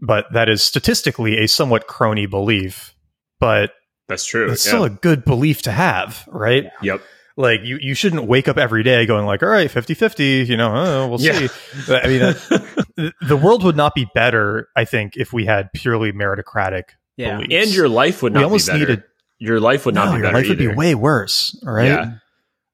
But 0.00 0.26
that 0.32 0.48
is 0.48 0.62
statistically 0.62 1.38
a 1.38 1.48
somewhat 1.48 1.86
crony 1.86 2.26
belief, 2.26 2.94
but 3.40 3.72
That's 4.08 4.24
true. 4.24 4.50
it's 4.50 4.64
yeah. 4.64 4.70
still 4.70 4.84
a 4.84 4.90
good 4.90 5.24
belief 5.24 5.62
to 5.62 5.72
have, 5.72 6.24
right? 6.28 6.66
yep. 6.80 7.02
Like 7.36 7.60
you, 7.62 7.78
you 7.80 7.94
shouldn't 7.94 8.24
wake 8.24 8.48
up 8.48 8.56
every 8.58 8.82
day 8.82 9.06
going 9.06 9.24
like, 9.26 9.42
all 9.44 9.48
right, 9.48 9.70
50, 9.70 9.94
50, 9.94 10.24
you 10.48 10.56
know, 10.56 10.72
oh, 10.74 11.08
we'll 11.08 11.20
Yeah. 11.20 11.46
see. 11.46 11.94
I 11.94 12.06
mean, 12.08 12.22
uh, 12.22 13.10
the 13.28 13.36
world 13.36 13.62
would 13.62 13.76
not 13.76 13.94
be 13.94 14.08
better, 14.14 14.68
I 14.74 14.84
think, 14.84 15.16
if 15.16 15.32
we 15.32 15.44
had 15.44 15.70
purely 15.72 16.12
meritocratic 16.12 16.84
Yeah. 17.16 17.36
beliefs. 17.36 17.66
And 17.66 17.74
your 17.76 17.88
life 17.88 18.22
would 18.22 18.32
we 18.32 18.40
not 18.40 18.44
almost 18.44 18.66
be 18.66 18.72
better. 18.72 18.78
needed, 18.86 19.02
your 19.38 19.60
life 19.60 19.86
would 19.86 19.94
not 19.94 20.06
no, 20.06 20.12
be 20.12 20.18
your 20.18 20.22
better 20.26 20.38
life 20.38 20.48
would 20.48 20.60
either. 20.60 20.70
be 20.70 20.76
way 20.76 20.94
worse, 20.94 21.58
right 21.64 21.86
Yeah. 21.86 22.12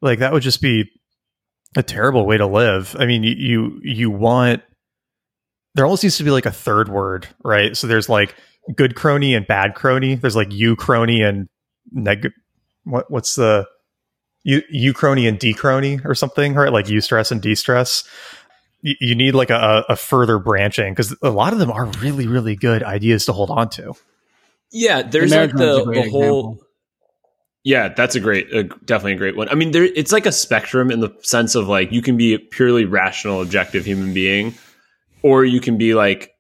Like 0.01 0.19
that 0.19 0.33
would 0.33 0.43
just 0.43 0.61
be 0.61 0.91
a 1.77 1.83
terrible 1.83 2.27
way 2.27 2.37
to 2.37 2.47
live. 2.47 2.95
I 2.99 3.07
mean, 3.07 3.23
you 3.23 3.35
you, 3.35 3.81
you 3.83 4.11
want 4.11 4.63
there 5.75 5.85
almost 5.85 6.03
needs 6.03 6.19
to 6.19 6.25
be 6.25 6.31
like 6.31 6.47
a 6.47 6.53
third 6.53 6.89
word, 6.89 7.27
right? 7.43 7.77
So 7.77 7.87
there's 7.87 8.09
like 8.09 8.35
good 8.77 8.95
crony 8.95 9.35
and 9.35 9.47
bad 9.47 9.75
crony. 9.75 10.15
There's 10.15 10.37
like 10.37 10.53
you 10.53 10.77
crony 10.77 11.23
and 11.23 11.49
neg. 11.91 12.33
What 12.85 13.11
what's 13.11 13.35
the 13.35 13.67
you 14.45 14.63
you 14.69 14.93
crony 14.93 15.27
and 15.27 15.39
d 15.39 15.53
crony 15.55 16.01
or 16.05 16.15
something, 16.15 16.55
right? 16.55 16.73
Like 16.73 16.89
you 16.89 17.01
stress 17.01 17.31
and 17.31 17.43
de-stress. 17.43 18.05
You, 18.83 18.95
you 19.01 19.15
need 19.15 19.35
like 19.35 19.51
a, 19.51 19.85
a 19.89 19.97
further 19.97 20.39
branching 20.39 20.93
because 20.93 21.17
a 21.23 21.31
lot 21.31 21.53
of 21.53 21.59
them 21.59 21.71
are 21.71 21.87
really 21.87 22.27
really 22.27 22.55
good 22.55 22.83
ideas 22.83 23.27
to 23.27 23.33
hold 23.33 23.51
on 23.51 23.69
to. 23.71 23.95
Yeah, 24.73 25.03
there's 25.03 25.31
The 25.31 25.37
like 25.37 25.55
marriage 25.55 25.55
one's 25.55 25.63
a 25.63 25.85
the, 26.01 26.03
the 26.03 26.11
whole. 26.11 26.39
example. 26.51 26.61
Yeah, 27.67 27.89
that's 27.89 28.15
a 28.15 28.21
great, 28.21 28.53
a, 28.53 28.65
definitely 28.65 29.15
a 29.15 29.17
great 29.17 29.37
one. 29.37 29.49
I 29.49 29.55
mean, 29.55 29.71
there 29.71 29.85
it's 29.85 30.13
like 30.13 30.27
a 30.27 30.33
spectrum 30.33 30.91
in 30.91 31.01
the 31.01 31.11
sense 31.23 31.55
of 31.55 31.67
like 31.67 31.93
you 31.93 32.03
can 32.03 32.17
be 32.19 32.35
a 32.35 32.39
purely 32.39 32.85
rational, 32.85 33.41
objective 33.41 33.87
human 33.87 34.13
being, 34.13 34.55
or 35.23 35.45
you 35.47 35.61
can 35.61 35.79
be 35.79 35.95
like 35.95 36.31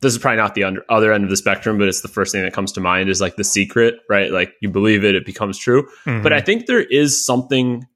this 0.00 0.12
is 0.14 0.18
probably 0.18 0.38
not 0.38 0.54
the 0.54 0.64
under, 0.64 0.82
other 0.88 1.12
end 1.12 1.24
of 1.24 1.30
the 1.30 1.36
spectrum, 1.36 1.78
but 1.78 1.88
it's 1.88 2.00
the 2.00 2.08
first 2.08 2.32
thing 2.32 2.42
that 2.42 2.52
comes 2.54 2.72
to 2.72 2.80
mind 2.80 3.08
is 3.10 3.20
like 3.20 3.36
the 3.36 3.44
secret, 3.44 3.96
right? 4.08 4.32
Like 4.32 4.54
you 4.60 4.68
believe 4.70 5.04
it, 5.04 5.14
it 5.14 5.24
becomes 5.26 5.58
true. 5.58 5.86
Mhm. 6.06 6.22
But 6.22 6.32
I 6.32 6.40
think 6.40 6.66
there 6.66 6.80
is 6.82 7.22
something 7.24 7.86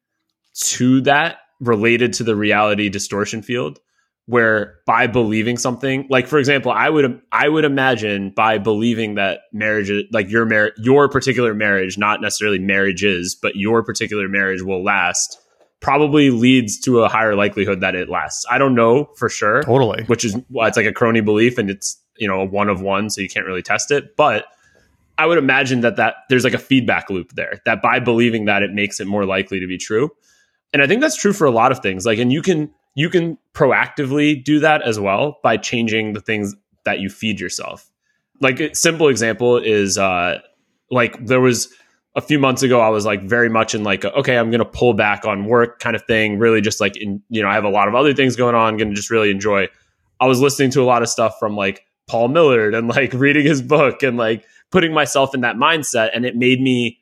to 0.56 1.00
that 1.02 1.38
related 1.60 2.12
to 2.14 2.24
the 2.24 2.36
reality 2.36 2.88
distortion 2.90 3.40
field 3.42 3.80
where 4.28 4.80
by 4.86 5.06
believing 5.06 5.56
something 5.56 6.06
like 6.10 6.26
for 6.26 6.38
example 6.38 6.72
i 6.72 6.90
would 6.90 7.20
i 7.30 7.48
would 7.48 7.64
imagine 7.64 8.30
by 8.30 8.58
believing 8.58 9.14
that 9.14 9.40
marriage 9.52 9.90
like 10.12 10.28
your 10.28 10.44
mar- 10.44 10.72
your 10.78 11.08
particular 11.08 11.54
marriage 11.54 11.96
not 11.96 12.20
necessarily 12.20 12.58
marriages 12.58 13.36
but 13.40 13.54
your 13.56 13.84
particular 13.84 14.28
marriage 14.28 14.62
will 14.62 14.82
last 14.82 15.38
probably 15.80 16.30
leads 16.30 16.78
to 16.80 17.02
a 17.02 17.08
higher 17.08 17.34
likelihood 17.34 17.80
that 17.80 17.94
it 17.94 18.08
lasts. 18.08 18.44
I 18.50 18.58
don't 18.58 18.74
know 18.74 19.10
for 19.16 19.28
sure. 19.28 19.62
Totally. 19.62 20.04
which 20.04 20.24
is 20.24 20.36
well, 20.50 20.66
it's 20.66 20.76
like 20.76 20.86
a 20.86 20.92
crony 20.92 21.20
belief 21.20 21.58
and 21.58 21.70
it's 21.70 22.00
you 22.18 22.26
know 22.26 22.40
a 22.40 22.44
one 22.44 22.68
of 22.68 22.80
one 22.80 23.10
so 23.10 23.20
you 23.20 23.28
can't 23.28 23.46
really 23.46 23.62
test 23.62 23.90
it. 23.90 24.16
But 24.16 24.46
i 25.18 25.24
would 25.24 25.38
imagine 25.38 25.80
that 25.80 25.96
that 25.96 26.16
there's 26.28 26.44
like 26.44 26.54
a 26.54 26.58
feedback 26.58 27.08
loop 27.08 27.32
there 27.32 27.60
that 27.64 27.80
by 27.80 27.98
believing 27.98 28.44
that 28.44 28.62
it 28.62 28.70
makes 28.72 29.00
it 29.00 29.06
more 29.06 29.24
likely 29.24 29.60
to 29.60 29.66
be 29.66 29.78
true. 29.78 30.10
And 30.72 30.82
i 30.82 30.86
think 30.86 31.00
that's 31.00 31.16
true 31.16 31.32
for 31.32 31.46
a 31.46 31.50
lot 31.50 31.72
of 31.72 31.80
things. 31.80 32.04
Like 32.04 32.18
and 32.18 32.32
you 32.32 32.42
can 32.42 32.70
you 32.97 33.11
can 33.11 33.38
proactively 33.53 34.42
do 34.42 34.59
that 34.59 34.82
as 34.82 34.99
well 34.99 35.38
by 35.42 35.57
changing 35.57 36.14
the 36.14 36.20
things 36.20 36.57
that 36.84 36.99
you 36.99 37.09
feed 37.09 37.38
yourself. 37.38 37.88
Like 38.40 38.59
a 38.59 38.74
simple 38.74 39.09
example 39.09 39.59
is 39.59 39.97
uh 39.97 40.40
like 40.90 41.24
there 41.24 41.40
was 41.40 41.72
a 42.16 42.20
few 42.20 42.38
months 42.38 42.62
ago 42.62 42.80
i 42.80 42.88
was 42.88 43.05
like 43.05 43.22
very 43.22 43.49
much 43.49 43.74
in 43.74 43.82
like 43.82 44.05
a, 44.05 44.12
okay 44.14 44.38
i'm 44.38 44.51
gonna 44.51 44.64
pull 44.64 44.94
back 44.94 45.24
on 45.26 45.44
work 45.44 45.80
kind 45.80 45.97
of 45.97 46.03
thing 46.07 46.38
really 46.38 46.61
just 46.61 46.80
like 46.80 46.97
in 46.97 47.20
you 47.28 47.42
know 47.42 47.49
i 47.49 47.55
have 47.55 47.64
a 47.64 47.68
lot 47.68 47.88
of 47.88 47.94
other 47.94 48.14
things 48.14 48.36
going 48.36 48.55
on 48.55 48.76
gonna 48.76 48.94
just 48.94 49.11
really 49.11 49.30
enjoy. 49.30 49.68
I 50.18 50.26
was 50.26 50.40
listening 50.40 50.70
to 50.70 50.82
a 50.82 50.84
lot 50.84 51.03
of 51.03 51.09
stuff 51.09 51.38
from 51.38 51.57
like 51.57 51.84
paul 52.09 52.28
millerd 52.28 52.76
and 52.76 52.88
like 52.88 53.12
reading 53.14 53.44
his 53.44 53.61
book 53.61 54.03
and 54.03 54.16
like 54.16 54.44
putting 54.70 54.92
myself 54.92 55.34
in 55.34 55.42
that 55.42 55.57
mindset 55.57 56.11
and 56.14 56.24
it 56.24 56.36
made 56.36 56.61
me 56.61 56.99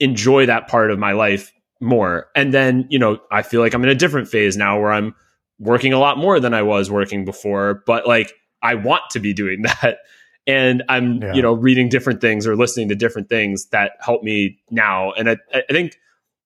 enjoy 0.00 0.46
that 0.46 0.68
part 0.68 0.90
of 0.90 0.98
my 0.98 1.12
life 1.12 1.52
more. 1.80 2.26
And 2.34 2.52
then 2.52 2.86
you 2.90 2.98
know 2.98 3.18
i 3.30 3.42
feel 3.42 3.60
like 3.60 3.72
i'm 3.74 3.82
in 3.84 3.88
a 3.90 3.94
different 3.94 4.28
phase 4.28 4.56
now 4.56 4.80
where 4.80 4.92
i'm 4.92 5.14
working 5.60 5.92
a 5.92 5.98
lot 5.98 6.18
more 6.18 6.40
than 6.40 6.54
i 6.54 6.62
was 6.62 6.90
working 6.90 7.24
before 7.24 7.82
but 7.86 8.06
like 8.06 8.32
i 8.62 8.74
want 8.74 9.02
to 9.10 9.20
be 9.20 9.32
doing 9.32 9.62
that. 9.82 9.98
And 10.46 10.82
i'm 10.88 11.22
Yeah. 11.22 11.34
you 11.34 11.42
know 11.42 11.52
reading 11.52 11.88
different 11.88 12.20
things 12.20 12.46
or 12.46 12.56
listening 12.56 12.88
to 12.88 12.94
different 12.94 13.28
things 13.28 13.66
that 13.66 13.92
help 14.00 14.22
me 14.22 14.58
now. 14.70 15.12
And 15.12 15.30
i, 15.30 15.36
I 15.54 15.62
think 15.70 15.96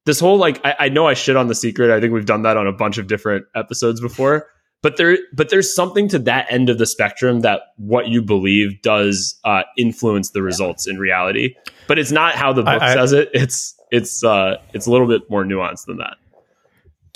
this 0.04 0.18
whole 0.20 0.36
like 0.36 0.60
I, 0.64 0.74
I 0.80 0.88
know 0.88 1.06
i 1.06 1.14
shit 1.14 1.36
on 1.36 1.46
the 1.46 1.54
secret. 1.54 1.90
I 1.90 2.00
think 2.00 2.12
we've 2.12 2.26
done 2.26 2.42
that 2.42 2.56
on 2.56 2.66
a 2.66 2.72
bunch 2.72 2.98
of 2.98 3.06
different 3.06 3.46
episodes 3.54 4.00
before. 4.00 4.48
But 4.82 4.96
there 4.96 5.16
but 5.32 5.48
there's 5.48 5.72
something 5.72 6.08
to 6.08 6.18
that 6.20 6.46
end 6.50 6.68
of 6.68 6.76
the 6.78 6.86
spectrum 6.86 7.40
that 7.40 7.60
what 7.76 8.08
you 8.08 8.20
believe 8.20 8.82
does 8.82 9.38
uh, 9.44 9.62
influence 9.78 10.30
the 10.30 10.42
results 10.42 10.88
in 10.88 10.98
reality. 10.98 11.54
But 11.86 12.00
it's 12.00 12.10
not 12.10 12.34
how 12.34 12.52
the 12.52 12.62
I- 12.64 12.74
book 12.74 12.82
I- 12.82 12.94
says 12.94 13.12
it. 13.12 13.30
It's 13.32 13.76
it's 13.92 14.24
uh 14.24 14.56
it's 14.74 14.86
a 14.86 14.90
little 14.90 15.06
bit 15.06 15.30
more 15.30 15.44
nuanced 15.44 15.86
than 15.86 15.98
that 15.98 16.16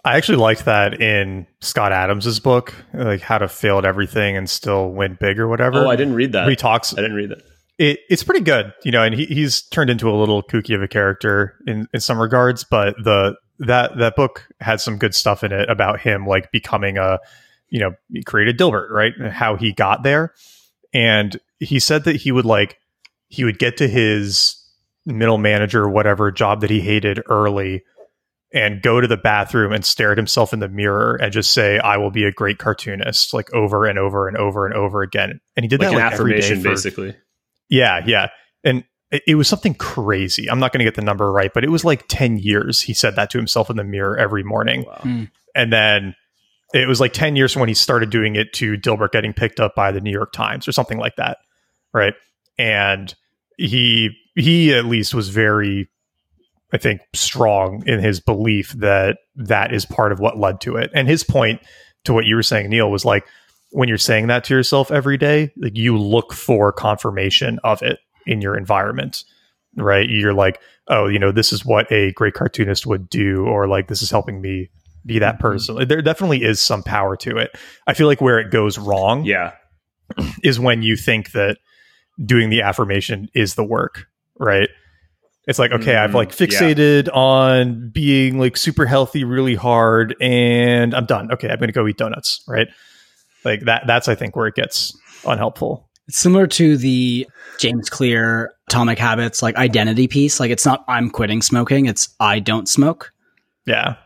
I 0.05 0.17
actually 0.17 0.39
liked 0.39 0.67
that 0.67 1.01
in 1.01 1.49
Scott 1.61 1.91
Adams's 1.91 2.39
book, 2.39 2.73
like 2.95 3.23
how 3.23 3.39
to 3.39 3.49
fail 3.49 3.79
at 3.79 3.85
everything 3.85 4.37
and 4.37 4.49
still 4.49 4.93
win 4.93 5.19
big 5.21 5.41
or 5.41 5.49
whatever. 5.49 5.85
oh 5.85 5.91
i 5.91 5.97
didn't 5.97 6.15
read 6.15 6.33
that 6.33 6.49
he 6.49 6.55
talks 6.55 6.93
i 6.93 7.01
didn't 7.01 7.17
read 7.17 7.31
that 7.31 7.43
it, 7.79 8.01
it's 8.09 8.23
pretty 8.23 8.41
good, 8.41 8.73
you 8.85 8.91
know, 8.91 9.03
and 9.03 9.15
he, 9.15 9.27
he's 9.27 9.61
turned 9.61 9.91
into 9.91 10.09
a 10.09 10.17
little 10.17 10.43
kooky 10.43 10.75
of 10.75 10.83
a 10.83 10.89
character 10.89 11.59
in, 11.67 11.87
in 11.93 12.01
some 12.01 12.19
regards, 12.19 12.65
but 12.65 12.97
the 13.05 13.37
that 13.59 13.97
that 13.99 14.17
book 14.17 14.49
had 14.61 14.81
some 14.81 14.99
good 14.99 15.15
stuff 15.15 15.45
in 15.45 15.53
it 15.53 15.69
about 15.69 16.01
him 16.01 16.27
like 16.27 16.51
becoming 16.53 16.99
a 16.99 17.19
you 17.69 17.81
know, 17.81 17.93
he 18.13 18.23
created 18.23 18.59
Dilbert, 18.59 18.91
right? 18.91 19.13
And 19.19 19.33
how 19.33 19.57
he 19.57 19.73
got 19.73 20.03
there. 20.03 20.35
And 20.95 21.39
he 21.59 21.81
said 21.81 22.05
that 22.05 22.17
he 22.17 22.33
would 22.33 22.45
like 22.45 22.79
he 23.29 23.45
would 23.45 23.59
get 23.59 23.77
to 23.79 23.89
his 23.89 24.56
middle 25.07 25.39
manager 25.39 25.89
whatever 25.89 26.31
job 26.31 26.61
that 26.61 26.71
he 26.71 26.81
hated 26.81 27.23
early 27.29 27.83
and 28.53 28.83
go 28.83 29.01
to 29.01 29.07
the 29.07 29.17
bathroom 29.17 29.73
and 29.73 29.85
stare 29.85 30.13
at 30.13 30.19
himself 30.19 30.53
in 30.53 30.61
the 30.61 30.69
mirror 30.69 31.17
and 31.17 31.33
just 31.33 31.53
say 31.53 31.79
I 31.79 31.97
will 31.97 32.11
be 32.11 32.25
a 32.25 32.33
great 32.33 32.59
cartoonist 32.59 33.33
like 33.33 33.53
over 33.55 33.87
and 33.87 33.99
over 33.99 34.29
and 34.29 34.37
over 34.37 34.67
and 34.67 34.75
over 34.75 35.03
again. 35.03 35.41
And 35.57 35.65
he 35.65 35.69
did 35.69 35.81
like 35.81 35.91
that 35.91 35.97
an 35.97 36.03
like 36.03 36.13
every 36.13 36.41
day 36.41 36.55
for- 36.57 36.69
basically 36.69 37.17
yeah, 37.69 38.03
yeah. 38.07 38.29
And 38.65 38.85
it, 39.11 39.23
it 39.27 39.35
was 39.35 39.49
something 39.49 39.75
crazy. 39.75 40.49
I'm 40.51 40.59
not 40.59 40.73
going 40.73 40.81
to 40.81 40.85
get 40.85 40.95
the 40.95 41.03
number 41.03 41.31
right, 41.31 41.53
but 41.53 41.65
it 41.65 41.71
was 41.71 41.85
like 41.85 42.07
10 42.09 42.39
years 42.39 42.81
he 42.81 42.95
said 42.95 43.17
that 43.17 43.31
to 43.31 43.39
himself 43.39 43.71
in 43.71 43.77
the 43.77 43.85
mirror 43.85 44.17
every 44.17 44.43
morning. 44.43 44.85
wow. 44.85 44.99
Hmm. 45.03 45.25
And 45.55 45.73
then 45.73 46.15
it 46.75 46.89
was 46.89 47.01
like 47.01 47.13
10 47.13 47.37
years 47.37 47.53
from 47.53 47.61
when 47.61 47.69
he 47.69 47.75
started 47.75 48.11
doing 48.11 48.37
it 48.37 48.53
to 48.55 48.77
Dilbert 48.77 49.13
getting 49.13 49.33
picked 49.33 49.61
up 49.61 49.75
by 49.75 49.93
the 49.93 50.01
New 50.01 50.11
York 50.11 50.33
Times 50.33 50.69
or 50.69 50.73
something 50.73 50.99
like 50.99 51.17
that. 51.17 51.39
Right. 51.95 52.15
And 52.59 53.15
he, 53.57 54.11
he 54.35 54.75
at 54.75 54.87
least 54.87 55.15
was 55.15 55.29
very, 55.29 55.89
I 56.73 56.79
think, 56.79 57.01
strong 57.15 57.83
in 57.87 58.01
his 58.01 58.21
belief 58.21 58.73
that 58.73 59.19
that 59.37 59.73
is 59.73 59.87
part 59.87 60.13
of 60.13 60.21
what 60.21 60.39
led 60.39 60.61
to 60.63 60.77
it. 60.77 60.91
And 60.95 61.09
his 61.09 61.25
point 61.25 61.61
to 62.05 62.13
what 62.13 62.27
you 62.27 62.37
were 62.37 62.43
saying, 62.43 62.71
Neil, 62.71 62.91
was 62.91 63.05
like, 63.05 63.27
when 63.71 63.89
you're 63.89 63.99
saying 63.99 64.29
that 64.29 64.45
to 64.45 64.55
yourself 64.55 64.91
every 64.91 65.19
day, 65.19 65.53
like 65.57 65.77
you 65.77 65.99
look 65.99 66.33
for 66.33 66.73
confirmation 66.73 67.59
of 67.65 67.83
it 67.83 67.99
in 68.27 68.41
your 68.41 68.57
environment, 68.57 69.25
right? 69.77 70.09
You're 70.09 70.33
like, 70.33 70.61
oh, 70.89 71.09
you 71.09 71.19
know, 71.19 71.33
this 71.33 71.53
is 71.53 71.65
what 71.65 71.91
a 71.91 72.13
great 72.13 72.35
cartoonist 72.35 72.87
would 72.87 73.11
do, 73.11 73.45
or 73.45 73.67
like 73.69 73.89
this 73.89 74.03
is 74.03 74.11
helping 74.11 74.41
me 74.41 74.71
be 75.05 75.19
that 75.19 75.35
mm-hmm. 75.35 75.43
person. 75.43 75.75
Like, 75.75 75.89
There 75.89 76.01
definitely 76.03 76.43
is 76.43 76.63
some 76.63 76.83
power 76.83 77.17
to 77.19 77.37
it. 77.37 77.57
I 77.87 77.95
feel 77.95 78.07
like 78.07 78.21
where 78.21 78.39
it 78.39 78.51
goes 78.51 78.79
wrong 78.79 79.25
yeah 79.25 79.53
is 80.43 80.61
when 80.61 80.83
you 80.83 80.97
think 80.97 81.33
that 81.33 81.59
doing 82.25 82.51
the 82.51 82.63
affirmation 82.63 83.29
is 83.35 83.55
the 83.55 83.65
work, 83.65 84.07
right? 84.39 84.69
It's 85.47 85.59
like, 85.59 85.71
okay, 85.71 85.97
I've 85.97 86.11
Mm, 86.11 86.15
like 86.15 86.41
yeah. 86.41 86.47
fixated 86.47 87.09
on 87.15 87.91
being 87.91 88.39
like 88.39 88.57
super 88.57 88.85
healthy 88.87 89.23
really 89.23 89.55
hard 89.55 90.17
and 90.21 90.93
I'm 90.95 91.07
done. 91.07 91.31
Okay, 91.33 91.49
I'm 91.49 91.59
going 91.59 91.69
to 91.69 91.73
go 91.73 91.87
eat 91.87 91.99
donuts, 91.99 92.43
right? 92.49 92.67
Like 93.45 93.61
that 93.67 93.85
that's 93.87 94.09
I 94.09 94.17
think 94.17 94.35
where 94.35 94.49
it 94.49 94.57
gets 94.57 94.97
unhelpful. 95.25 95.89
It's 96.09 96.19
similar 96.19 96.47
to 96.49 96.77
the 96.77 97.29
James 97.61 97.89
Clear 97.89 98.53
Atomic 98.69 98.99
Habits 98.99 99.41
like 99.43 99.55
identity 99.57 100.09
piece. 100.09 100.41
Like 100.41 100.51
it's 100.51 100.67
not 100.67 100.85
I'm 100.89 101.11
quitting 101.11 101.43
smoking, 101.43 101.87
it's 101.87 102.09
I 102.19 102.41
don't 102.41 102.69
smoke. 102.69 103.13
Yeah. 103.67 103.97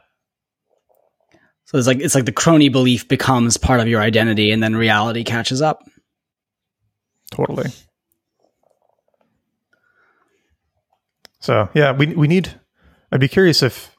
So 1.66 1.78
it's 1.78 1.86
like 1.86 2.00
it's 2.00 2.14
like 2.14 2.24
the 2.26 2.32
crony 2.32 2.68
belief 2.68 3.08
becomes 3.08 3.56
part 3.56 3.80
of 3.80 3.88
your 3.88 4.02
identity 4.02 4.50
and 4.50 4.62
then 4.62 4.76
reality 4.76 5.24
catches 5.24 5.62
up. 5.62 5.88
Totally. 7.30 7.70
So 11.40 11.68
yeah, 11.74 11.92
we 11.92 12.06
we 12.14 12.28
need. 12.28 12.58
I'd 13.12 13.20
be 13.20 13.28
curious 13.28 13.62
if. 13.62 13.96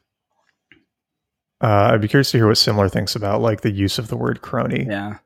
Uh, 1.63 1.91
I'd 1.93 2.01
be 2.01 2.07
curious 2.07 2.31
to 2.31 2.37
hear 2.37 2.47
what 2.47 2.55
Simler 2.57 2.91
thinks 2.91 3.15
about 3.15 3.41
like 3.41 3.61
the 3.61 3.71
use 3.71 3.99
of 3.99 4.07
the 4.07 4.17
word 4.17 4.41
crony. 4.41 4.85
Yeah. 4.89 5.17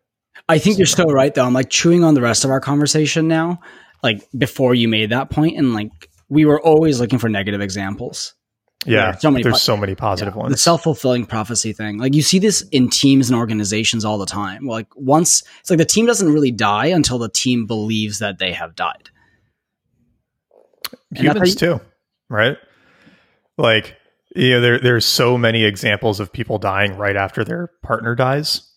I 0.49 0.57
think 0.59 0.77
you're 0.77 0.85
so 0.85 1.05
right 1.05 1.33
though. 1.33 1.45
I'm 1.45 1.53
like 1.53 1.69
chewing 1.69 2.03
on 2.03 2.13
the 2.13 2.21
rest 2.21 2.43
of 2.43 2.51
our 2.51 2.59
conversation 2.59 3.27
now. 3.29 3.61
Like 4.03 4.27
before 4.37 4.75
you 4.75 4.89
made 4.89 5.11
that 5.11 5.29
point 5.29 5.57
and 5.57 5.73
like 5.73 5.89
we 6.27 6.43
were 6.43 6.61
always 6.61 6.99
looking 6.99 7.19
for 7.19 7.29
negative 7.29 7.61
examples. 7.61 8.33
Yeah, 8.85 9.11
There's 9.11 9.21
so 9.21 9.31
many 9.31 9.43
there's 9.43 9.53
po- 9.53 9.57
so 9.59 9.77
many 9.77 9.95
positive 9.95 10.33
The 10.33 10.39
ones. 10.39 10.61
self 10.61 10.83
fulfilling 10.83 11.25
prophecy 11.25 11.71
thing. 11.71 11.97
Like 11.99 12.13
you 12.13 12.21
see 12.21 12.37
this 12.39 12.61
in 12.69 12.89
teams 12.89 13.29
and 13.29 13.39
organizations 13.39 14.03
all 14.03 14.17
the 14.17 14.25
time. 14.25 14.65
Like 14.67 14.87
once 14.95 15.41
it's 15.61 15.69
like 15.69 15.79
the 15.79 15.85
team 15.85 16.05
doesn't 16.05 16.31
really 16.31 16.51
die 16.51 16.87
until 16.87 17.17
the 17.17 17.29
team 17.29 17.65
believes 17.65 18.19
that 18.19 18.39
they 18.39 18.51
have 18.51 18.75
died. 18.75 19.09
Humans 21.15 21.59
how 21.59 21.77
too, 21.77 21.81
right? 22.29 22.57
Like 23.57 23.95
you 24.35 24.51
know, 24.51 24.61
there 24.61 24.79
there's 24.79 25.05
so 25.05 25.37
many 25.37 25.63
examples 25.63 26.19
of 26.19 26.31
people 26.33 26.57
dying 26.57 26.97
right 26.97 27.15
after 27.15 27.43
their 27.43 27.69
partner 27.83 28.15
dies, 28.15 28.69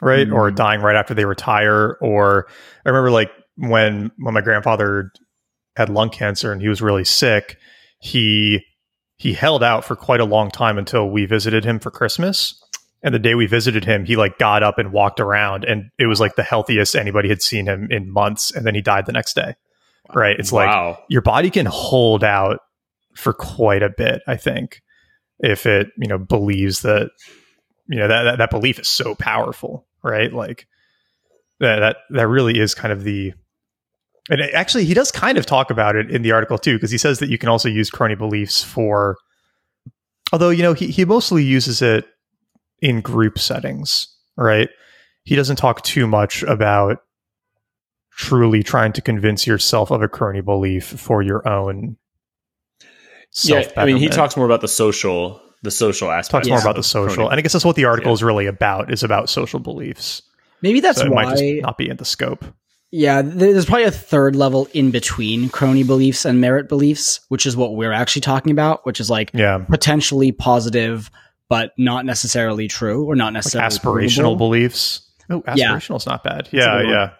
right? 0.00 0.30
Or 0.30 0.50
Mm. 0.50 0.56
dying 0.56 0.80
right 0.80 0.96
after 0.96 1.12
they 1.14 1.26
retire. 1.26 1.98
Or 2.00 2.46
I 2.86 2.88
remember 2.88 3.10
like 3.10 3.30
when 3.56 4.10
when 4.18 4.34
my 4.34 4.40
grandfather 4.40 5.10
had 5.76 5.88
lung 5.90 6.08
cancer 6.10 6.52
and 6.52 6.62
he 6.62 6.68
was 6.68 6.80
really 6.80 7.04
sick, 7.04 7.58
he 7.98 8.64
he 9.16 9.34
held 9.34 9.62
out 9.62 9.84
for 9.84 9.94
quite 9.94 10.20
a 10.20 10.24
long 10.24 10.50
time 10.50 10.78
until 10.78 11.10
we 11.10 11.26
visited 11.26 11.64
him 11.64 11.78
for 11.78 11.90
Christmas. 11.90 12.60
And 13.02 13.14
the 13.14 13.18
day 13.18 13.34
we 13.34 13.44
visited 13.46 13.84
him, 13.84 14.06
he 14.06 14.16
like 14.16 14.38
got 14.38 14.62
up 14.62 14.78
and 14.78 14.90
walked 14.90 15.20
around, 15.20 15.64
and 15.64 15.90
it 15.98 16.06
was 16.06 16.20
like 16.20 16.36
the 16.36 16.42
healthiest 16.42 16.96
anybody 16.96 17.28
had 17.28 17.42
seen 17.42 17.66
him 17.66 17.88
in 17.90 18.10
months. 18.10 18.50
And 18.50 18.64
then 18.64 18.74
he 18.74 18.80
died 18.80 19.04
the 19.04 19.12
next 19.12 19.34
day. 19.36 19.54
Right? 20.14 20.36
It's 20.38 20.52
like 20.52 20.70
your 21.10 21.20
body 21.20 21.50
can 21.50 21.66
hold 21.66 22.24
out 22.24 22.60
for 23.16 23.32
quite 23.32 23.82
a 23.82 23.90
bit. 23.90 24.22
I 24.26 24.36
think 24.36 24.82
if 25.40 25.66
it 25.66 25.88
you 25.98 26.08
know 26.08 26.18
believes 26.18 26.82
that 26.82 27.10
you 27.88 27.98
know 27.98 28.08
that 28.08 28.38
that, 28.38 28.50
belief 28.50 28.78
is 28.78 28.88
so 28.88 29.14
powerful, 29.14 29.86
right? 30.02 30.32
Like 30.32 30.66
that 31.60 31.80
that 31.80 31.96
that 32.10 32.28
really 32.28 32.58
is 32.58 32.74
kind 32.74 32.92
of 32.92 33.04
the 33.04 33.32
and 34.30 34.40
it, 34.40 34.54
actually 34.54 34.84
he 34.84 34.94
does 34.94 35.10
kind 35.10 35.38
of 35.38 35.46
talk 35.46 35.70
about 35.70 35.96
it 35.96 36.10
in 36.10 36.22
the 36.22 36.32
article 36.32 36.58
too 36.58 36.76
because 36.76 36.90
he 36.90 36.98
says 36.98 37.18
that 37.18 37.28
you 37.28 37.38
can 37.38 37.48
also 37.48 37.68
use 37.68 37.90
crony 37.90 38.14
beliefs 38.14 38.62
for 38.62 39.16
although 40.32 40.50
you 40.50 40.62
know 40.62 40.72
he, 40.72 40.88
he 40.88 41.04
mostly 41.04 41.44
uses 41.44 41.82
it 41.82 42.06
in 42.80 43.00
group 43.00 43.38
settings 43.38 44.08
right 44.36 44.68
he 45.24 45.36
doesn't 45.36 45.56
talk 45.56 45.82
too 45.82 46.06
much 46.06 46.42
about 46.44 46.98
truly 48.16 48.62
trying 48.62 48.92
to 48.92 49.02
convince 49.02 49.46
yourself 49.46 49.90
of 49.90 50.02
a 50.02 50.08
crony 50.08 50.40
belief 50.40 50.86
for 50.86 51.22
your 51.22 51.46
own 51.48 51.96
yeah 53.42 53.68
i 53.76 53.84
mean 53.84 53.96
he 53.96 54.08
talks 54.08 54.36
more 54.36 54.46
about 54.46 54.60
the 54.60 54.68
social 54.68 55.40
the 55.62 55.70
social 55.70 56.10
aspect 56.10 56.44
He 56.46 56.50
talks 56.50 56.50
more 56.50 56.58
Yeah. 56.58 56.62
about 56.64 56.76
the 56.76 56.82
social 56.82 57.28
and 57.28 57.38
i 57.38 57.42
guess 57.42 57.52
that's 57.52 57.64
what 57.64 57.76
the 57.76 57.84
article 57.86 58.12
is 58.12 58.22
really 58.22 58.46
about 58.46 58.92
is 58.92 59.02
about 59.02 59.28
social 59.28 59.60
beliefs 59.60 60.22
Maybe 60.62 60.80
that's 60.80 61.00
so 61.00 61.06
it 61.06 61.10
why. 61.12 61.24
might 61.24 61.36
just 61.36 61.62
not 61.62 61.76
be 61.76 61.88
in 61.90 61.96
the 61.98 62.04
scope 62.06 62.44
Yeah, 62.90 63.20
there's 63.22 63.66
probably 63.66 63.84
a 63.84 63.90
third 63.90 64.34
level 64.36 64.66
in 64.72 64.90
between 64.92 65.48
crony 65.50 65.82
beliefs 65.82 66.24
and 66.24 66.40
merit 66.40 66.68
beliefs, 66.68 67.20
which 67.28 67.44
is 67.44 67.54
what 67.56 67.74
we're 67.74 67.92
actually 67.92 68.22
talking 68.22 68.52
about, 68.52 68.86
which 68.86 68.98
is 69.00 69.10
like 69.10 69.30
yeah 69.34 69.58
potentially 69.68 70.30
positive, 70.32 71.10
but 71.50 71.72
not 71.76 72.06
necessarily 72.06 72.68
true 72.68 73.04
or 73.04 73.14
not 73.16 73.26
like 73.26 73.34
necessarily 73.34 73.68
aspirational 73.68 74.16
provable. 74.22 74.36
beliefs 74.48 75.10
oh 75.28 75.42
aspirational 75.42 75.96
is 75.96 76.06
not 76.06 76.22
bad 76.24 76.48
a 76.52 76.56
yeah 76.56 76.74
one. 76.76 76.88
yeah 76.88 77.10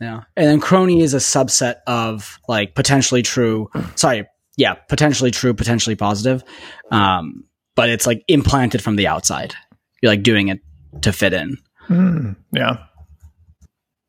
Yeah. 0.00 0.20
And 0.36 0.46
then 0.48 0.60
crony 0.60 1.00
is 1.00 1.14
a 1.14 1.18
subset 1.18 1.76
of 1.86 2.38
like 2.48 2.74
potentially 2.74 3.22
true. 3.22 3.70
Sorry. 3.94 4.26
Yeah. 4.60 4.74
Potentially 4.90 5.30
true, 5.30 5.54
potentially 5.54 5.96
positive. 5.96 6.44
Um, 6.90 7.44
but 7.76 7.88
it's 7.88 8.06
like 8.06 8.22
implanted 8.28 8.82
from 8.82 8.96
the 8.96 9.06
outside. 9.06 9.54
You're 10.02 10.12
like 10.12 10.22
doing 10.22 10.48
it 10.48 10.60
to 11.00 11.12
fit 11.12 11.32
in. 11.32 11.56
Hmm, 11.86 12.32
yeah. 12.52 12.76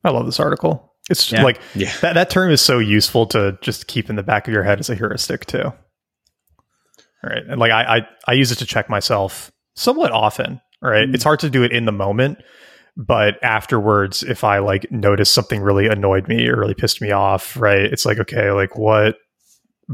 I 0.03 0.09
love 0.09 0.25
this 0.25 0.39
article. 0.41 0.93
It's 1.09 1.31
Yeah. 1.31 1.43
like 1.43 1.61
Yeah. 1.73 1.93
that, 2.01 2.13
that 2.15 2.29
term 2.29 2.51
is 2.51 2.59
so 2.59 2.79
useful 2.79 3.27
to 3.27 3.57
just 3.61 3.87
keep 3.87 4.09
in 4.09 4.17
the 4.17 4.23
back 4.23 4.47
of 4.47 4.53
your 4.53 4.63
head 4.63 4.79
as 4.79 4.89
a 4.89 4.95
heuristic 4.95 5.45
too. 5.45 5.63
All 5.63 7.29
right. 7.29 7.43
And 7.47 7.57
like 7.59 7.71
I, 7.71 7.97
I, 7.97 8.07
I 8.27 8.33
use 8.33 8.51
it 8.51 8.57
to 8.57 8.65
check 8.65 8.89
myself 8.89 9.51
somewhat 9.75 10.11
often. 10.11 10.59
Right. 10.81 11.07
Mm. 11.07 11.13
It's 11.15 11.23
hard 11.23 11.39
to 11.41 11.49
do 11.49 11.63
it 11.63 11.71
in 11.71 11.85
the 11.85 11.91
moment, 11.93 12.39
but 12.97 13.35
afterwards, 13.43 14.23
if 14.23 14.43
I 14.43 14.57
like 14.57 14.91
notice 14.91 15.29
something 15.29 15.61
really 15.61 15.87
annoyed 15.87 16.27
me 16.27 16.47
or 16.49 16.57
really 16.59 16.73
pissed 16.73 17.01
me 17.01 17.11
off, 17.11 17.55
right, 17.55 17.81
it's 17.81 18.05
like, 18.05 18.17
okay, 18.17 18.51
like 18.51 18.75
what 18.75 19.15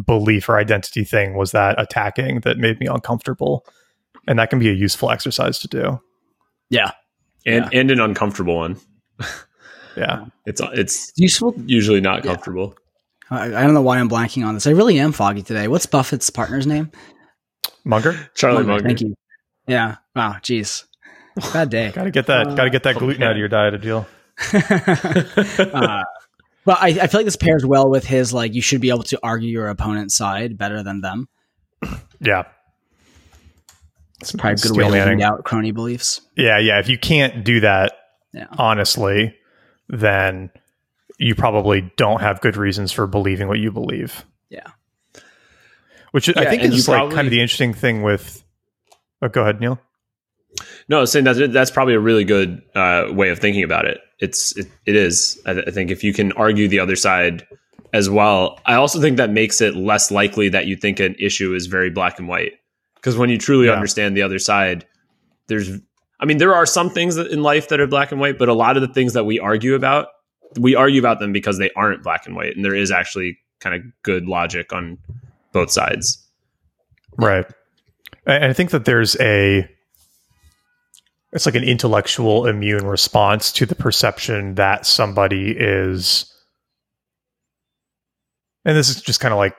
belief 0.06 0.50
or 0.50 0.58
identity 0.58 1.04
thing 1.04 1.36
was 1.36 1.52
that 1.52 1.80
attacking 1.82 2.42
that 2.42 2.58
made 2.58 2.80
me 2.80 2.88
uncomfortable? 2.88 3.66
And 4.28 4.38
that 4.40 4.50
can 4.50 4.60
be 4.60 4.70
a 4.70 4.74
useful 4.74 5.10
exercise 5.10 5.60
to 5.60 5.68
do. 5.68 6.02
Yeah. 6.70 6.92
and 7.46 7.74
and 7.74 7.90
an 7.92 8.00
uncomfortable 8.02 8.58
one 8.58 8.78
Yeah. 9.96 10.26
it's 10.46 10.62
it's 10.74 11.14
Useful. 11.16 11.56
usually 11.66 12.02
not 12.02 12.26
Yeah. 12.26 12.32
comfortable 12.34 12.76
I, 13.32 13.46
I 13.46 13.64
don't 13.64 13.74
know 13.74 13.82
why 13.82 14.00
I'm 14.00 14.10
blanking 14.10 14.46
on 14.46 14.54
this. 14.54 14.68
I 14.68 14.72
really 14.72 15.00
am 15.00 15.12
foggy 15.14 15.42
today. 15.44 15.68
What's 15.68 15.86
Buffett's 15.86 16.30
partner's 16.30 16.68
name? 16.68 16.92
Munger? 17.86 18.18
charlie 18.36 18.58
Munger, 18.64 18.70
munger 18.72 18.84
Thank 18.86 19.02
you. 19.02 19.16
Yeah. 19.68 19.96
Wow. 20.16 20.34
Jeez. 20.42 20.84
Bad 21.54 21.70
day. 21.70 21.92
Gotta 21.94 22.12
get 22.12 22.28
that. 22.28 22.48
Uh, 22.48 22.56
gotta 22.56 22.70
get 22.70 22.84
that 22.84 22.96
gluten 22.98 23.24
out 23.24 23.32
of 23.32 23.38
your 23.38 23.48
diet, 23.50 23.74
Adil. 23.82 24.06
uh, 25.74 26.04
but 26.68 26.80
I, 26.82 26.88
I 26.88 27.08
feel 27.08 27.20
like 27.20 27.26
this 27.26 27.38
pairs 27.38 27.66
well 27.66 27.90
with 27.90 28.06
his 28.06 28.34
like 28.34 28.54
you 28.54 28.62
should 28.62 28.82
be 28.82 28.90
able 28.90 29.04
to 29.04 29.18
argue 29.24 29.50
your 29.50 29.70
opponent's 29.70 30.16
side 30.18 30.58
better 30.58 30.84
than 30.84 31.00
them. 31.02 31.30
Yeah. 32.20 32.44
It's 34.20 34.34
probably 34.34 34.52
a 34.52 34.56
good 34.56 34.60
Steel 34.60 34.76
way 34.78 34.84
to 35.00 35.06
manning. 35.06 35.24
out 35.24 35.44
crony 35.46 35.72
beliefs. 35.72 36.20
Yeah, 36.36 36.58
yeah. 36.60 36.80
If 36.80 36.90
you 36.90 36.98
can't 36.98 37.46
do 37.46 37.62
that 37.62 37.94
Yeah. 38.34 38.48
honestly, 38.58 39.36
then 39.88 40.50
you 41.18 41.36
probably 41.36 41.90
don't 41.96 42.20
have 42.22 42.42
good 42.42 42.58
reasons 42.58 42.92
for 42.92 43.08
believing 43.08 43.48
what 43.48 43.60
you 43.60 43.72
believe. 43.72 44.26
Yeah. 44.50 44.68
Which 46.12 46.36
I 46.36 46.46
think 46.50 46.64
is 46.64 46.72
you 46.86 46.92
like 46.92 47.00
probably- 47.00 47.16
kind 47.16 47.28
of 47.28 47.32
the 47.32 47.40
interesting 47.42 47.74
thing 47.74 48.02
with. 48.02 48.44
Oh, 49.22 49.30
go 49.30 49.42
ahead, 49.44 49.60
Neil. 49.62 49.80
No, 50.90 51.06
saying 51.06 51.26
that 51.26 51.52
that's 51.52 51.72
probably 51.72 51.94
a 51.94 52.00
really 52.00 52.24
good 52.24 52.62
uh, 52.76 53.06
way 53.12 53.30
of 53.30 53.40
thinking 53.40 53.64
about 53.64 53.86
it. 53.86 54.00
It's 54.20 54.56
it, 54.58 54.68
it 54.86 54.96
is. 54.96 55.40
I, 55.46 55.54
th- 55.54 55.66
I 55.68 55.72
think 55.72 55.92
if 55.92 56.04
you 56.04 56.14
can 56.14 56.32
argue 56.34 56.68
the 56.68 56.80
other 56.80 56.96
side 56.96 57.46
as 57.94 58.10
well, 58.10 58.60
I 58.66 58.74
also 58.76 59.00
think 59.00 59.18
that 59.18 59.30
makes 59.30 59.62
it 59.62 59.76
less 59.76 60.12
likely 60.12 60.50
that 60.50 60.66
you 60.68 60.76
think 60.76 61.00
an 61.00 61.16
issue 61.20 61.54
is 61.54 61.68
very 61.68 61.90
black 61.90 62.20
and 62.20 62.28
white. 62.28 62.54
Because 62.96 63.18
when 63.18 63.30
you 63.30 63.38
truly 63.38 63.68
Yeah. 63.68 63.74
understand 63.74 64.18
the 64.18 64.22
other 64.24 64.40
side, 64.40 64.86
there's. 65.48 65.70
I 66.20 66.26
mean, 66.26 66.40
there 66.40 66.56
are 66.56 66.66
some 66.66 66.90
things 66.90 67.16
in 67.18 67.44
life 67.44 67.68
that 67.70 67.80
are 67.80 67.86
black 67.88 68.12
and 68.12 68.20
white, 68.20 68.40
but 68.40 68.50
a 68.50 68.54
lot 68.54 68.76
of 68.76 68.82
the 68.82 68.88
things 68.92 69.14
that 69.14 69.26
we 69.26 69.40
argue 69.40 69.76
about, 69.76 70.08
we 70.60 70.74
argue 70.74 71.00
about 71.00 71.20
them 71.20 71.32
because 71.32 71.60
they 71.60 71.70
aren't 71.76 72.02
black 72.02 72.26
and 72.26 72.36
white, 72.36 72.56
and 72.56 72.66
there 72.66 72.74
is 72.74 72.90
actually 72.92 73.38
kind 73.60 73.76
of 73.76 73.84
good 74.02 74.26
logic 74.26 74.74
on 74.74 74.98
both 75.52 75.70
sides. 75.70 76.24
Right. 77.18 77.46
I 78.26 78.52
think 78.54 78.72
that 78.72 78.86
there's 78.86 79.16
a 79.20 79.70
it's 81.34 81.46
like 81.46 81.56
an 81.56 81.64
intellectual 81.64 82.48
immune 82.48 82.86
response 82.86 83.52
to 83.54 83.66
the 83.66 83.76
perception 83.76 84.56
that 84.56 84.86
somebody 84.86 85.52
is 85.52 86.34
and 88.68 88.76
this 88.76 88.90
is 88.90 89.02
just 89.02 89.22
kind 89.22 89.34
of 89.34 89.38
like 89.38 89.56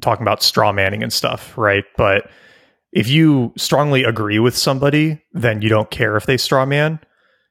talking 0.00 0.22
about 0.22 0.42
straw 0.42 0.72
manning 0.72 1.02
and 1.02 1.12
stuff, 1.12 1.56
right? 1.56 1.84
But 1.96 2.28
if 2.92 3.08
you 3.08 3.52
strongly 3.56 4.02
agree 4.02 4.40
with 4.40 4.56
somebody, 4.56 5.22
then 5.32 5.62
you 5.62 5.68
don't 5.68 5.90
care 5.90 6.16
if 6.16 6.26
they 6.26 6.36
straw 6.36 6.66
man. 6.66 6.98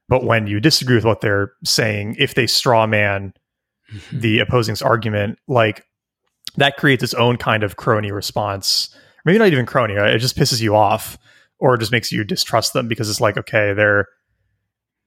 But 0.10 0.26
when 0.26 0.48
you 0.48 0.60
disagree 0.60 0.96
with 0.96 1.06
what 1.06 1.22
they're 1.22 1.54
saying, 1.64 2.18
if 2.20 2.36
they 2.36 2.46
straw 2.46 2.86
man 2.86 3.34
the 4.12 4.40
opposing's 4.40 4.82
argument, 4.82 5.40
like 5.48 5.86
that 6.58 6.78
creates 6.78 7.04
its 7.04 7.14
own 7.14 7.38
kind 7.38 7.64
of 7.64 7.78
crony 7.78 8.12
response. 8.12 8.94
Maybe 9.24 9.38
not 9.38 9.48
even 9.48 9.66
crony. 9.66 9.96
Right? 9.96 10.14
It 10.14 10.20
just 10.20 10.38
pisses 10.38 10.62
you 10.62 10.76
off, 10.76 11.18
or 11.60 11.76
it 11.76 11.80
just 11.80 11.92
makes 11.92 12.12
you 12.12 12.24
distrust 12.24 12.74
them 12.74 12.88
because 12.88 13.10
it's 13.10 13.22
like, 13.22 13.38
okay, 13.38 13.74
they're 13.74 14.08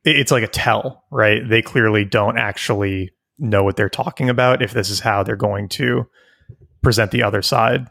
it's 0.05 0.33
like 0.33 0.43
a 0.43 0.49
tell, 0.49 1.05
right? 1.11 1.47
They 1.47 1.63
clearly 1.63 2.05
don't 2.05 2.39
actually 2.39 3.11
know 3.39 3.65
what 3.65 3.77
they're 3.77 3.91
talking 3.91 4.31
about 4.31 4.63
if 4.63 4.73
this 4.73 4.91
is 4.91 5.01
how 5.01 5.23
they're 5.23 5.37
going 5.37 5.69
to 5.69 6.07
present 6.83 7.11
the 7.11 7.23
other 7.23 7.43
side, 7.43 7.87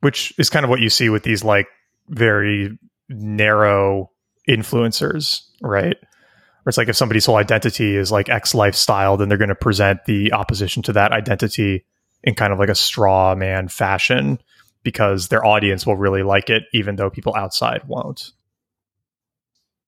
which 0.00 0.32
is 0.38 0.50
kind 0.50 0.64
of 0.64 0.70
what 0.70 0.80
you 0.80 0.90
see 0.90 1.08
with 1.08 1.22
these 1.22 1.44
like 1.44 1.68
very 2.08 2.76
narrow 3.08 4.10
influencers, 4.48 5.42
right? 5.62 5.96
Where 5.96 6.70
it's 6.70 6.78
like 6.78 6.88
if 6.88 6.96
somebody's 6.96 7.26
whole 7.26 7.36
identity 7.36 7.96
is 7.96 8.10
like 8.10 8.28
X 8.28 8.54
lifestyle, 8.54 9.16
then 9.16 9.28
they're 9.28 9.38
going 9.38 9.48
to 9.48 9.54
present 9.54 10.04
the 10.06 10.32
opposition 10.32 10.82
to 10.84 10.92
that 10.94 11.12
identity 11.12 11.84
in 12.24 12.34
kind 12.34 12.52
of 12.52 12.58
like 12.58 12.68
a 12.68 12.74
straw 12.74 13.34
man 13.36 13.68
fashion 13.68 14.40
because 14.86 15.28
their 15.28 15.44
audience 15.44 15.84
will 15.84 15.96
really 15.96 16.22
like 16.22 16.48
it, 16.48 16.62
even 16.72 16.96
though 16.96 17.10
people 17.10 17.34
outside 17.36 17.82
won't. 17.86 18.30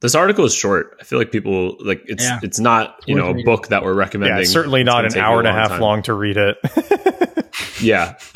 This 0.01 0.15
article 0.15 0.45
is 0.45 0.53
short. 0.55 0.97
I 1.01 1.05
feel 1.05 1.19
like 1.19 1.33
people 1.33 1.77
like 1.81 2.03
it's 2.07 2.23
Yeah. 2.25 2.41
it's 2.43 2.59
not 2.61 2.97
you 3.07 3.15
know 3.15 3.31
a 3.31 3.43
book 3.45 3.69
that 3.69 3.83
we're 3.83 3.95
recommending. 3.95 4.37
Yeah, 4.37 4.43
it's 4.43 4.51
certainly 4.53 4.81
It's 4.83 4.87
not 4.87 5.05
an 5.07 5.17
hour 5.19 5.39
and 5.39 5.49
a 5.49 5.53
half 5.53 5.69
time. 5.71 5.81
long 5.81 6.03
to 6.03 6.13
read 6.15 6.37
it. 6.37 6.57
Yeah, 7.81 8.17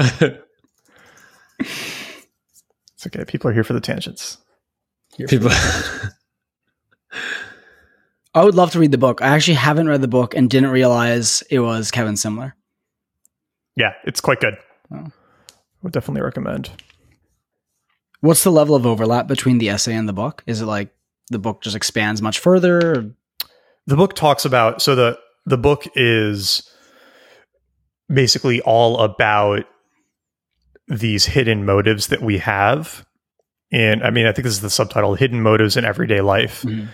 it's 1.59 3.07
okay. 3.07 3.25
People 3.27 3.51
are 3.51 3.53
here 3.53 3.65
for 3.65 3.73
the 3.73 3.81
tangents. 3.81 4.39
people. 5.29 5.51
I 8.35 8.45
would 8.45 8.55
love 8.55 8.71
to 8.73 8.79
read 8.79 8.93
the 8.93 8.99
book. 8.99 9.21
I 9.21 9.29
actually 9.29 9.55
haven't 9.55 9.89
read 9.89 10.01
the 10.01 10.09
book 10.09 10.35
and 10.35 10.49
didn't 10.49 10.71
realize 10.71 11.43
it 11.51 11.59
was 11.59 11.91
Kevin 11.91 12.15
Simler. 12.15 12.53
Yeah, 13.77 13.93
it's 14.05 14.21
quite 14.21 14.41
good. 14.41 14.57
Oh. 14.95 15.07
Would 15.83 15.93
definitely 15.93 16.23
recommend. 16.23 16.71
What's 18.21 18.45
the 18.45 18.53
level 18.53 18.75
of 18.77 18.87
overlap 18.87 19.27
between 19.27 19.59
the 19.59 19.69
essay 19.69 19.95
and 19.95 20.09
the 20.09 20.13
book? 20.13 20.45
Is 20.47 20.61
it 20.61 20.67
like 20.67 20.95
the 21.31 21.39
book 21.41 21.61
just 21.63 21.75
expands 21.77 22.23
much 22.23 22.39
further? 22.39 22.79
or- 22.99 23.11
the 23.87 23.97
book 23.97 24.15
talks 24.15 24.45
about 24.45 24.81
so 24.81 24.95
the 24.95 25.19
the 25.45 25.59
book 25.59 25.89
is 25.97 26.71
basically 28.09 28.61
all 28.61 28.99
about 29.01 29.65
these 30.87 31.27
hidden 31.27 31.65
motives 31.65 32.07
that 32.09 32.23
we 32.23 32.39
have 32.39 33.05
and 33.73 34.05
i 34.05 34.11
mean 34.11 34.27
i 34.27 34.31
think 34.33 34.45
this 34.45 34.53
is 34.55 34.61
the 34.61 34.71
subtitle 34.71 35.15
hidden 35.17 35.41
motives 35.43 35.77
in 35.77 35.85
everyday 35.85 36.21
life 36.21 36.63
Mhm. 36.63 36.89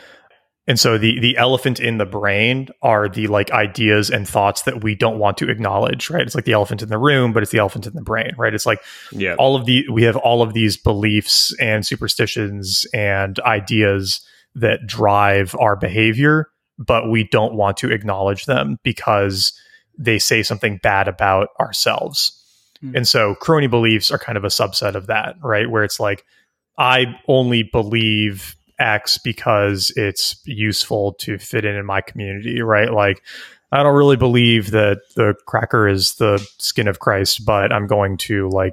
And 0.69 0.79
so 0.79 0.97
the 0.97 1.19
the 1.19 1.37
elephant 1.37 1.81
in 1.81 1.99
the 1.99 2.07
brain 2.07 2.69
are 2.83 3.09
the 3.09 3.27
like 3.27 3.51
ideas 3.51 4.11
and 4.11 4.29
thoughts 4.29 4.63
that 4.63 4.85
we 4.85 4.95
don't 4.95 5.19
want 5.19 5.37
to 5.39 5.51
acknowledge 5.51 6.11
right 6.11 6.23
it's 6.23 6.37
like 6.37 6.45
the 6.45 6.53
elephant 6.53 6.83
in 6.83 6.89
the 6.89 6.99
room 6.99 7.33
but 7.33 7.43
it's 7.43 7.51
the 7.51 7.59
elephant 7.59 7.87
in 7.87 7.95
the 7.95 8.03
brain 8.03 8.33
right 8.39 8.55
it's 8.55 8.67
like 8.67 8.81
yeah, 9.11 9.35
all 9.35 9.57
of 9.57 9.65
the 9.65 9.89
we 9.89 10.05
have 10.05 10.17
all 10.17 10.43
of 10.43 10.53
these 10.53 10.77
beliefs 10.77 11.53
and 11.59 11.85
superstitions 11.85 12.87
and 12.95 13.41
ideas 13.41 14.21
that 14.55 14.87
drive 14.87 15.55
our 15.59 15.77
behavior, 15.77 16.51
but 16.79 17.11
we 17.11 17.25
don't 17.25 17.55
want 17.55 17.77
to 17.79 17.93
acknowledge 17.93 18.47
them 18.47 18.79
because 18.83 19.53
they 19.99 20.19
say 20.19 20.43
something 20.43 20.79
bad 20.83 21.09
about 21.09 21.49
ourselves. 21.61 22.35
Hmm. 22.81 22.97
And 22.97 23.09
so 23.09 23.35
crony 23.37 23.67
beliefs 23.67 24.11
are 24.11 24.19
kind 24.19 24.39
of 24.39 24.45
a 24.45 24.49
subset 24.49 24.95
of 24.95 25.07
that, 25.07 25.37
right? 25.43 25.71
Where 25.71 25.85
it's 25.85 26.01
like, 26.01 26.25
I 26.77 27.07
only 27.27 27.65
believe 27.65 28.55
X 28.79 29.19
because 29.19 29.93
it's 29.97 30.41
useful 30.45 31.15
to 31.15 31.39
fit 31.39 31.65
in 31.65 31.75
in 31.75 31.87
my 31.87 32.01
community, 32.01 32.61
right? 32.63 32.93
Like, 32.93 33.23
I 33.71 33.83
don't 33.83 33.97
really 33.97 34.17
believe 34.17 34.71
that 34.71 35.01
the 35.15 35.35
cracker 35.47 35.89
is 35.89 36.15
the 36.15 36.39
skin 36.59 36.89
of 36.89 37.01
Christ, 37.01 37.45
but 37.45 37.73
I'm 37.73 37.87
going 37.87 38.17
to 38.19 38.49
like 38.49 38.73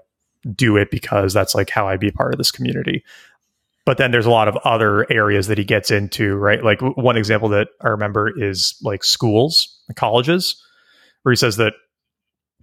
do 0.53 0.77
it 0.77 0.91
because 0.91 1.34
that's 1.34 1.56
like 1.56 1.69
how 1.69 1.88
I 1.88 1.98
be 1.98 2.11
part 2.11 2.34
of 2.34 2.38
this 2.38 2.52
community. 2.52 3.03
But 3.86 3.98
then 3.98 4.11
there's 4.11 4.26
a 4.26 4.32
lot 4.32 4.48
of 4.48 4.57
other 4.57 5.11
areas 5.11 5.48
that 5.48 5.57
he 5.57 5.64
gets 5.64 5.91
into, 5.91 6.36
right? 6.36 6.64
Like 6.64 6.82
one 6.82 7.18
example 7.18 7.49
that 7.49 7.68
I 7.82 7.90
remember 7.90 8.32
is 8.36 8.76
like 8.82 9.03
schools, 9.03 9.80
colleges, 9.95 10.61
where 11.22 11.32
he 11.32 11.36
says 11.38 11.57
that, 11.57 11.73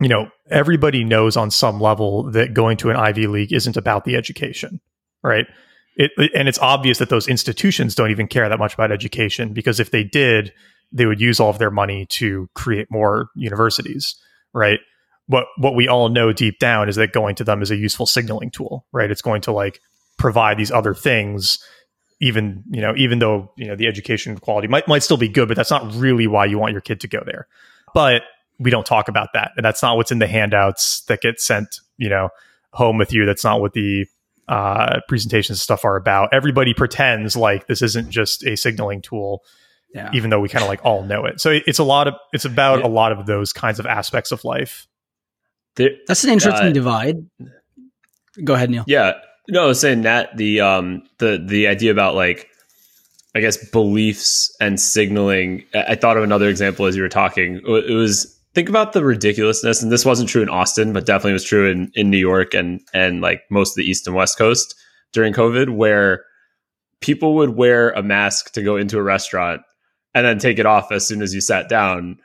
you 0.01 0.09
know, 0.09 0.31
everybody 0.51 1.05
knows 1.05 1.37
on 1.37 1.51
some 1.51 1.81
level 1.81 2.25
that 2.33 2.55
going 2.55 2.77
to 2.79 2.91
an 2.91 2.97
Ivy 2.97 3.29
League 3.29 3.53
isn't 3.53 3.77
about 3.77 4.05
the 4.05 4.17
education, 4.17 4.81
right? 5.23 5.47
It, 5.95 6.11
and 6.35 6.49
it's 6.49 6.59
obvious 6.59 6.99
that 6.99 7.11
those 7.11 7.29
institutions 7.29 7.95
don't 7.95 8.11
even 8.11 8.27
care 8.27 8.49
that 8.49 8.59
much 8.59 8.73
about 8.75 8.91
education 8.91 9.53
because 9.53 9.79
if 9.79 9.91
they 9.91 10.05
did, 10.05 10.53
they 10.91 11.07
would 11.07 11.21
use 11.21 11.39
all 11.39 11.51
of 11.51 11.59
their 11.59 11.71
money 11.71 12.07
to 12.07 12.49
create 12.55 12.91
more 12.91 13.29
universities, 13.35 14.17
right? 14.53 14.81
What 15.27 15.47
what 15.57 15.75
we 15.75 15.89
all 15.89 16.09
know 16.09 16.33
deep 16.33 16.59
down 16.59 16.89
is 16.89 16.97
that 16.97 17.13
going 17.13 17.35
to 17.37 17.45
them 17.45 17.63
is 17.63 17.71
a 17.71 17.77
useful 17.77 18.07
signaling 18.07 18.51
tool, 18.51 18.87
right? 18.93 19.11
It's 19.11 19.23
going 19.23 19.43
to 19.43 19.53
like 19.53 19.81
provide 20.19 20.59
these 20.59 20.71
other 20.71 20.95
things 20.95 21.59
even 22.23 22.63
you 22.71 22.81
know 22.81 22.95
even 22.97 23.19
though 23.19 23.51
you 23.57 23.67
know 23.67 23.75
the 23.75 23.87
education 23.87 24.39
quality 24.39 24.69
might 24.69 24.87
might 24.87 25.03
still 25.03 25.17
be 25.17 25.29
good 25.29 25.49
but 25.49 25.57
that's 25.57 25.71
not 25.71 25.93
really 25.95 26.27
why 26.27 26.47
you 26.47 26.57
want 26.57 26.73
your 26.73 26.81
kid 26.81 27.01
to 27.01 27.09
go 27.09 27.21
there 27.27 27.47
but 27.93 28.23
we 28.59 28.71
don't 28.71 28.87
talk 28.87 29.09
about 29.09 29.31
that 29.35 29.51
and 29.57 29.65
that's 29.65 29.83
not 29.83 29.97
what's 29.97 30.13
in 30.13 30.21
the 30.21 30.27
handouts 30.27 31.03
that 31.09 31.21
get 31.21 31.41
sent 31.41 31.81
you 31.99 32.09
know 32.09 32.29
home 32.73 32.97
with 32.97 33.13
you 33.13 33.27
that's 33.27 33.45
not 33.45 33.61
what 33.61 33.73
the 33.73 34.07
uh, 34.49 35.01
presentations 35.09 35.51
and 35.59 35.63
stuff 35.63 35.85
are 35.85 35.97
about 35.97 36.29
everybody 36.33 36.75
pretends 36.75 37.37
like 37.37 37.67
this 37.69 37.81
isn't 37.83 38.11
just 38.11 38.45
a 38.45 38.57
signaling 38.57 39.01
tool 39.01 39.43
Yeah. 39.95 40.11
even 40.13 40.31
though 40.31 40.41
we 40.41 40.49
kind 40.49 40.63
of 40.65 40.69
like 40.69 40.85
all 40.85 41.05
know 41.05 41.25
it 41.27 41.41
so 41.41 41.51
it- 41.51 41.63
it's 41.67 41.79
a 41.79 41.85
lot 41.85 42.09
of 42.09 42.15
it's 42.33 42.45
about 42.45 42.81
Yeah. 42.81 42.87
a 42.87 42.89
lot 42.89 43.13
of 43.13 43.27
those 43.27 43.53
kinds 43.53 43.79
of 43.79 43.87
aspects 43.87 44.33
of 44.33 44.45
life 44.45 44.87
There, 45.77 45.91
That's 46.07 46.25
an 46.25 46.31
interesting 46.31 46.69
Uh, 46.69 46.73
divide. 46.73 47.17
Go 48.45 48.55
ahead, 48.55 48.71
Neil. 48.71 48.85
Yeah, 48.87 49.13
no, 49.49 49.65
I 49.65 49.67
was 49.67 49.81
saying 49.81 50.03
that 50.03 50.37
the 50.37 50.61
um 50.61 51.03
the 51.19 51.43
the 51.47 51.67
idea 51.67 51.91
about 51.93 52.15
like 52.15 52.49
I 53.35 53.41
guess 53.41 53.57
beliefs 53.71 54.55
and 54.61 54.79
signaling. 54.81 55.65
I 55.75 55.85
I 55.91 55.95
thought 55.95 56.17
of 56.19 56.23
another 56.25 56.49
example 56.49 56.85
as 56.87 56.97
you 56.97 57.03
were 57.03 57.09
talking. 57.09 57.61
It 57.67 57.91
it 57.91 57.95
was 57.95 58.39
think 58.55 58.69
about 58.69 58.93
the 58.93 59.05
ridiculousness, 59.05 59.83
and 59.83 59.91
this 59.93 60.05
wasn't 60.05 60.29
true 60.29 60.43
in 60.43 60.49
Austin, 60.49 60.93
but 60.93 61.07
definitely 61.07 61.33
was 61.33 61.45
true 61.45 61.71
in 61.71 61.91
in 61.95 62.11
New 62.11 62.19
York 62.19 62.55
and 62.55 62.81
and 62.95 63.21
like 63.21 63.43
most 63.51 63.73
of 63.73 63.77
the 63.77 63.85
East 63.91 64.07
and 64.07 64.17
West 64.17 64.39
Coast 64.39 64.75
during 65.13 65.33
COVID, 65.33 65.75
where 65.75 66.25
people 67.01 67.35
would 67.35 67.51
wear 67.51 67.91
a 67.91 68.03
mask 68.03 68.53
to 68.53 68.63
go 68.63 68.77
into 68.77 68.99
a 68.99 69.03
restaurant 69.03 69.63
and 70.15 70.25
then 70.27 70.39
take 70.39 70.59
it 70.59 70.67
off 70.67 70.93
as 70.93 71.07
soon 71.07 71.23
as 71.23 71.35
you 71.35 71.41
sat 71.41 71.69
down 71.69 72.19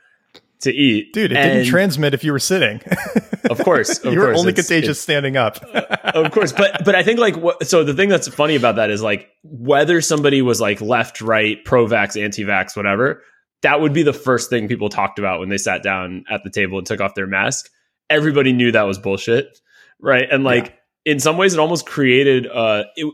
to 0.60 0.72
eat. 0.72 1.12
dude 1.12 1.30
it 1.32 1.36
And- 1.38 1.52
didn't 1.58 1.68
transmit 1.68 2.14
if 2.14 2.24
you 2.24 2.32
were 2.32 2.38
sitting 2.40 2.80
Of 3.50 3.58
course, 3.60 3.98
of 4.04 4.12
you 4.12 4.18
were 4.18 4.26
course, 4.26 4.38
only 4.40 4.50
it's- 4.52 4.66
contagious 4.66 4.88
it's- 4.90 4.98
standing 5.00 5.36
up 5.36 5.56
of 6.14 6.32
course 6.32 6.52
but 6.52 6.84
but 6.84 6.94
i 6.96 7.02
think 7.04 7.18
like 7.20 7.36
what 7.36 7.64
so 7.66 7.84
the 7.84 7.94
thing 7.94 8.08
that's 8.08 8.26
funny 8.28 8.56
about 8.56 8.74
that 8.76 8.90
is 8.90 9.00
like 9.02 9.28
whether 9.44 10.00
somebody 10.00 10.42
was 10.42 10.60
like 10.60 10.80
left 10.80 11.20
right 11.20 11.64
pro-vax 11.64 12.20
anti-vax 12.20 12.76
whatever 12.76 13.22
that 13.62 13.80
would 13.80 13.92
be 13.92 14.02
the 14.02 14.12
first 14.12 14.50
thing 14.50 14.68
people 14.68 14.88
talked 14.88 15.18
about 15.18 15.40
when 15.40 15.48
they 15.48 15.58
sat 15.58 15.82
down 15.82 16.24
at 16.30 16.44
the 16.44 16.50
table 16.50 16.78
and 16.78 16.86
took 16.86 17.00
off 17.00 17.14
their 17.14 17.26
mask. 17.26 17.70
Everybody 18.10 18.52
knew 18.52 18.72
that 18.72 18.82
was 18.82 18.98
bullshit 18.98 19.58
right? 20.00 20.26
And 20.30 20.44
like 20.44 20.76
in 21.04 21.20
some 21.20 21.36
ways 21.36 21.54
it 21.54 21.60
almost 21.60 21.86
created 21.86 22.46
uh 22.46 22.84
it, 22.96 23.12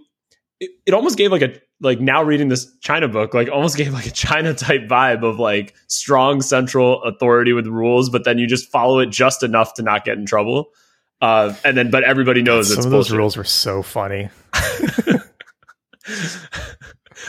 it 0.61 0.71
it 0.87 0.95
almost 0.95 1.19
gave 1.19 1.33
like 1.33 1.43
a 1.43 1.61
like 1.81 2.01
now 2.01 2.23
reading 2.23 2.49
this 2.49 2.73
china 2.81 3.09
book 3.09 3.35
like 3.35 3.49
almost 3.51 3.77
gave 3.79 3.93
like 3.93 4.07
a 4.07 4.11
china 4.11 4.55
type 4.55 4.83
vibe 4.83 5.23
of 5.23 5.39
like 5.39 5.75
strong 5.89 6.41
central 6.41 7.03
authority 7.03 7.53
with 7.53 7.67
rules 7.67 8.11
but 8.11 8.25
then 8.25 8.39
you 8.39 8.47
just 8.47 8.71
follow 8.71 8.99
it 9.01 9.11
just 9.11 9.43
enough 9.43 9.75
to 9.75 9.83
not 9.83 10.05
get 10.05 10.19
in 10.19 10.27
trouble. 10.27 10.71
Uh, 11.21 11.55
and 11.65 11.75
then, 11.75 11.91
but 11.91 12.03
everybody 12.05 12.43
knows 12.43 12.75
some 12.75 12.85
of 12.85 12.91
those 12.91 13.11
rules 13.11 13.35
were 13.35 13.45
so 13.45 13.83
funny 13.83 14.29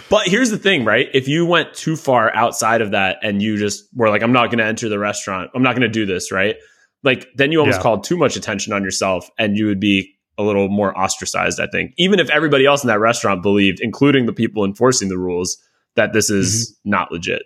But 0.10 0.28
here's 0.28 0.50
the 0.50 0.58
thing, 0.58 0.84
right? 0.84 1.10
If 1.14 1.28
you 1.28 1.46
went 1.46 1.74
too 1.76 1.96
far 1.96 2.36
outside 2.36 2.82
of 2.82 2.92
that 2.92 3.18
and 3.22 3.40
you 3.42 3.56
just 3.56 3.86
were 3.94 4.10
like, 4.10 4.24
I'm 4.24 4.32
not 4.32 4.48
going 4.48 4.58
to 4.58 4.66
enter 4.66 4.90
the 4.90 4.98
restaurant, 4.98 5.52
I'm 5.54 5.62
not 5.62 5.74
going 5.74 5.84
to 5.84 5.88
do 5.88 6.08
this, 6.08 6.32
right? 6.32 6.56
Like, 7.04 7.28
then 7.36 7.52
you 7.52 7.60
almost 7.60 7.78
Yeah. 7.78 7.84
called 7.84 8.04
too 8.04 8.18
much 8.18 8.36
attention 8.36 8.74
on 8.74 8.84
yourself 8.84 9.30
and 9.38 9.56
you 9.56 9.68
would 9.68 9.80
be 9.80 10.12
a 10.40 10.44
little 10.44 10.70
more 10.70 10.98
ostracized, 10.98 11.60
I 11.60 11.68
think. 11.68 11.94
Even 11.98 12.20
if 12.20 12.32
everybody 12.32 12.66
else 12.66 12.84
in 12.84 12.88
that 12.88 13.00
restaurant 13.00 13.44
believed, 13.44 13.80
including 13.80 14.26
the 14.26 14.34
people 14.34 14.66
enforcing 14.66 15.08
the 15.08 15.20
rules, 15.20 15.56
that 15.96 16.14
this 16.14 16.32
is 16.32 16.72
Mm-hmm. 16.84 16.90
not 16.90 17.12
legit. 17.12 17.44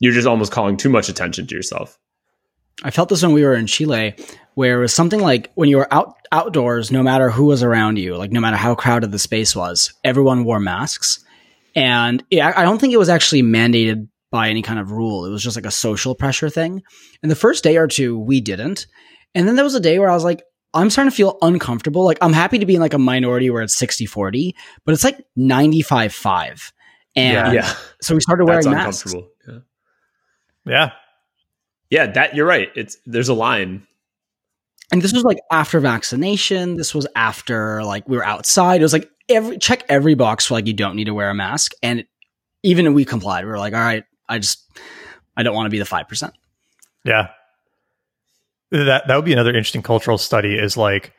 You're 0.00 0.12
just 0.12 0.26
almost 0.26 0.50
calling 0.50 0.76
too 0.76 0.88
much 0.90 1.08
attention 1.08 1.46
to 1.46 1.54
yourself. 1.54 1.98
I 2.82 2.90
felt 2.90 3.08
this 3.08 3.22
when 3.22 3.32
we 3.32 3.44
were 3.44 3.54
in 3.54 3.66
Chile, 3.66 4.14
where 4.54 4.78
it 4.78 4.80
was 4.80 4.92
something 4.92 5.20
like 5.20 5.50
when 5.54 5.68
you 5.68 5.76
were 5.76 5.92
out 5.92 6.14
outdoors, 6.32 6.90
no 6.90 7.02
matter 7.02 7.30
who 7.30 7.44
was 7.44 7.62
around 7.62 7.98
you, 7.98 8.16
like 8.16 8.32
no 8.32 8.40
matter 8.40 8.56
how 8.56 8.74
crowded 8.74 9.12
the 9.12 9.18
space 9.18 9.54
was, 9.54 9.92
everyone 10.02 10.44
wore 10.44 10.58
masks. 10.60 11.24
And 11.76 12.22
it, 12.30 12.40
I 12.40 12.62
don't 12.62 12.78
think 12.80 12.92
it 12.92 12.98
was 12.98 13.08
actually 13.08 13.42
mandated 13.42 14.08
by 14.30 14.48
any 14.48 14.62
kind 14.62 14.80
of 14.80 14.90
rule. 14.90 15.26
It 15.26 15.30
was 15.30 15.42
just 15.42 15.56
like 15.56 15.66
a 15.66 15.70
social 15.70 16.14
pressure 16.14 16.50
thing. 16.50 16.82
And 17.22 17.30
the 17.30 17.36
first 17.36 17.62
day 17.62 17.76
or 17.76 17.86
two, 17.86 18.18
we 18.18 18.40
didn't. 18.40 18.86
And 19.34 19.46
then 19.46 19.54
there 19.56 19.64
was 19.64 19.74
a 19.76 19.80
day 19.80 19.98
where 19.98 20.10
I 20.10 20.14
was 20.14 20.24
like, 20.24 20.42
I'm 20.72 20.90
starting 20.90 21.10
to 21.10 21.16
feel 21.16 21.38
uncomfortable. 21.40 22.04
Like 22.04 22.18
I'm 22.20 22.32
happy 22.32 22.58
to 22.58 22.66
be 22.66 22.74
in 22.74 22.80
like 22.80 22.94
a 22.94 22.98
minority 22.98 23.48
where 23.50 23.62
it's 23.62 23.76
60 23.76 24.06
40, 24.06 24.56
but 24.84 24.92
it's 24.92 25.04
like 25.04 25.24
95 25.36 26.12
5. 26.12 26.72
And 27.16 27.54
Yeah. 27.54 27.72
so 28.00 28.14
we 28.16 28.20
started 28.20 28.46
That's 28.48 28.66
wearing 28.66 28.76
masks. 28.78 29.04
uncomfortable. 29.12 29.28
Yeah. 30.66 30.72
yeah 30.72 30.90
Yeah, 31.94 32.06
that 32.12 32.34
you're 32.34 32.46
right. 32.46 32.68
It's 32.74 32.96
there's 33.06 33.28
a 33.28 33.34
line. 33.34 33.86
and 34.92 35.00
this 35.00 35.12
was 35.12 35.22
like 35.24 35.38
after 35.50 35.80
vaccination 35.80 36.76
this 36.76 36.94
was 36.94 37.06
after 37.16 37.82
like 37.84 38.06
we 38.08 38.16
were 38.16 38.24
outside 38.26 38.80
it 38.80 38.84
was 38.84 38.92
like 38.92 39.08
every 39.28 39.56
check 39.58 39.82
every 39.88 40.14
box 40.14 40.46
for 40.46 40.54
like 40.54 40.66
you 40.66 40.74
don't 40.74 40.94
need 40.96 41.06
to 41.06 41.14
wear 41.14 41.30
a 41.30 41.34
mask 41.34 41.72
and 41.82 42.04
even 42.62 42.92
we 42.94 43.04
complied 43.04 43.44
we 43.44 43.50
were 43.50 43.58
like 43.58 43.72
all 43.72 43.80
right 43.80 44.04
i 44.28 44.38
just 44.38 44.58
i 45.38 45.42
don't 45.42 45.54
want 45.54 45.66
to 45.66 45.70
be 45.70 45.78
the 45.78 45.84
5% 45.86 46.32
Yeah. 47.04 47.28
That 48.70 49.06
that 49.06 49.16
would 49.16 49.24
be 49.24 49.32
another 49.32 49.50
interesting 49.50 49.82
cultural 49.82 50.18
study 50.18 50.54
is 50.58 50.76
like 50.76 51.12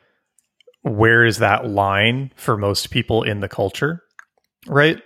where 0.82 1.24
is 1.24 1.38
that 1.38 1.66
line 1.66 2.30
for 2.36 2.56
most 2.56 2.90
people 2.90 3.22
in 3.24 3.40
the 3.40 3.48
culture? 3.48 4.02
Right? 4.68 5.02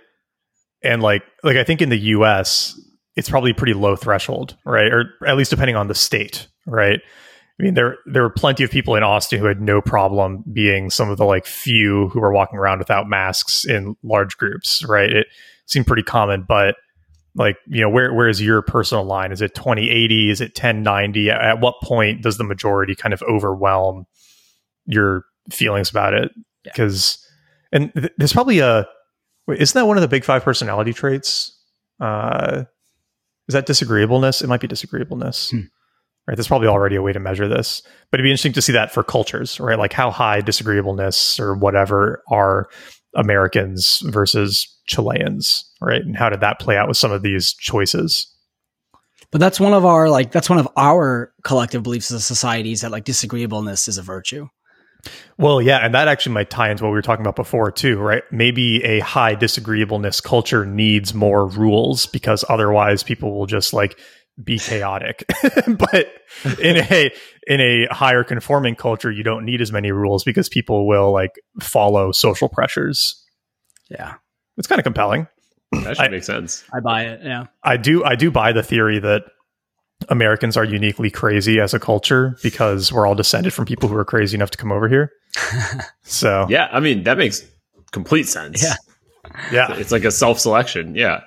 And 0.83 1.01
like 1.01 1.23
like 1.43 1.57
I 1.57 1.63
think 1.63 1.81
in 1.81 1.89
the 1.89 1.99
US 2.17 2.79
it's 3.15 3.29
probably 3.29 3.51
a 3.51 3.55
pretty 3.55 3.73
low 3.73 3.95
threshold, 3.95 4.57
right? 4.65 4.91
Or 4.91 5.05
at 5.27 5.35
least 5.37 5.49
depending 5.51 5.75
on 5.75 5.87
the 5.87 5.95
state, 5.95 6.47
right? 6.65 6.99
I 7.59 7.63
mean 7.63 7.73
there 7.75 7.97
there 8.05 8.23
were 8.23 8.29
plenty 8.29 8.63
of 8.63 8.71
people 8.71 8.95
in 8.95 9.03
Austin 9.03 9.39
who 9.39 9.45
had 9.45 9.61
no 9.61 9.81
problem 9.81 10.43
being 10.51 10.89
some 10.89 11.09
of 11.09 11.17
the 11.17 11.25
like 11.25 11.45
few 11.45 12.07
who 12.09 12.19
were 12.19 12.33
walking 12.33 12.57
around 12.57 12.79
without 12.79 13.07
masks 13.07 13.65
in 13.65 13.95
large 14.03 14.37
groups, 14.37 14.83
right? 14.87 15.11
It 15.11 15.27
seemed 15.67 15.85
pretty 15.85 16.03
common, 16.03 16.43
but 16.47 16.75
like 17.35 17.57
you 17.67 17.81
know 17.81 17.89
where 17.89 18.13
where 18.13 18.27
is 18.27 18.41
your 18.41 18.61
personal 18.61 19.05
line 19.05 19.31
is 19.31 19.41
it 19.41 19.55
2080 19.55 20.29
is 20.31 20.41
it 20.41 20.49
1090 20.49 21.29
at 21.29 21.61
what 21.61 21.75
point 21.81 22.21
does 22.21 22.37
the 22.37 22.43
majority 22.43 22.93
kind 22.93 23.13
of 23.13 23.21
overwhelm 23.21 24.05
your 24.85 25.23
feelings 25.49 25.89
about 25.89 26.13
it 26.13 26.29
Yeah. 26.65 26.71
because 26.73 27.25
and 27.71 27.89
th- 27.93 28.11
there's 28.17 28.33
probably 28.33 28.59
a 28.59 28.85
isn't 29.47 29.79
that 29.79 29.87
one 29.87 29.95
of 29.95 30.01
the 30.01 30.09
big 30.09 30.25
five 30.25 30.43
personality 30.43 30.91
traits 30.91 31.57
uh 32.01 32.65
is 33.47 33.53
that 33.53 33.65
disagreeableness? 33.65 34.41
It 34.41 34.47
might 34.47 34.61
be 34.61 34.67
disagreeableness. 34.67 35.51
Hmm. 35.51 35.61
right 36.27 36.37
there's 36.37 36.47
probably 36.47 36.67
already 36.67 36.95
a 36.95 37.01
way 37.01 37.13
to 37.13 37.19
measure 37.19 37.47
this 37.47 37.81
but 38.09 38.19
it'd 38.19 38.23
be 38.23 38.29
interesting 38.29 38.53
to 38.53 38.61
see 38.61 38.73
that 38.73 38.91
for 38.91 39.03
cultures 39.03 39.59
right? 39.59 39.79
Like 39.79 39.93
how 39.93 40.11
high 40.11 40.41
disagreeableness 40.41 41.39
or 41.39 41.55
whatever 41.55 42.23
are 42.29 42.67
americans 43.15 44.01
versus 44.05 44.67
chileans 44.87 45.69
right? 45.81 46.01
And 46.01 46.15
how 46.15 46.29
did 46.29 46.41
that 46.41 46.59
play 46.59 46.77
out 46.77 46.87
with 46.87 46.97
some 46.97 47.11
of 47.11 47.23
these 47.23 47.53
choices? 47.53 48.27
But 49.31 49.39
that's 49.39 49.59
one 49.59 49.73
of 49.73 49.85
our 49.85 50.09
like 50.09 50.31
that's 50.31 50.49
one 50.49 50.59
of 50.59 50.67
our 50.77 51.33
collective 51.43 51.83
beliefs 51.83 52.11
as 52.11 52.17
a 52.17 52.21
society 52.21 52.73
is 52.73 52.81
that 52.81 52.91
like 52.91 53.05
disagreeableness 53.05 53.87
is 53.87 53.97
a 53.97 54.01
virtue 54.01 54.47
Well, 55.37 55.61
yeah, 55.61 55.77
and 55.79 55.93
that 55.95 56.07
actually 56.07 56.33
might 56.33 56.49
tie 56.49 56.69
into 56.69 56.83
what 56.83 56.89
we 56.89 56.95
were 56.95 57.01
talking 57.01 57.23
about 57.23 57.35
before 57.35 57.71
too, 57.71 57.97
right? 57.97 58.23
Maybe 58.31 58.83
a 58.83 58.99
high 58.99 59.35
disagreeableness 59.35 60.21
culture 60.21 60.65
needs 60.65 61.13
more 61.13 61.47
rules 61.47 62.05
because 62.05 62.45
otherwise 62.47 63.01
people 63.03 63.33
will 63.37 63.47
just 63.47 63.73
like 63.73 63.97
be 64.43 64.59
chaotic. 64.59 65.23
but 65.67 66.07
in 66.59 66.77
a 66.77 67.11
in 67.47 67.59
a 67.61 67.87
higher 67.91 68.23
conforming 68.23 68.75
culture, 68.75 69.11
you 69.11 69.23
don't 69.23 69.45
need 69.45 69.61
as 69.61 69.71
many 69.71 69.91
rules 69.91 70.23
because 70.23 70.49
people 70.49 70.87
will 70.87 71.11
like 71.11 71.31
follow 71.59 72.11
social 72.11 72.47
pressures. 72.49 73.23
yeah 73.89 74.15
It's 74.57 74.67
kind 74.67 74.79
of 74.79 74.83
compelling. 74.83 75.27
That 75.71 75.95
should 75.97 76.05
I- 76.05 76.09
make 76.09 76.23
sense. 76.23 76.63
I 76.73 76.79
buy 76.81 77.03
it. 77.05 77.21
Yeah. 77.23 77.45
I 77.63 77.77
do 77.77 78.03
I 78.03 78.15
do 78.15 78.29
buy 78.29 78.51
the 78.51 78.63
theory 78.63 78.99
that 78.99 79.23
Americans 80.09 80.57
are 80.57 80.65
uniquely 80.65 81.09
crazy 81.09 81.59
as 81.59 81.73
a 81.73 81.79
culture 81.79 82.37
because 82.43 82.91
we're 82.91 83.07
all 83.07 83.15
descended 83.15 83.53
from 83.53 83.65
people 83.65 83.89
who 83.89 83.95
are 83.95 84.05
crazy 84.05 84.35
enough 84.35 84.51
to 84.51 84.57
come 84.57 84.71
over 84.71 84.87
here. 84.87 85.11
So 86.03 86.45
Yeah, 86.49 86.67
I 86.71 86.81
mean 86.81 87.03
that 87.03 87.17
makes 87.17 87.41
complete 87.91 88.27
sense. 88.27 88.61
Yeah. 88.61 88.75
yeah. 89.51 89.73
It's 89.75 89.91
like 89.91 90.03
a 90.03 90.11
self 90.11 90.39
selection. 90.39 90.95
Yeah. 90.95 91.21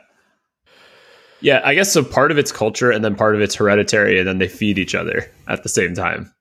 Yeah, 1.41 1.61
I 1.65 1.75
guess 1.75 1.93
so 1.93 2.03
part 2.03 2.31
of 2.31 2.39
it's 2.39 2.53
culture 2.53 2.91
and 2.91 3.05
then 3.05 3.15
part 3.17 3.35
of 3.35 3.41
it's 3.41 3.55
hereditary 3.55 4.19
and 4.19 4.27
then 4.27 4.39
they 4.39 4.49
feed 4.49 4.79
each 4.79 4.95
other 4.95 5.31
at 5.47 5.63
the 5.63 5.69
same 5.69 5.95
time. 5.95 6.33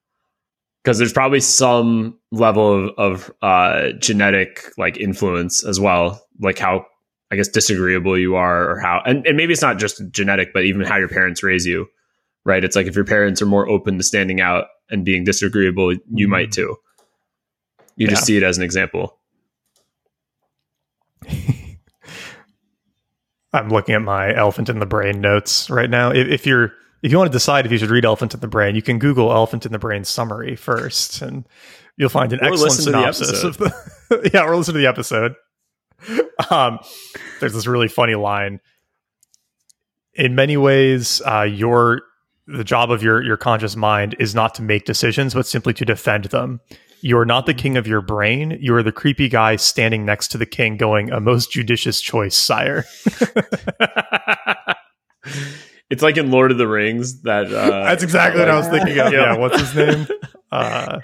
Because 0.83 0.97
there's 0.97 1.13
probably 1.13 1.39
some 1.39 2.19
level 2.31 2.89
of, 2.89 2.93
of 2.97 3.31
uh, 3.41 3.91
genetic 3.99 4.65
like 4.77 4.97
influence 4.97 5.63
as 5.63 5.79
well, 5.79 6.21
like 6.39 6.59
how 6.59 6.85
I 7.31 7.35
guess 7.35 7.47
disagreeable 7.47 8.17
you 8.17 8.35
are 8.35 8.69
or 8.69 8.79
how 8.79 9.01
and, 9.05 9.25
and 9.25 9.37
maybe 9.37 9.53
it's 9.53 9.61
not 9.61 9.79
just 9.79 10.01
genetic, 10.11 10.53
but 10.53 10.63
even 10.63 10.85
how 10.85 10.97
your 10.97 11.09
parents 11.09 11.43
raise 11.43 11.65
you. 11.65 11.87
Right. 12.45 12.63
It's 12.63 12.75
like 12.75 12.87
if 12.87 12.95
your 12.95 13.05
parents 13.05 13.41
are 13.41 13.45
more 13.45 13.67
open 13.69 13.97
to 13.97 14.03
standing 14.03 14.41
out 14.41 14.65
and 14.89 15.05
being 15.05 15.23
disagreeable, 15.23 15.95
you 16.11 16.27
might 16.27 16.51
too. 16.51 16.75
You 17.95 18.07
just 18.07 18.25
see 18.25 18.35
it 18.37 18.43
as 18.43 18.57
an 18.57 18.63
example. 18.63 19.17
I'm 23.53 23.69
looking 23.69 23.93
at 23.95 24.01
my 24.01 24.35
elephant 24.35 24.67
in 24.69 24.79
the 24.79 24.85
brain 24.85 25.21
notes 25.21 25.69
right 25.69 25.89
now. 25.89 26.11
If, 26.11 26.27
if 26.27 26.45
you're 26.45 26.73
if 27.03 27.11
you 27.11 27.17
want 27.17 27.29
to 27.29 27.35
decide 27.35 27.65
if 27.65 27.71
you 27.71 27.77
should 27.77 27.89
read 27.89 28.05
Elephant 28.05 28.33
in 28.33 28.39
the 28.39 28.47
Brain, 28.47 28.75
you 28.75 28.81
can 28.81 28.97
Google 28.97 29.31
Elephant 29.31 29.65
in 29.65 29.73
the 29.73 29.79
Brain 29.79 30.05
summary 30.05 30.55
first, 30.55 31.21
and 31.21 31.45
you'll 31.97 32.07
find 32.07 32.31
an 32.31 32.39
Or 32.39 32.45
excellent 32.45 32.71
to 32.71 32.77
the 32.77 32.83
synopsis 32.83 33.43
of 33.43 33.57
the 33.57 34.31
yeah, 34.33 34.45
or 34.45 34.55
listen 34.55 34.73
to 34.73 34.79
the 34.79 34.87
episode. 34.87 35.35
Um, 36.49 36.79
there's 37.39 37.53
this 37.53 37.65
really 37.65 37.87
funny 37.87 38.15
line. 38.15 38.59
In 40.13 40.35
many 40.35 40.57
ways, 40.57 41.21
uh, 41.25 41.43
your 41.43 42.01
the 42.47 42.63
job 42.63 42.91
of 42.91 43.01
your 43.03 43.23
your 43.23 43.37
conscious 43.37 43.75
mind 43.75 44.15
is 44.19 44.35
not 44.35 44.55
to 44.55 44.61
make 44.61 44.85
decisions, 44.85 45.33
but 45.33 45.47
simply 45.47 45.73
to 45.75 45.85
defend 45.85 46.25
them. 46.25 46.59
You 47.01 47.17
are 47.17 47.25
not 47.25 47.45
the 47.45 47.53
king 47.53 47.75
of 47.75 47.85
your 47.85 48.01
brain. 48.01 48.57
You 48.61 48.75
are 48.75 48.83
the 48.83 48.91
creepy 48.91 49.27
guy 49.27 49.57
standing 49.57 50.05
next 50.05 50.29
to 50.29 50.37
the 50.37 50.45
king, 50.45 50.77
going, 50.77 51.11
"A 51.11 51.19
most 51.19 51.51
judicious 51.51 52.01
choice, 52.01 52.35
sire." 52.35 52.85
It's 55.89 56.01
like 56.01 56.17
in 56.17 56.31
Lord 56.31 56.51
of 56.51 56.57
the 56.57 56.67
Rings 56.67 57.21
that 57.21 57.53
uh, 57.53 57.83
That's 57.83 58.01
exactly 58.01 58.39
what 58.39 58.49
I 58.49 58.57
was 58.57 58.67
thinking 58.67 58.97
of. 58.97 59.13
Yeah. 59.13 59.33
Yeah, 59.33 59.37
what's 59.37 59.59
his 59.59 59.75
name? 59.75 60.07
Uh, 60.51 60.99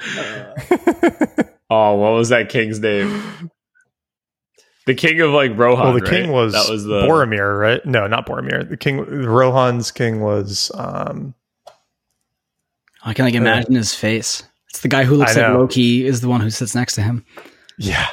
Oh, 1.70 1.94
what 1.96 2.10
was 2.12 2.28
that 2.28 2.50
king's 2.50 2.78
name? 2.80 3.50
The 4.86 4.94
king 4.94 5.20
of 5.20 5.30
like 5.30 5.56
Rohan. 5.56 5.84
well, 5.84 5.92
the 5.94 6.00
right? 6.00 6.10
king 6.10 6.30
was, 6.32 6.52
that 6.52 6.70
was 6.70 6.84
the 6.84 7.02
Boromir, 7.02 7.58
right? 7.58 7.84
No, 7.86 8.06
not 8.06 8.26
Boromir. 8.26 8.68
The 8.68 8.76
king, 8.76 8.98
Rohan's 8.98 9.90
king 9.90 10.20
was. 10.20 10.70
Um, 10.74 11.34
I 13.04 13.14
can 13.14 13.24
like 13.24 13.34
imagine 13.34 13.74
his 13.74 13.94
face. 13.94 14.42
It's 14.70 14.80
the 14.80 14.88
guy 14.88 15.04
who 15.04 15.14
looks 15.16 15.36
like. 15.36 15.48
Loki 15.54 16.04
is 16.06 16.20
the 16.20 16.28
one 16.28 16.40
who 16.40 16.50
sits 16.50 16.74
next 16.74 16.94
to 16.96 17.02
him. 17.02 17.24
yeah, 17.78 18.08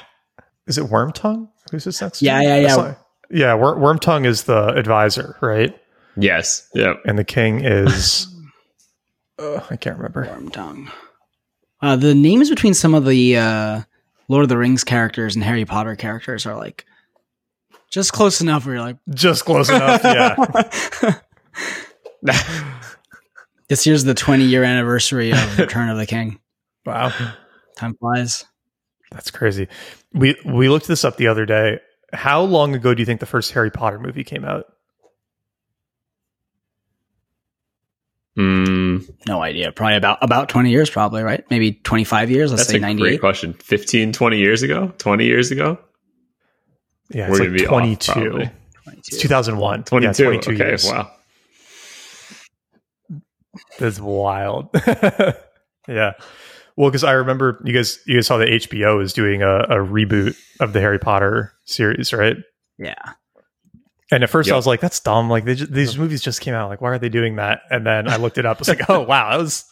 is 0.67 0.77
it 0.77 0.85
Wormtongue? 0.85 1.49
Who's 1.71 1.83
this 1.85 2.01
next? 2.01 2.19
to 2.19 2.25
Yeah, 2.25 2.39
him? 2.39 2.43
yeah, 2.43 2.61
That's 2.75 2.77
yeah. 2.77 2.95
yeah, 3.31 3.53
Wor- 3.55 3.77
Wormtongue 3.77 4.25
is 4.25 4.43
the 4.43 4.67
advisor, 4.75 5.37
right? 5.41 5.77
yes, 6.17 6.67
yeah. 6.73 6.93
And 7.05 7.17
the 7.17 7.23
king 7.23 7.63
is. 7.65 8.27
uh, 9.39 9.59
I 9.69 9.75
can't 9.75 9.97
remember. 9.97 10.25
Wormtongue. 10.25 10.89
Uh, 11.81 11.95
the 11.95 12.13
names 12.13 12.49
between 12.49 12.73
some 12.73 12.93
of 12.93 13.05
the 13.05 13.37
uh, 13.37 13.81
Lord 14.31 14.43
of 14.43 14.49
the 14.49 14.57
Rings 14.57 14.85
characters 14.85 15.35
and 15.35 15.43
Harry 15.43 15.65
Potter 15.65 15.97
characters 15.97 16.45
are 16.45 16.55
like 16.55 16.85
just 17.91 18.13
close 18.13 18.39
enough 18.39 18.65
where 18.65 18.75
you're 18.75 18.83
like, 18.83 18.95
Just 19.13 19.43
close 19.43 19.69
enough. 19.69 20.01
Yeah. 20.05 21.19
this 23.67 23.85
year's 23.85 24.05
the 24.05 24.13
20 24.13 24.45
year 24.45 24.63
anniversary 24.63 25.31
of 25.31 25.57
Return 25.59 25.89
of 25.89 25.97
the 25.97 26.05
King. 26.05 26.39
wow. 26.85 27.11
Time 27.75 27.93
flies. 27.95 28.45
That's 29.11 29.31
crazy. 29.31 29.67
We 30.13 30.37
we 30.45 30.69
looked 30.69 30.87
this 30.87 31.03
up 31.03 31.17
the 31.17 31.27
other 31.27 31.45
day. 31.45 31.79
How 32.13 32.41
long 32.41 32.73
ago 32.73 32.93
do 32.93 33.01
you 33.01 33.05
think 33.05 33.19
the 33.19 33.25
first 33.25 33.51
Harry 33.51 33.69
Potter 33.69 33.99
movie 33.99 34.23
came 34.23 34.45
out? 34.45 34.65
Mm, 38.37 39.09
No 39.27 39.41
idea. 39.43 39.71
Probably 39.71 39.97
about 39.97 40.17
about 40.21 40.47
20 40.49 40.69
years, 40.69 40.89
probably, 40.89 41.21
right? 41.23 41.43
Maybe 41.49 41.73
25 41.73 42.31
years. 42.31 42.51
Let's 42.51 42.61
that's 42.61 42.71
say 42.71 42.77
a 42.77 42.81
98. 42.81 42.99
great 43.01 43.19
question. 43.19 43.53
15, 43.53 44.13
20 44.13 44.37
years 44.37 44.63
ago? 44.63 44.93
20 44.97 45.25
years 45.25 45.51
ago? 45.51 45.77
Yeah, 47.09 47.29
We're 47.29 47.31
it's 47.31 47.39
gonna 47.39 47.49
like 47.51 47.59
be 47.59 47.65
off, 47.65 47.69
22. 47.71 48.13
22. 48.13 48.51
It's 48.99 49.17
2001. 49.17 49.83
22. 49.83 50.23
Yeah, 50.23 50.29
22 50.29 50.51
okay, 50.53 50.57
years. 50.69 50.85
wow. 50.85 51.11
That's 53.79 53.99
wild. 53.99 54.69
yeah. 55.87 56.13
Well, 56.77 56.89
because 56.89 57.03
I 57.03 57.11
remember 57.13 57.61
you 57.65 57.73
guys 57.73 57.99
you 58.07 58.15
guys 58.15 58.27
saw 58.27 58.37
that 58.37 58.47
HBO 58.47 59.03
is 59.03 59.11
doing 59.13 59.41
a, 59.41 59.57
a 59.59 59.75
reboot 59.77 60.37
of 60.61 60.71
the 60.73 60.79
Harry 60.79 60.99
Potter 60.99 61.51
series, 61.65 62.13
right? 62.13 62.37
Yeah. 62.77 62.95
And 64.11 64.23
at 64.23 64.29
first 64.29 64.51
I 64.51 64.55
was 64.55 64.67
like, 64.67 64.81
"That's 64.81 64.99
dumb! 64.99 65.29
Like 65.29 65.45
they 65.45 65.55
ju- 65.55 65.65
these 65.67 65.97
movies 65.97 66.21
just 66.21 66.41
came 66.41 66.53
out. 66.53 66.69
Like, 66.69 66.81
why 66.81 66.89
are 66.89 66.99
they 66.99 67.07
doing 67.09 67.37
that?" 67.37 67.61
And 67.69 67.85
then 67.85 68.09
I 68.09 68.17
looked 68.17 68.37
it 68.37 68.45
up. 68.45 68.57
I 68.57 68.59
was 68.59 68.67
like, 68.67 68.81
"Oh 68.89 69.01
wow, 69.01 69.31
that 69.31 69.37
was 69.41 69.65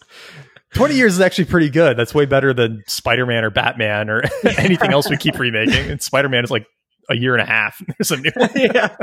twenty 0.74 0.96
years 0.96 1.14
is 1.16 1.20
actually 1.20 1.46
pretty 1.46 1.70
good. 1.70 1.98
That's 1.98 2.16
way 2.16 2.26
better 2.26 2.54
than 2.54 2.84
Spider 2.88 3.26
Man 3.26 3.44
or 3.44 3.50
Batman 3.50 4.10
or 4.10 4.24
anything 4.58 4.92
else 4.94 5.10
we 5.10 5.18
keep 5.18 5.38
remaking." 5.38 5.92
And 5.92 6.02
Spider 6.02 6.30
Man 6.30 6.44
is 6.44 6.52
like 6.52 6.66
a 7.10 7.16
year 7.18 7.34
and 7.36 7.42
a 7.42 7.46
half. 7.46 7.82
There's 7.98 8.12
a 8.12 8.18
new 8.18 8.32
one. 8.36 8.50
yeah. 8.56 8.96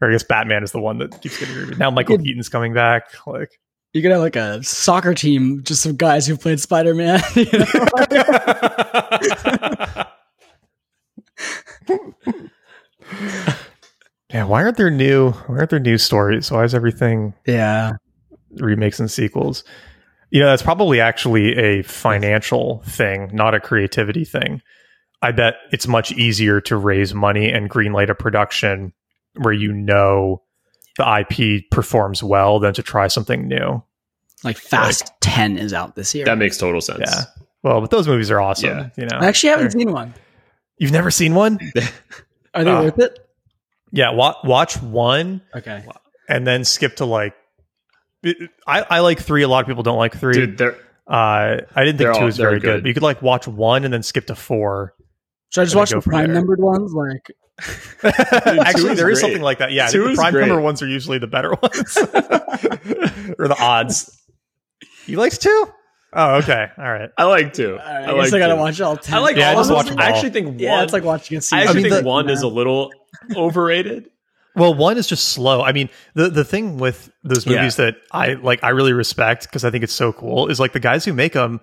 or 0.00 0.08
I 0.08 0.12
guess 0.12 0.22
Batman 0.22 0.62
is 0.62 0.72
the 0.72 0.80
one 0.80 0.98
that 0.98 1.20
keeps 1.22 1.38
getting 1.38 1.56
remade. 1.56 1.78
Now 1.78 1.90
Michael 1.90 2.18
Keaton's 2.18 2.48
coming 2.48 2.72
back. 2.74 3.04
Like, 3.26 3.50
You 3.94 4.02
could 4.02 4.10
have 4.12 4.20
like 4.20 4.36
a 4.36 4.62
soccer 4.62 5.14
team, 5.14 5.62
just 5.64 5.82
some 5.82 5.96
guys 5.96 6.26
who 6.26 6.36
played 6.36 6.60
Spider 6.60 6.94
Man. 6.94 7.20
You 7.34 7.46
know? 7.52 7.66
Yeah, 14.36 14.44
why 14.44 14.62
aren't 14.62 14.76
there 14.76 14.90
new? 14.90 15.30
Why 15.30 15.56
aren't 15.58 15.70
there 15.70 15.78
new 15.80 15.96
stories? 15.96 16.50
Why 16.50 16.62
is 16.64 16.74
everything 16.74 17.32
yeah. 17.46 17.92
remakes 18.56 19.00
and 19.00 19.10
sequels? 19.10 19.64
You 20.30 20.40
know, 20.40 20.46
that's 20.48 20.62
probably 20.62 21.00
actually 21.00 21.56
a 21.56 21.82
financial 21.82 22.82
thing, 22.86 23.30
not 23.32 23.54
a 23.54 23.60
creativity 23.60 24.26
thing. 24.26 24.60
I 25.22 25.32
bet 25.32 25.54
it's 25.72 25.86
much 25.88 26.12
easier 26.12 26.60
to 26.62 26.76
raise 26.76 27.14
money 27.14 27.50
and 27.50 27.70
greenlight 27.70 28.10
a 28.10 28.14
production 28.14 28.92
where 29.36 29.54
you 29.54 29.72
know 29.72 30.42
the 30.98 31.24
IP 31.30 31.70
performs 31.70 32.22
well 32.22 32.58
than 32.58 32.74
to 32.74 32.82
try 32.82 33.06
something 33.08 33.48
new. 33.48 33.82
Like 34.44 34.58
Fast 34.58 35.10
10 35.22 35.56
is 35.56 35.72
out 35.72 35.96
this 35.96 36.14
year. 36.14 36.26
That 36.26 36.36
makes 36.36 36.58
total 36.58 36.82
sense. 36.82 37.00
Yeah. 37.06 37.22
Well, 37.62 37.80
but 37.80 37.90
those 37.90 38.06
movies 38.06 38.30
are 38.30 38.40
awesome. 38.40 38.68
Yeah. 38.68 38.90
You 38.98 39.06
know, 39.06 39.16
I 39.18 39.28
actually 39.28 39.48
haven't 39.50 39.72
They're- 39.72 39.80
seen 39.80 39.92
one. 39.92 40.12
You've 40.76 40.92
never 40.92 41.10
seen 41.10 41.34
one? 41.34 41.58
Are 42.54 42.64
they 42.64 42.70
Ah. 42.70 42.82
worth 42.82 42.98
it? 42.98 43.25
Yeah, 43.96 44.10
wa- 44.12 44.36
watch 44.44 44.80
one 44.80 45.40
Okay. 45.54 45.84
and 46.28 46.46
then 46.46 46.64
skip 46.64 46.96
to 46.96 47.04
like. 47.04 47.34
it- 48.22 48.50
I, 48.66 48.82
I 48.82 48.98
like 49.00 49.18
three. 49.20 49.42
A 49.42 49.48
lot 49.48 49.60
of 49.60 49.66
people 49.66 49.82
don't 49.82 49.98
like 49.98 50.16
three. 50.18 50.34
Dude, 50.34 50.58
they're 50.58 50.76
Uh, 51.08 51.60
I 51.74 51.84
didn't 51.84 51.98
They're 51.98 52.08
think 52.08 52.14
two 52.16 52.20
all- 52.20 52.26
was 52.26 52.36
very 52.36 52.58
good. 52.60 52.62
good. 52.62 52.82
But 52.82 52.88
you 52.88 52.94
could 52.94 53.02
like 53.02 53.22
watch 53.22 53.46
one 53.48 53.84
and 53.84 53.92
then 53.94 54.02
skip 54.02 54.26
to 54.26 54.34
four. 54.34 54.94
Should 55.50 55.60
I 55.60 55.64
just 55.64 55.74
And 55.74 55.78
watch 55.80 55.90
the 55.90 56.00
prime 56.00 56.26
there. 56.26 56.34
numbered 56.34 56.58
ones? 56.60 56.92
Like, 56.92 57.30
Actually, 58.02 58.90
is 58.92 58.98
there 58.98 59.08
is 59.08 59.18
great. 59.18 59.18
something 59.18 59.40
like 59.42 59.58
that. 59.58 59.72
Yeah, 59.72 59.86
Two 59.86 60.08
the 60.08 60.14
prime 60.14 60.32
great. 60.32 60.46
number 60.48 60.60
ones 60.60 60.82
are 60.82 60.88
usually 60.88 61.18
the 61.18 61.26
better 61.28 61.50
ones, 61.62 61.96
or 63.38 63.48
the 63.48 63.56
odds. 63.58 64.10
You 65.06 65.16
liked 65.18 65.40
two? 65.40 65.68
Oh, 66.18 66.36
okay. 66.36 66.66
All 66.78 66.84
right. 66.92 67.10
I 67.18 67.24
like 67.24 67.52
two. 67.52 67.76
I, 67.76 68.04
I 68.10 68.14
guess 68.14 68.32
like 68.32 68.40
I 68.42 68.46
gotta 68.46 68.54
two. 68.54 68.60
watch 68.60 68.80
all 68.80 68.96
10. 68.96 69.14
I 69.14 69.18
like 69.18 69.36
Yeah, 69.36 69.50
all 69.50 69.56
just 69.56 69.70
of 69.70 69.76
watch 69.76 69.86
them. 69.88 69.96
them 69.96 70.04
I 70.06 70.08
actually 70.10 70.30
think 70.30 70.46
one 70.46 70.58
Yeah, 70.58 70.82
it's 70.82 70.92
like 70.94 71.04
watching 71.04 71.36
a 71.36 71.38
I 71.38 71.40
season. 71.40 71.58
actually 71.58 71.82
mean, 71.82 71.92
think 71.92 72.02
the- 72.04 72.08
one 72.08 72.30
is 72.30 72.40
a 72.42 72.48
little 72.48 72.90
overrated. 73.36 74.08
Well, 74.54 74.72
one 74.74 74.96
is 74.96 75.06
just 75.06 75.28
slow. 75.28 75.62
I 75.62 75.72
mean, 75.72 75.90
the 76.14 76.30
the 76.30 76.44
thing 76.44 76.78
with 76.78 77.10
those 77.22 77.46
Yeah. 77.46 77.56
movies 77.58 77.76
that 77.76 77.96
I 78.10 78.32
like, 78.34 78.64
I 78.64 78.70
really 78.70 78.94
respect 78.94 79.42
because 79.42 79.64
I 79.64 79.70
think 79.70 79.84
it's 79.84 79.92
so 79.92 80.12
cool. 80.14 80.48
Is 80.48 80.58
like 80.58 80.72
the 80.72 80.80
guys 80.80 81.04
who 81.04 81.12
make 81.12 81.34
them, 81.34 81.60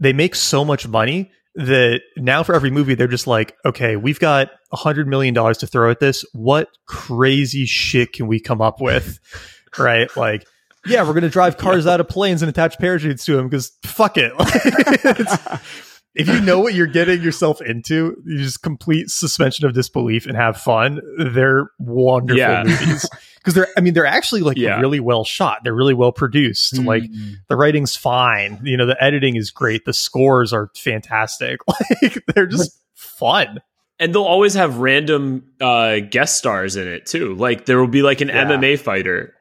they 0.00 0.14
make 0.14 0.34
so 0.34 0.64
much 0.64 0.88
money 0.88 1.30
that 1.56 2.00
now 2.16 2.42
for 2.42 2.54
every 2.54 2.70
movie 2.70 2.94
they're 2.94 3.06
just 3.06 3.26
like, 3.26 3.54
okay, 3.66 3.96
we've 3.96 4.18
got 4.18 4.48
a 4.72 4.76
hundred 4.76 5.06
million 5.06 5.34
dollars 5.34 5.58
to 5.58 5.66
throw 5.66 5.90
at 5.90 6.00
this. 6.00 6.24
What 6.32 6.68
crazy 6.86 7.66
shit 7.66 8.14
can 8.14 8.26
we 8.26 8.40
come 8.40 8.62
up 8.62 8.80
with? 8.80 9.18
right? 9.78 10.08
Like, 10.16 10.46
yeah, 10.86 11.06
we're 11.06 11.14
gonna 11.14 11.28
drive 11.28 11.56
cars 11.58 11.86
out 11.86 12.00
of 12.00 12.08
planes 12.08 12.42
and 12.42 12.48
attach 12.48 12.78
parachutes 12.78 13.24
to 13.26 13.36
them 13.36 13.48
because 13.48 13.72
fuck 13.84 14.16
it. 14.16 14.32
If 16.14 16.28
you 16.28 16.42
know 16.42 16.58
what 16.60 16.74
you're 16.74 16.86
getting 16.88 17.22
yourself 17.22 17.62
into, 17.62 18.22
you 18.26 18.36
just 18.36 18.60
complete 18.62 19.08
suspension 19.08 19.64
of 19.64 19.72
disbelief 19.72 20.26
and 20.26 20.36
have 20.36 20.58
fun. 20.58 21.00
They're 21.18 21.70
wonderful 21.78 22.36
Yeah. 22.38 22.64
movies 22.64 23.08
because 23.38 23.54
they're. 23.54 23.68
I 23.78 23.80
mean, 23.80 23.94
they're 23.94 24.04
actually 24.04 24.42
like 24.42 24.58
Yeah. 24.58 24.78
really 24.78 25.00
well 25.00 25.24
shot. 25.24 25.60
They're 25.64 25.72
really 25.74 25.94
well 25.94 26.12
produced. 26.12 26.74
Mm. 26.74 26.84
Like 26.84 27.04
the 27.48 27.56
writing's 27.56 27.96
fine. 27.96 28.60
You 28.62 28.76
know, 28.76 28.84
the 28.84 29.02
editing 29.02 29.36
is 29.36 29.50
great. 29.50 29.86
The 29.86 29.94
scores 29.94 30.52
are 30.52 30.68
fantastic. 30.76 31.60
Like 32.02 32.22
they're 32.34 32.44
just 32.46 32.78
fun. 32.94 33.60
and 33.98 34.14
they'll 34.14 34.22
always 34.24 34.52
have 34.52 34.76
random 34.78 35.44
uh, 35.62 36.00
guest 36.00 36.36
stars 36.36 36.76
in 36.76 36.86
it 36.88 37.06
too. 37.06 37.34
Like 37.36 37.64
there 37.64 37.78
will 37.80 37.86
be 37.88 38.02
like 38.02 38.20
an 38.20 38.28
Yeah. 38.28 38.44
MMA 38.44 38.78
fighter. 38.78 39.32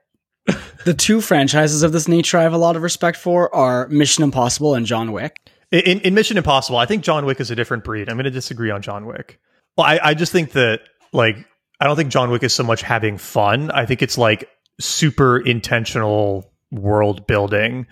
The 0.84 0.94
two 0.96 1.22
franchises 1.22 1.84
of 1.84 1.92
this 1.92 2.08
nature 2.08 2.38
I 2.38 2.44
have 2.44 2.54
a 2.54 2.58
lot 2.58 2.76
of 2.76 2.82
respect 2.82 3.18
for 3.18 3.54
are 3.54 3.88
Mission 3.90 4.24
Impossible 4.24 4.74
and 4.74 4.86
John 4.86 5.12
Wick. 5.12 5.40
In, 5.72 6.00
in 6.02 6.14
Mission 6.14 6.38
Impossible, 6.38 6.78
I 6.78 6.86
think 6.86 7.04
John 7.04 7.26
Wick 7.26 7.40
is 7.40 7.52
a 7.52 7.56
different 7.56 7.84
breed. 7.84 8.10
I'm 8.10 8.16
going 8.16 8.26
to 8.26 8.32
disagree 8.32 8.72
on 8.72 8.82
John 8.82 9.06
Wick. 9.06 9.40
Well, 9.78 9.86
I, 9.88 10.00
I 10.04 10.14
just 10.16 10.32
think 10.32 10.54
that, 10.54 10.82
like, 11.14 11.38
I 11.80 11.86
don't 11.86 11.96
think 11.96 12.12
John 12.12 12.30
Wick 12.32 12.44
is 12.44 12.54
so 12.54 12.64
much 12.64 12.82
having 12.82 13.18
fun. 13.18 13.72
I 13.72 13.86
think 13.86 14.02
it's 14.02 14.18
like 14.18 14.50
super 14.80 15.40
intentional 15.40 16.52
world 16.72 17.28
building 17.28 17.86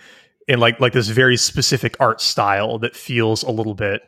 in 0.48 0.60
like 0.60 0.80
like 0.80 0.94
this 0.94 1.10
very 1.10 1.38
specific 1.38 1.96
art 2.00 2.22
style 2.22 2.80
that 2.80 2.96
feels 2.96 3.44
a 3.44 3.52
little 3.52 3.76
bit. 3.76 4.02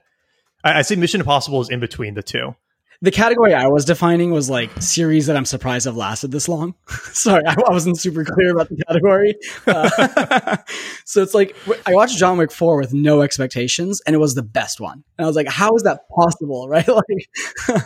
I, 0.64 0.80
I 0.80 0.82
say 0.82 0.96
Mission 0.96 1.22
Impossible 1.22 1.62
is 1.62 1.70
in 1.70 1.80
between 1.80 2.16
the 2.16 2.24
two. 2.24 2.56
The 3.04 3.10
category 3.12 3.56
I 3.56 3.68
was 3.68 3.84
defining 3.84 4.30
was 4.32 4.48
like 4.48 4.70
series 4.80 5.26
that 5.26 5.36
I'm 5.36 5.46
surprised 5.46 5.86
have 5.86 5.96
lasted 5.98 6.32
this 6.32 6.48
long. 6.48 6.76
Sorry, 6.88 7.42
I, 7.46 7.56
wasn't 7.68 8.00
super 8.00 8.24
clear 8.24 8.52
about 8.52 8.70
the 8.70 8.78
category. 8.88 9.36
Uh, 9.66 10.58
so 11.06 11.24
it's 11.24 11.34
like 11.34 11.56
I 11.88 11.96
watched 11.96 12.18
John 12.18 12.38
Wick 12.38 12.52
4 12.52 12.78
with 12.78 12.94
no 12.94 13.22
expectations, 13.24 14.02
and 14.06 14.16
it 14.16 14.20
was 14.20 14.36
the 14.36 14.44
best 14.44 14.80
one. 14.80 15.04
And 15.18 15.26
I 15.26 15.28
was 15.28 15.36
like, 15.36 15.48
how 15.48 15.76
is 15.76 15.84
that 15.84 16.02
possible? 16.10 16.68
Right? 16.70 16.88
Like, 16.88 17.82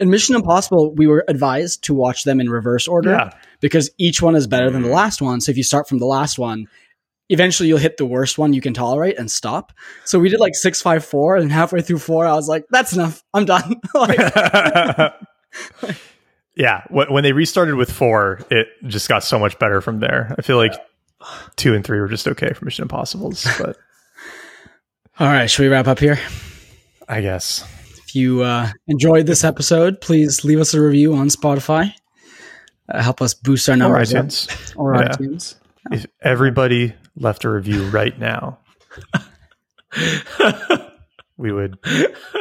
in 0.00 0.08
Mission 0.08 0.34
Impossible, 0.36 0.94
we 0.94 1.06
were 1.06 1.22
advised 1.28 1.84
to 1.84 1.94
watch 1.94 2.24
them 2.24 2.40
in 2.40 2.48
reverse 2.48 2.88
order 2.88 3.10
Yeah. 3.10 3.30
because 3.60 3.90
each 3.98 4.22
one 4.22 4.34
is 4.34 4.46
better 4.46 4.70
than 4.70 4.80
the 4.82 4.88
last 4.88 5.20
one. 5.20 5.42
So 5.42 5.50
if 5.50 5.58
you 5.58 5.62
start 5.62 5.86
from 5.86 5.98
the 5.98 6.06
last 6.06 6.38
one, 6.38 6.66
eventually 7.28 7.68
you'll 7.68 7.78
hit 7.78 7.96
the 7.96 8.06
worst 8.06 8.38
one 8.38 8.52
you 8.52 8.60
can 8.60 8.74
tolerate 8.74 9.18
and 9.18 9.30
stop. 9.30 9.72
So 10.04 10.18
we 10.18 10.28
did 10.28 10.40
like 10.40 10.54
six, 10.54 10.80
five, 10.82 11.04
four, 11.04 11.36
and 11.36 11.50
halfway 11.50 11.80
through 11.82 11.98
four, 11.98 12.26
I 12.26 12.34
was 12.34 12.48
like, 12.48 12.64
that's 12.70 12.92
enough. 12.92 13.22
I'm 13.34 13.44
done. 13.44 13.80
like, 13.94 14.18
yeah, 16.56 16.82
when, 16.88 17.12
when 17.12 17.22
they 17.24 17.32
restarted 17.32 17.74
with 17.74 17.90
four, 17.90 18.40
it 18.50 18.68
just 18.86 19.08
got 19.08 19.22
so 19.24 19.38
much 19.38 19.58
better 19.58 19.80
from 19.80 20.00
there. 20.00 20.34
I 20.38 20.42
feel 20.42 20.56
like 20.56 20.72
two 21.56 21.74
and 21.74 21.84
three 21.84 22.00
were 22.00 22.08
just 22.08 22.28
okay 22.28 22.52
for 22.52 22.64
Mission 22.64 22.82
Impossibles, 22.82 23.46
but 23.58 23.76
all 25.18 25.26
right, 25.28 25.50
should 25.50 25.62
we 25.62 25.68
wrap 25.68 25.86
up 25.88 25.98
here? 25.98 26.18
I 27.08 27.20
guess. 27.20 27.64
If 28.06 28.14
you 28.14 28.42
uh, 28.42 28.70
enjoyed 28.86 29.26
this 29.26 29.44
episode, 29.44 30.00
please 30.00 30.44
leave 30.44 30.60
us 30.60 30.74
a 30.74 30.80
review 30.80 31.14
on 31.14 31.28
Spotify. 31.28 31.92
Uh, 32.88 33.02
help 33.02 33.20
us 33.22 33.34
boost 33.34 33.68
our 33.68 33.76
numbers 33.76 34.14
up. 34.14 34.26
iTunes. 34.26 34.74
or 34.76 34.94
Yeah. 34.94 35.08
iTunes. 35.08 35.56
If 35.90 36.06
everybody 36.20 36.94
left 37.16 37.44
a 37.44 37.50
review 37.50 37.88
right 37.88 38.18
now, 38.18 38.58
we 41.36 41.52
would 41.52 41.78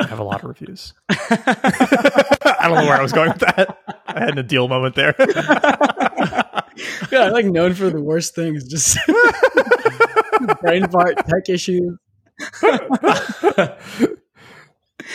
have 0.07 0.19
a 0.19 0.23
lot 0.23 0.43
of 0.43 0.49
reviews. 0.49 0.93
I 1.09 2.57
don't 2.63 2.75
know 2.75 2.85
where 2.85 2.97
I 2.97 3.01
was 3.01 3.13
going 3.13 3.29
with 3.29 3.39
that. 3.39 3.77
I 4.07 4.25
had 4.25 4.35
Adil 4.35 4.69
moment 4.69 4.95
there. 4.95 5.15
Yeah, 7.09 7.27
I'm 7.27 7.31
like 7.31 7.45
known 7.45 7.73
for 7.73 7.89
the 7.89 8.01
worst 8.01 8.35
things, 8.35 8.67
just 8.67 8.97
brain 10.61 10.85
fart, 10.89 11.15
tech 11.25 11.47
issues. 11.47 11.97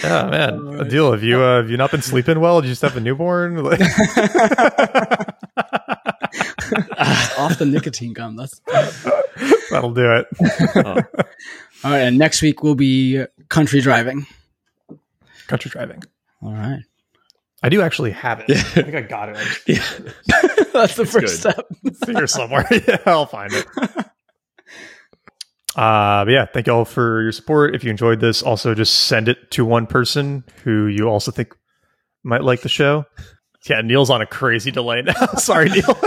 Yeah, 0.03 0.27
man, 0.31 0.61
Adil. 0.79 1.13
Have 1.13 1.23
you 1.23 1.43
uh, 1.43 1.57
have 1.59 1.69
you 1.69 1.77
not 1.77 1.91
been 1.91 2.01
sleeping 2.01 2.41
well? 2.41 2.63
Did 2.63 2.69
you 2.69 2.73
just 2.73 2.83
have 2.83 2.97
a 2.97 3.01
newborn? 3.01 3.57
Off 7.39 7.59
the 7.59 7.67
nicotine 7.67 8.13
gum. 8.13 8.37
That's 8.37 8.61
That'll 9.71 9.93
do 9.95 10.13
it. 10.13 10.27
all 11.85 11.91
right. 11.91 12.01
And 12.01 12.19
next 12.19 12.43
week 12.43 12.63
we'll 12.63 12.75
be 12.75 13.25
country 13.49 13.81
driving. 13.81 14.27
Country 15.47 15.71
driving. 15.71 16.03
All 16.43 16.53
right, 16.53 16.83
I 17.63 17.69
do 17.69 17.83
actually 17.83 18.13
have 18.13 18.41
it. 18.41 18.51
I 18.51 18.55
think 18.63 18.95
I 18.95 19.01
got 19.03 19.29
it. 19.29 19.37
I 19.37 19.45
Yeah. 19.67 19.85
that's 20.73 20.95
the 20.97 21.05
first 21.07 21.27
good. 21.27 21.29
step. 21.55 21.67
It's 21.85 22.07
here 22.07 22.27
somewhere. 22.27 22.67
yeah, 22.71 22.99
I'll 23.07 23.27
find 23.27 23.53
it. 23.53 23.67
Uh, 25.77 26.25
but 26.25 26.31
yeah, 26.31 26.47
thank 26.47 26.67
you 26.67 26.73
all 26.73 26.85
for 26.85 27.23
your 27.23 27.33
support. 27.33 27.75
If 27.75 27.85
you 27.85 27.91
enjoyed 27.91 28.21
this, 28.21 28.43
also 28.43 28.75
just 28.75 29.07
send 29.07 29.29
it 29.29 29.51
to 29.53 29.65
one 29.65 29.87
person 29.87 30.45
who 30.65 30.87
you 30.87 31.09
also 31.09 31.31
think 31.31 31.55
might 32.25 32.43
like 32.43 32.63
the 32.63 32.69
show. 32.69 33.05
Yeah, 33.69 33.83
Neil's 33.83 34.11
on 34.11 34.23
a 34.23 34.27
crazy 34.27 34.71
delay 34.71 35.03
now. 35.03 35.27
Sorry, 35.37 35.69
Neil. 35.69 35.83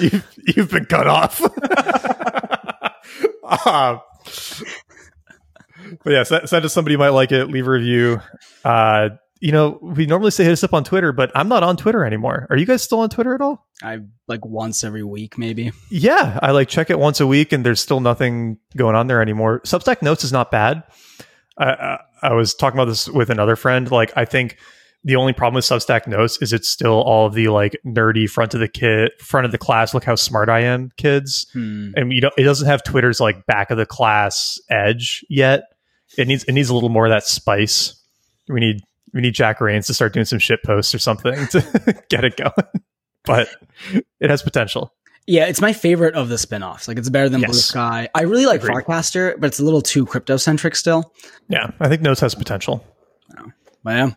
you've, 0.00 0.26
you've 0.46 0.70
been 0.70 0.84
cut 0.84 1.06
off. 1.06 1.42
uh, 3.42 3.98
but 6.04 6.10
yeah, 6.12 6.22
send, 6.22 6.48
send 6.48 6.62
to 6.62 6.68
somebody 6.68 6.94
who 6.94 6.98
might 6.98 7.08
like 7.08 7.32
it. 7.32 7.46
Leave 7.46 7.66
a 7.66 7.70
review. 7.70 8.20
Uh, 8.64 9.08
you 9.40 9.52
know, 9.52 9.78
we 9.82 10.06
normally 10.06 10.30
say 10.30 10.44
hit 10.44 10.52
us 10.52 10.64
up 10.64 10.72
on 10.72 10.84
Twitter, 10.84 11.12
but 11.12 11.30
I'm 11.34 11.48
not 11.48 11.62
on 11.62 11.76
Twitter 11.76 12.04
anymore. 12.04 12.46
Are 12.48 12.56
you 12.56 12.64
guys 12.64 12.82
still 12.82 13.00
on 13.00 13.10
Twitter 13.10 13.34
at 13.34 13.40
all? 13.40 13.66
I 13.82 13.98
like 14.28 14.44
once 14.46 14.82
every 14.82 15.02
week, 15.02 15.36
maybe. 15.36 15.72
Yeah, 15.90 16.38
I 16.42 16.52
like 16.52 16.68
check 16.68 16.88
it 16.88 16.98
once 16.98 17.20
a 17.20 17.26
week, 17.26 17.52
and 17.52 17.64
there's 17.64 17.80
still 17.80 18.00
nothing 18.00 18.58
going 18.76 18.96
on 18.96 19.08
there 19.08 19.20
anymore. 19.20 19.60
Substack 19.60 20.00
Notes 20.02 20.24
is 20.24 20.32
not 20.32 20.50
bad. 20.50 20.84
I, 21.58 21.66
I, 21.66 21.98
I 22.22 22.32
was 22.32 22.54
talking 22.54 22.78
about 22.78 22.86
this 22.86 23.08
with 23.08 23.28
another 23.28 23.56
friend. 23.56 23.90
Like, 23.90 24.12
I 24.16 24.24
think 24.24 24.56
the 25.06 25.14
only 25.14 25.32
problem 25.32 25.54
with 25.54 25.64
Substack 25.64 26.08
Notes 26.08 26.36
is 26.42 26.52
it's 26.52 26.68
still 26.68 27.00
all 27.02 27.26
of 27.26 27.34
the 27.34 27.46
like 27.46 27.78
nerdy 27.86 28.28
front 28.28 28.54
of 28.54 28.60
the 28.60 28.66
kid, 28.66 29.12
front 29.20 29.44
of 29.44 29.52
the 29.52 29.58
class. 29.58 29.94
Look 29.94 30.02
how 30.02 30.16
smart 30.16 30.48
I 30.48 30.62
am, 30.62 30.90
kids. 30.96 31.46
Hmm. 31.52 31.92
And 31.94 32.12
you 32.12 32.20
know, 32.20 32.32
it 32.36 32.42
doesn't 32.42 32.66
have 32.66 32.82
Twitter's 32.82 33.20
like 33.20 33.46
back 33.46 33.70
of 33.70 33.78
the 33.78 33.86
class 33.86 34.60
edge 34.68 35.24
yet. 35.30 35.62
It 36.18 36.26
needs 36.26 36.42
it 36.44 36.52
needs 36.52 36.70
a 36.70 36.74
little 36.74 36.88
more 36.88 37.06
of 37.06 37.10
that 37.10 37.22
spice. 37.22 38.02
We 38.48 38.58
need 38.58 38.82
we 39.14 39.20
need 39.20 39.32
Jack 39.32 39.60
Raines 39.60 39.86
to 39.86 39.94
start 39.94 40.12
doing 40.12 40.26
some 40.26 40.40
shit 40.40 40.64
posts 40.64 40.92
or 40.92 40.98
something 40.98 41.46
to 41.50 42.02
get 42.08 42.24
it 42.24 42.36
going. 42.36 42.82
But 43.24 43.48
it 44.18 44.28
has 44.28 44.42
potential. 44.42 44.92
Yeah, 45.28 45.46
it's 45.46 45.60
my 45.60 45.72
favorite 45.72 46.16
of 46.16 46.28
the 46.28 46.38
spin-offs. 46.38 46.88
Like 46.88 46.98
it's 46.98 47.10
better 47.10 47.28
than 47.28 47.42
Blue 47.42 47.52
Sky. 47.54 48.08
I 48.12 48.22
really 48.22 48.46
like 48.46 48.62
Agreed. 48.62 48.84
Farcaster, 48.84 49.38
but 49.38 49.46
it's 49.46 49.60
a 49.60 49.64
little 49.64 49.82
too 49.82 50.04
crypto 50.04 50.36
centric 50.36 50.74
still. 50.74 51.12
Yeah, 51.48 51.70
I 51.78 51.88
think 51.88 52.02
Notes 52.02 52.20
has 52.20 52.34
potential. 52.34 52.84
But 53.84 53.94
yeah. 53.94 54.10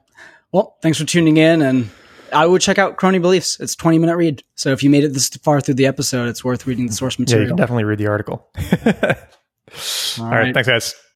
Well, 0.51 0.77
thanks 0.81 0.97
for 0.97 1.05
tuning 1.05 1.37
in 1.37 1.61
and 1.61 1.89
I 2.33 2.45
would 2.45 2.61
check 2.61 2.77
out 2.77 2.97
Crony 2.97 3.19
Beliefs. 3.19 3.59
It's 3.59 3.75
20 3.75 3.99
minute 3.99 4.15
read. 4.15 4.43
So 4.55 4.71
if 4.71 4.83
you 4.83 4.89
made 4.89 5.03
it 5.03 5.13
this 5.13 5.29
far 5.29 5.61
through 5.61 5.75
the 5.75 5.85
episode, 5.85 6.27
it's 6.27 6.43
worth 6.43 6.67
reading 6.67 6.87
the 6.87 6.93
source 6.93 7.17
material. 7.19 7.43
Yeah, 7.43 7.45
you 7.45 7.49
can 7.51 7.57
definitely 7.57 7.83
read 7.85 7.99
the 7.99 8.07
article. 8.07 8.49
All 10.19 10.29
right. 10.29 10.53
Thanks, 10.53 10.67
guys. 10.67 10.95